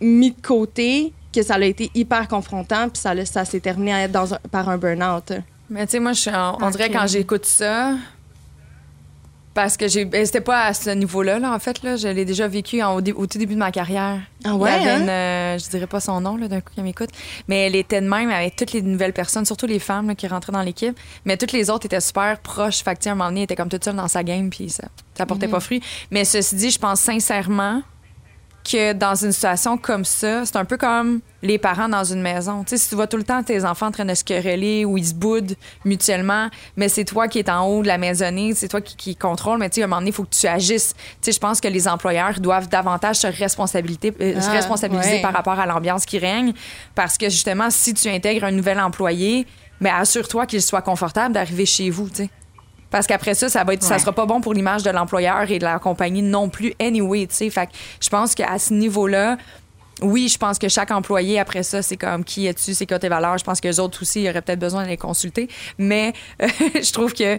mis 0.00 0.30
de 0.30 0.40
côté, 0.40 1.12
que 1.34 1.42
ça 1.42 1.54
a 1.54 1.64
été 1.64 1.90
hyper 1.94 2.28
confrontant, 2.28 2.88
puis 2.88 3.00
ça, 3.00 3.12
ça 3.24 3.44
s'est 3.44 3.60
terminé 3.60 4.06
dans 4.08 4.26
par 4.50 4.68
un 4.68 4.78
burn-out. 4.78 5.32
Mais 5.70 5.86
tu 5.86 5.92
sais, 5.92 6.00
moi, 6.00 6.12
je 6.12 6.30
on 6.60 6.70
dirait 6.70 6.90
quand 6.90 7.06
j'écoute 7.06 7.46
ça, 7.46 7.94
parce 9.54 9.76
que 9.76 9.86
j'ai 9.86 10.04
ben, 10.04 10.26
c'était 10.26 10.40
pas 10.40 10.64
à 10.64 10.74
ce 10.74 10.90
niveau-là 10.90 11.38
là 11.38 11.52
en 11.52 11.58
fait 11.60 11.82
là. 11.82 11.96
Je 11.96 12.08
l'ai 12.08 12.24
déjà 12.24 12.48
vécu 12.48 12.82
au, 12.82 13.00
tout 13.00 13.38
début 13.38 13.54
de 13.54 13.60
ma 13.60 13.70
carrière. 13.70 14.20
Ah 14.44 14.56
ouais 14.56 14.70
Il 14.80 14.86
y 14.86 14.88
avait 14.88 15.02
hein? 15.02 15.08
euh, 15.08 15.58
je 15.58 15.70
dirais 15.70 15.86
pas 15.86 16.00
son 16.00 16.20
nom 16.20 16.36
là 16.36 16.48
d'un 16.48 16.60
coup 16.60 16.72
qui 16.74 16.82
m'écoute. 16.82 17.10
Mais 17.46 17.66
elle 17.66 17.76
était 17.76 18.00
de 18.00 18.08
même 18.08 18.30
avec 18.30 18.56
toutes 18.56 18.72
les 18.72 18.82
nouvelles 18.82 19.12
personnes 19.12 19.44
surtout 19.44 19.66
les 19.66 19.78
femmes 19.78 20.16
qui 20.16 20.26
rentraient 20.26 20.52
dans 20.52 20.62
l'équipe. 20.62 20.98
Mais 21.24 21.36
toutes 21.36 21.52
les 21.52 21.70
autres 21.70 21.86
étaient 21.86 22.00
super 22.00 22.38
proches. 22.40 22.82
Fait 22.82 22.98
que, 22.98 23.08
à 23.08 23.12
un 23.12 23.14
moment 23.14 23.30
donné 23.30 23.40
elle 23.40 23.44
était 23.44 23.56
comme 23.56 23.68
toute 23.68 23.84
seule 23.84 23.96
dans 23.96 24.08
sa 24.08 24.24
game 24.24 24.50
puis 24.50 24.70
ça 24.70 24.88
ça 25.14 25.24
portait 25.24 25.46
mhm. 25.46 25.52
pas 25.52 25.60
fruit. 25.60 25.80
Mais 26.10 26.24
ceci 26.24 26.56
dit 26.56 26.70
je 26.70 26.78
pense 26.78 27.00
sincèrement 27.00 27.82
que 28.64 28.94
dans 28.94 29.14
une 29.14 29.32
situation 29.32 29.76
comme 29.76 30.04
ça, 30.04 30.46
c'est 30.46 30.56
un 30.56 30.64
peu 30.64 30.76
comme 30.76 31.20
les 31.42 31.58
parents 31.58 31.88
dans 31.88 32.04
une 32.04 32.22
maison. 32.22 32.64
Tu 32.64 32.70
sais, 32.70 32.78
si 32.78 32.88
tu 32.88 32.94
vois 32.94 33.06
tout 33.06 33.18
le 33.18 33.22
temps 33.22 33.42
tes 33.42 33.64
enfants 33.64 33.88
en 33.88 33.90
train 33.90 34.06
de 34.06 34.14
se 34.14 34.24
quereller 34.24 34.86
ou 34.86 34.96
ils 34.96 35.08
se 35.08 35.14
boudent 35.14 35.54
mutuellement, 35.84 36.48
mais 36.76 36.88
c'est 36.88 37.04
toi 37.04 37.28
qui 37.28 37.38
es 37.38 37.50
en 37.50 37.66
haut 37.66 37.82
de 37.82 37.86
la 37.86 37.98
maisonnée, 37.98 38.54
c'est 38.54 38.68
toi 38.68 38.80
qui, 38.80 38.96
qui 38.96 39.14
contrôle, 39.14 39.58
mais 39.58 39.68
tu 39.68 39.76
sais, 39.76 39.82
à 39.82 39.84
un 39.84 39.88
moment 39.88 40.00
donné, 40.00 40.10
il 40.10 40.14
faut 40.14 40.24
que 40.24 40.34
tu 40.34 40.46
agisses. 40.46 40.94
Tu 40.96 41.26
sais, 41.26 41.32
je 41.32 41.38
pense 41.38 41.60
que 41.60 41.68
les 41.68 41.86
employeurs 41.86 42.40
doivent 42.40 42.68
davantage 42.68 43.16
se, 43.16 43.26
responsabiliser, 43.26 44.14
euh, 44.20 44.40
se 44.40 44.48
ah, 44.48 44.52
responsabiliser 44.52 45.20
par 45.20 45.34
rapport 45.34 45.58
à 45.58 45.66
l'ambiance 45.66 46.06
qui 46.06 46.18
règne, 46.18 46.54
parce 46.94 47.18
que 47.18 47.28
justement, 47.28 47.68
si 47.70 47.92
tu 47.92 48.08
intègres 48.08 48.44
un 48.44 48.52
nouvel 48.52 48.80
employé, 48.80 49.46
mais 49.80 49.90
assure-toi 49.90 50.46
qu'il 50.46 50.62
soit 50.62 50.82
confortable 50.82 51.34
d'arriver 51.34 51.66
chez 51.66 51.90
vous, 51.90 52.08
tu 52.08 52.24
sais. 52.24 52.30
Parce 52.94 53.08
qu'après 53.08 53.34
ça, 53.34 53.48
ça 53.48 53.64
va 53.64 53.74
être, 53.74 53.82
ça 53.82 53.98
sera 53.98 54.12
pas 54.12 54.24
bon 54.24 54.40
pour 54.40 54.54
l'image 54.54 54.84
de 54.84 54.90
l'employeur 54.90 55.50
et 55.50 55.58
de 55.58 55.64
la 55.64 55.80
compagnie 55.80 56.22
non 56.22 56.48
plus, 56.48 56.74
anyway, 56.78 57.26
tu 57.26 57.34
sais. 57.34 57.50
Fait 57.50 57.66
que 57.66 57.72
je 58.00 58.08
pense 58.08 58.36
qu'à 58.36 58.56
ce 58.56 58.72
niveau-là, 58.72 59.36
oui, 60.00 60.28
je 60.28 60.38
pense 60.38 60.60
que 60.60 60.68
chaque 60.68 60.92
employé, 60.92 61.40
après 61.40 61.64
ça, 61.64 61.82
c'est 61.82 61.96
comme 61.96 62.22
qui 62.22 62.46
es-tu, 62.46 62.72
c'est 62.72 62.86
quoi 62.86 63.00
tes 63.00 63.08
valeurs? 63.08 63.36
Je 63.36 63.42
pense 63.42 63.60
que 63.60 63.66
les 63.66 63.80
autres 63.80 64.02
aussi, 64.02 64.20
il 64.20 64.26
y 64.26 64.30
aurait 64.30 64.42
peut-être 64.42 64.60
besoin 64.60 64.84
de 64.84 64.88
les 64.90 64.96
consulter. 64.96 65.48
Mais 65.76 66.12
je 66.38 66.92
trouve 66.92 67.12
que 67.12 67.36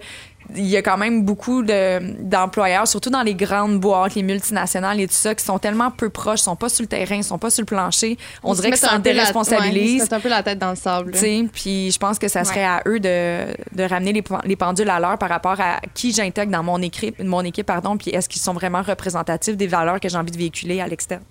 il 0.56 0.66
y 0.66 0.78
a 0.78 0.82
quand 0.82 0.98
même 0.98 1.24
beaucoup 1.24 1.64
d'employeurs, 1.64 2.88
surtout 2.88 3.10
dans 3.10 3.24
les 3.24 3.36
grandes 3.36 3.80
boîtes, 3.80 4.16
les 4.16 4.24
multinationales 4.24 5.00
et 5.00 5.08
tout 5.08 5.14
ça, 5.14 5.34
qui 5.36 5.44
sont 5.44 5.60
tellement 5.60 5.92
peu 5.92 6.10
proches, 6.10 6.42
sont 6.42 6.56
pas 6.56 6.70
sur 6.70 6.84
le 6.84 6.88
terrain, 6.88 7.22
sont 7.22 7.38
pas 7.38 7.50
sur 7.50 7.62
le 7.62 7.66
plancher. 7.66 8.18
On 8.44 8.54
dirait 8.54 8.72
qu'ils 8.72 8.80
s'en 8.80 9.00
déresponsabilisent. 9.00 10.12
un 10.12 10.20
peu 10.20 10.30
la 10.30 10.44
tête 10.44 10.60
dans 10.60 10.70
le 10.70 10.76
sable. 10.76 11.12
Puis 11.54 11.92
je 11.92 11.98
pense 11.98 12.20
que 12.20 12.28
ça 12.28 12.44
serait 12.44 12.66
à 12.66 12.82
eux 12.88 13.00
de, 13.00 13.46
de 13.74 13.84
ramener 13.84 14.14
les, 14.14 14.24
les, 14.46 14.56
pendules 14.56 14.90
à 14.90 15.00
l'heure 15.00 15.18
par 15.18 15.30
rapport 15.30 15.60
à 15.60 15.80
qui 15.94 16.12
j'intègre 16.12 16.52
dans 16.52 16.64
mon 16.64 16.82
équipe, 16.82 17.22
mon 17.24 17.42
équipe 17.42 17.66
pardon, 17.66 17.98
puis 17.98 18.12
est-ce 18.12 18.30
qu'ils 18.30 18.42
sont 18.42 18.54
vraiment 18.54 18.82
représentatifs 18.82 19.58
des 19.58 19.68
valeurs 19.68 20.00
que 20.00 20.10
j'ai 20.10 20.18
envie 20.18 20.32
de 20.32 20.38
véhiculer 20.38 20.82
à 20.82 20.88
l'externe. 20.88 21.24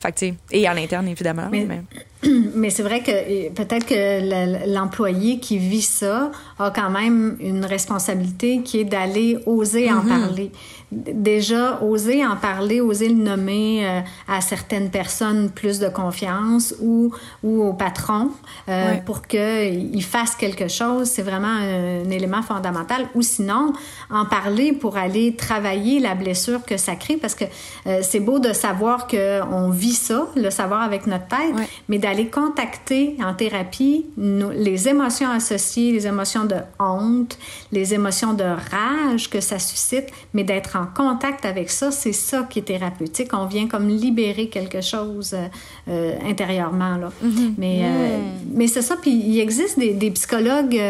Fait 0.00 0.34
et 0.50 0.66
à 0.66 0.72
l'interne, 0.72 1.08
évidemment. 1.08 1.48
Mais, 1.52 1.66
mais... 1.66 2.70
c'est 2.70 2.82
vrai 2.82 3.00
que 3.02 3.50
peut-être 3.50 3.84
que 3.84 4.72
l'employé 4.72 5.40
qui 5.40 5.58
vit 5.58 5.82
ça 5.82 6.30
a 6.58 6.70
quand 6.70 6.88
même 6.88 7.36
une 7.38 7.66
responsabilité 7.66 8.62
qui 8.62 8.80
est 8.80 8.84
d'aller 8.84 9.38
oser 9.44 9.92
en 9.92 10.02
mm-hmm. 10.02 10.08
parler 10.08 10.52
déjà 10.92 11.80
oser 11.82 12.26
en 12.26 12.36
parler, 12.36 12.80
oser 12.80 13.08
le 13.08 13.22
nommer 13.22 13.86
euh, 13.86 14.00
à 14.26 14.40
certaines 14.40 14.90
personnes 14.90 15.50
plus 15.50 15.78
de 15.78 15.88
confiance 15.88 16.74
ou, 16.80 17.12
ou 17.44 17.62
au 17.62 17.72
patron 17.72 18.30
euh, 18.68 18.96
pour 19.06 19.22
qu'il 19.22 20.02
fasse 20.02 20.34
quelque 20.34 20.68
chose, 20.68 21.08
c'est 21.08 21.22
vraiment 21.22 21.46
un, 21.46 22.10
élément 22.10 22.42
fondamental. 22.42 23.08
Ou 23.14 23.22
sinon, 23.22 23.72
en 24.10 24.24
parler 24.24 24.72
pour 24.72 24.96
aller 24.96 25.36
travailler 25.36 26.00
la 26.00 26.14
blessure 26.14 26.64
que 26.64 26.76
ça 26.76 26.96
crée. 26.96 27.16
Parce 27.16 27.34
que 27.34 27.44
euh, 27.86 28.00
c'est 28.02 28.20
beau 28.20 28.40
de 28.40 28.52
savoir 28.52 29.06
qu'on 29.06 29.70
vit 29.70 29.94
ça, 29.94 30.26
le 30.34 30.50
savoir 30.50 30.82
avec 30.82 31.06
notre 31.06 31.28
tête, 31.28 31.68
mais 31.88 31.98
d'aller 31.98 32.28
contacter 32.28 33.16
en 33.24 33.34
thérapie 33.34 34.06
les 34.16 34.88
émotions 34.88 35.30
associées, 35.30 35.92
les 35.92 36.06
émotions 36.06 36.44
de 36.44 36.56
honte, 36.80 37.38
les 37.70 37.94
émotions 37.94 38.34
de 38.34 38.44
rage 38.44 39.30
que 39.30 39.40
ça 39.40 39.58
suscite, 39.58 40.06
mais 40.34 40.42
d'être 40.42 40.76
en 40.76 40.79
contact 40.86 41.44
avec 41.44 41.70
ça, 41.70 41.90
c'est 41.90 42.12
ça 42.12 42.46
qui 42.48 42.60
est 42.60 42.62
thérapeutique. 42.62 43.30
On 43.32 43.46
vient 43.46 43.66
comme 43.66 43.88
libérer 43.88 44.48
quelque 44.48 44.80
chose 44.80 45.34
euh, 45.34 45.48
euh, 45.88 46.16
intérieurement. 46.24 46.96
Là. 46.96 47.10
Mm-hmm. 47.24 47.54
Mais, 47.58 47.80
euh, 47.82 48.18
mm. 48.18 48.22
mais 48.54 48.66
c'est 48.66 48.82
ça. 48.82 48.96
Puis 48.96 49.10
il 49.10 49.40
existe 49.40 49.78
des, 49.78 50.10
psychologues 50.10 50.80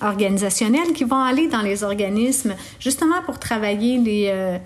organisationnels 0.00 0.92
qui 0.94 1.04
vont 1.04 1.20
aller 1.20 1.48
dans 1.48 1.62
les 1.62 1.84
organismes 1.84 2.54
justement 2.80 3.22
pour 3.24 3.38
travailler 3.38 3.98
les, 3.98 4.58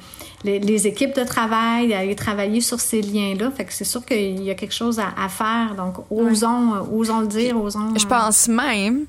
les, 0.45 0.87
équipes 0.87 1.15
de 1.17 1.25
travail, 1.25 1.93
aller 1.93 2.15
travailler 2.15 2.61
sur 2.61 2.81
ces 2.81 3.03
liens-là. 3.03 3.51
Fait 3.51 3.65
que 3.65 3.73
c'est 3.73 3.85
sûr 3.85 4.05
qu'il 4.05 4.43
y 4.43 4.51
a 4.51 4.55
quelque 4.55 4.75
chose 4.75 5.01
à, 5.01 5.29
faire. 5.29 5.75
Donc, 5.77 6.05
osons, 6.11 6.87
osons 6.93 7.21
le 7.21 7.27
dire, 7.27 7.61
osons... 7.61 7.95
Je 7.97 8.07
pense 8.07 8.49
même 8.49 9.07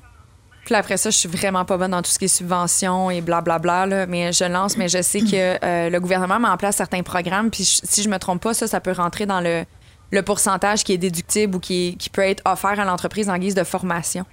puis 0.64 0.74
après 0.74 0.96
ça, 0.96 1.10
je 1.10 1.16
suis 1.16 1.28
vraiment 1.28 1.64
pas 1.64 1.76
bonne 1.76 1.90
dans 1.90 2.02
tout 2.02 2.10
ce 2.10 2.18
qui 2.18 2.26
est 2.26 2.28
subventions 2.28 3.10
et 3.10 3.20
blablabla, 3.20 3.86
là, 3.86 4.06
mais 4.06 4.32
je 4.32 4.44
lance, 4.44 4.76
mais 4.76 4.88
je 4.88 5.02
sais 5.02 5.20
que 5.20 5.64
euh, 5.64 5.90
le 5.90 6.00
gouvernement 6.00 6.38
met 6.38 6.48
en 6.48 6.56
place 6.56 6.76
certains 6.76 7.02
programmes, 7.02 7.50
puis 7.50 7.64
si 7.64 8.02
je 8.02 8.08
me 8.08 8.18
trompe 8.18 8.42
pas, 8.42 8.54
ça, 8.54 8.66
ça 8.66 8.80
peut 8.80 8.92
rentrer 8.92 9.26
dans 9.26 9.40
le, 9.40 9.64
le 10.12 10.22
pourcentage 10.22 10.84
qui 10.84 10.92
est 10.92 10.98
déductible 10.98 11.56
ou 11.56 11.58
qui, 11.58 11.96
qui 11.98 12.10
peut 12.10 12.22
être 12.22 12.42
offert 12.44 12.78
à 12.78 12.84
l'entreprise 12.84 13.28
en 13.28 13.38
guise 13.38 13.54
de 13.54 13.64
formation. 13.64 14.24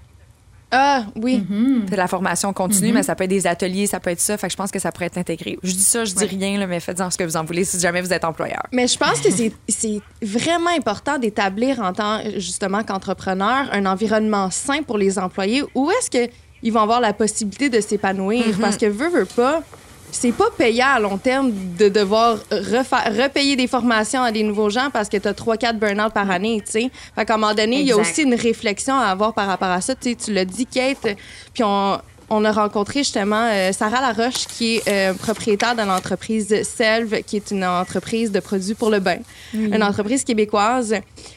Ah, 0.72 1.06
oui. 1.16 1.44
C'est 1.90 1.96
la 1.96 2.08
formation 2.08 2.54
continue, 2.54 2.92
mm-hmm. 2.92 2.94
mais 2.94 3.04
ça 3.04 3.16
peut 3.16 3.24
être 3.24 3.30
des 3.30 3.48
ateliers, 3.48 3.88
ça 3.88 4.00
peut 4.00 4.12
être 4.12 4.20
ça. 4.20 4.38
Fait 4.38 4.48
que 4.48 4.52
je 4.52 4.58
pense 4.58 4.72
que 4.72 4.80
ça 4.80 4.92
pourrait 4.92 5.08
être 5.08 5.18
intégré. 5.18 5.58
Je 5.64 5.72
dis 5.72 5.84
ça, 5.84 6.06
je 6.06 6.14
dis 6.14 6.26
rien, 6.26 6.60
là, 6.60 6.68
mais 6.68 6.80
faites-en 6.80 7.10
ce 7.10 7.18
que 7.18 7.24
vous 7.24 7.38
en 7.38 7.44
voulez 7.44 7.64
si 7.64 7.80
jamais 7.80 8.02
vous 8.02 8.14
êtes 8.14 8.24
employeur. 8.24 8.62
Mais 8.72 8.88
je 8.88 8.98
pense 8.98 9.20
que 9.20 9.30
c'est 9.32 10.02
vraiment 10.22 10.70
important 10.70 11.18
d'établir 11.18 11.80
en 11.80 11.94
tant, 11.94 12.22
justement, 12.38 12.84
qu'entrepreneur, 12.84 13.68
un 13.72 13.86
environnement 13.86 14.52
sain 14.52 14.84
pour 14.84 14.98
les 14.98 15.18
employés. 15.18 15.64
Où 15.74 15.90
est-ce 15.92 16.10
qu'ils 16.10 16.74
vont 16.74 16.82
avoir 16.82 17.02
la 17.02 17.14
possibilité 17.14 17.70
de 17.70 17.82
s'épanouir? 17.82 18.46
Mm-hmm. 18.46 18.60
Parce 18.62 18.78
que, 18.78 18.86
veut, 18.86 19.10
veut 19.10 19.26
pas, 19.26 19.64
c'est 20.12 20.32
pas 20.32 20.50
payant 20.58 20.88
à 20.88 21.00
long 21.00 21.18
terme 21.18 21.52
de 21.78 21.90
devoir 21.90 22.38
repayer 22.52 23.56
des 23.56 23.68
formations 23.68 24.24
à 24.24 24.32
des 24.32 24.44
nouveaux 24.44 24.70
gens 24.70 24.90
parce 24.92 25.10
que 25.10 25.18
tu 25.18 25.28
as 25.28 25.34
3-4 25.34 25.78
burn-out 25.78 26.14
par 26.14 26.30
année, 26.30 26.62
tu 26.66 26.72
sais. 26.72 26.92
Fait 27.16 27.26
qu'à 27.26 27.36
un 27.36 27.38
moment 27.38 27.54
donné, 27.54 27.80
il 27.82 27.88
y 27.88 27.92
a 27.92 27.98
aussi 27.98 28.24
une 28.24 28.36
réflexion 28.36 28.96
à 28.96 29.06
avoir 29.06 29.34
par 29.34 29.48
rapport 29.48 29.70
à 29.70 29.82
ça. 29.82 29.96
Tu 29.96 30.16
l'as 30.30 30.46
dit, 30.46 30.66
Kate, 30.66 31.16
puis 31.54 31.64
on, 31.64 32.00
on 32.30 32.46
a 32.46 32.52
rencontré 32.52 33.00
justement 33.00 33.50
euh, 33.52 33.72
Sarah 33.72 34.02
Laroche, 34.02 34.46
qui 34.48 34.78
est 34.78 34.88
euh, 34.88 35.14
propriétaire 35.14 35.76
de 35.76 35.82
l'entreprise 35.82 36.64
Selve, 36.64 37.22
qui 37.24 37.38
est 37.38 37.52
une 37.52 37.66
entreprise 37.66 38.32
de 38.32 38.40
produits 38.40 38.76
pour 38.76 38.90
le 38.90 39.00
bain, 39.00 39.18
une 39.54 39.84
entreprise 39.84 40.24
québécoise. 40.24 40.96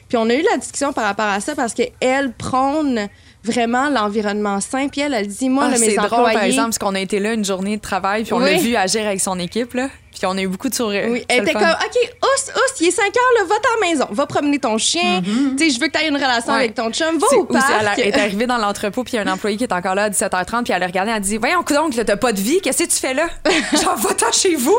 Puis 0.09 0.19
on 0.19 0.29
a 0.29 0.35
eu 0.35 0.43
la 0.51 0.59
discussion 0.59 0.93
par 0.93 1.05
rapport 1.05 1.27
à 1.27 1.41
ça 1.41 1.55
parce 1.55 1.75
qu'elle 1.75 2.33
prône 2.33 3.09
vraiment 3.45 3.89
l'environnement 3.91 4.61
sain. 4.61 4.89
Puis 4.89 5.01
elle, 5.01 5.15
elle 5.15 5.27
dit, 5.27 5.49
moi, 5.49 5.65
ah, 5.67 5.71
là, 5.71 5.79
mes 5.79 5.95
drôle, 5.95 6.07
employés... 6.07 6.35
par 6.35 6.45
exemple, 6.45 6.69
parce 6.69 6.79
qu'on 6.79 6.95
a 6.95 7.01
été 7.01 7.19
là 7.19 7.33
une 7.33 7.45
journée 7.45 7.77
de 7.77 7.83
travail, 7.83 8.25
puis 8.25 8.33
on 8.33 8.39
l'a 8.39 8.57
vu 8.57 8.77
agir 8.77 9.07
avec 9.07 9.21
son 9.21 9.39
équipe, 9.39 9.75
là. 9.75 9.89
Puis 10.13 10.27
on 10.27 10.37
a 10.37 10.43
eu 10.43 10.49
beaucoup 10.49 10.69
de 10.69 10.75
sourires. 10.75 11.09
Oui, 11.09 11.25
elle 11.29 11.43
était 11.43 11.53
comme, 11.53 11.63
OK, 11.63 12.11
ous, 12.23 12.51
ous, 12.55 12.75
il 12.81 12.89
est 12.89 12.91
5 12.91 13.05
heures, 13.05 13.13
là, 13.39 13.45
va 13.49 13.55
la 13.55 13.89
maison, 13.89 14.07
va 14.11 14.27
promener 14.27 14.59
ton 14.59 14.79
chien. 14.79 15.21
Mm-hmm. 15.21 15.57
Tu 15.57 15.65
sais, 15.65 15.71
je 15.71 15.81
veux 15.81 15.89
que 15.89 15.99
tu 15.99 16.05
aies 16.05 16.09
une 16.09 16.17
relation 16.17 16.53
avec 16.53 16.75
ton 16.75 16.91
chum, 16.93 17.19
va 17.19 17.27
au 17.37 17.45
parc. 17.45 17.99
Elle 17.99 18.09
est 18.09 18.19
arrivée 18.19 18.47
dans 18.47 18.59
l'entrepôt, 18.59 19.05
puis 19.05 19.15
il 19.15 19.17
y 19.17 19.19
a 19.19 19.23
un 19.23 19.33
employé 19.33 19.57
qui 19.57 19.65
est 19.65 19.73
encore 19.73 19.95
là 19.95 20.05
à 20.05 20.11
17h30, 20.11 20.65
puis 20.65 20.73
elle 20.73 20.83
a 20.83 20.87
regardé, 20.87 21.11
elle 21.11 21.17
a 21.17 21.21
dit, 21.21 21.39
voyons, 21.39 21.63
donc, 21.83 21.95
t'as 21.95 22.17
pas 22.17 22.33
de 22.33 22.41
vie, 22.41 22.61
qu'est-ce 22.61 22.85
que 22.85 22.89
tu 22.89 22.97
fais 22.97 23.15
là? 23.15 23.29
Genre, 23.83 23.97
va-t'en 23.97 24.31
chez 24.33 24.55
vous. 24.55 24.79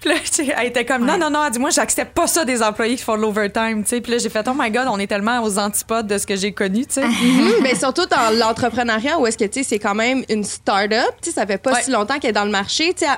Puis 0.00 0.10
là, 0.10 0.16
elle 0.58 0.66
était 0.66 0.84
comme, 0.84 1.04
non, 1.04 1.18
non, 1.18 1.30
non, 1.30 1.44
elle 1.44 1.52
dit, 1.52 1.58
moi, 1.58 1.70
j'accepte 1.70 2.14
pas 2.14 2.26
ça 2.26 2.44
des 2.44 2.62
employés 2.62 2.96
qui 2.96 3.02
font 3.02 3.16
de 3.16 3.22
l'overtime, 3.22 3.82
tu 3.82 3.90
sais. 3.90 4.00
Puis 4.00 4.12
là, 4.12 4.18
j'ai 4.18 4.28
fait, 4.28 4.46
oh 4.48 4.54
my 4.56 4.70
God, 4.70 4.86
on 4.88 4.98
est 4.98 5.06
tellement 5.06 5.42
aux 5.42 5.58
antipodes 5.58 6.06
de 6.06 6.18
ce 6.18 6.26
que 6.26 6.36
j'ai 6.36 6.52
connu, 6.52 6.86
tu 6.86 6.94
sais. 6.94 7.06
Mm-hmm. 7.06 7.54
Mais 7.62 7.74
surtout 7.74 8.06
dans 8.06 8.36
l'entrepreneuriat, 8.38 9.18
où 9.18 9.26
est-ce 9.26 9.38
que, 9.38 9.44
tu 9.44 9.62
sais, 9.62 9.68
c'est 9.68 9.78
quand 9.78 9.94
même 9.94 10.24
une 10.28 10.44
start-up, 10.44 11.14
tu 11.22 11.30
sais, 11.30 11.34
ça 11.34 11.46
fait 11.46 11.58
pas 11.58 11.80
si 11.80 11.90
longtemps 11.90 12.18
qu'elle 12.18 12.30
est 12.30 12.34
dans 12.34 12.44
le 12.44 12.50
marché, 12.50 12.94
tu 12.94 13.04
sais 13.04 13.12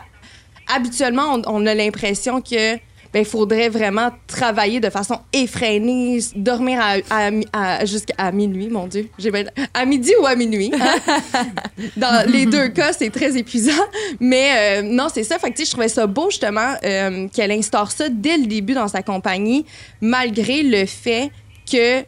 habituellement, 0.66 1.40
on, 1.46 1.66
a 1.66 1.74
l'impression 1.74 2.40
que 2.40 2.76
ben, 3.12 3.20
il 3.20 3.24
faudrait 3.24 3.68
vraiment 3.68 4.10
travailler 4.26 4.80
de 4.80 4.90
façon 4.90 5.20
effrénée, 5.32 6.18
dormir 6.34 6.80
à, 7.10 7.84
jusqu'à 7.84 8.30
minuit, 8.32 8.68
mon 8.68 8.86
Dieu. 8.86 9.08
J'ai 9.18 9.32
à 9.72 9.84
midi 9.84 10.12
ou 10.20 10.26
à 10.26 10.34
minuit. 10.34 10.72
Hein? 10.74 11.42
Dans 11.96 12.30
les 12.30 12.46
deux 12.46 12.68
cas, 12.68 12.92
c'est 12.92 13.10
très 13.10 13.36
épuisant. 13.36 13.72
Mais 14.20 14.80
euh, 14.80 14.82
non, 14.82 15.06
c'est 15.12 15.24
ça. 15.24 15.38
Fait 15.38 15.50
que, 15.50 15.64
je 15.64 15.70
trouvais 15.70 15.88
ça 15.88 16.06
beau, 16.06 16.30
justement, 16.30 16.74
euh, 16.84 17.28
qu'elle 17.28 17.52
instaure 17.52 17.90
ça 17.90 18.08
dès 18.08 18.36
le 18.36 18.46
début 18.46 18.74
dans 18.74 18.88
sa 18.88 19.02
compagnie, 19.02 19.64
malgré 20.00 20.62
le 20.62 20.84
fait 20.86 21.30
que 21.70 22.04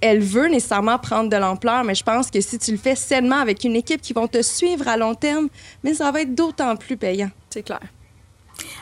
elle 0.00 0.20
veut 0.20 0.48
nécessairement 0.48 0.98
prendre 0.98 1.28
de 1.28 1.36
l'ampleur, 1.36 1.84
mais 1.84 1.94
je 1.94 2.04
pense 2.04 2.30
que 2.30 2.40
si 2.40 2.58
tu 2.58 2.72
le 2.72 2.78
fais 2.78 2.94
sainement 2.94 3.38
avec 3.38 3.64
une 3.64 3.76
équipe 3.76 4.00
qui 4.00 4.12
vont 4.12 4.28
te 4.28 4.42
suivre 4.42 4.86
à 4.88 4.96
long 4.96 5.14
terme, 5.14 5.48
mais 5.82 5.94
ça 5.94 6.10
va 6.10 6.22
être 6.22 6.34
d'autant 6.34 6.76
plus 6.76 6.96
payant. 6.96 7.30
C'est 7.50 7.62
clair. 7.62 7.80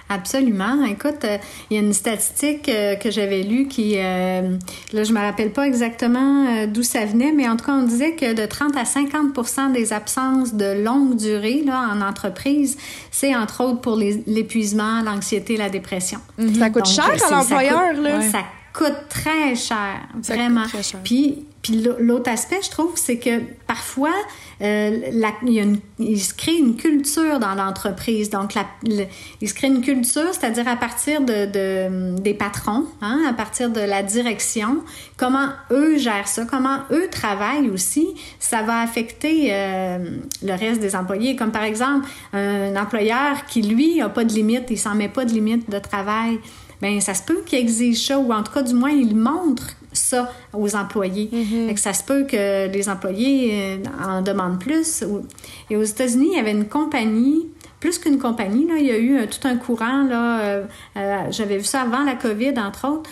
Absolument. 0.08 0.84
Écoute, 0.84 1.24
euh, 1.24 1.38
il 1.70 1.76
y 1.76 1.80
a 1.80 1.82
une 1.82 1.92
statistique 1.92 2.68
euh, 2.68 2.96
que 2.96 3.10
j'avais 3.12 3.42
lue 3.42 3.68
qui, 3.68 3.94
euh, 3.96 4.56
là, 4.92 5.04
je 5.04 5.12
me 5.12 5.20
rappelle 5.20 5.52
pas 5.52 5.66
exactement 5.66 6.66
d'où 6.66 6.82
ça 6.82 7.04
venait, 7.04 7.32
mais 7.32 7.48
en 7.48 7.56
tout 7.56 7.64
cas, 7.64 7.72
on 7.72 7.84
disait 7.84 8.14
que 8.14 8.34
de 8.34 8.44
30 8.44 8.76
à 8.76 8.84
50 8.84 9.72
des 9.72 9.92
absences 9.92 10.54
de 10.54 10.82
longue 10.82 11.16
durée 11.16 11.62
là, 11.64 11.90
en 11.92 12.00
entreprise, 12.00 12.76
c'est 13.12 13.36
entre 13.36 13.62
autres 13.62 13.80
pour 13.80 13.96
l'épuisement, 13.96 15.00
l'anxiété, 15.02 15.56
la 15.56 15.70
dépression. 15.70 16.18
Ça 16.58 16.70
coûte 16.70 16.86
cher 16.86 17.04
à 17.08 17.30
l'employeur, 17.30 17.92
là. 17.94 18.20
Ça 18.22 18.40
coûte 18.72 19.08
très 19.08 19.54
cher, 19.54 20.00
vraiment. 20.14 20.64
Très 20.64 20.82
cher. 20.82 21.00
Puis 21.02 21.46
puis 21.62 21.86
l'autre 21.98 22.30
aspect, 22.30 22.60
je 22.62 22.70
trouve, 22.70 22.92
c'est 22.94 23.18
que 23.18 23.42
parfois, 23.66 24.14
euh, 24.62 24.98
il, 25.98 26.20
se 26.20 26.32
crée 26.32 26.56
une 26.56 26.74
culture 26.74 27.38
dans 27.38 27.54
l'entreprise. 27.54 28.30
Donc, 28.30 28.54
la, 28.54 28.64
il 29.42 29.48
se 29.48 29.52
crée 29.52 29.66
une 29.66 29.82
culture, 29.82 30.32
c'est-à-dire 30.32 30.66
à 30.66 30.76
partir 30.76 31.20
de, 31.20 32.18
des 32.18 32.32
patrons, 32.32 32.86
hein, 33.02 33.20
à 33.28 33.34
partir 33.34 33.68
de 33.68 33.80
la 33.80 34.02
direction, 34.02 34.78
comment 35.18 35.48
eux 35.70 35.98
gèrent 35.98 36.28
ça, 36.28 36.46
comment 36.46 36.78
eux 36.92 37.08
travaillent 37.10 37.68
aussi, 37.68 38.08
ça 38.38 38.62
va 38.62 38.80
affecter 38.80 39.48
euh, 39.50 39.98
le 40.42 40.52
reste 40.52 40.80
des 40.80 40.96
employés. 40.96 41.36
Comme 41.36 41.52
par 41.52 41.64
exemple, 41.64 42.08
un 42.32 42.74
employeur 42.74 43.44
qui, 43.46 43.60
lui, 43.60 43.98
n'a 43.98 44.08
pas 44.08 44.24
de 44.24 44.32
limite, 44.32 44.64
il 44.70 44.78
s'en 44.78 44.94
met 44.94 45.08
pas 45.08 45.26
de 45.26 45.32
limite 45.32 45.68
de 45.68 45.78
travail. 45.78 46.38
Bien, 46.80 47.00
ça 47.00 47.14
se 47.14 47.22
peut 47.22 47.42
qu'il 47.44 47.58
exige 47.58 48.06
ça, 48.06 48.18
ou 48.18 48.32
en 48.32 48.42
tout 48.42 48.52
cas, 48.52 48.62
du 48.62 48.74
moins, 48.74 48.90
il 48.90 49.16
montre 49.16 49.68
ça 49.92 50.32
aux 50.52 50.76
employés. 50.76 51.28
Mm 51.32 51.76
ça 51.76 51.92
se 51.92 52.02
peut 52.04 52.24
que 52.24 52.68
les 52.68 52.88
employés 52.88 53.52
euh, 53.52 53.76
en 54.06 54.22
demandent 54.22 54.58
plus. 54.58 55.04
Et 55.70 55.76
aux 55.76 55.82
États-Unis, 55.82 56.28
il 56.32 56.36
y 56.36 56.40
avait 56.40 56.50
une 56.50 56.68
compagnie, 56.68 57.48
plus 57.80 57.98
qu'une 57.98 58.18
compagnie, 58.18 58.66
là, 58.66 58.74
il 58.78 58.86
y 58.86 58.90
a 58.90 58.98
eu 58.98 59.18
euh, 59.18 59.26
tout 59.26 59.46
un 59.46 59.56
courant, 59.56 60.04
là, 60.04 60.40
euh, 60.40 60.64
j'avais 61.30 61.58
vu 61.58 61.64
ça 61.64 61.82
avant 61.82 62.04
la 62.04 62.14
COVID, 62.14 62.54
entre 62.58 62.88
autres, 62.88 63.10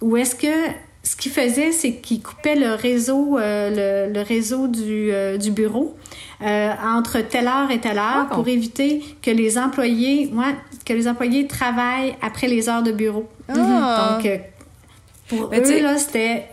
où 0.00 0.16
est-ce 0.16 0.34
que 0.34 0.72
ce 1.02 1.16
qu'ils 1.16 1.32
faisaient, 1.32 1.72
c'est 1.72 1.96
qu'ils 1.96 2.22
coupaient 2.22 2.54
le 2.54 2.74
réseau, 2.74 3.38
le, 3.38 4.22
réseau 4.22 4.68
du, 4.68 5.10
du 5.38 5.50
bureau 5.50 5.96
entre 6.40 7.20
telle 7.20 7.48
heure 7.48 7.70
et 7.70 7.80
telle 7.80 7.98
heure 7.98 8.28
pour 8.28 8.46
éviter 8.46 9.02
que 9.20 9.30
les 9.30 9.58
employés, 9.58 10.30
ouais, 10.32 10.54
que 10.84 10.92
les 10.92 11.08
employés 11.08 11.46
travaillent 11.46 12.14
après 12.22 12.46
les 12.46 12.68
heures 12.68 12.84
de 12.84 12.92
bureau. 12.92 13.28
Ah. 13.48 14.18
Donc, 14.22 14.40
pour 15.28 15.52
eux, 15.52 15.82
là, 15.82 15.98
c'était 15.98 16.46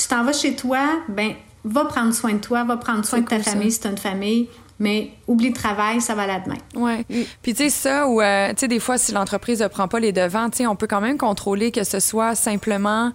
tu 0.00 0.08
t'en 0.08 0.24
vas 0.24 0.32
chez 0.32 0.54
toi, 0.54 0.80
ben 1.08 1.32
va 1.64 1.84
prendre 1.84 2.14
soin 2.14 2.32
de 2.32 2.38
toi, 2.38 2.64
va 2.64 2.76
prendre 2.76 3.04
soin 3.04 3.20
de 3.20 3.26
ta 3.26 3.38
famille 3.40 3.70
si 3.70 3.80
tu 3.80 3.86
as 3.86 3.90
une 3.90 3.98
famille. 3.98 4.48
Mais 4.78 5.10
oublie 5.26 5.48
le 5.48 5.54
travail, 5.54 6.00
ça 6.00 6.14
va 6.14 6.26
la 6.26 6.40
demain. 6.40 6.56
Oui. 6.74 7.26
Puis 7.42 7.52
tu 7.52 7.64
sais, 7.64 7.68
ça, 7.68 8.08
ou 8.08 8.22
euh, 8.22 8.48
tu 8.50 8.60
sais, 8.60 8.68
des 8.68 8.80
fois, 8.80 8.96
si 8.96 9.12
l'entreprise 9.12 9.60
ne 9.60 9.68
prend 9.68 9.88
pas 9.88 10.00
les 10.00 10.12
devants, 10.12 10.48
tu 10.48 10.58
sais, 10.58 10.66
on 10.66 10.74
peut 10.74 10.86
quand 10.86 11.02
même 11.02 11.18
contrôler 11.18 11.70
que 11.70 11.84
ce 11.84 12.00
soit 12.00 12.34
simplement 12.34 13.12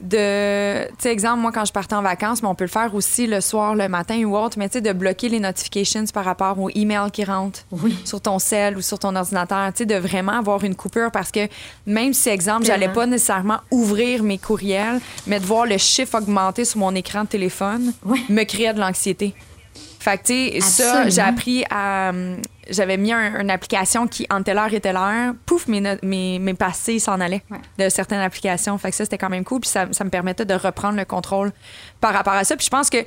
de, 0.00 0.86
tu 0.88 0.94
sais, 0.98 1.12
exemple, 1.12 1.40
moi, 1.40 1.52
quand 1.52 1.64
je 1.64 1.72
partais 1.72 1.94
en 1.94 2.02
vacances, 2.02 2.42
mais 2.42 2.48
on 2.48 2.54
peut 2.54 2.64
le 2.64 2.70
faire 2.70 2.94
aussi 2.94 3.26
le 3.26 3.40
soir, 3.40 3.74
le 3.74 3.88
matin 3.88 4.22
ou 4.24 4.36
autre, 4.36 4.58
mais 4.58 4.68
tu 4.68 4.74
sais, 4.74 4.80
de 4.80 4.92
bloquer 4.92 5.28
les 5.28 5.40
notifications 5.40 6.04
par 6.12 6.24
rapport 6.24 6.58
aux 6.58 6.70
emails 6.70 7.10
qui 7.12 7.24
rentrent 7.24 7.64
sur 8.04 8.20
ton 8.20 8.38
cell 8.38 8.76
ou 8.76 8.82
sur 8.82 8.98
ton 8.98 9.14
ordinateur, 9.14 9.72
tu 9.72 9.78
sais, 9.78 9.86
de 9.86 9.94
vraiment 9.94 10.32
avoir 10.32 10.64
une 10.64 10.74
coupure 10.74 11.10
parce 11.10 11.30
que 11.30 11.48
même 11.86 12.12
si, 12.12 12.28
exemple, 12.28 12.66
j'allais 12.66 12.92
pas 12.92 13.06
nécessairement 13.06 13.58
ouvrir 13.70 14.22
mes 14.22 14.38
courriels, 14.38 15.00
mais 15.26 15.40
de 15.40 15.46
voir 15.46 15.66
le 15.66 15.78
chiffre 15.78 16.18
augmenter 16.18 16.64
sur 16.64 16.80
mon 16.80 16.94
écran 16.94 17.22
de 17.22 17.28
téléphone 17.28 17.92
me 18.28 18.44
créait 18.44 18.74
de 18.74 18.80
l'anxiété. 18.80 19.34
Fait 20.04 20.18
que, 20.18 20.24
tu 20.24 20.60
sais, 20.60 20.60
ça, 20.60 21.08
j'ai 21.08 21.22
appris 21.22 21.64
à. 21.70 22.12
J'avais 22.68 22.98
mis 22.98 23.10
une 23.10 23.50
application 23.50 24.06
qui, 24.06 24.26
en 24.28 24.42
telle 24.42 24.58
heure 24.58 24.72
et 24.72 24.80
telle 24.80 24.96
heure, 24.96 25.32
pouf, 25.46 25.66
mes, 25.66 25.80
mes, 26.02 26.38
mes 26.38 26.54
passés 26.54 26.98
s'en 26.98 27.20
allaient 27.20 27.42
de 27.78 27.88
certaines 27.88 28.20
applications. 28.20 28.76
Fait 28.76 28.90
que 28.90 28.96
ça, 28.96 29.04
c'était 29.04 29.16
quand 29.16 29.30
même 29.30 29.44
cool. 29.44 29.60
Puis 29.60 29.70
ça, 29.70 29.86
ça, 29.92 30.04
me 30.04 30.10
permettait 30.10 30.44
de 30.44 30.52
reprendre 30.52 30.98
le 30.98 31.06
contrôle 31.06 31.52
par 32.02 32.12
rapport 32.12 32.34
à 32.34 32.44
ça. 32.44 32.54
Puis 32.54 32.66
je 32.66 32.70
pense 32.70 32.90
que 32.90 32.98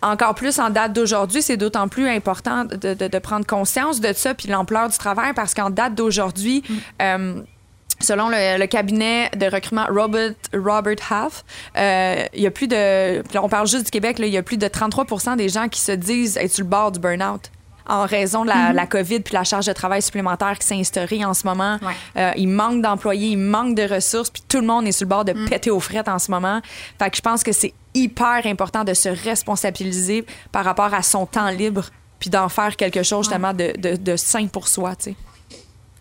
encore 0.00 0.34
plus 0.34 0.58
en 0.58 0.70
date 0.70 0.94
d'aujourd'hui, 0.94 1.42
c'est 1.42 1.58
d'autant 1.58 1.88
plus 1.88 2.08
important 2.08 2.64
de, 2.64 2.94
de, 2.94 3.08
de, 3.08 3.18
prendre 3.18 3.46
conscience 3.46 4.00
de 4.00 4.12
ça 4.14 4.32
puis 4.34 4.48
l'ampleur 4.48 4.88
du 4.88 4.96
travail 4.96 5.32
parce 5.34 5.52
qu'en 5.52 5.68
date 5.68 5.94
d'aujourd'hui, 5.94 6.62
mm. 6.66 6.74
euh, 7.02 7.42
Selon 8.00 8.28
le, 8.28 8.66
cabinet 8.66 9.30
de 9.36 9.46
recrutement 9.46 9.86
Robert, 9.90 10.32
Robert 10.54 10.96
Half, 11.10 11.44
euh, 11.76 12.24
il 12.34 12.42
y 12.42 12.46
a 12.46 12.50
plus 12.50 12.66
de. 12.66 13.22
On 13.38 13.48
parle 13.48 13.66
juste 13.66 13.84
du 13.84 13.90
Québec, 13.90 14.18
là, 14.18 14.26
il 14.26 14.32
y 14.32 14.38
a 14.38 14.42
plus 14.42 14.56
de 14.56 14.68
33 14.68 15.36
des 15.36 15.48
gens 15.48 15.68
qui 15.68 15.80
se 15.80 15.92
disent 15.92 16.36
être 16.36 16.52
sur 16.52 16.64
le 16.64 16.70
bord 16.70 16.92
du 16.92 16.98
burn-out 16.98 17.50
en 17.90 18.06
raison 18.06 18.44
de 18.44 18.48
la, 18.48 18.72
mm-hmm. 18.72 18.88
COVID 18.88 19.20
puis 19.20 19.34
la 19.34 19.44
charge 19.44 19.66
de 19.66 19.72
travail 19.72 20.00
supplémentaire 20.00 20.58
qui 20.58 20.66
s'est 20.66 20.76
instaurée 20.76 21.24
en 21.24 21.34
ce 21.34 21.46
moment. 21.46 21.78
Euh, 22.16 22.30
il 22.36 22.48
manque 22.48 22.82
d'employés, 22.82 23.30
il 23.30 23.38
manque 23.38 23.74
de 23.74 23.82
ressources, 23.82 24.30
puis 24.30 24.42
tout 24.48 24.60
le 24.60 24.66
monde 24.66 24.86
est 24.86 24.92
sur 24.92 25.04
le 25.04 25.08
bord 25.08 25.24
de 25.24 25.32
mm. 25.32 25.48
péter 25.48 25.70
aux 25.70 25.80
frettes 25.80 26.08
en 26.08 26.18
ce 26.18 26.30
moment. 26.30 26.60
Fait 26.98 27.10
que 27.10 27.16
je 27.16 27.22
pense 27.22 27.42
que 27.42 27.52
c'est 27.52 27.74
hyper 27.94 28.42
important 28.46 28.84
de 28.84 28.94
se 28.94 29.08
responsabiliser 29.08 30.24
par 30.52 30.64
rapport 30.64 30.94
à 30.94 31.02
son 31.02 31.26
temps 31.26 31.50
libre 31.50 31.86
puis 32.20 32.30
d'en 32.30 32.48
faire 32.48 32.76
quelque 32.76 33.02
chose 33.02 33.24
justement 33.24 33.54
de, 33.54 33.72
de, 33.78 33.96
de 33.96 34.16
sain 34.16 34.46
pour 34.46 34.68
soi, 34.68 34.94
tu 34.94 35.10
sais. 35.10 35.16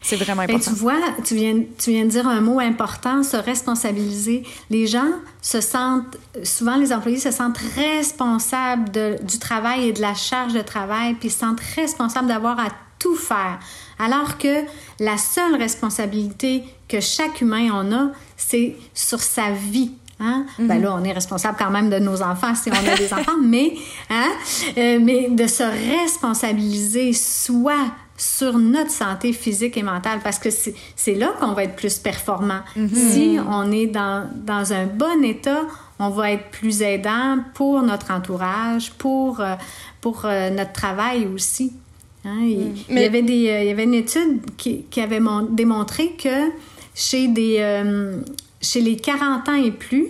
C'est 0.01 0.15
vraiment 0.15 0.45
ben, 0.45 0.55
important. 0.55 0.71
tu 0.71 0.77
vois, 0.77 0.99
tu 1.25 1.35
viens, 1.35 1.61
tu 1.77 1.91
viens 1.91 2.05
de 2.05 2.09
dire 2.09 2.27
un 2.27 2.41
mot 2.41 2.59
important, 2.59 3.21
se 3.23 3.35
responsabiliser. 3.35 4.43
Les 4.69 4.87
gens 4.87 5.11
se 5.41 5.59
sentent, 5.61 6.17
souvent 6.43 6.77
les 6.77 6.93
employés 6.93 7.19
se 7.19 7.31
sentent 7.31 7.59
responsables 7.75 8.91
de, 8.91 9.17
du 9.23 9.39
travail 9.39 9.89
et 9.89 9.93
de 9.93 10.01
la 10.01 10.13
charge 10.13 10.53
de 10.53 10.61
travail, 10.61 11.15
puis 11.15 11.29
se 11.29 11.39
sentent 11.39 11.61
responsables 11.75 12.27
d'avoir 12.27 12.59
à 12.59 12.69
tout 12.97 13.15
faire. 13.15 13.59
Alors 13.97 14.37
que 14.37 14.63
la 14.99 15.17
seule 15.17 15.55
responsabilité 15.55 16.63
que 16.87 17.01
chaque 17.01 17.41
humain 17.41 17.71
en 17.71 17.91
a, 17.91 18.11
c'est 18.37 18.75
sur 18.93 19.19
sa 19.21 19.51
vie. 19.51 19.91
Hein? 20.21 20.45
Ben 20.57 20.79
mm-hmm. 20.79 20.81
là, 20.81 20.95
on 20.99 21.03
est 21.03 21.13
responsable 21.13 21.57
quand 21.57 21.69
même 21.69 21.89
de 21.89 21.97
nos 21.97 22.21
enfants 22.21 22.53
si 22.53 22.69
on 22.69 22.73
a 22.73 22.95
des 22.97 23.13
enfants, 23.13 23.37
mais, 23.41 23.73
hein? 24.09 24.29
Euh, 24.77 24.99
mais 25.01 25.29
de 25.29 25.47
se 25.47 25.63
responsabiliser 25.63 27.13
soit 27.13 27.87
sur 28.19 28.57
notre 28.57 28.91
santé 28.91 29.31
physique 29.31 29.77
et 29.77 29.83
mentale 29.83 30.19
parce 30.21 30.39
que 30.39 30.49
c'est 30.51 31.15
là 31.15 31.33
qu'on 31.39 31.53
va 31.53 31.63
être 31.63 31.75
plus 31.75 31.97
performant. 31.99 32.59
Mm-hmm. 32.77 32.93
Si 32.93 33.37
on 33.47 33.71
est 33.71 33.87
dans, 33.87 34.29
dans, 34.35 34.73
un 34.73 34.85
bon 34.85 35.23
état, 35.23 35.61
on 35.99 36.09
va 36.09 36.31
être 36.31 36.49
plus 36.51 36.81
aidant 36.81 37.39
pour 37.53 37.81
notre 37.81 38.11
entourage, 38.11 38.91
pour, 38.91 39.39
euh, 39.39 39.55
pour 40.01 40.25
euh, 40.25 40.49
notre 40.49 40.73
travail 40.73 41.27
aussi. 41.33 41.71
Hein, 42.25 42.39
il, 42.41 42.73
il 42.89 42.99
y 42.99 43.05
avait 43.05 43.21
des, 43.21 43.49
euh, 43.49 43.61
il 43.61 43.67
y 43.67 43.71
avait 43.71 43.85
une 43.85 43.93
étude 43.93 44.41
qui, 44.57 44.83
qui 44.83 44.99
avait 44.99 45.21
mon- 45.21 45.43
démontré 45.43 46.11
que 46.21 46.51
chez, 46.93 47.29
des, 47.29 47.57
euh, 47.59 48.19
chez 48.61 48.81
les 48.81 48.97
40 48.97 49.47
ans 49.47 49.53
et 49.53 49.71
plus, 49.71 50.07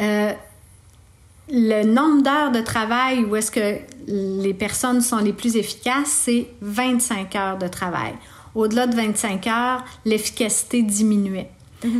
euh, 0.00 0.32
le 1.50 1.84
nombre 1.84 2.22
d'heures 2.22 2.52
de 2.52 2.60
travail 2.60 3.24
où 3.24 3.36
est-ce 3.36 3.50
que 3.50 3.78
les 4.06 4.54
personnes 4.54 5.00
sont 5.00 5.18
les 5.18 5.32
plus 5.32 5.56
efficaces, 5.56 6.08
c'est 6.24 6.46
25 6.60 7.34
heures 7.36 7.58
de 7.58 7.68
travail. 7.68 8.12
Au-delà 8.54 8.86
de 8.86 8.94
25 8.94 9.46
heures, 9.46 9.84
l'efficacité 10.04 10.82
diminuait. 10.82 11.48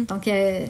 Donc, 0.09 0.29
euh, 0.29 0.65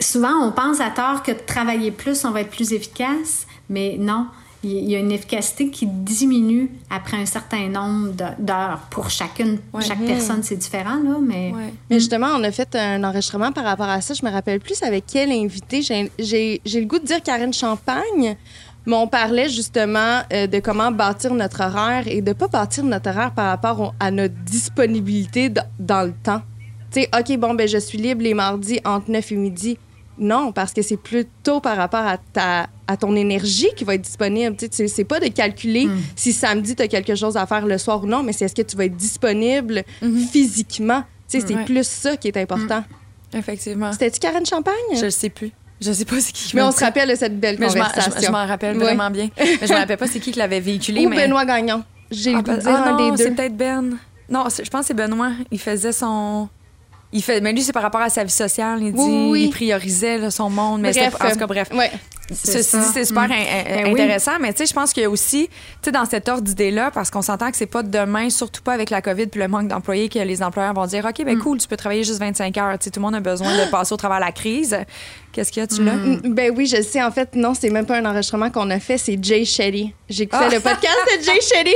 souvent, 0.00 0.34
on 0.42 0.52
pense 0.52 0.80
à 0.80 0.90
tort 0.90 1.22
que 1.22 1.32
de 1.32 1.38
travailler 1.46 1.90
plus, 1.90 2.24
on 2.24 2.30
va 2.32 2.42
être 2.42 2.50
plus 2.50 2.72
efficace, 2.72 3.46
mais 3.70 3.96
non. 3.98 4.26
Il 4.64 4.90
y 4.90 4.96
a 4.96 4.98
une 4.98 5.12
efficacité 5.12 5.70
qui 5.70 5.86
diminue 5.86 6.68
après 6.90 7.16
un 7.18 7.26
certain 7.26 7.68
nombre 7.68 8.08
de- 8.12 8.24
d'heures 8.42 8.80
pour 8.90 9.10
chacune. 9.10 9.58
Ouais. 9.72 9.82
Chaque 9.84 10.04
personne, 10.04 10.42
c'est 10.42 10.56
différent, 10.56 10.96
là, 10.96 11.18
mais... 11.22 11.52
Ouais. 11.54 11.72
Mais 11.88 12.00
justement, 12.00 12.28
on 12.34 12.42
a 12.42 12.50
fait 12.50 12.74
un 12.74 13.04
enregistrement 13.04 13.52
par 13.52 13.62
rapport 13.64 13.88
à 13.88 14.00
ça. 14.00 14.12
Je 14.14 14.24
me 14.26 14.30
rappelle 14.30 14.58
plus 14.58 14.82
avec 14.82 15.04
quel 15.06 15.30
invité. 15.30 15.82
J'ai- 15.82 16.10
J'ai 16.18 16.60
j'ai 16.64 16.80
le 16.80 16.86
goût 16.86 16.98
de 16.98 17.04
dire 17.06 17.22
Karine 17.22 17.52
Champagne, 17.54 18.36
mais 18.86 18.94
on 18.96 19.08
parlait 19.08 19.48
justement 19.48 20.22
euh, 20.32 20.46
de 20.46 20.58
comment 20.60 20.90
bâtir 20.90 21.34
notre 21.34 21.60
horaire 21.62 22.04
et 22.06 22.22
de 22.22 22.32
pas 22.32 22.48
bâtir 22.48 22.84
notre 22.84 23.10
horaire 23.10 23.32
par 23.34 23.48
rapport 23.48 23.80
au- 23.80 23.92
à 24.00 24.10
notre 24.10 24.34
disponibilité 24.44 25.50
dans 25.78 26.02
le 26.06 26.12
temps. 26.22 26.42
Tu 26.92 27.02
sais, 27.02 27.10
OK, 27.18 27.36
bon, 27.38 27.54
ben 27.54 27.66
je 27.68 27.78
suis 27.78 27.98
libre 27.98 28.22
les 28.22 28.34
mardis 28.34 28.80
entre 28.84 29.10
9 29.10 29.32
et 29.32 29.36
midi. 29.36 29.78
Non, 30.18 30.50
parce 30.52 30.72
que 30.72 30.80
c'est 30.80 30.96
plutôt 30.96 31.60
par 31.60 31.76
rapport 31.76 32.00
à, 32.06 32.16
ta, 32.16 32.68
à 32.86 32.96
ton 32.96 33.14
énergie 33.16 33.68
qui 33.76 33.84
va 33.84 33.94
être 33.96 34.02
disponible. 34.02 34.56
Tu 34.56 34.66
sais, 34.70 34.88
c'est- 34.88 35.04
pas 35.04 35.20
de 35.20 35.28
calculer 35.28 35.88
si 36.14 36.32
samedi, 36.32 36.74
tu 36.74 36.82
as 36.82 36.88
quelque 36.88 37.14
chose 37.14 37.36
à 37.36 37.44
faire 37.46 37.66
le 37.66 37.76
soir 37.76 38.02
ou 38.02 38.06
non, 38.06 38.22
mais 38.22 38.32
c'est 38.32 38.46
est-ce 38.46 38.54
que 38.54 38.62
tu 38.62 38.76
vas 38.76 38.86
être 38.86 38.96
disponible 38.96 39.82
physiquement? 40.32 41.02
Tu 41.28 41.40
sais, 41.40 41.46
c'est 41.46 41.54
Ouais. 41.56 41.64
plus 41.64 41.86
ça 41.86 42.16
qui 42.16 42.28
est 42.28 42.36
important. 42.36 42.82
Effectivement. 43.34 43.92
C'était-tu 43.92 44.20
Karen 44.20 44.46
Champagne? 44.46 44.74
Je 44.94 45.04
le 45.04 45.10
sais 45.10 45.28
plus. 45.28 45.50
Je 45.80 45.92
sais 45.92 46.04
pas 46.04 46.20
c'est 46.20 46.32
qui. 46.32 46.50
Mais 46.54 46.62
m'a 46.62 46.68
on 46.68 46.72
se 46.72 46.80
rappelle 46.84 47.08
de 47.10 47.14
cette 47.14 47.38
belle 47.38 47.56
Mais 47.58 47.68
je 47.68 47.76
m'en- 47.78 47.84
conversation. 47.84 48.20
je, 48.26 48.30
m'en 48.32 48.46
rappelle 48.46 48.76
vraiment 48.78 49.10
bien. 49.10 49.28
Mais 49.38 49.66
je 49.66 49.72
me 49.72 49.78
rappelle 49.78 49.98
pas 49.98 50.06
c'est 50.06 50.20
qui 50.20 50.30
qui 50.32 50.38
l'avait 50.38 50.60
véhiculé. 50.60 51.04
Ou 51.06 51.08
mais... 51.10 51.16
Benoît 51.26 51.44
Gagnon. 51.44 51.82
J'ai 52.10 52.32
le 52.32 52.38
Ah, 52.38 52.42
ben- 52.42 52.56
dire 52.58 52.70
ah 52.70 52.88
un 52.88 52.92
non, 52.96 53.10
des 53.10 53.16
c'est 53.22 53.30
deux. 53.30 53.36
peut-être 53.36 53.56
Ben. 53.56 53.98
Non, 54.28 54.48
c'est- 54.48 54.64
je 54.64 54.70
pense 54.70 54.82
que 54.82 54.86
c'est 54.88 54.94
Benoît. 54.94 55.32
Il 55.50 55.58
faisait 55.60 55.92
son. 55.92 56.48
Il 57.16 57.22
fait, 57.22 57.40
mais 57.40 57.52
lui, 57.52 57.62
c'est 57.62 57.72
par 57.72 57.82
rapport 57.82 58.02
à 58.02 58.10
sa 58.10 58.24
vie 58.24 58.30
sociale. 58.30 58.78
Il 58.82 58.92
dit, 58.92 58.98
Oui, 59.00 59.28
oui. 59.30 59.42
il 59.44 59.50
priorisait 59.50 60.18
là, 60.18 60.30
son 60.30 60.50
monde. 60.50 60.82
Mais 60.82 60.92
Bref, 60.92 61.14
en 61.18 61.30
tout 61.30 61.38
cas, 61.38 61.46
bref. 61.46 61.68
Ouais. 61.72 61.90
Ceci 62.30 62.62
ça. 62.64 62.78
dit, 62.80 62.84
c'est 62.92 63.04
super 63.06 63.28
Mm. 63.28 63.32
in- 63.32 63.34
in- 63.36 63.64
Ben 63.64 63.84
oui. 63.84 63.90
intéressant, 64.02 64.32
mais 64.40 64.52
tu 64.52 64.58
sais, 64.58 64.66
je 64.66 64.74
pense 64.74 64.92
qu'il 64.92 65.02
y 65.04 65.06
a 65.06 65.10
aussi, 65.10 65.46
tu 65.48 65.54
sais, 65.84 65.92
dans 65.92 66.04
cet 66.04 66.28
ordre 66.28 66.42
d'idée-là, 66.42 66.90
parce 66.90 67.10
qu'on 67.10 67.22
s'entend 67.22 67.50
que 67.50 67.56
c'est 67.56 67.64
pas 67.66 67.82
demain, 67.84 68.28
surtout 68.30 68.62
pas 68.62 68.72
avec 68.74 68.90
la 68.90 69.00
COVID 69.00 69.28
puis 69.28 69.40
le 69.40 69.46
manque 69.48 69.68
d'employés, 69.68 70.08
que 70.08 70.18
les 70.18 70.42
employeurs 70.42 70.74
vont 70.74 70.86
dire, 70.86 71.04
OK, 71.08 71.20
Mm. 71.20 71.24
ben 71.24 71.38
cool, 71.38 71.58
tu 71.58 71.68
peux 71.68 71.76
travailler 71.76 72.02
juste 72.04 72.18
25 72.20 72.58
heures. 72.58 72.78
Tu 72.78 72.84
sais, 72.86 72.90
tout 72.90 73.00
le 73.00 73.06
monde 73.06 73.14
a 73.14 73.20
besoin 73.20 73.56
de 73.56 73.70
passer 73.70 73.94
au 73.94 73.96
travers 73.96 74.18
de 74.18 74.24
la 74.24 74.32
crise. 74.32 74.76
Qu'est-ce 75.32 75.52
qu'il 75.52 75.60
y 75.60 75.64
a, 75.64 75.68
tu 75.68 75.82
l'as? 75.84 75.94
Mm. 75.94 76.20
Ben 76.34 76.52
oui, 76.54 76.66
je 76.66 76.82
sais. 76.82 77.02
En 77.02 77.12
fait, 77.12 77.34
non, 77.34 77.54
c'est 77.54 77.70
même 77.70 77.86
pas 77.86 77.96
un 77.96 78.04
enregistrement 78.04 78.50
qu'on 78.50 78.68
a 78.70 78.78
fait, 78.80 78.98
c'est 78.98 79.16
Jay 79.22 79.44
Shetty. 79.44 79.94
J'écoutais 80.10 80.44
Ah. 80.50 80.54
le 80.54 80.60
podcast 80.60 80.96
de 81.18 81.24
Jay 81.24 81.40
Shetty. 81.40 81.74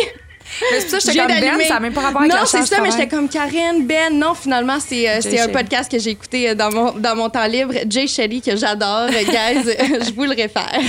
Mais 0.73 0.81
c'est 0.81 0.91
pour 0.91 1.01
ça 1.01 1.13
que 1.13 1.19
j'étais 1.19 1.41
comme 1.49 1.59
Ben, 1.59 1.67
ça 1.67 1.75
n'a 1.75 1.81
même 1.81 1.93
pas 1.93 2.01
rapport 2.01 2.21
avec 2.23 2.33
Non, 2.33 2.39
la 2.41 2.47
c'est 2.47 2.57
charge 2.59 2.69
ça, 2.69 2.77
mais 2.81 2.89
travail. 2.89 3.01
j'étais 3.05 3.17
comme 3.17 3.29
Karine, 3.29 3.87
Ben. 3.87 4.19
Non, 4.19 4.35
finalement, 4.35 4.79
c'est 4.81 5.09
euh, 5.09 5.21
Jay 5.21 5.31
c'est 5.31 5.39
un 5.39 5.43
Shetty. 5.45 5.53
podcast 5.53 5.91
que 5.91 5.99
j'ai 5.99 6.11
écouté 6.11 6.51
euh, 6.51 6.55
dans 6.55 6.71
mon, 6.73 6.93
dans 6.93 7.15
mon 7.17 7.31
temps 7.31 7.47
libre. 7.47 7.73
Jay 7.89 8.07
Shetty, 8.07 8.41
que 8.43 8.57
j'adore. 8.57 9.09
Guys, 9.11 9.63
je 10.07 10.13
vous 10.15 10.25
le 10.25 10.31
réfère. 10.35 10.71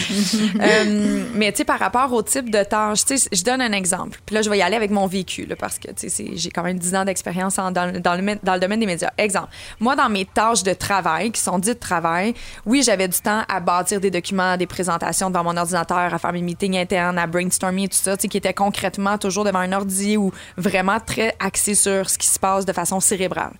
Euh, 0.62 1.24
mais 1.34 1.52
tu 1.52 1.60
sais, 1.60 1.64
par 1.66 1.80
rapport 1.80 2.12
au 2.14 2.22
type 2.22 2.50
de 2.50 2.64
tâches, 2.64 3.06
tu 3.06 3.18
sais, 3.18 3.30
je 3.32 3.44
donne 3.44 3.62
un 3.62 3.72
exemple. 3.72 4.20
Puis 4.26 4.36
là, 4.36 4.42
je 4.42 4.50
vais 4.50 4.58
y 4.58 4.62
aller 4.62 4.76
avec 4.76 4.92
mon 4.92 5.08
vécu, 5.08 5.46
là, 5.46 5.56
parce 5.56 5.78
que 5.80 5.88
tu 5.88 5.94
sais, 5.98 6.10
c'est- 6.10 6.32
j'ai 6.36 6.50
quand 6.50 6.64
même 6.64 6.78
10 6.78 6.96
ans 6.96 7.06
d'expérience 7.06 7.58
en- 7.60 7.72
dans, 7.72 7.86
le- 7.92 8.00
dans, 8.00 8.16
le, 8.16 8.38
dans 8.44 8.54
le 8.54 8.60
domaine 8.60 8.80
des 8.80 8.86
médias. 8.86 9.10
Exemple, 9.18 9.48
moi, 9.80 9.96
dans 9.96 10.10
mes 10.10 10.26
tâches 10.26 10.64
de 10.64 10.74
travail, 10.74 11.32
qui 11.32 11.42
sont 11.42 11.58
dites 11.60 11.80
travail, 11.80 12.34
oui, 12.66 12.84
j'avais 12.84 13.08
du 13.08 13.20
temps 13.20 13.42
à 13.48 13.60
bâtir 13.60 14.00
des 14.02 14.12
documents, 14.12 14.58
des 14.58 14.68
présentations 14.68 15.30
devant 15.30 15.44
mon 15.44 15.58
ordinateur, 15.58 16.14
à 16.14 16.18
faire 16.18 16.34
mes 16.34 16.42
meetings 16.42 16.78
internes, 16.78 17.18
à 17.18 17.28
brainstormer 17.28 17.88
tout 17.88 17.98
ça, 18.02 18.16
tu 18.18 18.24
sais, 18.24 18.28
qui 18.28 18.38
était 18.38 18.54
concrètement 18.54 19.18
toujours 19.18 19.41
devant 19.44 19.60
un 19.60 19.72
ordi 19.72 20.18
ou 20.18 20.32
vraiment 20.58 21.00
très 21.00 21.36
axé 21.40 21.76
sur 21.76 22.10
ce 22.10 22.18
qui 22.18 22.28
se 22.28 22.40
passe 22.40 22.66
de 22.66 22.74
façon 22.74 23.00
cérébrale. 23.00 23.54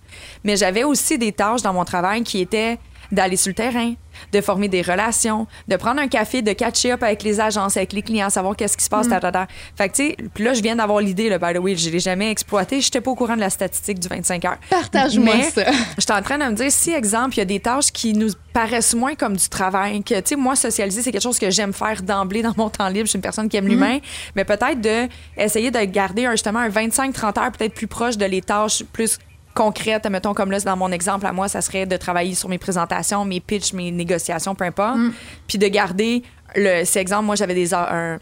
Mais 0.44 0.56
j'avais 0.56 0.84
aussi 0.84 1.18
des 1.18 1.32
tâches 1.32 1.62
dans 1.62 1.72
mon 1.72 1.84
travail 1.84 2.22
qui 2.22 2.40
étaient 2.40 2.78
d'aller 3.10 3.36
sur 3.36 3.50
le 3.50 3.54
terrain, 3.54 3.94
de 4.32 4.40
former 4.40 4.68
des 4.68 4.82
relations, 4.82 5.46
de 5.68 5.76
prendre 5.76 6.00
un 6.00 6.08
café, 6.08 6.42
de 6.42 6.52
catcher 6.52 6.92
up 6.92 7.02
avec 7.02 7.22
les 7.22 7.40
agences, 7.40 7.76
avec 7.76 7.92
les 7.92 8.02
clients, 8.02 8.30
savoir 8.30 8.56
qu'est-ce 8.56 8.76
qui 8.76 8.84
se 8.84 8.90
passe, 8.90 9.08
ta, 9.08 9.20
ta, 9.20 9.32
ta. 9.32 9.46
Fait 9.76 9.88
que, 9.88 9.94
tu 9.94 10.08
sais, 10.08 10.16
là, 10.38 10.54
je 10.54 10.62
viens 10.62 10.76
d'avoir 10.76 11.00
l'idée, 11.00 11.28
là, 11.28 11.38
by 11.38 11.54
the 11.54 11.62
way, 11.62 11.76
je 11.76 11.90
l'ai 11.90 12.00
jamais 12.00 12.30
exploité, 12.30 12.80
j'étais 12.80 13.00
pas 13.00 13.10
au 13.10 13.14
courant 13.14 13.36
de 13.36 13.40
la 13.40 13.50
statistique 13.50 13.98
du 13.98 14.08
25 14.08 14.44
heures. 14.44 14.58
Partage-moi 14.70 15.34
ça. 15.54 15.64
J'étais 15.98 16.12
en 16.12 16.22
train 16.22 16.38
de 16.38 16.44
me 16.44 16.52
dire, 16.52 16.70
si, 16.70 16.92
exemple, 16.92 17.34
il 17.36 17.38
y 17.38 17.42
a 17.42 17.46
des 17.46 17.60
tâches 17.60 17.92
qui 17.92 18.12
nous 18.12 18.30
paraissent 18.52 18.94
moins 18.94 19.14
comme 19.14 19.36
du 19.36 19.48
travail, 19.48 20.02
que, 20.02 20.14
tu 20.14 20.22
sais, 20.26 20.36
moi, 20.36 20.56
socialiser, 20.56 21.02
c'est 21.02 21.12
quelque 21.12 21.22
chose 21.22 21.38
que 21.38 21.50
j'aime 21.50 21.72
faire 21.72 22.02
d'emblée 22.02 22.42
dans 22.42 22.54
mon 22.56 22.70
temps 22.70 22.88
libre. 22.88 23.06
Je 23.06 23.10
suis 23.10 23.16
une 23.16 23.22
personne 23.22 23.48
qui 23.48 23.56
aime 23.56 23.68
l'humain, 23.68 23.98
mais 24.36 24.44
peut-être 24.44 24.80
de 24.80 25.08
essayer 25.36 25.70
de 25.70 25.80
garder 25.84 26.26
un, 26.26 26.32
justement 26.32 26.60
un 26.60 26.68
25-30 26.68 27.38
heures 27.38 27.52
peut-être 27.52 27.74
plus 27.74 27.86
proche 27.86 28.16
de 28.16 28.24
les 28.24 28.42
tâches 28.42 28.84
plus 28.92 29.18
concrètes, 29.54 30.06
mettons 30.06 30.34
comme 30.34 30.50
là 30.50 30.60
dans 30.60 30.76
mon 30.76 30.90
exemple 30.92 31.26
à 31.26 31.32
moi 31.32 31.48
ça 31.48 31.60
serait 31.60 31.86
de 31.86 31.96
travailler 31.96 32.34
sur 32.34 32.48
mes 32.48 32.58
présentations 32.58 33.24
mes 33.24 33.40
pitchs 33.40 33.72
mes 33.72 33.90
négociations 33.90 34.54
peu 34.54 34.64
importe 34.64 34.98
puis 35.46 35.58
de 35.58 35.68
garder 35.68 36.22
le 36.56 36.84
c'est 36.84 37.00
exemple 37.00 37.24
moi 37.24 37.34
j'avais 37.36 37.54
des 37.54 37.72
heures 37.74 37.90
un- 37.92 38.18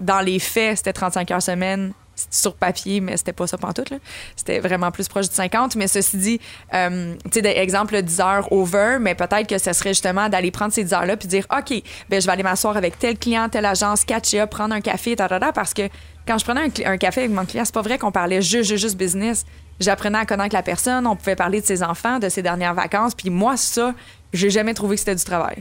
dans 0.00 0.20
les 0.20 0.38
faits 0.38 0.78
c'était 0.78 0.92
35 0.92 1.30
heures 1.30 1.42
semaine 1.42 1.92
c'était 2.16 2.36
sur 2.36 2.54
papier, 2.54 3.00
mais 3.00 3.16
c'était 3.16 3.32
pas 3.32 3.48
ça 3.48 3.58
pantoute. 3.58 3.90
là. 3.90 3.96
C'était 4.36 4.60
vraiment 4.60 4.92
plus 4.92 5.08
proche 5.08 5.28
du 5.28 5.34
50. 5.34 5.74
Mais 5.74 5.88
ceci 5.88 6.16
dit, 6.16 6.40
euh, 6.72 7.14
tu 7.24 7.30
sais, 7.32 7.42
des- 7.42 7.48
exemple, 7.48 8.00
10 8.00 8.20
heures 8.20 8.52
over, 8.52 8.98
mais 9.00 9.16
peut-être 9.16 9.48
que 9.48 9.58
ce 9.58 9.72
serait 9.72 9.90
justement 9.90 10.28
d'aller 10.28 10.52
prendre 10.52 10.72
ces 10.72 10.84
10 10.84 10.92
heures-là 10.92 11.16
puis 11.16 11.26
dire, 11.26 11.44
OK, 11.50 11.82
ben, 12.08 12.20
je 12.20 12.26
vais 12.26 12.32
aller 12.32 12.44
m'asseoir 12.44 12.76
avec 12.76 13.00
tel 13.00 13.18
client, 13.18 13.48
telle 13.48 13.64
agence, 13.66 14.04
catch 14.04 14.32
up, 14.34 14.48
prendre 14.50 14.76
un 14.76 14.80
café, 14.80 15.16
ta, 15.16 15.26
parce 15.52 15.74
que 15.74 15.88
quand 16.26 16.38
je 16.38 16.44
prenais 16.44 16.70
un, 16.86 16.96
café 16.96 17.22
avec 17.22 17.32
mon 17.32 17.44
client, 17.44 17.64
c'est 17.64 17.74
pas 17.74 17.82
vrai 17.82 17.98
qu'on 17.98 18.12
parlait 18.12 18.40
juste, 18.42 18.68
juste, 18.70 18.82
juste 18.82 18.96
business. 18.96 19.44
J'apprenais 19.80 20.18
à 20.18 20.26
connaître 20.26 20.54
la 20.54 20.62
personne, 20.62 21.06
on 21.06 21.16
pouvait 21.16 21.36
parler 21.36 21.60
de 21.60 21.66
ses 21.66 21.82
enfants, 21.82 22.18
de 22.18 22.28
ses 22.28 22.42
dernières 22.42 22.74
vacances, 22.74 23.14
puis 23.14 23.28
moi, 23.30 23.56
ça, 23.56 23.92
j'ai 24.32 24.48
jamais 24.50 24.72
trouvé 24.72 24.94
que 24.96 25.00
c'était 25.00 25.14
du 25.16 25.24
travail. 25.24 25.56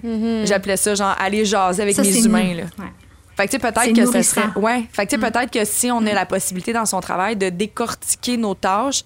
J'appelais 0.46 0.78
ça 0.78 0.96
genre 0.96 1.16
aller 1.20 1.46
jaser 1.46 1.82
avec 1.82 1.96
Ça, 1.96 2.04
mes 2.04 2.24
humains. 2.26 2.54
Là. 2.54 2.64
Ouais. 2.78 2.92
Fait 3.36 3.48
que 3.48 3.52
tu 3.52 3.58
sais, 3.58 3.62
C'est 3.64 3.72
peut-être 3.74 3.90
que 3.96 4.02
ce 4.02 4.06
nourrissant. 4.12 4.42
serait. 4.54 4.60
Ouais. 4.60 4.84
Fait 4.92 5.06
que 5.06 5.12
sais, 5.12 5.18
peut-être 5.18 5.50
que 5.52 5.66
si 5.66 5.90
on 5.92 6.06
a 6.06 6.14
la 6.14 6.26
possibilité 6.28 6.72
dans 6.74 6.86
son 6.86 7.02
travail 7.02 7.36
de 7.36 7.50
décortiquer 7.50 8.38
nos 8.38 8.54
tâches, 8.54 9.04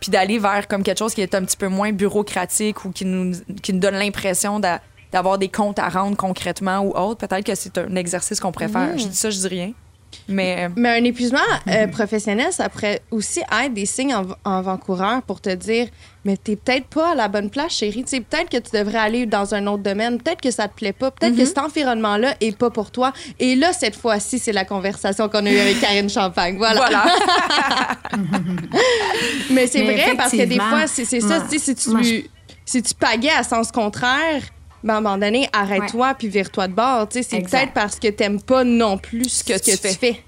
puis 0.00 0.10
d'aller 0.12 0.38
vers 0.38 0.68
comme 0.68 0.82
quelque 0.84 0.98
chose 0.98 1.14
qui 1.14 1.22
est 1.22 1.34
un 1.34 1.42
petit 1.44 1.56
peu 1.56 1.66
moins 1.68 1.90
bureaucratique 1.92 2.84
ou 2.84 2.90
qui 2.90 3.04
nous, 3.04 3.32
qui 3.62 3.72
nous 3.72 3.80
donne 3.80 3.94
l'impression 3.94 4.60
d'a- 4.60 4.80
d'avoir 5.12 5.38
des 5.38 5.48
comptes 5.48 5.78
à 5.80 5.88
rendre 5.88 6.16
concrètement 6.16 6.80
ou 6.80 6.90
autre, 6.96 7.26
peut-être 7.26 7.44
que 7.44 7.54
c'est 7.54 7.76
un 7.78 7.96
exercice 7.96 8.38
qu'on 8.38 8.52
préfère. 8.52 8.96
Je 8.98 9.06
dis 9.08 9.16
ça, 9.16 9.30
je 9.30 9.38
dis 9.38 9.48
rien. 9.48 9.72
Mais. 10.28 10.64
euh, 10.64 10.68
Mais 10.76 10.98
un 11.00 11.04
épuisement 11.04 11.38
euh, 11.68 11.86
professionnel, 11.88 12.48
ça 12.52 12.68
pourrait 12.68 13.02
aussi 13.10 13.40
être 13.40 13.72
des 13.74 13.86
signes 13.86 14.14
en, 14.14 14.26
en 14.44 14.58
avant-coureur 14.58 15.22
pour 15.22 15.40
te 15.40 15.50
dire 15.50 15.88
Mais 16.24 16.36
t'es 16.36 16.56
peut-être 16.56 16.86
pas 16.86 17.12
à 17.12 17.14
la 17.14 17.28
bonne 17.28 17.50
place, 17.50 17.72
chérie. 17.74 18.04
Tu 18.04 18.16
sais, 18.16 18.20
peut-être 18.20 18.48
que 18.48 18.56
tu 18.56 18.76
devrais 18.76 18.98
aller 18.98 19.26
dans 19.26 19.54
un 19.54 19.66
autre 19.66 19.82
domaine. 19.82 20.18
Peut-être 20.20 20.40
que 20.40 20.50
ça 20.50 20.68
te 20.68 20.74
plaît 20.74 20.92
pas. 20.92 21.10
Peut-être 21.10 21.36
que 21.36 21.44
cet 21.44 21.58
environnement-là 21.58 22.34
est 22.40 22.56
pas 22.56 22.70
pour 22.70 22.90
toi. 22.90 23.12
Et 23.38 23.54
là, 23.56 23.72
cette 23.72 23.96
fois-ci, 23.96 24.38
c'est 24.38 24.52
la 24.52 24.64
conversation 24.64 25.28
qu'on 25.28 25.44
a 25.46 25.50
eue 25.50 25.58
avec 25.58 25.80
Karine 25.80 26.08
Champagne. 26.10 26.56
Voilà. 26.56 26.80
Voilà. 26.86 27.04
Mais 29.50 29.66
c'est 29.66 29.82
Mais 29.84 29.94
vrai 29.94 30.14
parce 30.16 30.32
que 30.32 30.44
des 30.44 30.56
fois, 30.58 30.86
c'est 30.86 31.04
c'est 31.04 31.20
ça. 31.20 31.46
sais, 31.48 31.58
si 31.58 31.74
tu, 31.74 31.90
je- 32.02 32.22
si 32.64 32.82
tu 32.82 32.94
pagais 32.94 33.30
à 33.30 33.42
sens 33.42 33.70
contraire, 33.70 34.42
ben, 34.84 34.94
à 34.94 34.96
un 34.98 35.00
moment 35.00 35.18
donné, 35.18 35.48
arrête-toi 35.52 36.14
puis 36.14 36.28
vire-toi 36.28 36.68
de 36.68 36.74
bord. 36.74 37.08
C'est 37.10 37.26
peut-être 37.26 37.72
parce 37.72 37.98
que 37.98 38.08
t'aimes 38.08 38.40
pas 38.40 38.62
non 38.64 38.98
plus 38.98 39.28
ce 39.28 39.44
que, 39.44 39.58
Ce 39.58 39.72
que 39.72 39.88
tu 39.88 39.94
fais. 39.94 40.22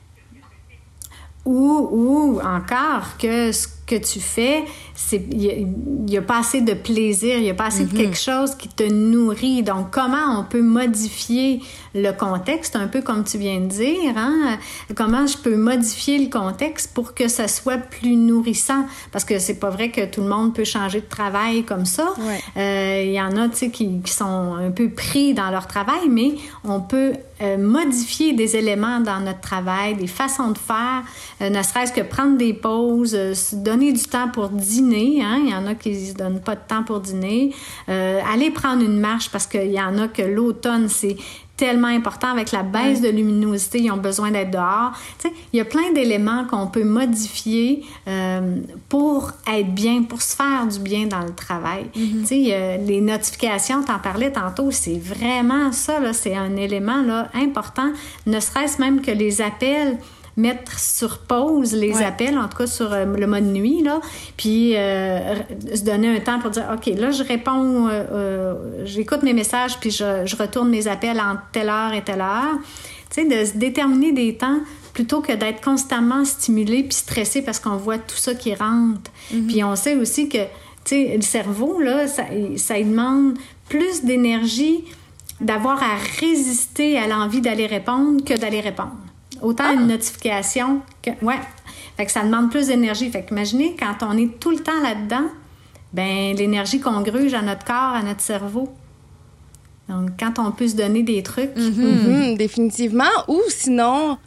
Ou, 1.44 1.88
ou 1.92 2.40
encore 2.40 3.16
que 3.18 3.52
ce 3.52 3.68
que 3.86 3.94
tu 3.94 4.20
fais, 4.20 4.64
il 5.12 5.68
n'y 6.06 6.16
a, 6.16 6.22
pas 6.22 6.40
assez 6.40 6.60
de 6.60 6.74
plaisir, 6.74 7.36
il 7.36 7.42
n'y 7.42 7.50
a 7.50 7.54
pas 7.54 7.66
assez 7.66 7.84
de 7.84 7.96
quelque 7.96 8.18
chose 8.18 8.54
qui 8.56 8.68
te 8.68 8.82
nourrit. 8.82 9.62
Donc, 9.62 9.90
comment 9.90 10.40
on 10.40 10.44
peut 10.44 10.62
modifier 10.62 11.60
le 11.94 12.10
contexte, 12.10 12.76
un 12.76 12.88
peu 12.88 13.02
comme 13.02 13.22
tu 13.22 13.38
viens 13.38 13.60
de 13.60 13.68
dire, 13.68 14.14
hein? 14.16 14.58
Comment 14.96 15.26
je 15.26 15.38
peux 15.38 15.56
modifier 15.56 16.18
le 16.18 16.28
contexte 16.28 16.92
pour 16.94 17.14
que 17.14 17.28
ça 17.28 17.46
soit 17.46 17.78
plus 17.78 18.16
nourrissant? 18.16 18.86
Parce 19.12 19.24
que 19.24 19.38
c'est 19.38 19.60
pas 19.60 19.70
vrai 19.70 19.90
que 19.90 20.04
tout 20.04 20.22
le 20.22 20.28
monde 20.28 20.54
peut 20.54 20.64
changer 20.64 21.00
de 21.00 21.06
travail 21.08 21.62
comme 21.62 21.86
ça. 21.86 22.12
Ouais. 22.18 22.40
Euh, 22.56 23.02
Il 23.06 23.12
y 23.12 23.20
en 23.20 23.36
a, 23.36 23.48
tu 23.48 23.56
sais, 23.56 23.70
qui, 23.70 24.00
qui 24.00 24.12
sont 24.12 24.54
un 24.54 24.70
peu 24.70 24.90
pris 24.90 25.32
dans 25.32 25.50
leur 25.50 25.66
travail, 25.66 26.08
mais 26.08 26.34
on 26.64 26.80
peut 26.80 27.12
euh, 27.42 27.58
modifier 27.58 28.32
des 28.32 28.56
éléments 28.56 29.00
dans 29.00 29.20
notre 29.20 29.42
travail, 29.42 29.94
des 29.94 30.06
façons 30.06 30.52
de 30.52 30.58
faire, 30.58 31.02
euh, 31.42 31.50
ne 31.50 31.62
serait-ce 31.62 31.92
que 31.92 32.00
prendre 32.00 32.38
des 32.38 32.54
pauses, 32.54 33.14
euh, 33.14 33.34
se 33.34 33.54
donner 33.56 33.75
du 33.76 34.02
temps 34.04 34.28
pour 34.28 34.48
dîner. 34.48 35.22
Hein? 35.22 35.42
Il 35.44 35.50
y 35.50 35.54
en 35.54 35.66
a 35.66 35.74
qui 35.74 35.90
ne 35.90 36.06
se 36.06 36.14
donnent 36.14 36.40
pas 36.40 36.54
de 36.54 36.60
temps 36.66 36.82
pour 36.82 37.00
dîner. 37.00 37.54
Euh, 37.88 38.20
aller 38.32 38.50
prendre 38.50 38.82
une 38.82 38.98
marche 38.98 39.30
parce 39.30 39.46
qu'il 39.46 39.72
y 39.72 39.80
en 39.80 39.98
a 39.98 40.08
que 40.08 40.22
l'automne, 40.22 40.88
c'est 40.88 41.16
tellement 41.56 41.88
important 41.88 42.28
avec 42.28 42.52
la 42.52 42.62
baisse 42.62 43.00
de 43.00 43.08
luminosité, 43.08 43.80
ils 43.80 43.90
ont 43.90 43.96
besoin 43.96 44.30
d'être 44.30 44.50
dehors. 44.50 44.92
Tu 45.18 45.28
sais, 45.28 45.34
il 45.54 45.56
y 45.56 45.60
a 45.60 45.64
plein 45.64 45.90
d'éléments 45.94 46.44
qu'on 46.44 46.66
peut 46.66 46.84
modifier 46.84 47.82
euh, 48.06 48.56
pour 48.90 49.32
être 49.50 49.74
bien, 49.74 50.02
pour 50.02 50.20
se 50.20 50.36
faire 50.36 50.66
du 50.66 50.78
bien 50.80 51.06
dans 51.06 51.22
le 51.22 51.34
travail. 51.34 51.86
Mm-hmm. 51.96 52.20
Tu 52.20 52.26
sais, 52.26 52.78
les 52.84 53.00
notifications, 53.00 53.82
t'en 53.82 53.98
parlais 53.98 54.30
tantôt, 54.30 54.70
c'est 54.70 54.98
vraiment 54.98 55.72
ça, 55.72 55.98
là, 55.98 56.12
c'est 56.12 56.36
un 56.36 56.56
élément 56.56 57.00
là, 57.00 57.30
important, 57.32 57.90
ne 58.26 58.38
serait-ce 58.38 58.78
même 58.78 59.00
que 59.00 59.10
les 59.10 59.40
appels 59.40 59.96
mettre 60.36 60.78
sur 60.78 61.18
pause 61.18 61.72
les 61.72 62.02
appels, 62.02 62.36
en 62.36 62.48
tout 62.48 62.58
cas 62.58 62.66
sur 62.66 62.92
euh, 62.92 63.04
le 63.06 63.26
mode 63.26 63.44
nuit, 63.44 63.82
là, 63.82 64.00
puis 64.36 64.76
euh, 64.76 65.34
se 65.74 65.82
donner 65.82 66.14
un 66.14 66.20
temps 66.20 66.38
pour 66.38 66.50
dire, 66.50 66.66
OK, 66.74 66.86
là, 66.94 67.10
je 67.10 67.22
réponds, 67.22 67.88
euh, 67.88 68.54
j'écoute 68.84 69.22
mes 69.22 69.32
messages, 69.32 69.78
puis 69.80 69.90
je, 69.90 70.26
je, 70.26 70.36
retourne 70.36 70.68
mes 70.68 70.88
appels 70.88 71.18
en 71.18 71.36
telle 71.52 71.70
heure 71.70 71.94
et 71.94 72.02
telle 72.02 72.20
heure. 72.20 72.58
Tu 73.10 73.22
sais, 73.22 73.24
de 73.24 73.44
se 73.46 73.56
déterminer 73.56 74.12
des 74.12 74.36
temps 74.36 74.58
plutôt 74.92 75.20
que 75.20 75.32
d'être 75.32 75.62
constamment 75.62 76.24
stimulé 76.24 76.82
puis 76.82 76.94
stressé 76.94 77.42
parce 77.42 77.58
qu'on 77.58 77.76
voit 77.76 77.98
tout 77.98 78.16
ça 78.16 78.34
qui 78.34 78.54
rentre. 78.54 79.10
Mm-hmm. 79.32 79.46
Puis 79.46 79.64
on 79.64 79.74
sait 79.74 79.96
aussi 79.96 80.28
que, 80.28 80.38
tu 80.38 80.46
sais, 80.84 81.16
le 81.16 81.22
cerveau, 81.22 81.80
là, 81.80 82.06
ça, 82.08 82.24
ça 82.56 82.78
demande 82.78 83.38
plus 83.68 84.04
d'énergie 84.04 84.84
d'avoir 85.40 85.82
à 85.82 85.96
résister 86.20 86.98
à 86.98 87.06
l'envie 87.06 87.40
d'aller 87.40 87.66
répondre 87.66 88.24
que 88.24 88.34
d'aller 88.34 88.60
répondre. 88.60 88.96
Autant 89.42 89.72
une 89.72 89.86
notification 89.86 90.80
que. 91.02 91.10
Ouais. 91.24 91.38
Fait 91.96 92.06
que 92.06 92.12
ça 92.12 92.22
demande 92.22 92.50
plus 92.50 92.66
d'énergie. 92.66 93.10
Fait 93.10 93.22
que 93.22 93.32
imaginez, 93.32 93.74
quand 93.78 94.06
on 94.06 94.16
est 94.16 94.38
tout 94.38 94.50
le 94.50 94.58
temps 94.58 94.80
là-dedans, 94.82 95.28
ben 95.92 96.36
l'énergie 96.36 96.80
qu'on 96.80 97.00
gruge 97.00 97.34
à 97.34 97.42
notre 97.42 97.64
corps, 97.64 97.94
à 97.94 98.02
notre 98.02 98.20
cerveau. 98.20 98.72
Donc, 99.88 100.10
quand 100.18 100.38
on 100.38 100.50
peut 100.50 100.68
se 100.68 100.76
donner 100.76 101.02
des 101.02 101.22
trucs. 101.22 101.56
Mhm, 101.56 102.36
définitivement. 102.36 103.04
Ou 103.28 103.40
sinon, 103.48 104.18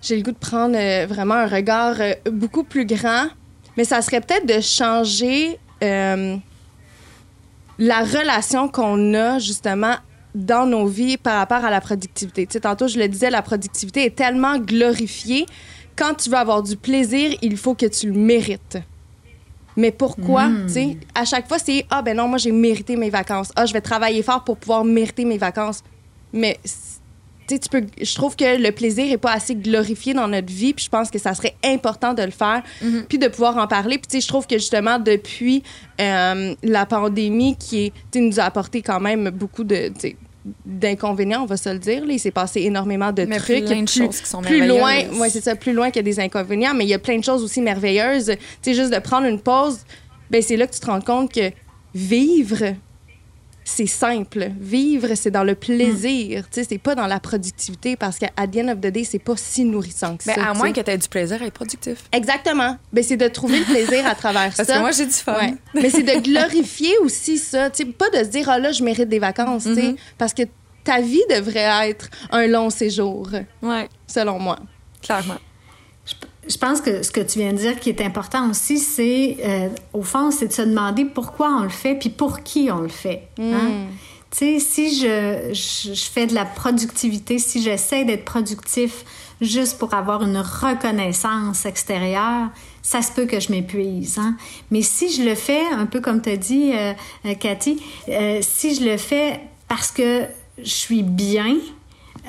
j'ai 0.00 0.16
le 0.16 0.22
goût 0.22 0.32
de 0.32 0.36
prendre 0.36 0.76
euh, 0.76 1.06
vraiment 1.06 1.34
un 1.34 1.46
regard 1.46 1.96
euh, 2.00 2.14
beaucoup 2.30 2.64
plus 2.64 2.86
grand, 2.86 3.26
mais 3.76 3.84
ça 3.84 4.02
serait 4.02 4.20
peut-être 4.20 4.46
de 4.46 4.60
changer 4.60 5.58
euh, 5.82 6.36
la 7.78 8.00
relation 8.00 8.68
qu'on 8.68 9.14
a 9.14 9.38
justement 9.38 9.94
dans 10.34 10.66
nos 10.66 10.86
vies 10.86 11.16
par 11.16 11.36
rapport 11.38 11.64
à 11.64 11.70
la 11.70 11.80
productivité. 11.80 12.46
Tu 12.46 12.54
sais, 12.54 12.60
tantôt, 12.60 12.88
je 12.88 12.98
le 12.98 13.08
disais, 13.08 13.30
la 13.30 13.42
productivité 13.42 14.04
est 14.06 14.16
tellement 14.16 14.58
glorifiée. 14.58 15.46
Quand 15.96 16.14
tu 16.14 16.30
veux 16.30 16.36
avoir 16.36 16.62
du 16.62 16.76
plaisir, 16.76 17.36
il 17.42 17.56
faut 17.56 17.74
que 17.74 17.86
tu 17.86 18.06
le 18.10 18.18
mérites. 18.18 18.78
Mais 19.76 19.90
pourquoi? 19.90 20.48
Mm. 20.48 20.66
Tu 20.66 20.72
sais, 20.72 20.96
à 21.14 21.24
chaque 21.24 21.48
fois, 21.48 21.58
c'est 21.58 21.86
Ah, 21.90 22.02
ben 22.02 22.16
non, 22.16 22.28
moi, 22.28 22.38
j'ai 22.38 22.52
mérité 22.52 22.96
mes 22.96 23.10
vacances. 23.10 23.52
Ah, 23.56 23.66
je 23.66 23.72
vais 23.72 23.80
travailler 23.80 24.22
fort 24.22 24.44
pour 24.44 24.56
pouvoir 24.56 24.84
mériter 24.84 25.24
mes 25.24 25.38
vacances. 25.38 25.82
Mais, 26.32 26.58
tu 27.58 27.68
peux. 27.68 27.84
Je 28.00 28.14
trouve 28.14 28.36
que 28.36 28.60
le 28.60 28.72
plaisir 28.72 29.10
est 29.10 29.18
pas 29.18 29.32
assez 29.32 29.54
glorifié 29.54 30.14
dans 30.14 30.28
notre 30.28 30.52
vie. 30.52 30.72
Puis 30.72 30.84
je 30.84 30.90
pense 30.90 31.10
que 31.10 31.18
ça 31.18 31.34
serait 31.34 31.54
important 31.64 32.14
de 32.14 32.22
le 32.22 32.30
faire. 32.30 32.62
Puis 33.08 33.18
de 33.18 33.28
pouvoir 33.28 33.56
en 33.56 33.66
parler. 33.66 33.98
Puis, 33.98 34.08
tu 34.08 34.16
sais, 34.16 34.20
je 34.20 34.28
trouve 34.28 34.46
que 34.46 34.58
justement, 34.58 34.98
depuis 34.98 35.62
euh, 36.00 36.54
la 36.62 36.86
pandémie 36.86 37.56
qui 37.56 37.86
est, 37.86 38.16
nous 38.16 38.40
a 38.40 38.44
apporté 38.44 38.82
quand 38.82 39.00
même 39.00 39.30
beaucoup 39.30 39.64
de. 39.64 39.92
d'inconvénients, 40.66 41.42
on 41.42 41.46
va 41.46 41.56
se 41.56 41.68
le 41.68 41.78
dire. 41.78 42.04
Là. 42.04 42.12
Il 42.12 42.18
s'est 42.18 42.30
passé 42.30 42.62
énormément 42.62 43.12
de 43.12 43.24
Mais 43.24 43.38
trucs. 43.38 43.64
plein 43.64 43.82
de 43.82 43.86
plus, 43.86 44.04
choses 44.04 44.20
qui 44.20 44.28
sont 44.28 44.42
plus 44.42 44.66
loin, 44.66 44.96
ouais, 45.18 45.30
c'est 45.30 45.42
ça, 45.42 45.54
plus 45.54 45.72
loin 45.72 45.90
que 45.90 46.00
des 46.00 46.18
inconvénients, 46.20 46.74
mais 46.74 46.84
il 46.84 46.88
y 46.88 46.94
a 46.94 46.98
plein 46.98 47.18
de 47.18 47.24
choses 47.24 47.42
aussi 47.42 47.60
merveilleuses. 47.60 48.26
Tu 48.26 48.36
sais, 48.62 48.74
juste 48.74 48.92
de 48.92 48.98
prendre 48.98 49.26
une 49.26 49.40
pause, 49.40 49.80
ben 50.30 50.42
c'est 50.42 50.56
là 50.56 50.66
que 50.66 50.74
tu 50.74 50.80
te 50.80 50.86
rends 50.86 51.00
compte 51.00 51.32
que 51.32 51.50
vivre, 51.94 52.74
c'est 53.64 53.86
simple. 53.86 54.50
Vivre, 54.58 55.14
c'est 55.14 55.30
dans 55.30 55.44
le 55.44 55.54
plaisir. 55.54 56.44
Tu 56.50 56.60
sais, 56.60 56.66
c'est 56.68 56.78
pas 56.78 56.94
dans 56.94 57.06
la 57.06 57.20
productivité 57.20 57.96
parce 57.96 58.18
qu'à 58.18 58.28
the 58.46 58.56
end 58.56 58.68
of 58.68 58.80
the 58.80 58.88
day, 58.88 59.04
c'est 59.04 59.18
pas 59.18 59.36
si 59.36 59.64
nourrissant 59.64 60.16
que 60.16 60.24
Ben, 60.26 60.34
ça. 60.34 60.50
à 60.50 60.54
moins 60.54 60.72
que 60.72 60.80
tu 60.80 60.90
aies 60.90 60.98
du 60.98 61.08
plaisir 61.08 61.40
à 61.42 61.46
être 61.46 61.54
productif. 61.54 62.04
Exactement. 62.12 62.76
Ben, 62.92 63.04
c'est 63.04 63.16
de 63.16 63.28
trouver 63.28 63.60
le 63.60 63.64
plaisir 63.64 64.06
à 64.06 64.14
travers 64.14 64.52
Parce 64.56 64.68
ça. 64.68 64.74
que 64.76 64.80
moi, 64.80 64.90
j'ai 64.90 65.06
du 65.06 65.12
fun. 65.12 65.34
Ouais. 65.34 65.54
Mais 65.74 65.90
c'est 65.90 66.02
de 66.02 66.20
glorifier 66.22 66.96
aussi 66.98 67.38
ça. 67.38 67.70
Tu 67.70 67.84
sais, 67.84 67.90
pas 67.90 68.10
de 68.10 68.18
se 68.18 68.28
dire, 68.30 68.48
ah 68.48 68.58
là, 68.58 68.72
je 68.72 68.82
mérite 68.82 69.08
des 69.08 69.18
vacances, 69.20 69.64
tu 69.64 69.74
sais, 69.74 69.82
Mhm. 69.82 69.96
parce 70.18 70.34
que 70.34 70.42
ta 70.84 71.00
vie 71.00 71.22
devrait 71.30 71.88
être 71.88 72.08
un 72.30 72.46
long 72.48 72.68
séjour, 72.68 73.28
Ouais, 73.62 73.88
selon 74.06 74.38
moi. 74.40 74.58
clairement. 75.00 75.36
Je 76.48 76.58
pense 76.58 76.80
que 76.80 77.02
ce 77.02 77.12
que 77.12 77.20
tu 77.20 77.38
viens 77.38 77.52
de 77.52 77.58
dire 77.58 77.78
qui 77.78 77.88
est 77.88 78.00
important 78.00 78.50
aussi, 78.50 78.78
c'est, 78.78 79.36
euh, 79.44 79.68
au 79.92 80.02
fond, 80.02 80.30
c'est 80.32 80.48
de 80.48 80.52
se 80.52 80.62
demander 80.62 81.04
pourquoi 81.04 81.48
on 81.60 81.62
le 81.62 81.68
fait, 81.68 81.94
puis 81.94 82.10
pour 82.10 82.42
qui 82.42 82.68
on 82.72 82.80
le 82.80 82.88
fait. 82.88 83.28
hein? 83.38 83.86
Tu 84.32 84.38
sais, 84.38 84.58
si 84.60 84.98
je, 84.98 85.52
je, 85.52 85.92
je 85.94 86.04
fais 86.04 86.26
de 86.26 86.34
la 86.34 86.46
productivité, 86.46 87.38
si 87.38 87.62
j'essaie 87.62 88.04
d'être 88.04 88.24
productif 88.24 89.04
juste 89.42 89.78
pour 89.78 89.92
avoir 89.92 90.22
une 90.22 90.38
reconnaissance 90.38 91.66
extérieure, 91.66 92.48
ça 92.80 93.02
se 93.02 93.12
peut 93.12 93.26
que 93.26 93.38
je 93.40 93.50
m'épuise. 93.52 94.18
Hein? 94.18 94.36
Mais 94.70 94.82
si 94.82 95.12
je 95.12 95.22
le 95.22 95.34
fais, 95.34 95.62
un 95.72 95.86
peu 95.86 96.00
comme 96.00 96.22
tu 96.22 96.30
as 96.30 96.36
dit, 96.36 96.72
euh, 96.74 96.92
euh, 97.26 97.34
Cathy, 97.34 97.80
euh, 98.08 98.38
si 98.40 98.74
je 98.74 98.84
le 98.84 98.96
fais 98.96 99.40
parce 99.68 99.90
que 99.90 100.24
je 100.58 100.70
suis 100.70 101.02
bien, 101.02 101.56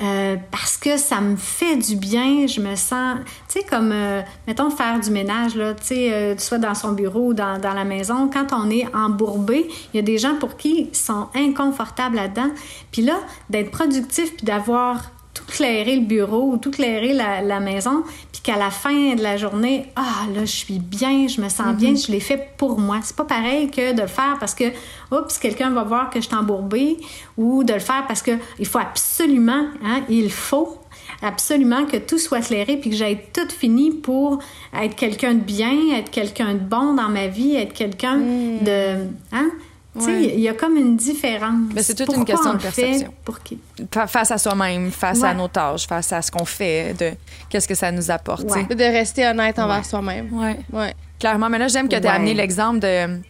euh, 0.02 0.36
parce 0.50 0.76
que 0.76 0.96
ça 0.96 1.20
me 1.20 1.36
fait 1.36 1.76
du 1.76 1.94
bien, 1.94 2.46
je 2.48 2.60
me 2.60 2.74
sens, 2.74 3.18
tu 3.48 3.60
sais, 3.60 3.62
comme, 3.64 3.92
euh, 3.92 4.22
mettons, 4.48 4.70
faire 4.70 4.98
du 4.98 5.10
ménage, 5.10 5.54
là, 5.54 5.74
tu 5.74 5.84
sais, 5.84 6.12
euh, 6.12 6.36
soit 6.36 6.58
dans 6.58 6.74
son 6.74 6.92
bureau 6.92 7.28
ou 7.28 7.34
dans, 7.34 7.60
dans 7.60 7.74
la 7.74 7.84
maison, 7.84 8.28
quand 8.28 8.52
on 8.52 8.70
est 8.70 8.92
embourbé, 8.92 9.68
il 9.92 9.96
y 9.96 10.00
a 10.00 10.02
des 10.02 10.18
gens 10.18 10.34
pour 10.34 10.56
qui 10.56 10.88
ils 10.90 10.96
sont 10.96 11.28
inconfortables 11.36 12.16
là-dedans. 12.16 12.50
Puis 12.90 13.02
là, 13.02 13.14
d'être 13.50 13.70
productif 13.70 14.34
puis 14.36 14.44
d'avoir 14.44 15.13
tout 15.34 15.44
clairé 15.44 15.96
le 15.96 16.02
bureau 16.02 16.52
ou 16.52 16.56
tout 16.56 16.70
clairé 16.70 17.12
la, 17.12 17.42
la 17.42 17.60
maison, 17.60 18.04
puis 18.32 18.40
qu'à 18.40 18.56
la 18.56 18.70
fin 18.70 19.14
de 19.14 19.22
la 19.22 19.36
journée, 19.36 19.86
ah 19.96 20.26
là, 20.34 20.42
je 20.42 20.52
suis 20.52 20.78
bien, 20.78 21.26
je 21.26 21.40
me 21.40 21.48
sens 21.48 21.74
bien, 21.76 21.94
je 21.94 22.10
l'ai 22.10 22.20
fait 22.20 22.54
pour 22.56 22.78
moi. 22.78 23.00
C'est 23.02 23.16
pas 23.16 23.24
pareil 23.24 23.70
que 23.70 23.92
de 23.92 24.02
le 24.02 24.06
faire 24.06 24.36
parce 24.38 24.54
que, 24.54 24.64
oups, 25.10 25.38
quelqu'un 25.38 25.70
va 25.70 25.82
voir 25.82 26.10
que 26.10 26.20
je 26.20 26.26
suis 26.26 26.36
embourbée, 26.36 26.96
ou 27.36 27.64
de 27.64 27.74
le 27.74 27.80
faire 27.80 28.06
parce 28.06 28.22
que 28.22 28.32
il 28.58 28.66
faut 28.66 28.78
absolument, 28.78 29.66
hein, 29.84 30.02
il 30.08 30.30
faut 30.30 30.78
absolument 31.22 31.84
que 31.86 31.96
tout 31.96 32.18
soit 32.18 32.40
clairé 32.40 32.76
puis 32.76 32.90
que 32.90 32.96
j'aille 32.96 33.20
tout 33.32 33.48
fini 33.48 33.90
pour 33.90 34.38
être 34.78 34.94
quelqu'un 34.94 35.34
de 35.34 35.40
bien, 35.40 35.96
être 35.96 36.10
quelqu'un 36.10 36.54
de 36.54 36.58
bon 36.58 36.94
dans 36.94 37.08
ma 37.08 37.26
vie, 37.26 37.56
être 37.56 37.72
quelqu'un 37.72 38.18
de, 38.18 39.06
hein? 39.32 39.50
Tu 39.96 40.04
sais, 40.04 40.10
Ouais. 40.10 40.32
il 40.34 40.40
y 40.40 40.48
a 40.48 40.54
comme 40.54 40.76
une 40.76 40.96
différence. 40.96 41.54
Mais 41.74 41.82
c'est 41.82 41.94
toute 41.94 42.06
Pourquoi 42.06 42.20
une 42.22 42.24
question 42.26 42.50
on 42.50 42.54
de 42.54 42.62
le 42.62 42.70
fait, 42.70 42.82
perception. 42.82 43.14
Pour 43.24 43.40
qui? 43.42 43.58
Fa- 43.92 44.06
Face 44.08 44.30
à 44.32 44.38
soi-même, 44.38 44.90
face 44.90 45.20
Ouais. 45.20 45.28
à 45.28 45.34
nos 45.34 45.46
tâches, 45.48 45.86
face 45.86 46.12
à 46.12 46.20
ce 46.20 46.30
qu'on 46.32 46.44
fait, 46.44 46.94
de 46.98 47.12
qu'est-ce 47.48 47.68
que 47.68 47.74
ça 47.76 47.92
nous 47.92 48.10
apporte. 48.10 48.42
Ouais. 48.50 48.64
De 48.64 48.82
rester 48.84 49.24
honnête 49.26 49.58
envers 49.58 49.78
Ouais. 49.78 49.84
soi-même. 49.84 50.32
Ouais. 50.32 50.58
Ouais. 50.72 50.94
Clairement, 51.20 51.48
mais 51.48 51.58
là, 51.58 51.68
j'aime 51.68 51.88
que 51.88 51.94
tu 51.96 52.02
aies 52.02 52.06
Ouais. 52.06 52.16
amené 52.16 52.34
l'exemple 52.34 52.80
de 52.80 53.20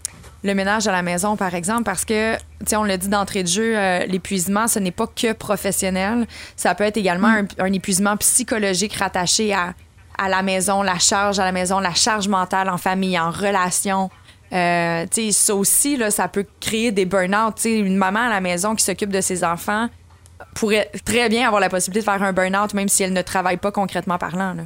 le 0.42 0.54
ménage 0.54 0.86
à 0.88 0.92
la 0.92 1.02
maison, 1.02 1.36
par 1.36 1.54
exemple, 1.54 1.84
parce 1.84 2.04
que, 2.04 2.34
tu 2.36 2.40
sais, 2.66 2.76
on 2.76 2.84
l'a 2.84 2.96
dit 2.98 3.08
d'entrée 3.08 3.42
de 3.42 3.48
jeu, 3.48 3.76
euh, 3.78 4.04
l'épuisement, 4.06 4.66
ce 4.68 4.78
n'est 4.78 4.90
pas 4.90 5.06
que 5.06 5.32
professionnel. 5.32 6.26
Ça 6.56 6.74
peut 6.74 6.84
être 6.84 6.96
également 6.98 7.28
un, 7.28 7.44
un 7.58 7.72
épuisement 7.72 8.16
psychologique 8.18 8.94
rattaché 8.94 9.54
à, 9.54 9.72
à 10.18 10.28
la 10.28 10.42
maison, 10.42 10.82
la 10.82 10.98
charge 10.98 11.38
à 11.38 11.44
la 11.44 11.52
maison, 11.52 11.78
la 11.80 11.94
charge 11.94 12.28
mentale 12.28 12.68
en 12.68 12.76
famille, 12.78 13.18
en 13.18 13.30
relation. 13.30 14.10
Euh, 14.52 15.06
ça 15.32 15.54
aussi, 15.54 15.96
là, 15.96 16.10
ça 16.10 16.28
peut 16.28 16.46
créer 16.60 16.92
des 16.92 17.04
burn-out. 17.06 17.64
Une 17.64 17.96
maman 17.96 18.20
à 18.20 18.28
la 18.28 18.40
maison 18.40 18.74
qui 18.74 18.84
s'occupe 18.84 19.10
de 19.10 19.20
ses 19.20 19.42
enfants 19.42 19.88
pourrait 20.54 20.90
très 21.04 21.28
bien 21.28 21.46
avoir 21.46 21.60
la 21.60 21.68
possibilité 21.68 22.00
de 22.06 22.12
faire 22.12 22.22
un 22.22 22.32
burn-out, 22.32 22.74
même 22.74 22.88
si 22.88 23.02
elle 23.02 23.12
ne 23.12 23.22
travaille 23.22 23.56
pas 23.56 23.72
concrètement 23.72 24.18
parlant. 24.18 24.54
Là. 24.54 24.62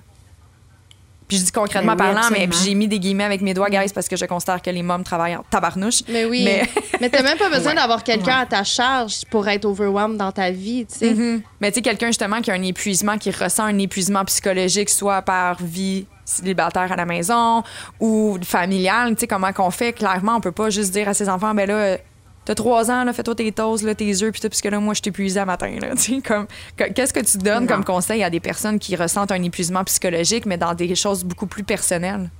Puis 1.26 1.36
je 1.36 1.44
dis 1.44 1.52
concrètement 1.52 1.94
Ben 1.94 2.06
oui, 2.08 2.14
parlant, 2.14 2.30
mais 2.30 2.44
absolument. 2.44 2.64
j'ai 2.64 2.74
mis 2.74 2.88
des 2.88 2.98
guillemets 2.98 3.24
avec 3.24 3.42
mes 3.42 3.52
doigts, 3.52 3.68
guys, 3.68 3.92
parce 3.94 4.08
que 4.08 4.16
je 4.16 4.24
considère 4.24 4.62
que 4.62 4.70
les 4.70 4.82
mômes 4.82 5.04
travaillent 5.04 5.36
en 5.36 5.42
tabarnouche. 5.50 6.00
Mais 6.08 6.24
oui. 6.24 6.42
Mais- 6.44 6.62
Mais, 7.02 7.10
t'as 7.10 7.22
même 7.22 7.36
pas 7.36 7.50
besoin 7.50 7.72
Ouais. 7.72 7.74
d'avoir 7.76 8.02
quelqu'un 8.02 8.36
Ouais. 8.36 8.42
à 8.42 8.46
ta 8.46 8.64
charge 8.64 9.24
pour 9.30 9.46
être 9.46 9.66
overwhelmed 9.66 10.16
dans 10.16 10.32
ta 10.32 10.50
vie, 10.50 10.86
tu 10.90 10.98
sais. 10.98 11.12
Mhm. 11.14 11.42
Mais 11.60 11.70
tu 11.70 11.76
sais, 11.76 11.82
quelqu'un 11.82 12.06
justement 12.08 12.40
qui 12.40 12.50
a 12.50 12.54
un 12.54 12.62
épuisement, 12.62 13.18
qui 13.18 13.30
ressent 13.30 13.64
un 13.64 13.78
épuisement 13.78 14.24
psychologique, 14.24 14.88
soit 14.88 15.20
par 15.22 15.62
vie 15.62 16.06
célibataire 16.28 16.92
à 16.92 16.96
la 16.96 17.06
maison 17.06 17.62
ou 18.00 18.38
familiale, 18.42 19.14
tu 19.14 19.20
sais, 19.20 19.26
comment 19.26 19.52
qu'on 19.52 19.70
fait, 19.70 19.92
clairement, 19.92 20.36
on 20.36 20.40
peut 20.40 20.52
pas 20.52 20.70
juste 20.70 20.92
dire 20.92 21.08
à 21.08 21.14
ses 21.14 21.28
enfants, 21.28 21.54
ben 21.54 21.66
là, 21.68 21.96
t'as 22.44 22.54
trois 22.54 22.90
ans, 22.90 23.04
là, 23.04 23.12
fais-toi 23.12 23.34
tes 23.34 23.50
toasts, 23.52 23.84
là, 23.84 23.94
tes 23.94 24.22
œufs, 24.22 24.32
puis 24.32 24.40
tout, 24.40 24.48
puisque 24.48 24.66
là, 24.66 24.78
moi, 24.80 24.94
je 24.94 25.00
épuisé 25.04 25.40
à 25.40 25.44
matin, 25.46 25.74
là, 25.80 25.88
tu 25.96 26.16
sais, 26.16 26.20
comme, 26.20 26.46
que- 26.76 26.92
qu'est-ce 26.92 27.12
que 27.12 27.20
tu 27.20 27.38
donnes 27.38 27.62
Non. 27.62 27.66
comme 27.66 27.84
conseil 27.84 28.22
à 28.22 28.30
des 28.30 28.40
personnes 28.40 28.78
qui 28.78 28.94
ressentent 28.96 29.32
un 29.32 29.42
épuisement 29.42 29.84
psychologique, 29.84 30.44
mais 30.46 30.56
dans 30.58 30.74
des 30.74 30.94
choses 30.94 31.24
beaucoup 31.24 31.46
plus 31.46 31.64
personnelles? 31.64 32.30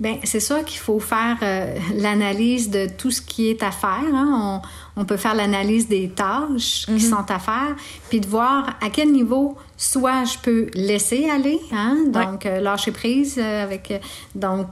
Bien, 0.00 0.16
c'est 0.24 0.40
sûr 0.40 0.64
qu'il 0.64 0.78
faut 0.80 0.98
faire 0.98 1.36
euh, 1.42 1.76
l'analyse 1.94 2.70
de 2.70 2.88
tout 2.88 3.10
ce 3.10 3.20
qui 3.20 3.50
est 3.50 3.62
à 3.62 3.70
faire. 3.70 4.00
hein. 4.14 4.62
On, 4.96 5.02
on 5.02 5.04
peut 5.04 5.18
faire 5.18 5.34
l'analyse 5.34 5.88
des 5.88 6.08
tâches 6.08 6.86
qui 6.86 7.00
sont 7.00 7.30
à 7.30 7.38
faire, 7.38 7.76
puis 8.08 8.18
de 8.20 8.26
voir 8.26 8.76
à 8.80 8.88
quel 8.90 9.12
niveau 9.12 9.56
soit 9.76 10.24
je 10.24 10.38
peux 10.38 10.66
laisser 10.74 11.28
aller, 11.30 11.58
hein, 11.72 11.96
donc 12.06 12.46
euh, 12.46 12.60
lâcher 12.60 12.90
prise 12.92 13.36
euh, 13.38 13.62
avec. 13.62 13.90
euh, 13.90 13.98
donc, 14.34 14.66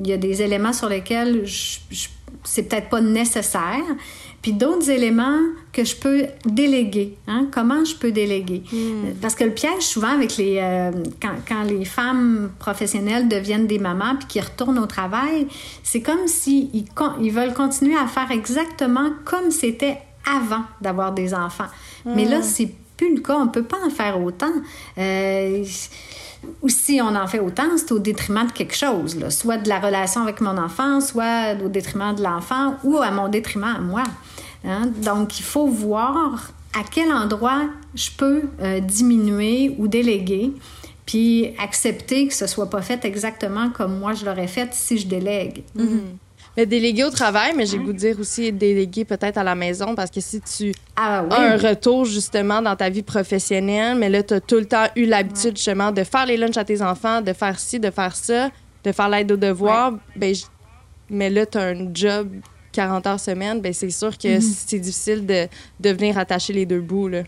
il 0.00 0.06
y 0.08 0.12
a 0.12 0.16
des 0.18 0.42
éléments 0.42 0.72
sur 0.72 0.88
lesquels 0.88 1.46
je, 1.46 1.78
je- 1.90 2.08
c'est 2.44 2.64
peut-être 2.64 2.88
pas 2.88 3.00
nécessaire. 3.00 3.84
Puis 4.42 4.52
d'autres 4.52 4.90
éléments 4.90 5.38
que 5.72 5.84
je 5.84 5.94
peux 5.94 6.26
déléguer. 6.44 7.16
Hein? 7.28 7.46
Comment 7.52 7.84
je 7.84 7.94
peux 7.94 8.10
déléguer? 8.10 8.64
Hmm. 8.72 9.14
Parce 9.20 9.36
que 9.36 9.44
le 9.44 9.52
piège, 9.52 9.82
souvent, 9.82 10.08
avec 10.08 10.36
les... 10.36 10.58
Euh, 10.60 10.90
quand, 11.22 11.34
quand, 11.48 11.62
les 11.62 11.84
femmes 11.84 12.50
professionnelles 12.58 13.28
deviennent 13.28 13.68
des 13.68 13.78
mamans 13.78 14.16
puis 14.18 14.26
qui 14.26 14.40
retournent 14.40 14.80
au 14.80 14.86
travail, 14.86 15.46
c'est 15.84 16.02
comme 16.02 16.26
s'ils 16.26 16.70
si 16.70 16.84
ils 17.20 17.32
veulent 17.32 17.54
continuer 17.54 17.96
à 17.96 18.08
faire 18.08 18.32
exactement 18.32 19.12
comme 19.24 19.52
c'était 19.52 19.98
avant 20.28 20.64
d'avoir 20.80 21.12
des 21.12 21.34
enfants. 21.34 21.68
Mais 22.04 22.24
là, 22.24 22.40
hmm. 22.40 22.42
c'est 22.42 22.70
plus 22.96 23.14
le 23.14 23.20
cas. 23.20 23.36
On 23.38 23.46
peut 23.46 23.62
pas 23.62 23.78
en 23.86 23.90
faire 23.90 24.20
autant. 24.20 24.52
Euh, 24.98 25.64
ou 26.60 26.68
si 26.68 27.00
on 27.00 27.14
en 27.14 27.26
fait 27.26 27.38
autant, 27.38 27.76
c'est 27.76 27.92
au 27.92 27.98
détriment 27.98 28.46
de 28.46 28.52
quelque 28.52 28.74
chose, 28.74 29.16
là. 29.16 29.30
soit 29.30 29.58
de 29.58 29.68
la 29.68 29.78
relation 29.78 30.22
avec 30.22 30.40
mon 30.40 30.56
enfant, 30.58 31.00
soit 31.00 31.54
au 31.64 31.68
détriment 31.68 32.14
de 32.14 32.22
l'enfant 32.22 32.74
ou 32.82 32.98
à 32.98 33.10
mon 33.10 33.28
détriment 33.28 33.76
à 33.76 33.80
moi. 33.80 34.02
Hein? 34.64 34.90
Donc, 35.02 35.38
il 35.38 35.42
faut 35.42 35.66
voir 35.66 36.52
à 36.74 36.82
quel 36.90 37.12
endroit 37.12 37.68
je 37.94 38.10
peux 38.16 38.42
euh, 38.60 38.80
diminuer 38.80 39.74
ou 39.78 39.88
déléguer, 39.88 40.52
puis 41.04 41.54
accepter 41.58 42.28
que 42.28 42.34
ce 42.34 42.46
soit 42.46 42.70
pas 42.70 42.82
fait 42.82 43.04
exactement 43.04 43.70
comme 43.70 43.98
moi 43.98 44.14
je 44.14 44.24
l'aurais 44.24 44.46
fait 44.46 44.72
si 44.72 44.98
je 44.98 45.06
délègue. 45.06 45.64
Mm-hmm. 45.76 46.00
Mais 46.56 46.66
déléguer 46.66 47.04
au 47.04 47.10
travail, 47.10 47.54
mais 47.56 47.64
j'ai 47.64 47.78
goût 47.78 47.94
de 47.94 47.98
dire 47.98 48.20
aussi 48.20 48.52
déléguer 48.52 49.06
peut-être 49.06 49.38
à 49.38 49.42
la 49.42 49.54
maison 49.54 49.94
parce 49.94 50.10
que 50.10 50.20
si 50.20 50.40
tu 50.42 50.72
ah 50.96 51.24
as 51.30 51.40
un 51.40 51.56
retour 51.56 52.04
justement 52.04 52.60
dans 52.60 52.76
ta 52.76 52.90
vie 52.90 53.02
professionnelle, 53.02 53.96
mais 53.96 54.10
là, 54.10 54.22
tu 54.22 54.34
as 54.34 54.40
tout 54.40 54.56
le 54.56 54.66
temps 54.66 54.86
eu 54.94 55.06
l'habitude 55.06 55.56
justement 55.56 55.92
de 55.92 56.04
faire 56.04 56.26
les 56.26 56.36
lunchs 56.36 56.58
à 56.58 56.64
tes 56.64 56.82
enfants, 56.82 57.22
de 57.22 57.32
faire 57.32 57.58
ci, 57.58 57.80
de 57.80 57.90
faire 57.90 58.14
ça, 58.14 58.50
de 58.84 58.92
faire 58.92 59.08
l'aide 59.08 59.32
aux 59.32 59.36
devoirs, 59.36 59.94
ben, 60.14 60.34
mais 61.08 61.30
là, 61.30 61.46
tu 61.46 61.56
as 61.56 61.62
un 61.62 61.94
job 61.94 62.28
40 62.72 63.06
heures 63.06 63.20
semaine, 63.20 63.60
ben 63.60 63.72
c'est 63.72 63.90
sûr 63.90 64.16
que 64.16 64.28
mm-hmm. 64.28 64.64
c'est 64.66 64.78
difficile 64.78 65.26
de, 65.26 65.46
de 65.80 65.90
venir 65.90 66.18
attacher 66.18 66.52
les 66.52 66.66
deux 66.66 66.80
bouts. 66.80 67.08
Là. 67.08 67.22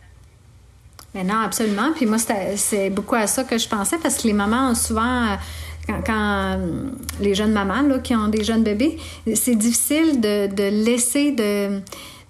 Mais 1.15 1.23
non, 1.23 1.39
absolument. 1.45 1.93
Puis 1.95 2.07
moi, 2.07 2.19
c'est 2.57 2.91
beaucoup 2.91 3.15
à 3.15 3.27
ça 3.27 3.45
que 3.45 3.57
je 3.57 3.69
pensais 3.69 3.99
parce 3.99 4.16
que 4.16 4.27
les 4.27 4.33
mamans 4.33 4.71
ont 4.71 4.75
souvent 4.75 5.29
euh, 5.29 5.37
quand, 6.05 6.59
euh, 6.59 6.89
les 7.21 7.35
jeunes 7.35 7.53
mamans 7.53 7.83
là, 7.83 7.99
qui 8.01 8.16
ont 8.16 8.29
des 8.29 8.43
jeunes 8.43 8.65
bébés, 8.65 8.99
c'est 9.35 9.55
difficile 9.55 10.21
de, 10.21 10.49
de 10.53 10.85
laisser 10.85 11.31
de 11.31 11.81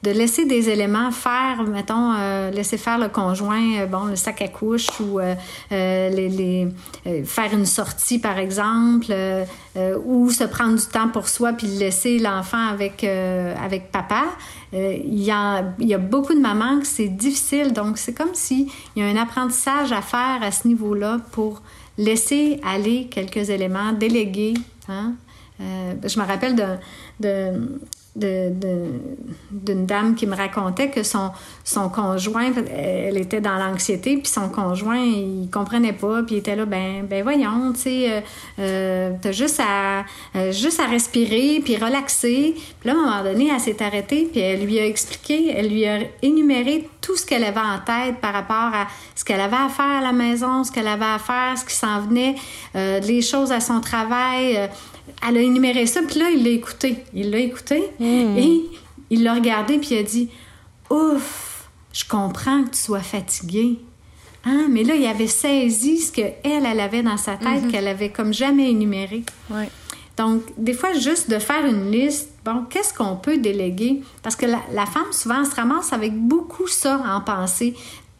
de 0.04 0.10
laisser 0.10 0.44
des 0.44 0.68
éléments 0.68 1.10
faire, 1.10 1.62
mettons, 1.64 2.14
euh, 2.16 2.50
laisser 2.50 2.76
faire 2.76 2.98
le 2.98 3.08
conjoint, 3.08 3.80
euh, 3.80 3.86
bon, 3.86 4.04
le 4.04 4.16
sac 4.16 4.42
à 4.42 4.48
couche 4.48 4.88
ou 5.00 5.18
les, 5.70 6.28
les 6.28 6.68
faire 7.24 7.52
une 7.52 7.66
sortie, 7.66 8.18
par 8.18 8.38
exemple, 8.38 9.06
ou 10.04 10.30
se 10.30 10.44
prendre 10.44 10.76
du 10.76 10.86
temps 10.86 11.08
pour 11.08 11.28
soi 11.28 11.52
puis 11.52 11.66
laisser 11.66 12.18
l'enfant 12.18 12.66
avec, 12.68 13.04
avec 13.04 13.90
papa. 13.90 14.24
Il 14.72 15.22
y, 15.22 15.30
a, 15.30 15.64
y 15.78 15.94
a 15.94 15.98
beaucoup 15.98 16.34
de 16.34 16.40
mamans 16.40 16.80
que 16.80 16.86
c'est 16.86 17.08
difficile. 17.08 17.72
Donc, 17.72 17.98
c'est 17.98 18.14
comme 18.14 18.34
s'il 18.34 18.68
y 18.96 19.02
a 19.02 19.06
un 19.06 19.16
apprentissage 19.16 19.92
à 19.92 20.02
faire 20.02 20.42
à 20.42 20.50
ce 20.50 20.68
niveau-là 20.68 21.18
pour 21.32 21.62
laisser 21.98 22.60
aller 22.64 23.08
quelques 23.10 23.50
éléments, 23.50 23.92
déléguer. 23.92 24.54
Hein? 24.88 25.14
Euh, 25.60 25.94
je 26.04 26.18
me 26.18 26.24
rappelle 26.24 26.56
de, 27.20 27.68
d'une 28.16 29.86
dame 29.86 30.14
qui 30.14 30.26
me 30.26 30.36
racontait 30.36 30.88
que 30.88 31.02
son, 31.02 31.32
son 31.64 31.88
conjoint, 31.88 32.52
elle 32.72 33.16
était 33.16 33.40
dans 33.40 33.56
l'anxiété, 33.56 34.16
puis 34.18 34.28
son 34.28 34.48
conjoint, 34.48 35.00
il 35.00 35.48
comprenait 35.50 35.92
pas, 35.92 36.22
puis 36.22 36.36
il 36.36 36.38
était 36.38 36.54
là, 36.54 36.64
ben, 36.64 37.04
ben 37.08 37.24
voyons, 37.24 37.72
tu 37.72 37.80
sais, 37.80 38.22
euh, 38.58 39.10
euh 39.24 39.32
juste 39.32 39.60
à, 39.60 40.04
euh, 40.36 40.52
juste 40.52 40.78
à 40.78 40.86
respirer, 40.86 41.60
puis 41.64 41.76
relaxer. 41.76 42.54
Puis 42.78 42.88
là, 42.88 42.92
à 42.92 42.96
un 42.96 43.00
moment 43.00 43.24
donné, 43.24 43.50
elle 43.52 43.60
s'est 43.60 43.82
arrêtée, 43.82 44.28
puis 44.30 44.40
elle 44.40 44.64
lui 44.64 44.78
a 44.78 44.86
expliqué, 44.86 45.52
elle 45.56 45.68
lui 45.68 45.84
a 45.84 45.98
énuméré 46.22 46.88
tout 47.00 47.16
ce 47.16 47.26
qu'elle 47.26 47.44
avait 47.44 47.58
en 47.58 47.78
tête 47.78 48.20
par 48.20 48.32
rapport 48.32 48.56
à 48.56 48.86
ce 49.16 49.24
qu'elle 49.24 49.40
avait 49.40 49.56
à 49.56 49.68
faire 49.68 49.98
à 49.98 50.00
la 50.00 50.12
maison, 50.12 50.62
ce 50.62 50.70
qu'elle 50.70 50.86
avait 50.86 51.04
à 51.04 51.18
faire, 51.18 51.58
ce 51.58 51.64
qui 51.64 51.74
s'en 51.74 52.00
venait, 52.00 52.36
euh, 52.76 53.00
les 53.00 53.22
choses 53.22 53.50
à 53.50 53.58
son 53.58 53.80
travail 53.80 54.68
elle 55.26 55.36
a 55.36 55.40
énuméré 55.40 55.86
ça, 55.86 56.00
puis 56.02 56.18
là, 56.18 56.30
il 56.30 56.44
l'a 56.44 56.50
écouté. 56.50 57.04
Il 57.14 57.30
l'a 57.30 57.38
écouté 57.38 57.82
hmm. 57.98 58.38
et 58.38 58.62
il 59.10 59.22
l'a 59.22 59.34
regardé, 59.34 59.78
puis 59.78 59.90
il 59.92 59.98
a 59.98 60.02
dit 60.02 60.28
Ouf, 60.90 61.68
je 61.92 62.04
comprends 62.06 62.64
que 62.64 62.70
tu 62.70 62.78
sois 62.78 63.00
fatiguée. 63.00 63.78
Hein? 64.44 64.66
Mais 64.70 64.84
là, 64.84 64.94
il 64.94 65.06
avait 65.06 65.26
saisi 65.26 65.98
ce 65.98 66.12
qu'elle, 66.12 66.36
elle 66.44 66.80
avait 66.80 67.02
dans 67.02 67.16
sa 67.16 67.36
tête, 67.36 67.64
mhm. 67.64 67.72
qu'elle 67.72 67.88
avait 67.88 68.10
comme 68.10 68.34
jamais 68.34 68.70
énuméré. 68.70 69.24
Donc, 70.16 70.42
des 70.58 70.74
fois, 70.74 70.92
juste 70.92 71.30
de 71.30 71.38
faire 71.38 71.64
une 71.64 71.90
liste, 71.90 72.30
bon, 72.44 72.64
qu'est-ce 72.70 72.94
qu'on 72.94 73.16
peut 73.16 73.38
déléguer? 73.38 74.02
Parce 74.22 74.36
que 74.36 74.46
la, 74.46 74.86
femme, 74.86 75.12
souvent, 75.12 75.44
se 75.44 75.54
ramasse 75.54 75.92
avec 75.92 76.14
beaucoup 76.14 76.68
ça 76.68 77.02
en 77.04 77.20
pensée, 77.20 77.74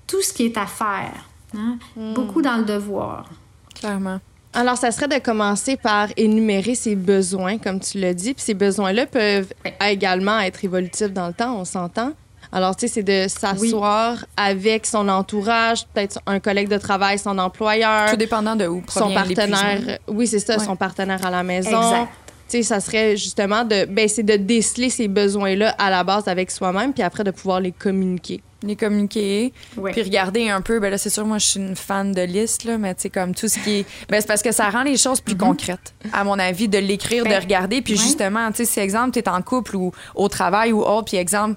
tout 0.06 0.20
ce 0.22 0.32
qui 0.32 0.46
est 0.46 0.56
à 0.56 0.66
faire. 0.66 1.12
Hein? 1.56 1.78
Hmm. 1.94 2.14
Beaucoup 2.14 2.42
dans 2.42 2.56
le 2.56 2.64
devoir. 2.64 3.28
Clairement. 3.74 4.18
Alors, 4.54 4.76
ça 4.76 4.92
serait 4.92 5.08
de 5.08 5.18
commencer 5.18 5.76
par 5.76 6.08
énumérer 6.16 6.74
ses 6.74 6.94
besoins, 6.94 7.58
comme 7.58 7.80
tu 7.80 7.98
l'as 7.98 8.14
dit. 8.14 8.34
Puis 8.34 8.44
ces 8.44 8.54
besoins-là 8.54 9.06
peuvent 9.06 9.52
également 9.84 10.38
être 10.40 10.64
évolutifs 10.64 11.12
dans 11.12 11.26
le 11.26 11.32
temps, 11.32 11.56
on 11.58 11.64
s'entend. 11.64 12.12
Alors, 12.52 12.76
tu 12.76 12.86
sais, 12.86 12.94
c'est 12.94 13.02
de 13.02 13.26
s'asseoir 13.28 14.24
avec 14.36 14.86
son 14.86 15.08
entourage, 15.08 15.86
peut-être 15.92 16.20
un 16.26 16.38
collègue 16.38 16.68
de 16.68 16.78
travail, 16.78 17.18
son 17.18 17.36
employeur. 17.38 18.10
Tout 18.10 18.16
dépendant 18.16 18.54
de 18.54 18.66
où 18.68 18.80
Son 18.88 19.12
partenaire. 19.12 19.98
Oui, 20.06 20.28
c'est 20.28 20.38
ça, 20.38 20.60
son 20.60 20.76
partenaire 20.76 21.24
à 21.26 21.30
la 21.30 21.42
maison. 21.42 21.82
Exact. 21.82 22.08
Tu 22.48 22.58
sais, 22.58 22.62
ça 22.62 22.80
serait 22.80 23.16
justement 23.16 23.64
de, 23.64 23.86
ben, 23.86 24.08
c'est 24.08 24.22
de 24.22 24.36
déceler 24.36 24.90
ces 24.90 25.08
besoins-là 25.08 25.74
à 25.78 25.90
la 25.90 26.04
base 26.04 26.28
avec 26.28 26.50
soi-même, 26.50 26.92
puis 26.92 27.02
après 27.02 27.24
de 27.24 27.30
pouvoir 27.30 27.60
les 27.60 27.72
communiquer 27.72 28.42
les 28.66 28.76
communiquer. 28.76 29.52
Puis 29.92 30.02
regarder 30.02 30.48
un 30.48 30.60
peu, 30.60 30.80
ben 30.80 30.90
là, 30.90 30.98
c'est 30.98 31.10
sûr, 31.10 31.26
moi, 31.26 31.38
je 31.38 31.46
suis 31.46 31.60
une 31.60 31.76
fan 31.76 32.12
de 32.12 32.22
liste, 32.22 32.64
là, 32.64 32.78
mais 32.78 32.94
tu 32.94 33.02
sais, 33.02 33.10
comme 33.10 33.34
tout 33.34 33.48
ce 33.48 33.58
qui 33.58 33.80
est. 33.80 33.86
Ben, 34.08 34.20
c'est 34.20 34.26
parce 34.26 34.42
que 34.42 34.52
ça 34.52 34.70
rend 34.70 34.82
les 34.82 34.96
choses 34.96 35.20
plus 35.20 35.34
mhm. 35.34 35.40
concrètes, 35.40 35.94
à 36.12 36.24
mon 36.24 36.38
avis, 36.38 36.68
de 36.68 36.78
l'écrire, 36.78 37.24
de 37.24 37.28
ben, 37.28 37.40
regarder. 37.40 37.82
Puis 37.82 37.96
justement, 37.96 38.50
tu 38.50 38.58
sais, 38.58 38.64
si, 38.64 38.80
exemple, 38.80 39.12
tu 39.12 39.18
es 39.18 39.28
en 39.28 39.42
couple 39.42 39.76
ou 39.76 39.92
au 40.14 40.28
travail 40.28 40.72
ou 40.72 40.82
autre, 40.82 41.06
puis 41.06 41.16
exemple, 41.16 41.56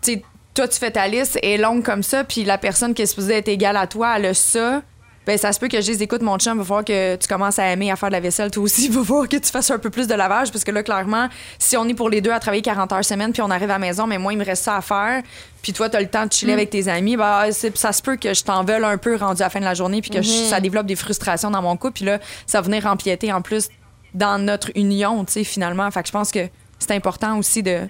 tu 0.00 0.12
sais, 0.12 0.22
toi, 0.54 0.68
tu 0.68 0.78
fais 0.78 0.90
ta 0.90 1.08
liste, 1.08 1.38
elle 1.42 1.50
est 1.50 1.58
longue 1.58 1.82
comme 1.82 2.02
ça, 2.02 2.24
puis 2.24 2.44
la 2.44 2.58
personne 2.58 2.94
qui 2.94 3.02
est 3.02 3.06
supposée 3.06 3.34
être 3.34 3.48
égale 3.48 3.76
à 3.76 3.86
toi, 3.86 4.14
elle 4.16 4.26
a 4.26 4.34
ça 4.34 4.82
ben 5.26 5.38
ça 5.38 5.52
se 5.52 5.60
peut 5.60 5.68
que 5.68 5.80
je 5.80 5.92
les 5.92 6.02
écoute, 6.02 6.22
mon 6.22 6.38
chum, 6.38 6.58
va 6.58 6.64
falloir 6.64 6.84
que 6.84 7.16
tu 7.16 7.28
commences 7.28 7.58
à 7.58 7.66
aimer 7.66 7.90
à 7.90 7.96
faire 7.96 8.08
de 8.08 8.14
la 8.14 8.20
vaisselle, 8.20 8.50
toi 8.50 8.62
aussi, 8.62 8.86
il 8.86 8.92
va 8.92 9.04
falloir 9.04 9.28
que 9.28 9.36
tu 9.36 9.50
fasses 9.50 9.70
un 9.70 9.78
peu 9.78 9.90
plus 9.90 10.06
de 10.06 10.14
lavage, 10.14 10.50
parce 10.50 10.64
que 10.64 10.70
là, 10.70 10.82
clairement, 10.82 11.28
si 11.58 11.76
on 11.76 11.86
est 11.86 11.94
pour 11.94 12.08
les 12.08 12.20
deux 12.20 12.30
à 12.30 12.40
travailler 12.40 12.62
40 12.62 12.92
heures 12.92 13.04
semaine, 13.04 13.32
puis 13.32 13.42
on 13.42 13.50
arrive 13.50 13.70
à 13.70 13.74
la 13.74 13.78
maison, 13.78 14.06
mais 14.06 14.18
moi, 14.18 14.32
il 14.32 14.38
me 14.38 14.44
reste 14.44 14.64
ça 14.64 14.76
à 14.76 14.80
faire, 14.80 15.22
puis 15.62 15.72
toi, 15.72 15.88
tu 15.88 15.96
as 15.96 16.00
le 16.00 16.08
temps 16.08 16.26
de 16.26 16.32
chiller 16.32 16.52
mm. 16.52 16.56
avec 16.56 16.70
tes 16.70 16.88
amis, 16.88 17.16
ben, 17.16 17.50
ça 17.74 17.92
se 17.92 18.02
peut 18.02 18.16
que 18.16 18.34
je 18.34 18.42
t'en 18.42 18.64
veuille 18.64 18.84
un 18.84 18.98
peu 18.98 19.16
rendu 19.16 19.42
à 19.42 19.46
la 19.46 19.50
fin 19.50 19.60
de 19.60 19.64
la 19.64 19.74
journée, 19.74 20.00
puis 20.00 20.10
que 20.10 20.18
mm-hmm. 20.18 20.48
ça 20.48 20.60
développe 20.60 20.86
des 20.86 20.96
frustrations 20.96 21.50
dans 21.50 21.62
mon 21.62 21.76
couple, 21.76 21.94
puis 21.94 22.04
là, 22.04 22.18
ça 22.46 22.60
va 22.60 22.66
venir 22.66 22.86
empiéter 22.86 23.32
en 23.32 23.42
plus 23.42 23.68
dans 24.14 24.38
notre 24.38 24.70
union, 24.74 25.24
tu 25.24 25.32
sais, 25.32 25.44
finalement. 25.44 25.90
Fait 25.90 26.02
que 26.02 26.08
je 26.08 26.12
pense 26.12 26.30
que 26.30 26.48
c'est 26.78 26.92
important 26.92 27.38
aussi 27.38 27.62
de 27.62 27.88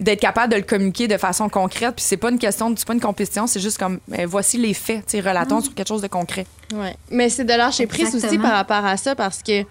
d'être 0.00 0.20
capable 0.20 0.52
de 0.52 0.58
le 0.58 0.62
communiquer 0.62 1.08
de 1.08 1.16
façon 1.16 1.48
concrète. 1.48 1.96
Puis 1.96 2.04
c'est 2.04 2.16
pas 2.16 2.30
une 2.30 2.38
question, 2.38 2.72
c'est 2.76 2.86
pas 2.86 2.94
une 2.94 3.00
compétition, 3.00 3.46
c'est 3.46 3.60
juste 3.60 3.78
comme 3.78 3.98
ben, 4.06 4.26
voici 4.26 4.58
les 4.58 4.74
faits, 4.74 5.06
tu 5.06 5.20
relatons 5.20 5.58
mm. 5.58 5.62
sur 5.62 5.74
quelque 5.74 5.88
chose 5.88 6.02
de 6.02 6.08
concret. 6.08 6.46
Ouais. 6.72 6.94
Mais 7.10 7.28
c'est 7.28 7.44
de 7.44 7.52
lâcher 7.52 7.86
prise 7.86 8.14
aussi 8.14 8.38
par 8.38 8.52
rapport 8.52 8.84
à 8.84 8.96
ça 8.96 9.14
parce 9.14 9.42
que 9.42 9.62
tu 9.62 9.66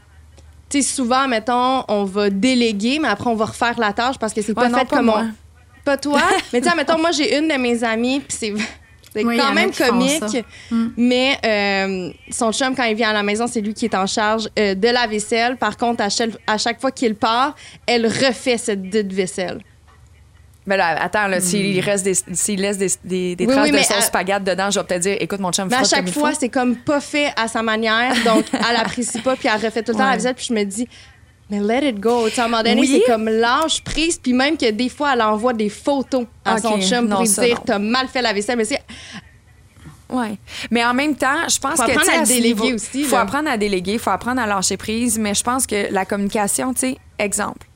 sais 0.70 0.82
souvent 0.82 1.28
mettons 1.30 1.86
on 1.88 2.04
va 2.04 2.30
déléguer 2.30 3.00
mais 3.00 3.08
après 3.08 3.30
on 3.30 3.36
va 3.36 3.46
refaire 3.46 3.80
la 3.80 3.94
tâche 3.94 4.18
parce 4.20 4.34
que 4.34 4.42
c'est 4.42 4.54
pas 4.54 4.70
fait 4.70 4.90
comme 4.90 5.10
on 5.10 5.30
pas 5.86 5.96
toi, 5.96 6.22
mais 6.54 6.60
tu 6.60 6.70
sais 6.70 6.76
mettons 6.76 6.98
moi 6.98 7.12
j'ai 7.12 7.38
une 7.38 7.48
de 7.48 7.54
mes 7.54 7.82
amies 7.86 8.20
puis 8.20 8.38
c'est 8.38 8.54
c'est 9.14 9.24
quand 9.24 9.54
même 9.54 9.72
comique, 9.72 10.46
mm. 10.70 10.88
mais 10.98 11.38
euh, 11.46 12.12
son 12.30 12.52
chum, 12.52 12.76
quand 12.76 12.84
il 12.84 12.96
vient 12.96 13.10
à 13.10 13.14
la 13.14 13.24
maison, 13.24 13.48
c'est 13.48 13.62
lui 13.62 13.74
qui 13.74 13.86
est 13.86 13.96
en 13.96 14.06
charge 14.06 14.50
euh, 14.60 14.76
de 14.76 14.88
la 14.88 15.08
vaisselle. 15.08 15.58
Par 15.58 15.78
contre, 15.78 16.04
à 16.04 16.10
chaque, 16.10 16.32
à 16.46 16.58
chaque 16.58 16.80
fois 16.80 16.92
qu'il 16.92 17.16
part, 17.16 17.56
elle 17.86 18.06
refait 18.06 18.58
cette 18.58 18.90
dite 18.90 19.12
vaisselle. 19.12 19.60
Mais 20.68 20.76
là, 20.76 21.02
attends, 21.02 21.28
là, 21.28 21.40
s'il 21.40 21.78
hmm. 21.78 21.86
reste 21.86 22.04
des, 22.04 22.14
s'il 22.36 22.62
laisse 22.62 22.78
des, 22.78 23.36
des, 23.36 23.48
traces 23.48 23.72
de 23.72 23.78
sauce 23.78 24.10
à... 24.14 24.40
dedans, 24.40 24.70
je 24.70 24.80
vais 24.80 24.86
peut-être 24.86 25.02
dire, 25.02 25.18
écoute, 25.20 25.40
mon 25.40 25.52
chum, 25.52 25.70
mais 25.70 25.78
à 25.78 25.84
chaque 25.86 26.10
fois, 26.10 26.34
c'est 26.34 26.50
comme 26.50 26.76
pas 26.76 27.00
fait 27.00 27.32
à 27.38 27.48
sa 27.48 27.64
manière, 27.64 28.14
donc 28.26 28.46
elle 28.54 28.76
apprécie 28.76 29.22
pas, 29.22 29.38
puis 29.38 29.48
elle 29.48 29.66
refait 29.66 29.82
tout 29.82 29.94
le 29.94 29.98
temps 29.98 30.10
la 30.10 30.18
visite, 30.18 30.36
puis 30.36 30.48
je 30.50 30.54
me 30.54 30.64
dis, 30.66 30.88
mais 31.50 31.62
let 31.62 31.88
it 31.88 32.00
go. 32.00 32.28
à 32.28 32.42
un 32.42 32.48
moment 32.50 32.62
donné, 32.62 32.86
c'est 32.86 33.04
comme 33.10 33.30
lâche 33.30 33.82
prise, 33.82 34.18
puis 34.18 34.34
même 34.34 34.58
que 34.58 34.70
des 34.70 34.90
fois, 34.90 35.14
elle 35.14 35.22
envoie 35.22 35.54
des 35.54 35.70
photos 35.70 36.26
à 36.44 36.58
son 36.58 36.82
chum 36.82 37.10
pour 37.10 37.22
lui 37.22 37.30
dire, 37.30 37.62
t'as 37.66 37.80
mal 37.80 38.10
fait 38.10 38.22
la 38.22 38.34
vaisselle, 38.34 38.58
mais 38.58 38.66
c'est 38.66 38.82
oui. 40.10 40.38
Mais 40.72 40.86
en 40.86 40.94
même 40.94 41.16
temps, 41.16 41.48
je 41.50 41.60
pense 41.60 41.76
faut 41.76 41.86
que. 41.86 41.92
Apprendre 41.92 42.22
à, 42.22 42.24
déléguer 42.24 42.74
aussi. 42.74 43.02
Il 43.02 43.06
faut 43.06 43.18
apprendre 43.18 43.50
à 43.50 43.58
déléguer, 43.58 43.94
il 43.94 44.00
faut 44.00 44.10
apprendre 44.10 44.42
à 44.42 44.48
lâcher 44.48 44.78
prise, 44.78 45.20
mais 45.20 45.34
je 45.34 45.44
pense 45.44 45.68
que 45.68 45.92
la 45.92 46.06
communication, 46.06 46.74
tu 46.74 46.80
sais, 46.80 46.98
exemple. 47.20 47.67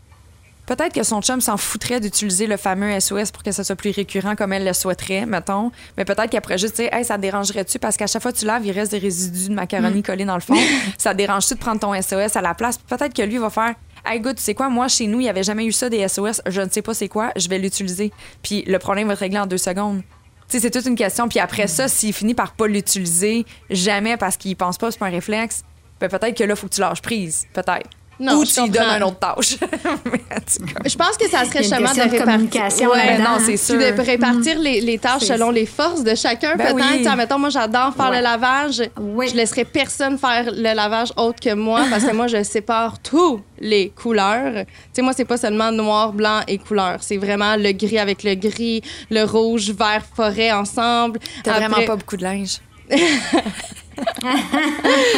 Peut-être 0.71 0.93
que 0.93 1.03
son 1.03 1.21
chum 1.21 1.41
s'en 1.41 1.57
foutrait 1.57 1.99
d'utiliser 1.99 2.47
le 2.47 2.55
fameux 2.55 2.97
SOS 2.97 3.31
pour 3.31 3.43
que 3.43 3.51
ça 3.51 3.65
soit 3.65 3.75
plus 3.75 3.91
récurrent 3.91 4.37
comme 4.37 4.53
elle 4.53 4.63
le 4.63 4.71
souhaiterait, 4.71 5.25
mettons. 5.25 5.69
Mais 5.97 6.05
peut-être 6.05 6.29
qu'elle 6.29 6.39
pourrait 6.39 6.57
juste 6.57 6.77
dire 6.77 6.87
Hey, 6.93 7.03
ça 7.03 7.17
dérangerait-tu? 7.17 7.77
Parce 7.77 7.97
qu'à 7.97 8.07
chaque 8.07 8.21
fois 8.21 8.31
que 8.31 8.37
tu 8.37 8.45
laves, 8.45 8.65
il 8.65 8.71
reste 8.71 8.91
des 8.91 8.97
résidus 8.97 9.49
de 9.49 9.53
macaroni 9.53 9.99
mm. 9.99 10.03
collés 10.03 10.23
dans 10.23 10.35
le 10.35 10.39
fond. 10.39 10.55
ça 10.97 11.13
dérange-tu 11.13 11.55
de 11.55 11.59
prendre 11.59 11.81
ton 11.81 12.01
SOS 12.01 12.37
à 12.37 12.41
la 12.41 12.53
place? 12.53 12.77
Peut-être 12.77 13.13
que 13.13 13.21
lui 13.21 13.37
va 13.37 13.49
faire 13.49 13.75
hey, 14.05 14.19
écoute, 14.19 14.37
tu 14.37 14.43
sais 14.43 14.53
quoi, 14.53 14.69
moi, 14.69 14.87
chez 14.87 15.07
nous, 15.07 15.19
il 15.19 15.23
n'y 15.23 15.29
avait 15.29 15.43
jamais 15.43 15.65
eu 15.65 15.73
ça 15.73 15.89
des 15.89 16.07
SOS, 16.07 16.41
je 16.45 16.61
ne 16.61 16.69
sais 16.69 16.81
pas 16.81 16.93
c'est 16.93 17.09
quoi, 17.09 17.33
je 17.35 17.49
vais 17.49 17.59
l'utiliser. 17.59 18.13
Puis 18.41 18.63
le 18.65 18.79
problème 18.79 19.07
va 19.07 19.13
être 19.15 19.19
réglé 19.19 19.39
en 19.39 19.47
deux 19.47 19.57
secondes. 19.57 20.01
Tu 20.47 20.55
sais, 20.55 20.59
c'est 20.61 20.71
toute 20.71 20.85
une 20.85 20.95
question. 20.95 21.27
Puis 21.27 21.39
après 21.39 21.67
ça, 21.67 21.89
s'il 21.89 22.13
finit 22.13 22.33
par 22.33 22.53
pas 22.53 22.67
l'utiliser 22.67 23.45
jamais 23.69 24.15
parce 24.15 24.37
qu'il 24.37 24.55
pense 24.55 24.77
pas, 24.77 24.89
c'est 24.89 24.99
pas 24.99 25.07
un 25.07 25.11
réflexe, 25.11 25.65
ben 25.99 26.09
peut-être 26.09 26.37
que 26.37 26.45
là, 26.45 26.53
il 26.53 26.55
faut 26.55 26.67
que 26.67 26.75
tu 26.75 26.79
lâches 26.79 27.01
prise. 27.01 27.45
Peut-être. 27.51 27.89
Non, 28.19 28.35
Ou 28.35 28.45
tu 28.45 28.61
lui 28.61 28.69
donnes 28.69 28.83
une 28.97 29.03
autre 29.03 29.17
tâche. 29.17 29.57
Je 30.85 30.95
pense 30.95 31.17
que 31.17 31.27
ça 31.27 31.43
serait 31.45 31.63
justement 31.63 31.91
de 31.93 32.01
répartir. 32.01 32.23
communication 32.25 32.89
Ouais, 32.91 33.17
non, 33.17 33.25
hein. 33.31 33.37
c'est 33.43 33.57
sûr. 33.57 33.77
De 33.79 34.01
répartir 34.01 34.59
les, 34.59 34.79
les 34.81 34.99
tâches 34.99 35.23
selon 35.23 35.49
les 35.49 35.65
forces 35.65 36.03
de 36.03 36.13
chacun, 36.13 36.55
Ben 36.55 36.75
peut-être. 36.75 37.09
oui. 37.09 37.15
Mettons, 37.17 37.39
moi, 37.39 37.49
j'adore 37.49 37.95
faire 37.95 38.09
Ouais. 38.11 38.17
le 38.17 38.23
lavage. 38.23 38.83
Oui. 38.99 39.27
Je 39.29 39.35
laisserai 39.35 39.65
personne 39.65 40.17
faire 40.19 40.51
le 40.51 40.73
lavage 40.75 41.09
autre 41.17 41.39
que 41.39 41.53
moi 41.55 41.81
parce 41.89 42.03
que 42.03 42.13
moi, 42.15 42.27
je 42.27 42.43
sépare 42.43 42.99
tous 42.99 43.41
les 43.59 43.89
couleurs. 43.89 44.65
Tu 44.65 44.71
sais, 44.93 45.01
moi, 45.01 45.13
c'est 45.15 45.25
pas 45.25 45.37
seulement 45.37 45.71
noir, 45.71 46.13
blanc 46.13 46.41
et 46.47 46.57
couleur. 46.59 46.97
C'est 47.01 47.17
vraiment 47.17 47.55
le 47.55 47.71
gris 47.71 47.97
avec 47.99 48.23
le 48.23 48.35
gris, 48.35 48.81
le 49.09 49.23
rouge, 49.23 49.71
vert, 49.71 50.03
forêt 50.15 50.51
ensemble. 50.51 51.19
T'as 51.43 51.53
Après- 51.53 51.67
vraiment 51.67 51.85
pas 51.87 51.95
beaucoup 51.95 52.17
de 52.17 52.23
linge. 52.23 52.57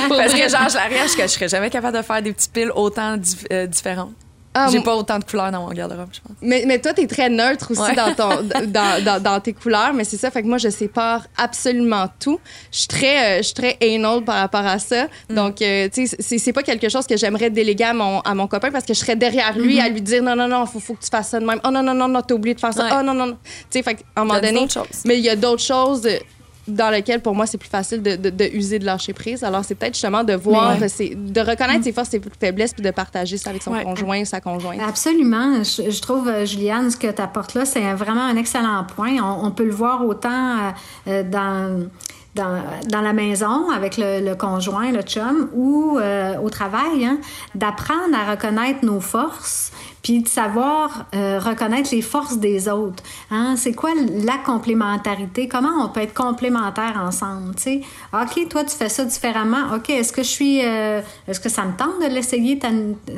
Parce 0.10 0.34
que 0.34 0.50
genre, 0.50 0.70
je 0.70 0.76
la 0.76 0.86
regarde, 0.86 1.10
que 1.16 1.22
je 1.24 1.28
serais 1.28 1.48
jamais 1.50 1.70
capable 1.70 1.98
de 1.98 2.02
faire 2.04 2.22
des 2.22 2.34
petits 2.34 2.50
piles 2.50 2.72
autant 2.76 3.18
dif- 3.18 3.46
euh, 3.52 3.66
différentes. 3.68 4.14
Ah, 4.56 4.68
J'ai 4.72 4.82
pas 4.82 4.96
autant 4.96 5.18
de 5.18 5.24
couleurs 5.24 5.50
dans 5.52 5.66
mon 5.66 5.74
garde-robe, 5.74 6.10
je 6.14 6.20
pense. 6.20 6.38
Mais, 6.40 6.64
mais 6.68 6.78
toi, 6.80 6.94
t'es 6.94 7.08
très 7.08 7.28
neutre 7.28 7.72
aussi 7.72 7.82
Ouais. 7.82 7.96
dans, 7.96 8.14
ton, 8.14 8.30
dans, 8.68 9.04
dans, 9.04 9.20
dans 9.24 9.40
tes 9.40 9.52
couleurs, 9.54 9.94
mais 9.96 10.04
c'est 10.04 10.18
ça. 10.18 10.30
Fait 10.30 10.44
que 10.44 10.48
moi, 10.48 10.60
je 10.60 10.70
sépare 10.70 11.26
absolument 11.38 12.08
tout. 12.20 12.40
Je 12.72 12.78
suis 12.80 12.88
très, 12.88 13.18
euh, 13.24 13.38
je 13.38 13.44
suis 13.46 13.56
très 13.56 13.78
anal 13.82 14.24
par 14.24 14.36
rapport 14.36 14.64
à 14.66 14.78
ça. 14.78 15.06
Mm. 15.30 15.34
Donc, 15.34 15.60
euh, 15.64 15.90
tu 15.92 16.06
sais, 16.06 16.38
c'est, 16.38 16.54
pas 16.54 16.62
quelque 16.62 16.88
chose 16.88 17.08
que 17.08 17.18
j'aimerais 17.18 17.50
déléguer 17.50 17.86
à 17.86 17.94
mon, 17.96 18.20
à 18.20 18.36
mon 18.36 18.46
copain 18.46 18.70
parce 18.70 18.86
que 18.86 18.94
je 18.94 19.00
serais 19.00 19.16
derrière 19.16 19.58
lui 19.58 19.80
à 19.80 19.90
lui 19.90 20.02
dire 20.02 20.22
non, 20.22 20.36
non, 20.36 20.48
non, 20.48 20.68
faut, 20.68 20.80
faut 20.80 20.94
que 20.94 21.04
tu 21.04 21.10
fasses 21.10 21.30
ça 21.30 21.40
de 21.40 21.46
même. 21.48 21.60
Oh 21.64 21.72
non, 21.72 21.82
non, 21.82 21.96
non, 21.96 22.08
non, 22.08 22.22
t'as 22.22 22.36
oublié 22.36 22.54
de 22.54 22.60
faire 22.60 22.74
ça. 22.76 22.84
Mm-hmm. 22.84 22.92
Ouais. 22.92 22.98
Oh 23.00 23.04
non, 23.04 23.14
non, 23.16 23.26
non. 23.26 23.38
Tu 23.72 23.80
sais, 23.80 23.82
fait 23.82 23.96
qu'à 23.96 24.04
un 24.18 24.24
moment 24.24 24.40
donné. 24.40 24.68
Mais 25.06 25.18
il 25.18 25.24
y 25.24 25.30
a 25.30 25.36
d'autres 25.36 25.64
choses. 25.64 26.08
Dans 26.68 26.90
lesquelles, 26.90 27.22
pour 27.22 27.36
moi, 27.36 27.46
c'est 27.46 27.58
plus 27.58 27.70
facile 27.70 28.02
de, 28.02 28.16
de, 28.16 28.30
de 28.30 28.46
user, 28.54 28.80
de 28.80 28.86
lâcher 28.86 29.12
prise. 29.14 29.44
Alors, 29.44 29.66
c'est 29.66 29.76
peut-être 29.76 29.96
justement 29.96 30.24
de 30.24 30.34
voir, 30.34 30.78
de 30.78 31.40
reconnaître 31.42 31.84
ses 31.84 31.92
forces 31.92 32.14
et 32.14 32.22
ses 32.22 32.30
faiblesses 32.40 32.74
puis 32.74 32.84
de 32.84 32.92
partager 32.92 33.38
ça 33.38 33.50
avec 33.50 33.62
son 33.62 33.72
Ouais. 33.74 33.84
conjoint 33.84 34.22
ou 34.22 34.26
sa 34.26 34.40
conjointe. 34.40 34.80
Absolument. 34.88 35.64
Je, 35.64 35.90
je 35.92 36.02
trouve, 36.02 36.28
euh, 36.28 36.46
Juliane, 36.46 36.90
ce 36.92 36.98
que 36.98 37.08
tu 37.12 37.22
apportes 37.22 37.54
là, 37.56 37.66
c'est 37.66 37.94
vraiment 37.94 38.24
un 38.24 38.38
excellent 38.38 38.86
point. 38.96 39.18
On, 39.22 39.48
on 39.48 39.52
peut 39.52 39.66
le 39.66 39.72
voir 39.74 40.06
autant 40.06 40.30
euh, 40.30 40.72
euh, 41.08 41.24
dans, 41.24 41.88
dans, 42.36 42.62
dans 42.88 43.02
la 43.02 43.14
maison 43.14 43.70
avec 43.72 43.98
le, 43.98 44.22
le 44.24 44.36
conjoint, 44.36 44.92
le 44.92 45.02
chum, 45.02 45.50
ou 45.54 45.98
euh, 46.00 46.38
au 46.40 46.50
travail, 46.50 47.06
hein, 47.06 47.18
d'apprendre 47.56 48.16
à 48.16 48.32
reconnaître 48.32 48.86
nos 48.86 49.00
forces, 49.02 49.72
puis 50.04 50.22
de 50.22 50.28
savoir 50.28 51.06
euh, 51.16 51.40
reconnaître 51.40 51.90
les 51.92 52.02
forces 52.02 52.38
des 52.38 52.70
autres. 52.70 53.02
Hein? 53.32 53.56
C'est 53.58 53.74
quoi 53.74 53.92
la 53.96 54.38
complémentarité? 54.38 55.48
Comment 55.48 55.84
on 55.84 55.90
peut 55.90 56.02
être 56.02 56.14
complémentaires 56.14 57.02
ensemble? 57.02 57.56
tu 57.56 57.64
sais? 57.64 57.82
OK, 58.14 58.48
toi, 58.50 58.64
tu 58.64 58.76
fais 58.76 58.90
ça 58.90 59.06
différemment. 59.06 59.74
OK, 59.76 59.90
est-ce 59.90 60.14
que 60.14 60.22
je 60.22 60.30
suis... 60.30 60.64
euh, 60.64 61.02
est-ce 61.28 61.40
que 61.40 61.50
ça 61.50 61.64
me 61.64 61.76
tente 61.76 62.02
de 62.02 62.14
l'essayer, 62.14 62.60
ta, 62.60 62.70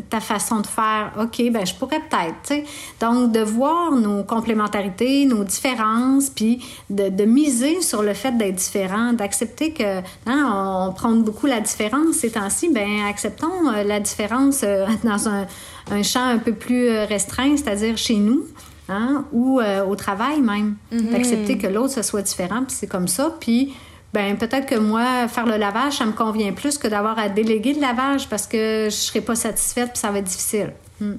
ta 0.09 0.19
façon 0.19 0.61
de 0.61 0.67
faire? 0.67 1.11
OK, 1.19 1.41
ben 1.51 1.65
je 1.65 1.73
pourrais 1.73 1.99
peut-être. 1.99 2.35
tu 2.43 2.55
sais? 2.55 2.63
Donc, 3.01 3.31
de 3.31 3.41
voir 3.41 3.91
nos 3.91 4.23
complémentarités, 4.23 5.25
nos 5.25 5.43
différences, 5.43 6.29
puis 6.29 6.63
de, 6.89 7.09
de 7.09 7.25
miser 7.25 7.81
sur 7.81 8.03
le 8.03 8.13
fait 8.13 8.31
d'être 8.37 8.55
différent, 8.55 9.11
d'accepter 9.13 9.73
que 9.73 9.99
hein, 9.99 10.53
on, 10.53 10.85
on 10.85 10.93
prône 10.93 11.23
beaucoup 11.23 11.47
la 11.47 11.61
différence 11.61 12.15
ces 12.15 12.31
temps-ci, 12.31 12.69
ben 12.69 13.05
acceptons 13.09 13.69
euh, 13.73 13.83
la 13.83 13.99
différence 13.99 14.61
euh, 14.63 14.85
dans 15.03 15.27
un, 15.27 15.45
un 15.91 16.03
champ 16.03 16.23
un 16.25 16.37
peu 16.39 16.53
plus 16.53 16.87
euh, 16.89 17.05
restreint, 17.05 17.55
c'est-à-dire 17.57 17.97
chez 17.97 18.15
nous. 18.15 18.45
Hein, 18.87 19.25
ou 19.31 19.59
euh, 19.59 19.83
au 19.83 19.95
travail 19.95 20.41
même, 20.41 20.75
d'accepter 20.91 21.57
que 21.57 21.65
l'autre 21.65 21.93
ce 21.93 22.03
soit 22.03 22.21
différent, 22.21 22.63
puis 22.67 22.75
c'est 22.77 22.85
comme 22.85 23.07
ça, 23.07 23.35
puis 23.39 23.73
ben 24.13 24.37
peut-être 24.37 24.67
que 24.67 24.75
moi 24.75 25.27
faire 25.27 25.47
le 25.47 25.57
lavage 25.57 25.93
ça 25.97 26.05
me 26.05 26.11
convient 26.11 26.53
plus 26.53 26.77
que 26.77 26.87
d'avoir 26.87 27.17
à 27.17 27.27
déléguer 27.27 27.73
le 27.73 27.81
lavage 27.81 28.29
parce 28.29 28.45
que 28.45 28.85
je 28.85 28.95
serai 28.95 29.21
pas 29.21 29.33
satisfaite 29.33 29.89
puis 29.93 29.97
ça 29.99 30.11
va 30.11 30.19
être 30.19 30.25
difficile. 30.25 30.71
Hmm. 31.01 31.15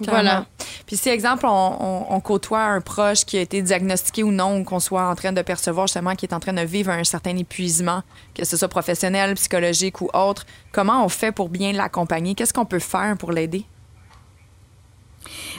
Voilà. 0.00 0.46
Puis 0.86 0.96
si, 0.96 1.10
exemple, 1.10 1.44
on, 1.46 1.76
on- 1.78 2.06
on 2.08 2.20
côtoie 2.20 2.62
un 2.62 2.80
proche 2.80 3.26
qui 3.26 3.36
a 3.36 3.42
été 3.42 3.60
diagnostiqué 3.60 4.22
ou 4.22 4.32
non, 4.32 4.58
ou 4.58 4.64
qu'on 4.64 4.80
soit 4.80 5.06
en 5.06 5.14
train 5.14 5.32
de 5.32 5.42
percevoir 5.42 5.86
justement 5.88 6.14
qu'il 6.14 6.30
est 6.30 6.34
en 6.34 6.40
train 6.40 6.54
de 6.54 6.62
vivre 6.62 6.90
un 6.90 7.04
certain 7.04 7.36
épuisement, 7.36 8.02
que 8.34 8.46
ce 8.46 8.56
soit 8.56 8.68
professionnel, 8.68 9.34
psychologique 9.34 10.00
ou 10.00 10.08
autre, 10.14 10.46
comment 10.72 11.04
on 11.04 11.10
fait 11.10 11.32
pour 11.32 11.50
bien 11.50 11.72
l'accompagner? 11.74 12.34
Qu'est-ce 12.34 12.54
qu'on 12.54 12.64
peut 12.64 12.78
faire 12.78 13.14
pour 13.18 13.30
l'aider? 13.30 13.66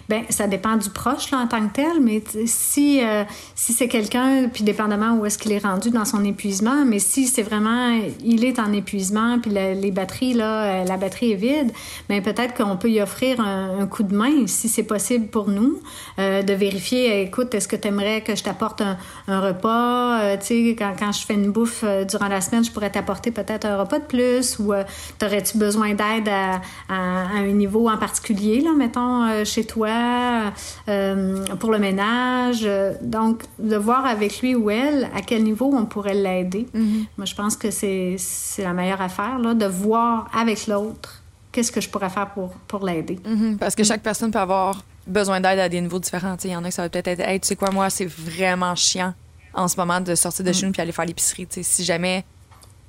Ben, 0.10 0.24
ça 0.30 0.48
dépend 0.48 0.76
du 0.76 0.90
proche 0.90 1.32
là, 1.32 1.38
en 1.40 1.48
tant 1.48 1.66
que 1.68 1.74
tel, 1.74 2.02
mais 2.02 2.22
si, 2.46 3.04
euh, 3.04 3.24
si 3.56 3.74
c'est 3.74 3.88
quelqu'un, 3.88 4.50
puis 4.52 4.64
dépendamment 4.64 5.14
où 5.18 5.26
est-ce 5.26 5.38
qu'il 5.38 5.52
est 5.52 5.64
rendu 5.64 5.90
dans 5.92 6.06
son 6.06 6.26
épuisement, 6.26 6.84
mais 6.86 7.00
si 7.00 7.28
c'est 7.28 7.44
vraiment, 7.44 7.98
il 8.24 8.44
est 8.44 8.60
en 8.60 8.74
épuisement, 8.74 9.40
puis 9.40 9.52
la- 9.52 9.74
les 9.74 9.92
batteries, 9.92 10.34
là, 10.34 10.64
euh, 10.64 10.86
la 10.86 10.98
batterie 10.98 11.34
est 11.34 11.36
vide, 11.36 11.72
ben 12.10 12.22
peut-être 12.22 12.56
qu'on 12.56 12.76
peut 12.76 12.90
y 12.90 13.02
offrir 13.02 13.40
un, 13.40 13.86
coup 13.88 14.04
de 14.04 14.16
main, 14.16 14.48
si 14.48 14.68
c'est 14.70 14.84
possible 14.84 15.28
pour 15.28 15.48
nous, 15.50 15.80
euh, 16.20 16.44
de 16.44 16.54
vérifier, 16.54 17.22
écoute, 17.22 17.54
est-ce 17.54 17.68
que 17.68 17.76
tu 17.76 17.88
aimerais 17.88 18.22
que 18.22 18.36
je 18.36 18.44
t'apporte 18.44 18.82
un, 18.82 18.98
repas, 19.40 20.38
tu 20.38 20.46
sais, 20.46 20.76
quand, 20.78 20.94
quand 20.98 21.12
je 21.12 21.26
fais 21.26 21.34
une 21.36 21.52
bouffe 21.52 21.84
durant 22.10 22.28
la 22.28 22.42
semaine, 22.42 22.64
je 22.64 22.72
pourrais 22.72 22.90
t'apporter 22.90 23.32
peut-être 23.32 23.66
un 23.66 23.78
repas 23.78 24.00
de 24.00 24.06
plus, 24.06 24.60
ou 24.60 24.74
t'aurais-tu 25.20 25.58
besoin 25.58 25.90
d'aide 25.94 26.28
à, 26.30 26.62
à- 26.90 27.28
un 27.38 27.52
niveau 27.52 27.90
en 27.90 27.98
particulier, 27.98 28.62
là, 28.62 28.72
mettons, 28.76 29.44
chez 29.52 29.66
toi, 29.66 30.54
euh, 30.88 31.46
pour 31.60 31.72
le 31.72 31.80
ménage. 31.80 32.68
Donc, 33.02 33.44
de 33.60 33.76
voir 33.76 34.06
avec 34.06 34.42
lui 34.42 34.56
ou 34.56 34.70
elle 34.70 35.10
à 35.16 35.22
quel 35.22 35.44
niveau 35.44 35.72
on 35.74 35.86
pourrait 35.86 36.14
l'aider. 36.14 36.68
Moi, 36.74 37.26
je 37.26 37.36
pense 37.36 37.56
que 37.56 37.70
c'est 37.72 38.18
la 38.60 38.74
meilleure 38.74 39.02
affaire, 39.02 39.38
là, 39.40 39.54
de 39.54 39.66
voir 39.66 40.30
avec 40.34 40.68
l'autre 40.68 41.22
qu'est-ce 41.52 41.72
que 41.72 41.82
je 41.82 41.90
pourrais 41.90 42.10
faire 42.10 42.30
pour, 42.30 42.50
pour 42.68 42.86
l'aider. 42.86 43.20
Mhm, 43.26 43.58
Parce 43.58 43.76
que 43.76 43.84
chaque 43.84 44.02
personne 44.02 44.32
peut 44.32 44.40
avoir 44.40 44.84
besoin 45.06 45.42
d'aide 45.42 45.60
à 45.60 45.68
des 45.70 45.82
niveaux 45.82 46.00
différents. 46.00 46.38
Il 46.44 46.52
y 46.52 46.56
en 46.56 46.64
a 46.64 46.68
qui 46.68 46.72
ça 46.74 46.84
va 46.84 46.90
peut-être 46.90 47.08
être 47.10 47.20
Hey, 47.28 47.40
tu 47.40 47.48
sais 47.48 47.56
quoi, 47.56 47.72
moi, 47.72 47.90
c'est 47.90 48.06
vraiment 48.06 48.76
chiant 48.76 49.14
en 49.54 49.68
ce 49.68 49.76
moment 49.76 50.00
de 50.00 50.16
sortir 50.16 50.46
de 50.46 50.54
chez 50.54 50.66
nous 50.66 50.72
puis 50.72 50.82
aller 50.82 50.92
faire 50.94 51.06
l'épicerie. 51.06 51.48
Si 51.50 51.84
jamais 51.84 52.24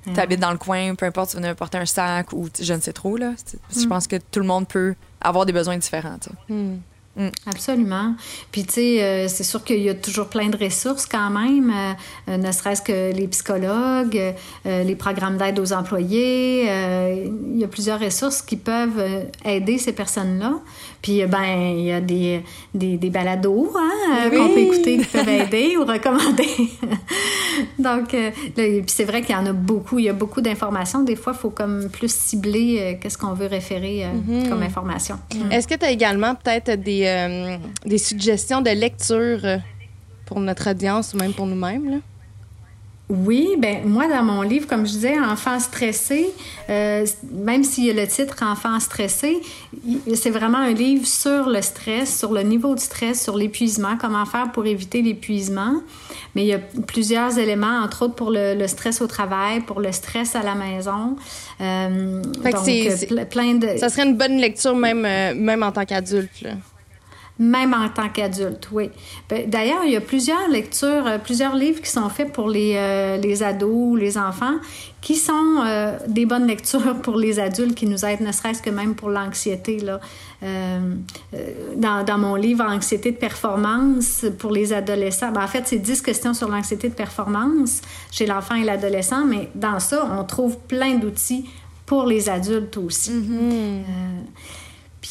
tu 0.05 0.19
habites 0.19 0.39
dans 0.39 0.51
le 0.51 0.57
coin, 0.57 0.95
peu 0.95 1.05
importe, 1.05 1.31
tu 1.31 1.37
veux 1.37 1.45
apporter 1.47 1.77
un 1.77 1.85
sac 1.85 2.33
ou 2.33 2.49
je 2.59 2.73
ne 2.73 2.79
sais 2.79 2.93
trop. 2.93 3.17
Là. 3.17 3.33
Je 3.75 3.85
pense 3.87 4.07
que 4.07 4.17
tout 4.17 4.39
le 4.39 4.45
monde 4.45 4.67
peut 4.67 4.95
avoir 5.21 5.45
des 5.45 5.53
besoins 5.53 5.77
différents. 5.77 6.17
tu 6.19 6.29
sais. 6.29 6.55
Absolument. 7.45 8.15
Puis, 8.51 8.65
tu 8.65 8.73
sais, 8.73 9.03
euh, 9.03 9.27
c'est 9.27 9.43
sûr 9.43 9.63
qu'il 9.63 9.81
y 9.81 9.89
a 9.89 9.93
toujours 9.93 10.29
plein 10.29 10.49
de 10.49 10.57
ressources 10.57 11.05
quand 11.05 11.29
même, 11.29 11.69
euh, 11.69 11.93
euh, 12.29 12.37
ne 12.37 12.51
serait-ce 12.51 12.81
que 12.81 13.13
les 13.13 13.27
psychologues, 13.27 14.33
euh, 14.65 14.83
les 14.83 14.95
programmes 14.95 15.37
d'aide 15.37 15.59
aux 15.59 15.73
employés. 15.73 16.63
il 16.63 17.57
y 17.57 17.63
a 17.63 17.67
plusieurs 17.67 17.99
ressources 17.99 18.41
qui 18.41 18.57
peuvent 18.57 19.03
aider 19.45 19.77
ces 19.77 19.93
personnes-là. 19.93 20.53
Puis, 21.03 21.21
euh, 21.21 21.27
ben, 21.27 21.43
il 21.77 21.83
y 21.83 21.91
a 21.91 21.99
des, 21.99 22.41
des, 22.73 22.95
des 22.95 23.09
balados 23.09 23.73
hein, 23.75 23.89
euh, 24.25 24.29
qu'on 24.29 24.53
peut 24.53 24.59
écouter 24.59 24.97
qui 24.97 25.05
peuvent 25.05 25.27
aider 25.27 25.75
ou 25.77 25.83
recommander. 25.83 26.47
Donc, 27.77 28.13
euh, 28.13 28.29
là, 28.29 28.53
puis 28.55 28.83
c'est 28.87 29.03
vrai 29.03 29.21
qu'il 29.21 29.35
y 29.35 29.37
en 29.37 29.45
a 29.45 29.51
beaucoup. 29.51 29.99
Il 29.99 30.05
y 30.05 30.09
a 30.09 30.13
beaucoup 30.13 30.39
d'informations. 30.39 31.03
Des 31.03 31.17
fois, 31.17 31.33
il 31.35 31.39
faut 31.39 31.49
comme 31.49 31.89
plus 31.89 32.09
cibler 32.11 32.79
euh, 32.79 32.93
qu'est-ce 32.99 33.17
qu'on 33.17 33.33
veut 33.33 33.47
référer 33.47 34.05
euh, 34.05 34.49
comme 34.49 34.63
information. 34.63 35.19
Est-ce 35.51 35.67
que 35.67 35.75
tu 35.75 35.85
as 35.85 35.91
également 35.91 36.35
peut-être 36.35 36.81
des, 36.81 37.57
des 37.85 37.97
suggestions 37.97 38.61
de 38.61 38.69
lecture 38.69 39.41
pour 40.25 40.39
notre 40.39 40.71
audience 40.71 41.13
ou 41.13 41.17
même 41.17 41.33
pour 41.33 41.45
nous-mêmes? 41.45 42.01
Oui, 43.15 43.49
ben 43.59 43.85
moi 43.85 44.07
dans 44.07 44.23
mon 44.23 44.41
livre, 44.41 44.65
comme 44.67 44.87
je 44.87 44.91
disais, 44.93 45.19
Enfants 45.19 45.59
stressés, 45.59 46.27
euh, 46.69 47.05
même 47.31 47.63
s'il 47.63 47.85
y 47.85 47.91
a 47.91 47.93
le 47.93 48.07
titre 48.07 48.37
Enfants 48.43 48.79
stressés, 48.79 49.39
il- 49.85 50.17
c'est 50.17 50.31
vraiment 50.31 50.57
un 50.57 50.73
livre 50.73 51.05
sur 51.05 51.47
le 51.47 51.61
stress, 51.61 52.17
sur 52.17 52.33
le 52.33 52.41
niveau 52.41 52.73
de 52.73 52.79
stress, 52.79 53.21
sur 53.23 53.37
l'épuisement, 53.37 53.97
comment 54.01 54.25
faire 54.25 54.51
pour 54.51 54.65
éviter 54.65 55.03
l'épuisement. 55.03 55.75
Mais 56.33 56.41
il 56.41 56.47
y 56.47 56.53
a 56.53 56.59
plusieurs 56.87 57.37
éléments, 57.37 57.81
entre 57.83 58.05
autres 58.05 58.15
pour 58.15 58.31
le, 58.31 58.55
le 58.55 58.67
stress 58.67 58.99
au 59.01 59.07
travail, 59.07 59.59
pour 59.61 59.79
le 59.79 59.91
stress 59.91 60.35
à 60.35 60.41
la 60.41 60.55
maison. 60.55 61.15
Euh, 61.61 62.21
donc, 62.23 62.43
euh, 63.11 63.25
plein 63.25 63.53
de... 63.53 63.77
Ça 63.77 63.89
serait 63.89 64.07
une 64.07 64.17
bonne 64.17 64.37
lecture 64.37 64.75
même, 64.75 65.05
euh, 65.05 65.35
même 65.35 65.61
en 65.61 65.71
tant 65.71 65.85
qu'adulte. 65.85 66.47
Même 67.39 67.73
en 67.73 67.89
tant 67.89 68.09
qu'adulte, 68.09 68.69
oui. 68.71 68.91
Ben, 69.27 69.49
D'ailleurs, 69.49 69.83
il 69.85 69.91
y 69.91 69.95
a 69.95 70.01
plusieurs 70.01 70.47
lectures, 70.49 71.07
euh, 71.07 71.17
plusieurs 71.17 71.55
livres 71.55 71.81
qui 71.81 71.89
sont 71.89 72.07
faits 72.09 72.31
pour 72.31 72.47
les, 72.47 72.75
euh, 72.75 73.17
les 73.17 73.41
ados, 73.41 73.99
les 73.99 74.19
enfants, 74.19 74.57
qui 75.01 75.15
sont 75.15 75.63
euh, 75.65 75.97
des 76.07 76.25
bonnes 76.25 76.45
lectures 76.47 76.95
pour 77.01 77.17
les 77.17 77.39
adultes 77.39 77.75
qui 77.75 77.87
nous 77.87 78.05
aident, 78.05 78.21
ne 78.21 78.31
serait-ce 78.31 78.61
que 78.61 78.69
même 78.69 78.95
pour 78.95 79.09
l'anxiété. 79.09 79.79
là. 79.79 79.99
Euh, 80.43 80.79
dans, 81.77 82.03
dans 82.03 82.17
mon 82.17 82.35
livre 82.35 82.65
Anxiété 82.65 83.11
de 83.11 83.17
performance 83.17 84.25
pour 84.39 84.51
les 84.51 84.73
adolescents, 84.73 85.31
ben, 85.31 85.43
en 85.43 85.47
fait, 85.47 85.63
c'est 85.65 85.79
10 85.79 86.01
questions 86.01 86.33
sur 86.33 86.49
l'anxiété 86.49 86.89
de 86.89 86.93
performance 86.93 87.81
chez 88.11 88.25
l'enfant 88.25 88.55
et 88.55 88.63
l'adolescent, 88.63 89.25
mais 89.25 89.49
dans 89.55 89.79
ça, 89.79 90.05
on 90.19 90.23
trouve 90.23 90.57
plein 90.67 90.95
d'outils 90.95 91.45
pour 91.85 92.05
les 92.05 92.29
adultes 92.29 92.77
aussi. 92.77 93.11
Euh, 93.11 93.81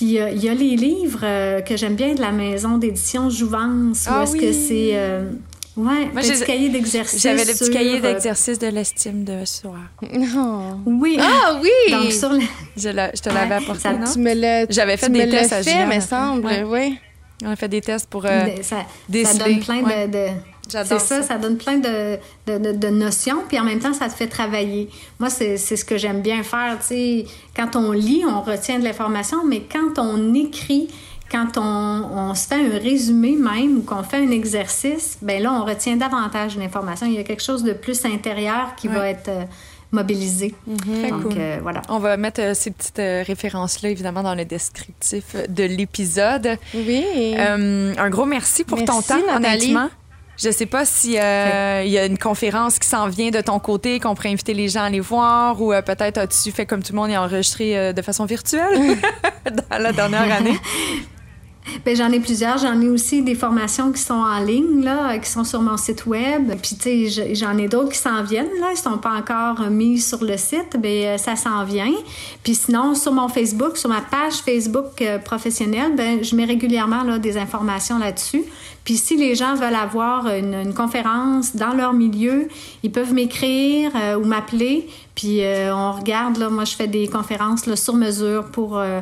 Puis 0.03 0.19
euh, 0.19 0.31
il 0.31 0.43
y 0.43 0.49
a 0.49 0.55
les 0.55 0.75
livres 0.75 1.21
euh, 1.23 1.61
que 1.61 1.77
j'aime 1.77 1.95
bien 1.95 2.13
de 2.15 2.21
la 2.21 2.33
maison 2.33 2.77
d'édition 2.77 3.31
Jouvence, 3.31 4.07
où 4.09 4.13
Ah 4.13 4.25
est-ce 4.25 4.33
oui. 4.33 4.41
que 4.41 4.53
c'est... 4.53 4.91
euh, 4.95 5.31
ouais, 5.77 6.07
Moi, 6.13 6.23
petit 6.23 6.35
j'ai- 6.41 6.45
cahier 6.45 6.69
d'exercice. 6.71 7.23
J'avais 7.23 7.45
le 7.45 7.53
petit 7.53 7.65
sur, 7.67 7.73
cahier 7.73 8.01
d'exercice 8.01 8.59
de 8.59 8.67
l'estime 8.67 9.23
de 9.23 9.45
soir. 9.45 9.79
Non. 10.13 10.81
Oui. 10.87 11.17
Ah 11.21 11.61
oui! 11.63 11.93
Donc, 11.93 12.11
sur 12.11 12.33
le- 12.33 12.41
Je, 12.77 12.89
la- 12.89 13.13
je 13.15 13.21
te 13.23 13.29
l'avais 13.29 13.55
apporté, 13.55 13.81
ça- 13.83 13.93
non? 13.93 14.13
Tu 14.13 14.19
me 14.19 14.35
l'as 14.35 14.67
J'avais 14.69 14.97
fait 14.97 15.07
tu 15.07 15.13
des 15.13 15.27
me 15.27 15.31
tests 15.31 15.53
à 15.53 15.63
fait, 15.63 15.87
me 15.87 16.01
semble, 16.01 16.47
Ouais. 16.47 16.65
oui. 16.67 16.99
On 17.45 17.51
a 17.51 17.55
fait 17.57 17.69
des 17.69 17.81
tests 17.81 18.09
pour 18.11 18.25
euh, 18.27 18.29
ça, 18.63 18.63
ça 18.63 18.87
déceler. 19.09 19.39
donne 19.55 19.61
plein 19.61 19.83
Ouais. 19.85 20.09
de... 20.09 20.13
de- 20.13 20.52
C'est 20.85 20.99
ça, 21.01 21.23
ça, 21.23 21.39
donne 21.39 21.57
plein 21.57 21.77
de, 21.79 22.19
de, 22.47 22.59
de- 22.59 22.73
de 22.77 22.89
notions, 22.89 23.39
puis 23.49 23.59
en 23.61 23.65
même 23.65 23.79
temps, 23.81 23.93
ça 23.93 24.09
te 24.09 24.15
fait 24.15 24.27
travailler. 24.29 24.89
Moi, 25.19 25.31
c'est 25.31 25.57
c'est 25.57 25.77
ce 25.77 25.85
que 25.85 25.97
j'aime 25.97 26.21
bien 26.23 26.43
faire. 26.43 26.79
tu 26.81 26.87
sais. 26.87 27.25
Quand 27.57 27.77
on 27.77 27.93
lit, 27.93 28.23
on 28.29 28.41
retient 28.43 28.79
de 28.79 28.85
l'information, 28.85 29.39
mais 29.47 29.63
quand 29.71 29.99
on 29.99 30.35
écrit, 30.35 30.89
quand 31.31 31.57
on, 31.57 31.61
on 32.31 32.35
se 32.35 32.47
fait 32.47 32.57
un 32.57 32.79
résumé 32.79 33.37
même 33.37 33.79
ou 33.79 33.83
qu'on 33.83 34.03
fait 34.03 34.19
un 34.19 34.31
exercice, 34.31 35.19
ben 35.23 35.43
là, 35.43 35.53
on 35.53 35.65
retient 35.65 35.97
davantage 35.97 36.57
l'information. 36.59 37.07
Il 37.07 37.15
y 37.15 37.19
a 37.19 37.25
quelque 37.25 37.43
chose 37.43 37.63
de 37.63 37.73
plus 37.73 38.05
intérieur 38.05 38.75
qui 38.77 38.89
Ouais. 38.89 38.95
va 38.95 39.09
être 39.09 39.29
euh, 39.29 39.45
mobilisé. 39.93 40.55
Très 41.01 41.11
Donc, 41.11 41.23
cool. 41.23 41.33
euh, 41.39 41.59
voilà. 41.63 41.83
On 41.89 41.99
va 41.99 42.17
mettre 42.17 42.41
euh, 42.41 42.55
ces 42.55 42.71
petites 42.71 42.99
euh, 42.99 43.23
références-là, 43.27 43.91
évidemment, 43.91 44.23
dans 44.23 44.35
le 44.35 44.45
descriptif 44.45 45.37
de 45.49 45.65
l'épisode. 45.65 46.57
Oui. 46.75 47.05
Euh, 47.39 47.95
un 47.97 48.11
gros 48.11 48.27
merci 48.27 48.65
pour 48.65 48.79
ton 48.85 49.01
temps, 49.03 49.17
Nathalie. 49.27 49.67
honnêtement. 49.75 49.89
Je 50.43 50.51
sais 50.51 50.67
pas 50.67 50.85
si 50.85 51.21
euh, 51.21 51.85
il 51.85 51.93
y 51.93 51.99
a 51.99 52.05
une 52.05 52.19
conférence 52.19 52.81
qui 52.81 52.89
s'en 52.89 53.07
vient 53.07 53.31
de 53.31 53.41
ton 53.41 53.61
côté, 53.61 54.01
qu'on 54.01 54.17
pourrait 54.17 54.31
inviter 54.31 54.55
les 54.55 54.69
gens 54.69 54.81
à 54.81 54.87
aller 54.87 54.99
voir, 54.99 55.63
ou 55.63 55.73
euh, 55.73 55.83
peut-être 55.83 56.19
as-tu 56.19 56.51
fait 56.51 56.67
comme 56.67 56.83
tout 56.83 56.93
le 56.93 56.99
monde 56.99 57.11
et 57.11 57.17
enregistré 57.17 57.79
euh, 57.79 57.93
de 57.93 58.03
façon 58.03 58.25
virtuelle 58.25 58.99
dans 59.71 59.79
la 59.79 59.93
dernière 59.93 60.33
année? 60.33 60.59
Ben, 61.85 61.97
j'en 61.97 62.11
ai 62.13 62.21
plusieurs. 62.21 62.59
J'en 62.59 62.81
ai 62.81 62.89
aussi 62.89 63.23
des 63.23 63.35
formations 63.35 63.93
qui 63.93 64.01
sont 64.01 64.15
en 64.15 64.39
ligne, 64.41 64.83
là, 64.85 65.19
qui 65.19 65.29
sont 65.31 65.45
sur 65.45 65.63
mon 65.63 65.77
site 65.77 66.07
web. 66.07 66.53
Puis, 66.63 66.77
tu 66.77 66.83
sais, 66.83 67.09
je- 67.09 67.35
j'en 67.35 67.57
ai 67.59 67.67
d'autres 67.69 67.91
qui 67.91 67.99
s'en 67.99 68.23
viennent, 68.23 68.51
là. 68.61 68.69
Ils 68.73 68.77
sont 68.77 68.99
pas 68.99 69.15
encore 69.17 69.69
mis 69.71 69.99
sur 70.01 70.23
le 70.23 70.37
site, 70.37 70.77
mais 70.81 71.07
euh, 71.07 71.19
ça 71.19 71.35
s'en 71.37 71.65
vient. 71.65 71.93
Puis 72.45 72.55
sinon, 72.55 72.95
sur 72.95 73.13
mon 73.13 73.29
Facebook, 73.29 73.77
sur 73.77 73.89
ma 73.89 74.01
page 74.01 74.35
Facebook 74.45 75.01
euh, 75.01 75.19
professionnelle, 75.19 75.95
ben, 75.97 76.23
je 76.23 76.37
mets 76.37 76.45
régulièrement, 76.45 77.19
des 77.19 77.37
informations 77.37 77.99
là-dessus. 77.99 78.45
Puis 78.85 78.97
si 78.97 79.17
les 79.17 79.35
gens 79.37 79.55
veulent 79.55 79.75
avoir 79.75 80.27
une, 80.29 80.75
conférence 80.75 81.55
dans 81.55 81.73
leur 81.73 81.93
milieu, 81.93 82.49
ils 82.83 82.91
peuvent 82.91 83.13
m'écrire 83.15 83.93
euh, 83.97 84.17
ou 84.19 84.25
m'appeler. 84.25 84.89
Puis 85.15 85.43
euh, 85.45 85.75
on 85.75 85.93
regarde, 85.93 86.37
là, 86.39 86.49
moi, 86.49 86.65
je 86.65 86.75
fais 86.75 86.89
des 86.89 87.07
conférences, 87.09 87.73
sur 87.75 87.95
mesure 87.95 88.47
pour... 88.47 88.79
euh, 88.79 89.01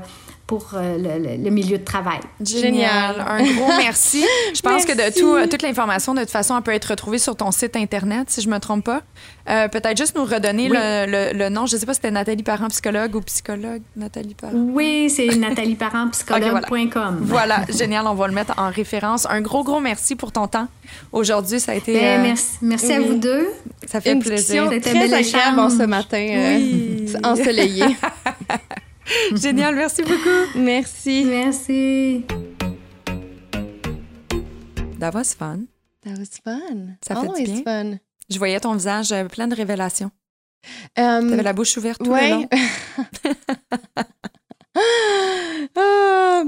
pour 0.51 0.73
euh, 0.75 0.99
le, 0.99 1.13
le- 1.25 1.37
le 1.45 1.51
milieu 1.51 1.79
de 1.79 1.85
travail. 1.85 2.19
Génial. 2.45 3.25
Un 3.25 3.41
gros 3.55 3.69
merci. 3.79 4.25
Je 4.55 4.61
pense 4.63 4.85
que 4.85 4.91
de 4.93 5.17
tout, 5.17 5.33
euh, 5.33 5.47
toute 5.47 5.63
l'information, 5.63 6.13
de 6.13 6.21
toute 6.23 6.31
façon, 6.31 6.57
elle 6.57 6.63
peut 6.65 6.73
être 6.75 6.87
retrouvée 6.87 7.19
sur 7.19 7.37
ton 7.37 7.53
site 7.53 7.77
Internet, 7.77 8.31
si 8.31 8.41
je 8.41 8.49
me 8.49 8.59
trompe 8.59 8.85
pas. 8.85 9.03
Euh, 9.49 9.69
Peut-être 9.69 9.97
juste 9.97 10.17
nous 10.17 10.25
redonner 10.25 10.69
Oui. 10.69 10.77
le, 10.77 11.07
le- 11.33 11.39
le 11.39 11.49
nom. 11.51 11.67
Je 11.67 11.77
sais 11.77 11.87
pas 11.87 11.93
si 11.95 11.99
c'était 11.99 12.11
Nathalie 12.11 12.43
Parent, 12.43 12.67
psychologue 12.69 13.15
ou 13.15 13.21
psychologue 13.21 13.83
Nathalie 13.97 14.35
Parent. 14.35 14.53
Oui, 14.55 15.09
c'est 15.09 15.27
natalieparentpsychologue.com. 15.37 17.19
Voilà, 17.23 17.61
génial. 17.69 18.07
On 18.09 18.15
va 18.15 18.27
le 18.27 18.35
mettre 18.35 18.55
en 18.59 18.71
référence. 18.71 19.27
Un 19.31 19.43
gros, 19.43 19.63
gros 19.63 19.79
merci 19.79 20.17
pour 20.17 20.33
ton 20.33 20.49
temps. 20.49 20.67
Aujourd'hui, 21.13 21.61
ça 21.61 21.71
a 21.73 21.75
été. 21.77 21.93
Ben, 21.95 22.19
euh, 22.19 22.23
merci 22.25 22.49
merci 22.63 22.93
à 22.93 23.01
vous 23.01 23.15
deux. 23.15 23.47
Ça 23.87 24.01
fait 24.01 24.13
Une 24.15 24.19
plaisir. 24.19 24.69
discussion 24.69 24.71
C'était 24.71 24.91
très 25.09 25.15
agréable 25.15 25.71
ce 25.71 25.85
matin, 25.87 26.27
euh, 26.29 26.57
Oui. 26.57 27.13
ensoleillé. 27.23 27.85
Génial, 29.35 29.75
merci 29.75 30.03
beaucoup. 30.03 30.59
Merci. 30.59 31.25
Merci. 31.25 32.25
That 34.99 35.15
was 35.15 35.35
fun. 35.35 35.67
That 36.05 36.19
was 36.19 36.39
fun. 36.45 36.97
Ça 37.07 37.15
fait 37.17 37.23
du 37.23 37.29
Always 37.29 37.45
bien. 37.45 37.63
fun. 37.65 37.99
Je 38.29 38.39
voyais 38.39 38.61
ton 38.61 38.75
visage 38.75 39.13
euh, 39.13 39.25
plein 39.25 39.49
de 39.49 39.55
révélations. 39.55 40.11
Euh, 40.99 41.29
T'avais 41.31 41.43
la 41.43 41.53
bouche 41.53 41.77
ouverte 41.77 42.03
tout 42.03 42.13
le 42.15 42.31
long. 42.31 42.49
Ah, 45.77 46.45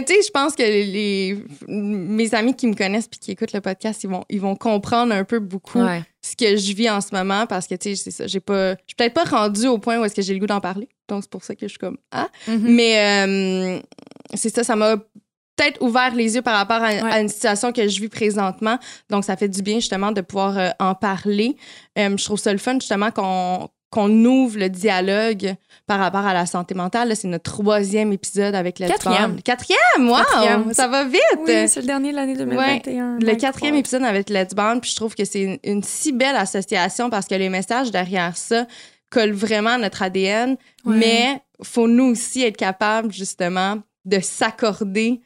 mais 0.00 0.04
tu 0.04 0.14
sais, 0.14 0.20
je 0.26 0.30
pense 0.30 0.54
que 0.54 0.62
les, 0.62 1.36
mes 1.68 2.34
amis 2.34 2.54
qui 2.54 2.66
me 2.66 2.74
connaissent 2.74 3.08
puis 3.08 3.20
qui 3.20 3.30
écoutent 3.32 3.52
le 3.52 3.60
podcast, 3.60 4.02
ils 4.04 4.10
vont, 4.10 4.24
ils 4.28 4.40
vont 4.40 4.56
comprendre 4.56 5.12
un 5.14 5.24
peu 5.24 5.38
beaucoup 5.38 5.80
Ouais. 5.80 6.02
ce 6.22 6.34
que 6.36 6.56
je 6.56 6.72
vis 6.74 6.90
en 6.90 7.00
ce 7.00 7.14
moment 7.14 7.46
parce 7.46 7.66
que 7.66 7.74
tu 7.74 7.90
sais, 7.90 7.96
c'est 7.96 8.10
ça, 8.10 8.26
j'ai 8.26 8.40
pas, 8.40 8.72
je 8.72 8.78
suis 8.88 8.96
peut-être 8.96 9.14
pas 9.14 9.24
rendue 9.24 9.66
au 9.68 9.78
point 9.78 9.98
où 9.98 10.04
est-ce 10.04 10.14
que 10.14 10.22
j'ai 10.22 10.34
le 10.34 10.40
goût 10.40 10.46
d'en 10.46 10.60
parler. 10.60 10.88
Donc 11.08 11.22
c'est 11.22 11.30
pour 11.30 11.44
ça 11.44 11.54
que 11.54 11.62
je 11.62 11.68
suis 11.68 11.78
comme 11.78 11.98
ah. 12.12 12.28
Mhm. 12.48 12.58
Mais 12.74 12.98
euh, 13.26 13.80
c'est 14.34 14.54
ça, 14.54 14.64
ça 14.64 14.76
m'a 14.76 14.96
peut-être 15.56 15.82
ouvert 15.82 16.14
les 16.14 16.34
yeux 16.36 16.42
par 16.42 16.56
rapport 16.56 16.82
à, 16.82 16.88
Ouais. 16.90 17.02
à 17.12 17.20
une 17.20 17.28
situation 17.28 17.70
que 17.72 17.86
je 17.86 18.00
vis 18.00 18.08
présentement. 18.08 18.78
Donc, 19.10 19.24
ça 19.24 19.36
fait 19.36 19.48
du 19.48 19.60
bien 19.60 19.74
justement 19.74 20.10
de 20.10 20.22
pouvoir 20.22 20.56
euh, 20.56 20.70
en 20.78 20.94
parler. 20.94 21.54
Euh, 21.98 22.16
je 22.16 22.24
trouve 22.24 22.38
ça 22.38 22.50
le 22.52 22.58
fun 22.58 22.74
justement 22.80 23.10
qu'on 23.10 23.68
qu'on 23.90 24.24
ouvre 24.24 24.58
le 24.58 24.68
dialogue 24.68 25.54
par 25.86 25.98
rapport 25.98 26.24
à 26.24 26.32
la 26.32 26.46
santé 26.46 26.74
mentale. 26.74 27.14
C'est 27.16 27.26
notre 27.28 27.50
troisième 27.50 28.12
épisode 28.12 28.54
avec 28.54 28.78
la 28.78 28.86
Quatrième. 28.88 29.42
Quatrième, 29.42 30.08
wow! 30.08 30.16
Quatrième. 30.16 30.72
Ça 30.74 30.86
va 30.88 31.04
vite! 31.04 31.20
Oui, 31.40 31.68
c'est 31.68 31.80
le 31.80 31.86
dernier 31.86 32.12
de 32.12 32.16
l'année 32.16 32.36
2021. 32.36 33.18
Le 33.20 33.34
quatrième 33.34 33.74
épisode 33.74 34.04
avec 34.04 34.30
Let's 34.30 34.54
Band, 34.54 34.78
puis 34.80 34.90
je 34.90 34.96
trouve 34.96 35.14
que 35.14 35.24
c'est 35.24 35.42
une, 35.42 35.58
une 35.64 35.82
si 35.82 36.12
belle 36.12 36.36
association 36.36 37.10
parce 37.10 37.26
que 37.26 37.34
les 37.34 37.48
messages 37.48 37.90
derrière 37.90 38.36
ça 38.36 38.66
collent 39.10 39.32
vraiment 39.32 39.70
à 39.70 39.78
notre 39.78 40.02
ADN, 40.02 40.56
Ouais. 40.84 40.96
mais 40.96 41.42
faut 41.62 41.88
nous 41.88 42.04
aussi 42.12 42.42
être 42.44 42.56
capables 42.56 43.12
justement 43.12 43.78
de 44.04 44.20
s'accorder 44.20 45.20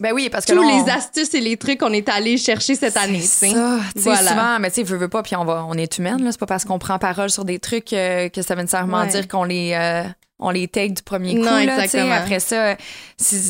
Ben 0.00 0.12
oui, 0.12 0.28
parce 0.30 0.44
que 0.46 0.52
tous 0.52 0.60
là, 0.62 0.66
on- 0.68 0.84
les 0.84 0.90
astuces 0.90 1.34
et 1.34 1.40
les 1.40 1.56
trucs 1.56 1.80
qu'on 1.80 1.92
est 1.92 2.08
allé 2.08 2.36
chercher 2.36 2.74
cette 2.76 2.96
année. 2.96 3.18
tu 3.20 3.24
C'est 3.26 3.48
sais. 3.48 3.54
ça. 3.54 3.80
Voilà. 3.96 4.30
souvent, 4.30 4.58
mais 4.60 4.68
tu 4.70 4.76
sais, 4.76 4.82
veux, 4.84 4.96
veux 4.96 5.08
pas, 5.08 5.22
puis 5.24 5.34
on, 5.36 5.44
va, 5.44 5.64
on 5.68 5.74
est 5.74 5.98
humaine, 5.98 6.22
là. 6.22 6.30
C'est 6.32 6.38
pas 6.40 6.46
parce 6.46 6.64
qu'on 6.64 6.78
prend 6.78 6.98
parole 6.98 7.30
sur 7.30 7.44
des 7.44 7.58
trucs 7.58 7.92
euh, 7.92 8.28
que 8.28 8.42
ça 8.42 8.54
veut 8.54 8.60
nécessairement 8.62 9.00
Ouais. 9.00 9.08
dire 9.08 9.26
qu'on 9.26 9.44
les. 9.44 9.72
euh, 9.74 10.04
on 10.40 10.50
les 10.50 10.68
take 10.68 10.90
du 10.90 11.02
premier 11.02 11.32
coup, 11.34 11.40
Non, 11.42 11.58
là. 11.64 11.78
Après 12.14 12.38
ça, 12.38 12.76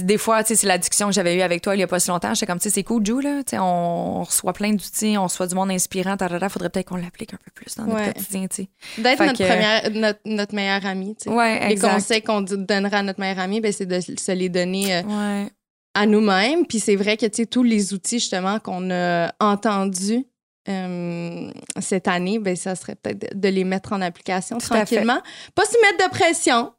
des 0.04 0.16
fois, 0.16 0.42
tu 0.42 0.48
sais, 0.48 0.54
c'est 0.54 0.66
la 0.66 0.78
discussion 0.78 1.08
que 1.08 1.12
j'avais 1.12 1.36
eue 1.36 1.42
avec 1.42 1.60
toi 1.60 1.76
il 1.76 1.80
y 1.80 1.82
a 1.82 1.86
pas 1.86 2.00
si 2.00 2.08
longtemps. 2.08 2.32
J'étais 2.32 2.46
comme, 2.46 2.58
tu 2.58 2.62
sais, 2.62 2.70
c'est 2.76 2.82
cool, 2.82 3.04
Joe, 3.04 3.22
là. 3.22 3.42
Tu 3.44 3.50
sais, 3.50 3.58
on, 3.58 4.20
on 4.20 4.22
reçoit 4.22 4.54
plein 4.54 4.70
d'outils, 4.70 5.18
on 5.18 5.24
reçoit 5.24 5.46
du 5.48 5.54
monde 5.54 5.70
inspirant, 5.70 6.16
tarara. 6.16 6.48
Faudrait 6.48 6.70
peut-être 6.70 6.88
qu'on 6.88 6.96
l'applique 6.96 7.34
un 7.34 7.38
peu 7.44 7.50
plus 7.54 7.74
dans 7.76 7.84
notre 7.84 7.98
Ouais. 8.06 8.12
quotidien, 8.14 8.46
tu 8.48 8.62
sais. 8.62 8.68
D'être 9.02 9.22
notre, 9.22 9.44
première, 9.46 9.90
notre, 9.90 10.20
notre 10.24 10.54
meilleure 10.54 10.86
amie. 10.86 11.14
tu 11.16 11.24
sais. 11.28 11.30
Ouais, 11.36 11.68
les 11.68 11.76
conseils 11.78 12.22
qu'on 12.22 12.40
donnerait 12.40 12.96
à 12.96 13.02
notre 13.02 13.20
meilleure 13.20 13.40
amie, 13.40 13.60
ben, 13.60 13.70
c'est 13.70 13.84
de 13.84 14.00
se 14.00 14.32
les 14.32 14.48
donner 14.48 14.96
euh, 14.96 15.02
Ouais. 15.02 15.50
À 15.98 16.06
nous-mêmes. 16.06 16.64
Puis 16.64 16.78
c'est 16.78 16.96
vrai 16.96 17.16
que 17.16 17.26
tu 17.26 17.42
sais, 17.42 17.46
tous 17.46 17.64
les 17.64 17.92
outils 17.92 18.20
justement 18.20 18.60
qu'on 18.60 18.90
a 18.90 19.32
entendus 19.40 20.24
euh, 20.68 21.50
cette 21.80 22.06
année, 22.08 22.38
ben, 22.38 22.54
ça 22.54 22.76
serait 22.76 22.94
peut-être 22.94 23.38
de, 23.38 23.48
les 23.48 23.64
mettre 23.64 23.92
en 23.92 24.00
application 24.00 24.58
Tout 24.58 24.68
tranquillement. 24.68 25.20
Pas 25.54 25.64
se 25.64 25.76
mettre 25.80 26.06
de 26.06 26.10
pression, 26.10 26.72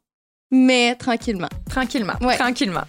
mais 0.50 0.94
tranquillement. 0.96 1.48
Tranquillement, 1.68 2.14
Ouais. 2.20 2.36
tranquillement. 2.36 2.82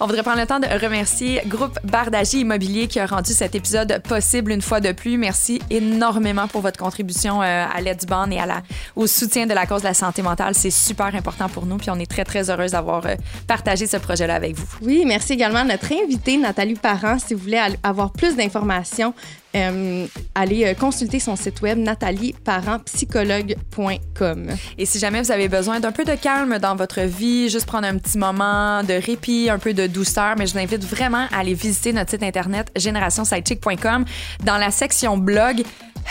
On 0.00 0.06
voudrait 0.06 0.22
prendre 0.22 0.38
le 0.40 0.46
temps 0.46 0.60
de 0.60 0.66
remercier 0.66 1.40
Groupe 1.46 1.78
Bardagie 1.84 2.40
Immobilier 2.40 2.86
qui 2.86 3.00
a 3.00 3.06
rendu 3.06 3.32
cet 3.32 3.54
épisode 3.54 4.02
possible 4.06 4.52
une 4.52 4.60
fois 4.60 4.80
de 4.80 4.92
plus. 4.92 5.16
Merci 5.16 5.60
énormément 5.70 6.46
pour 6.48 6.60
votre 6.60 6.78
contribution 6.78 7.40
euh, 7.42 7.64
à 7.74 7.80
l'aide 7.80 7.98
du 8.00 8.06
ban 8.06 8.30
et 8.30 8.38
à 8.38 8.44
la, 8.44 8.62
au 8.94 9.06
soutien 9.06 9.46
de 9.46 9.54
la 9.54 9.64
cause 9.66 9.80
de 9.82 9.86
la 9.88 9.94
santé 9.94 10.20
mentale. 10.20 10.54
C'est 10.54 10.70
super 10.70 11.14
important 11.14 11.48
pour 11.48 11.64
nous, 11.64 11.78
puis 11.78 11.88
on 11.90 11.98
est 11.98 12.10
très, 12.10 12.24
très 12.24 12.50
heureuse 12.50 12.72
d'avoir 12.72 13.06
euh, 13.06 13.14
partagé 13.46 13.86
ce 13.86 13.96
projet-là 13.96 14.34
avec 14.34 14.54
vous. 14.56 14.66
Oui, 14.82 15.04
merci 15.06 15.32
également 15.32 15.60
à 15.60 15.64
notre 15.64 15.90
invitée, 15.92 16.36
Nathalie 16.36 16.74
Parent. 16.74 17.18
Si 17.18 17.32
vous 17.32 17.40
voulez 17.40 17.60
avoir 17.82 18.10
plus 18.12 18.36
d'informations, 18.36 19.14
euh, 19.56 20.06
allez 20.34 20.66
euh, 20.66 20.74
consulter 20.74 21.20
son 21.20 21.36
site 21.36 21.62
web 21.62 21.78
natalieparentpsychologue.com. 21.78 24.46
Et 24.78 24.86
si 24.86 24.98
jamais 24.98 25.22
vous 25.22 25.30
avez 25.32 25.48
besoin 25.48 25.80
d'un 25.80 25.92
peu 25.92 26.04
de 26.04 26.14
calme 26.14 26.58
dans 26.58 26.76
votre 26.76 27.00
vie, 27.02 27.48
juste 27.48 27.64
prendre 27.66 27.86
un 27.86 27.96
petit 27.98 28.18
moment 28.18 28.82
de 28.82 28.94
répit, 28.94 29.48
un 29.50 29.58
peu 29.58 29.74
de 29.74 29.86
douceur, 29.86 30.34
mais 30.38 30.46
je 30.46 30.52
vous 30.52 30.58
invite 30.58 30.84
vraiment 30.84 31.26
à 31.32 31.38
aller 31.40 31.54
visiter 31.54 31.92
notre 31.92 32.10
site 32.10 32.22
internet 32.22 32.70
générationsidechick.com. 32.76 34.04
Dans 34.44 34.58
la 34.58 34.70
section 34.70 35.16
blog, 35.16 35.62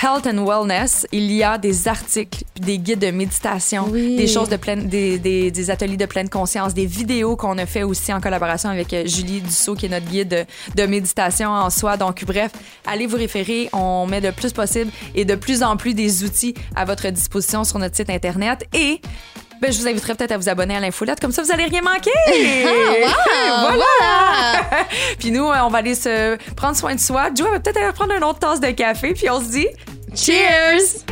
Health 0.01 0.27
and 0.27 0.45
Wellness, 0.45 1.07
il 1.13 1.31
y 1.31 1.41
a 1.41 1.57
des 1.57 1.87
articles, 1.87 2.43
des 2.59 2.77
guides 2.77 2.99
de 2.99 3.11
méditation, 3.11 3.87
Oui. 3.89 4.17
des 4.17 4.27
choses 4.27 4.49
de 4.49 4.57
pleine, 4.57 4.87
des, 4.89 5.17
des- 5.17 5.51
des 5.51 5.69
ateliers 5.71 5.95
de 5.95 6.05
pleine 6.05 6.27
conscience, 6.29 6.73
des 6.73 6.85
vidéos 6.85 7.37
qu'on 7.37 7.57
a 7.57 7.65
fait 7.65 7.83
aussi 7.83 8.13
en 8.13 8.19
collaboration 8.19 8.69
avec 8.69 8.91
euh, 8.93 9.05
Julie 9.07 9.39
Dussault, 9.41 9.73
qui 9.75 9.85
est 9.85 9.89
notre 9.89 10.05
guide 10.07 10.27
de, 10.27 10.45
de 10.81 10.85
méditation 10.85 11.49
en 11.49 11.69
soi. 11.69 11.95
Donc, 11.95 12.25
bref, 12.25 12.51
allez 12.85 13.07
vous 13.07 13.15
référer. 13.15 13.69
On 13.71 14.05
met 14.05 14.19
le 14.19 14.33
plus 14.33 14.51
possible 14.51 14.91
et 15.15 15.23
de 15.23 15.35
plus 15.35 15.63
en 15.63 15.77
plus 15.77 15.93
des 15.93 16.23
outils 16.25 16.53
à 16.75 16.83
votre 16.83 17.07
disposition 17.09 17.63
sur 17.63 17.79
notre 17.79 17.95
site 17.95 18.09
Internet. 18.09 18.65
Et 18.73 18.99
ben, 19.61 19.71
je 19.71 19.79
vous 19.79 19.87
inviterai 19.87 20.15
peut-être 20.15 20.31
à 20.31 20.37
vous 20.37 20.49
abonner 20.49 20.75
à 20.75 20.79
l'infolette, 20.79 21.19
comme 21.19 21.31
ça 21.31 21.41
vous 21.41 21.51
allez 21.51 21.65
rien 21.65 21.81
manquer. 21.81 22.11
Ah, 23.47 23.67
voilà. 23.67 24.85
puis 25.19 25.31
nous, 25.31 25.45
euh, 25.45 25.55
on 25.63 25.69
va 25.69 25.79
aller 25.79 25.95
se 25.95 26.37
prendre 26.55 26.75
soin 26.75 26.95
de 26.95 26.99
soi. 26.99 27.29
Joe 27.35 27.49
va 27.49 27.59
peut-être 27.59 27.77
aller 27.77 27.93
prendre 27.93 28.13
une 28.13 28.23
autre 28.23 28.39
tasse 28.39 28.59
de 28.59 28.71
café, 28.71 29.13
puis 29.13 29.29
on 29.29 29.39
se 29.39 29.49
dit 29.49 29.67
Cheers! 30.15 31.05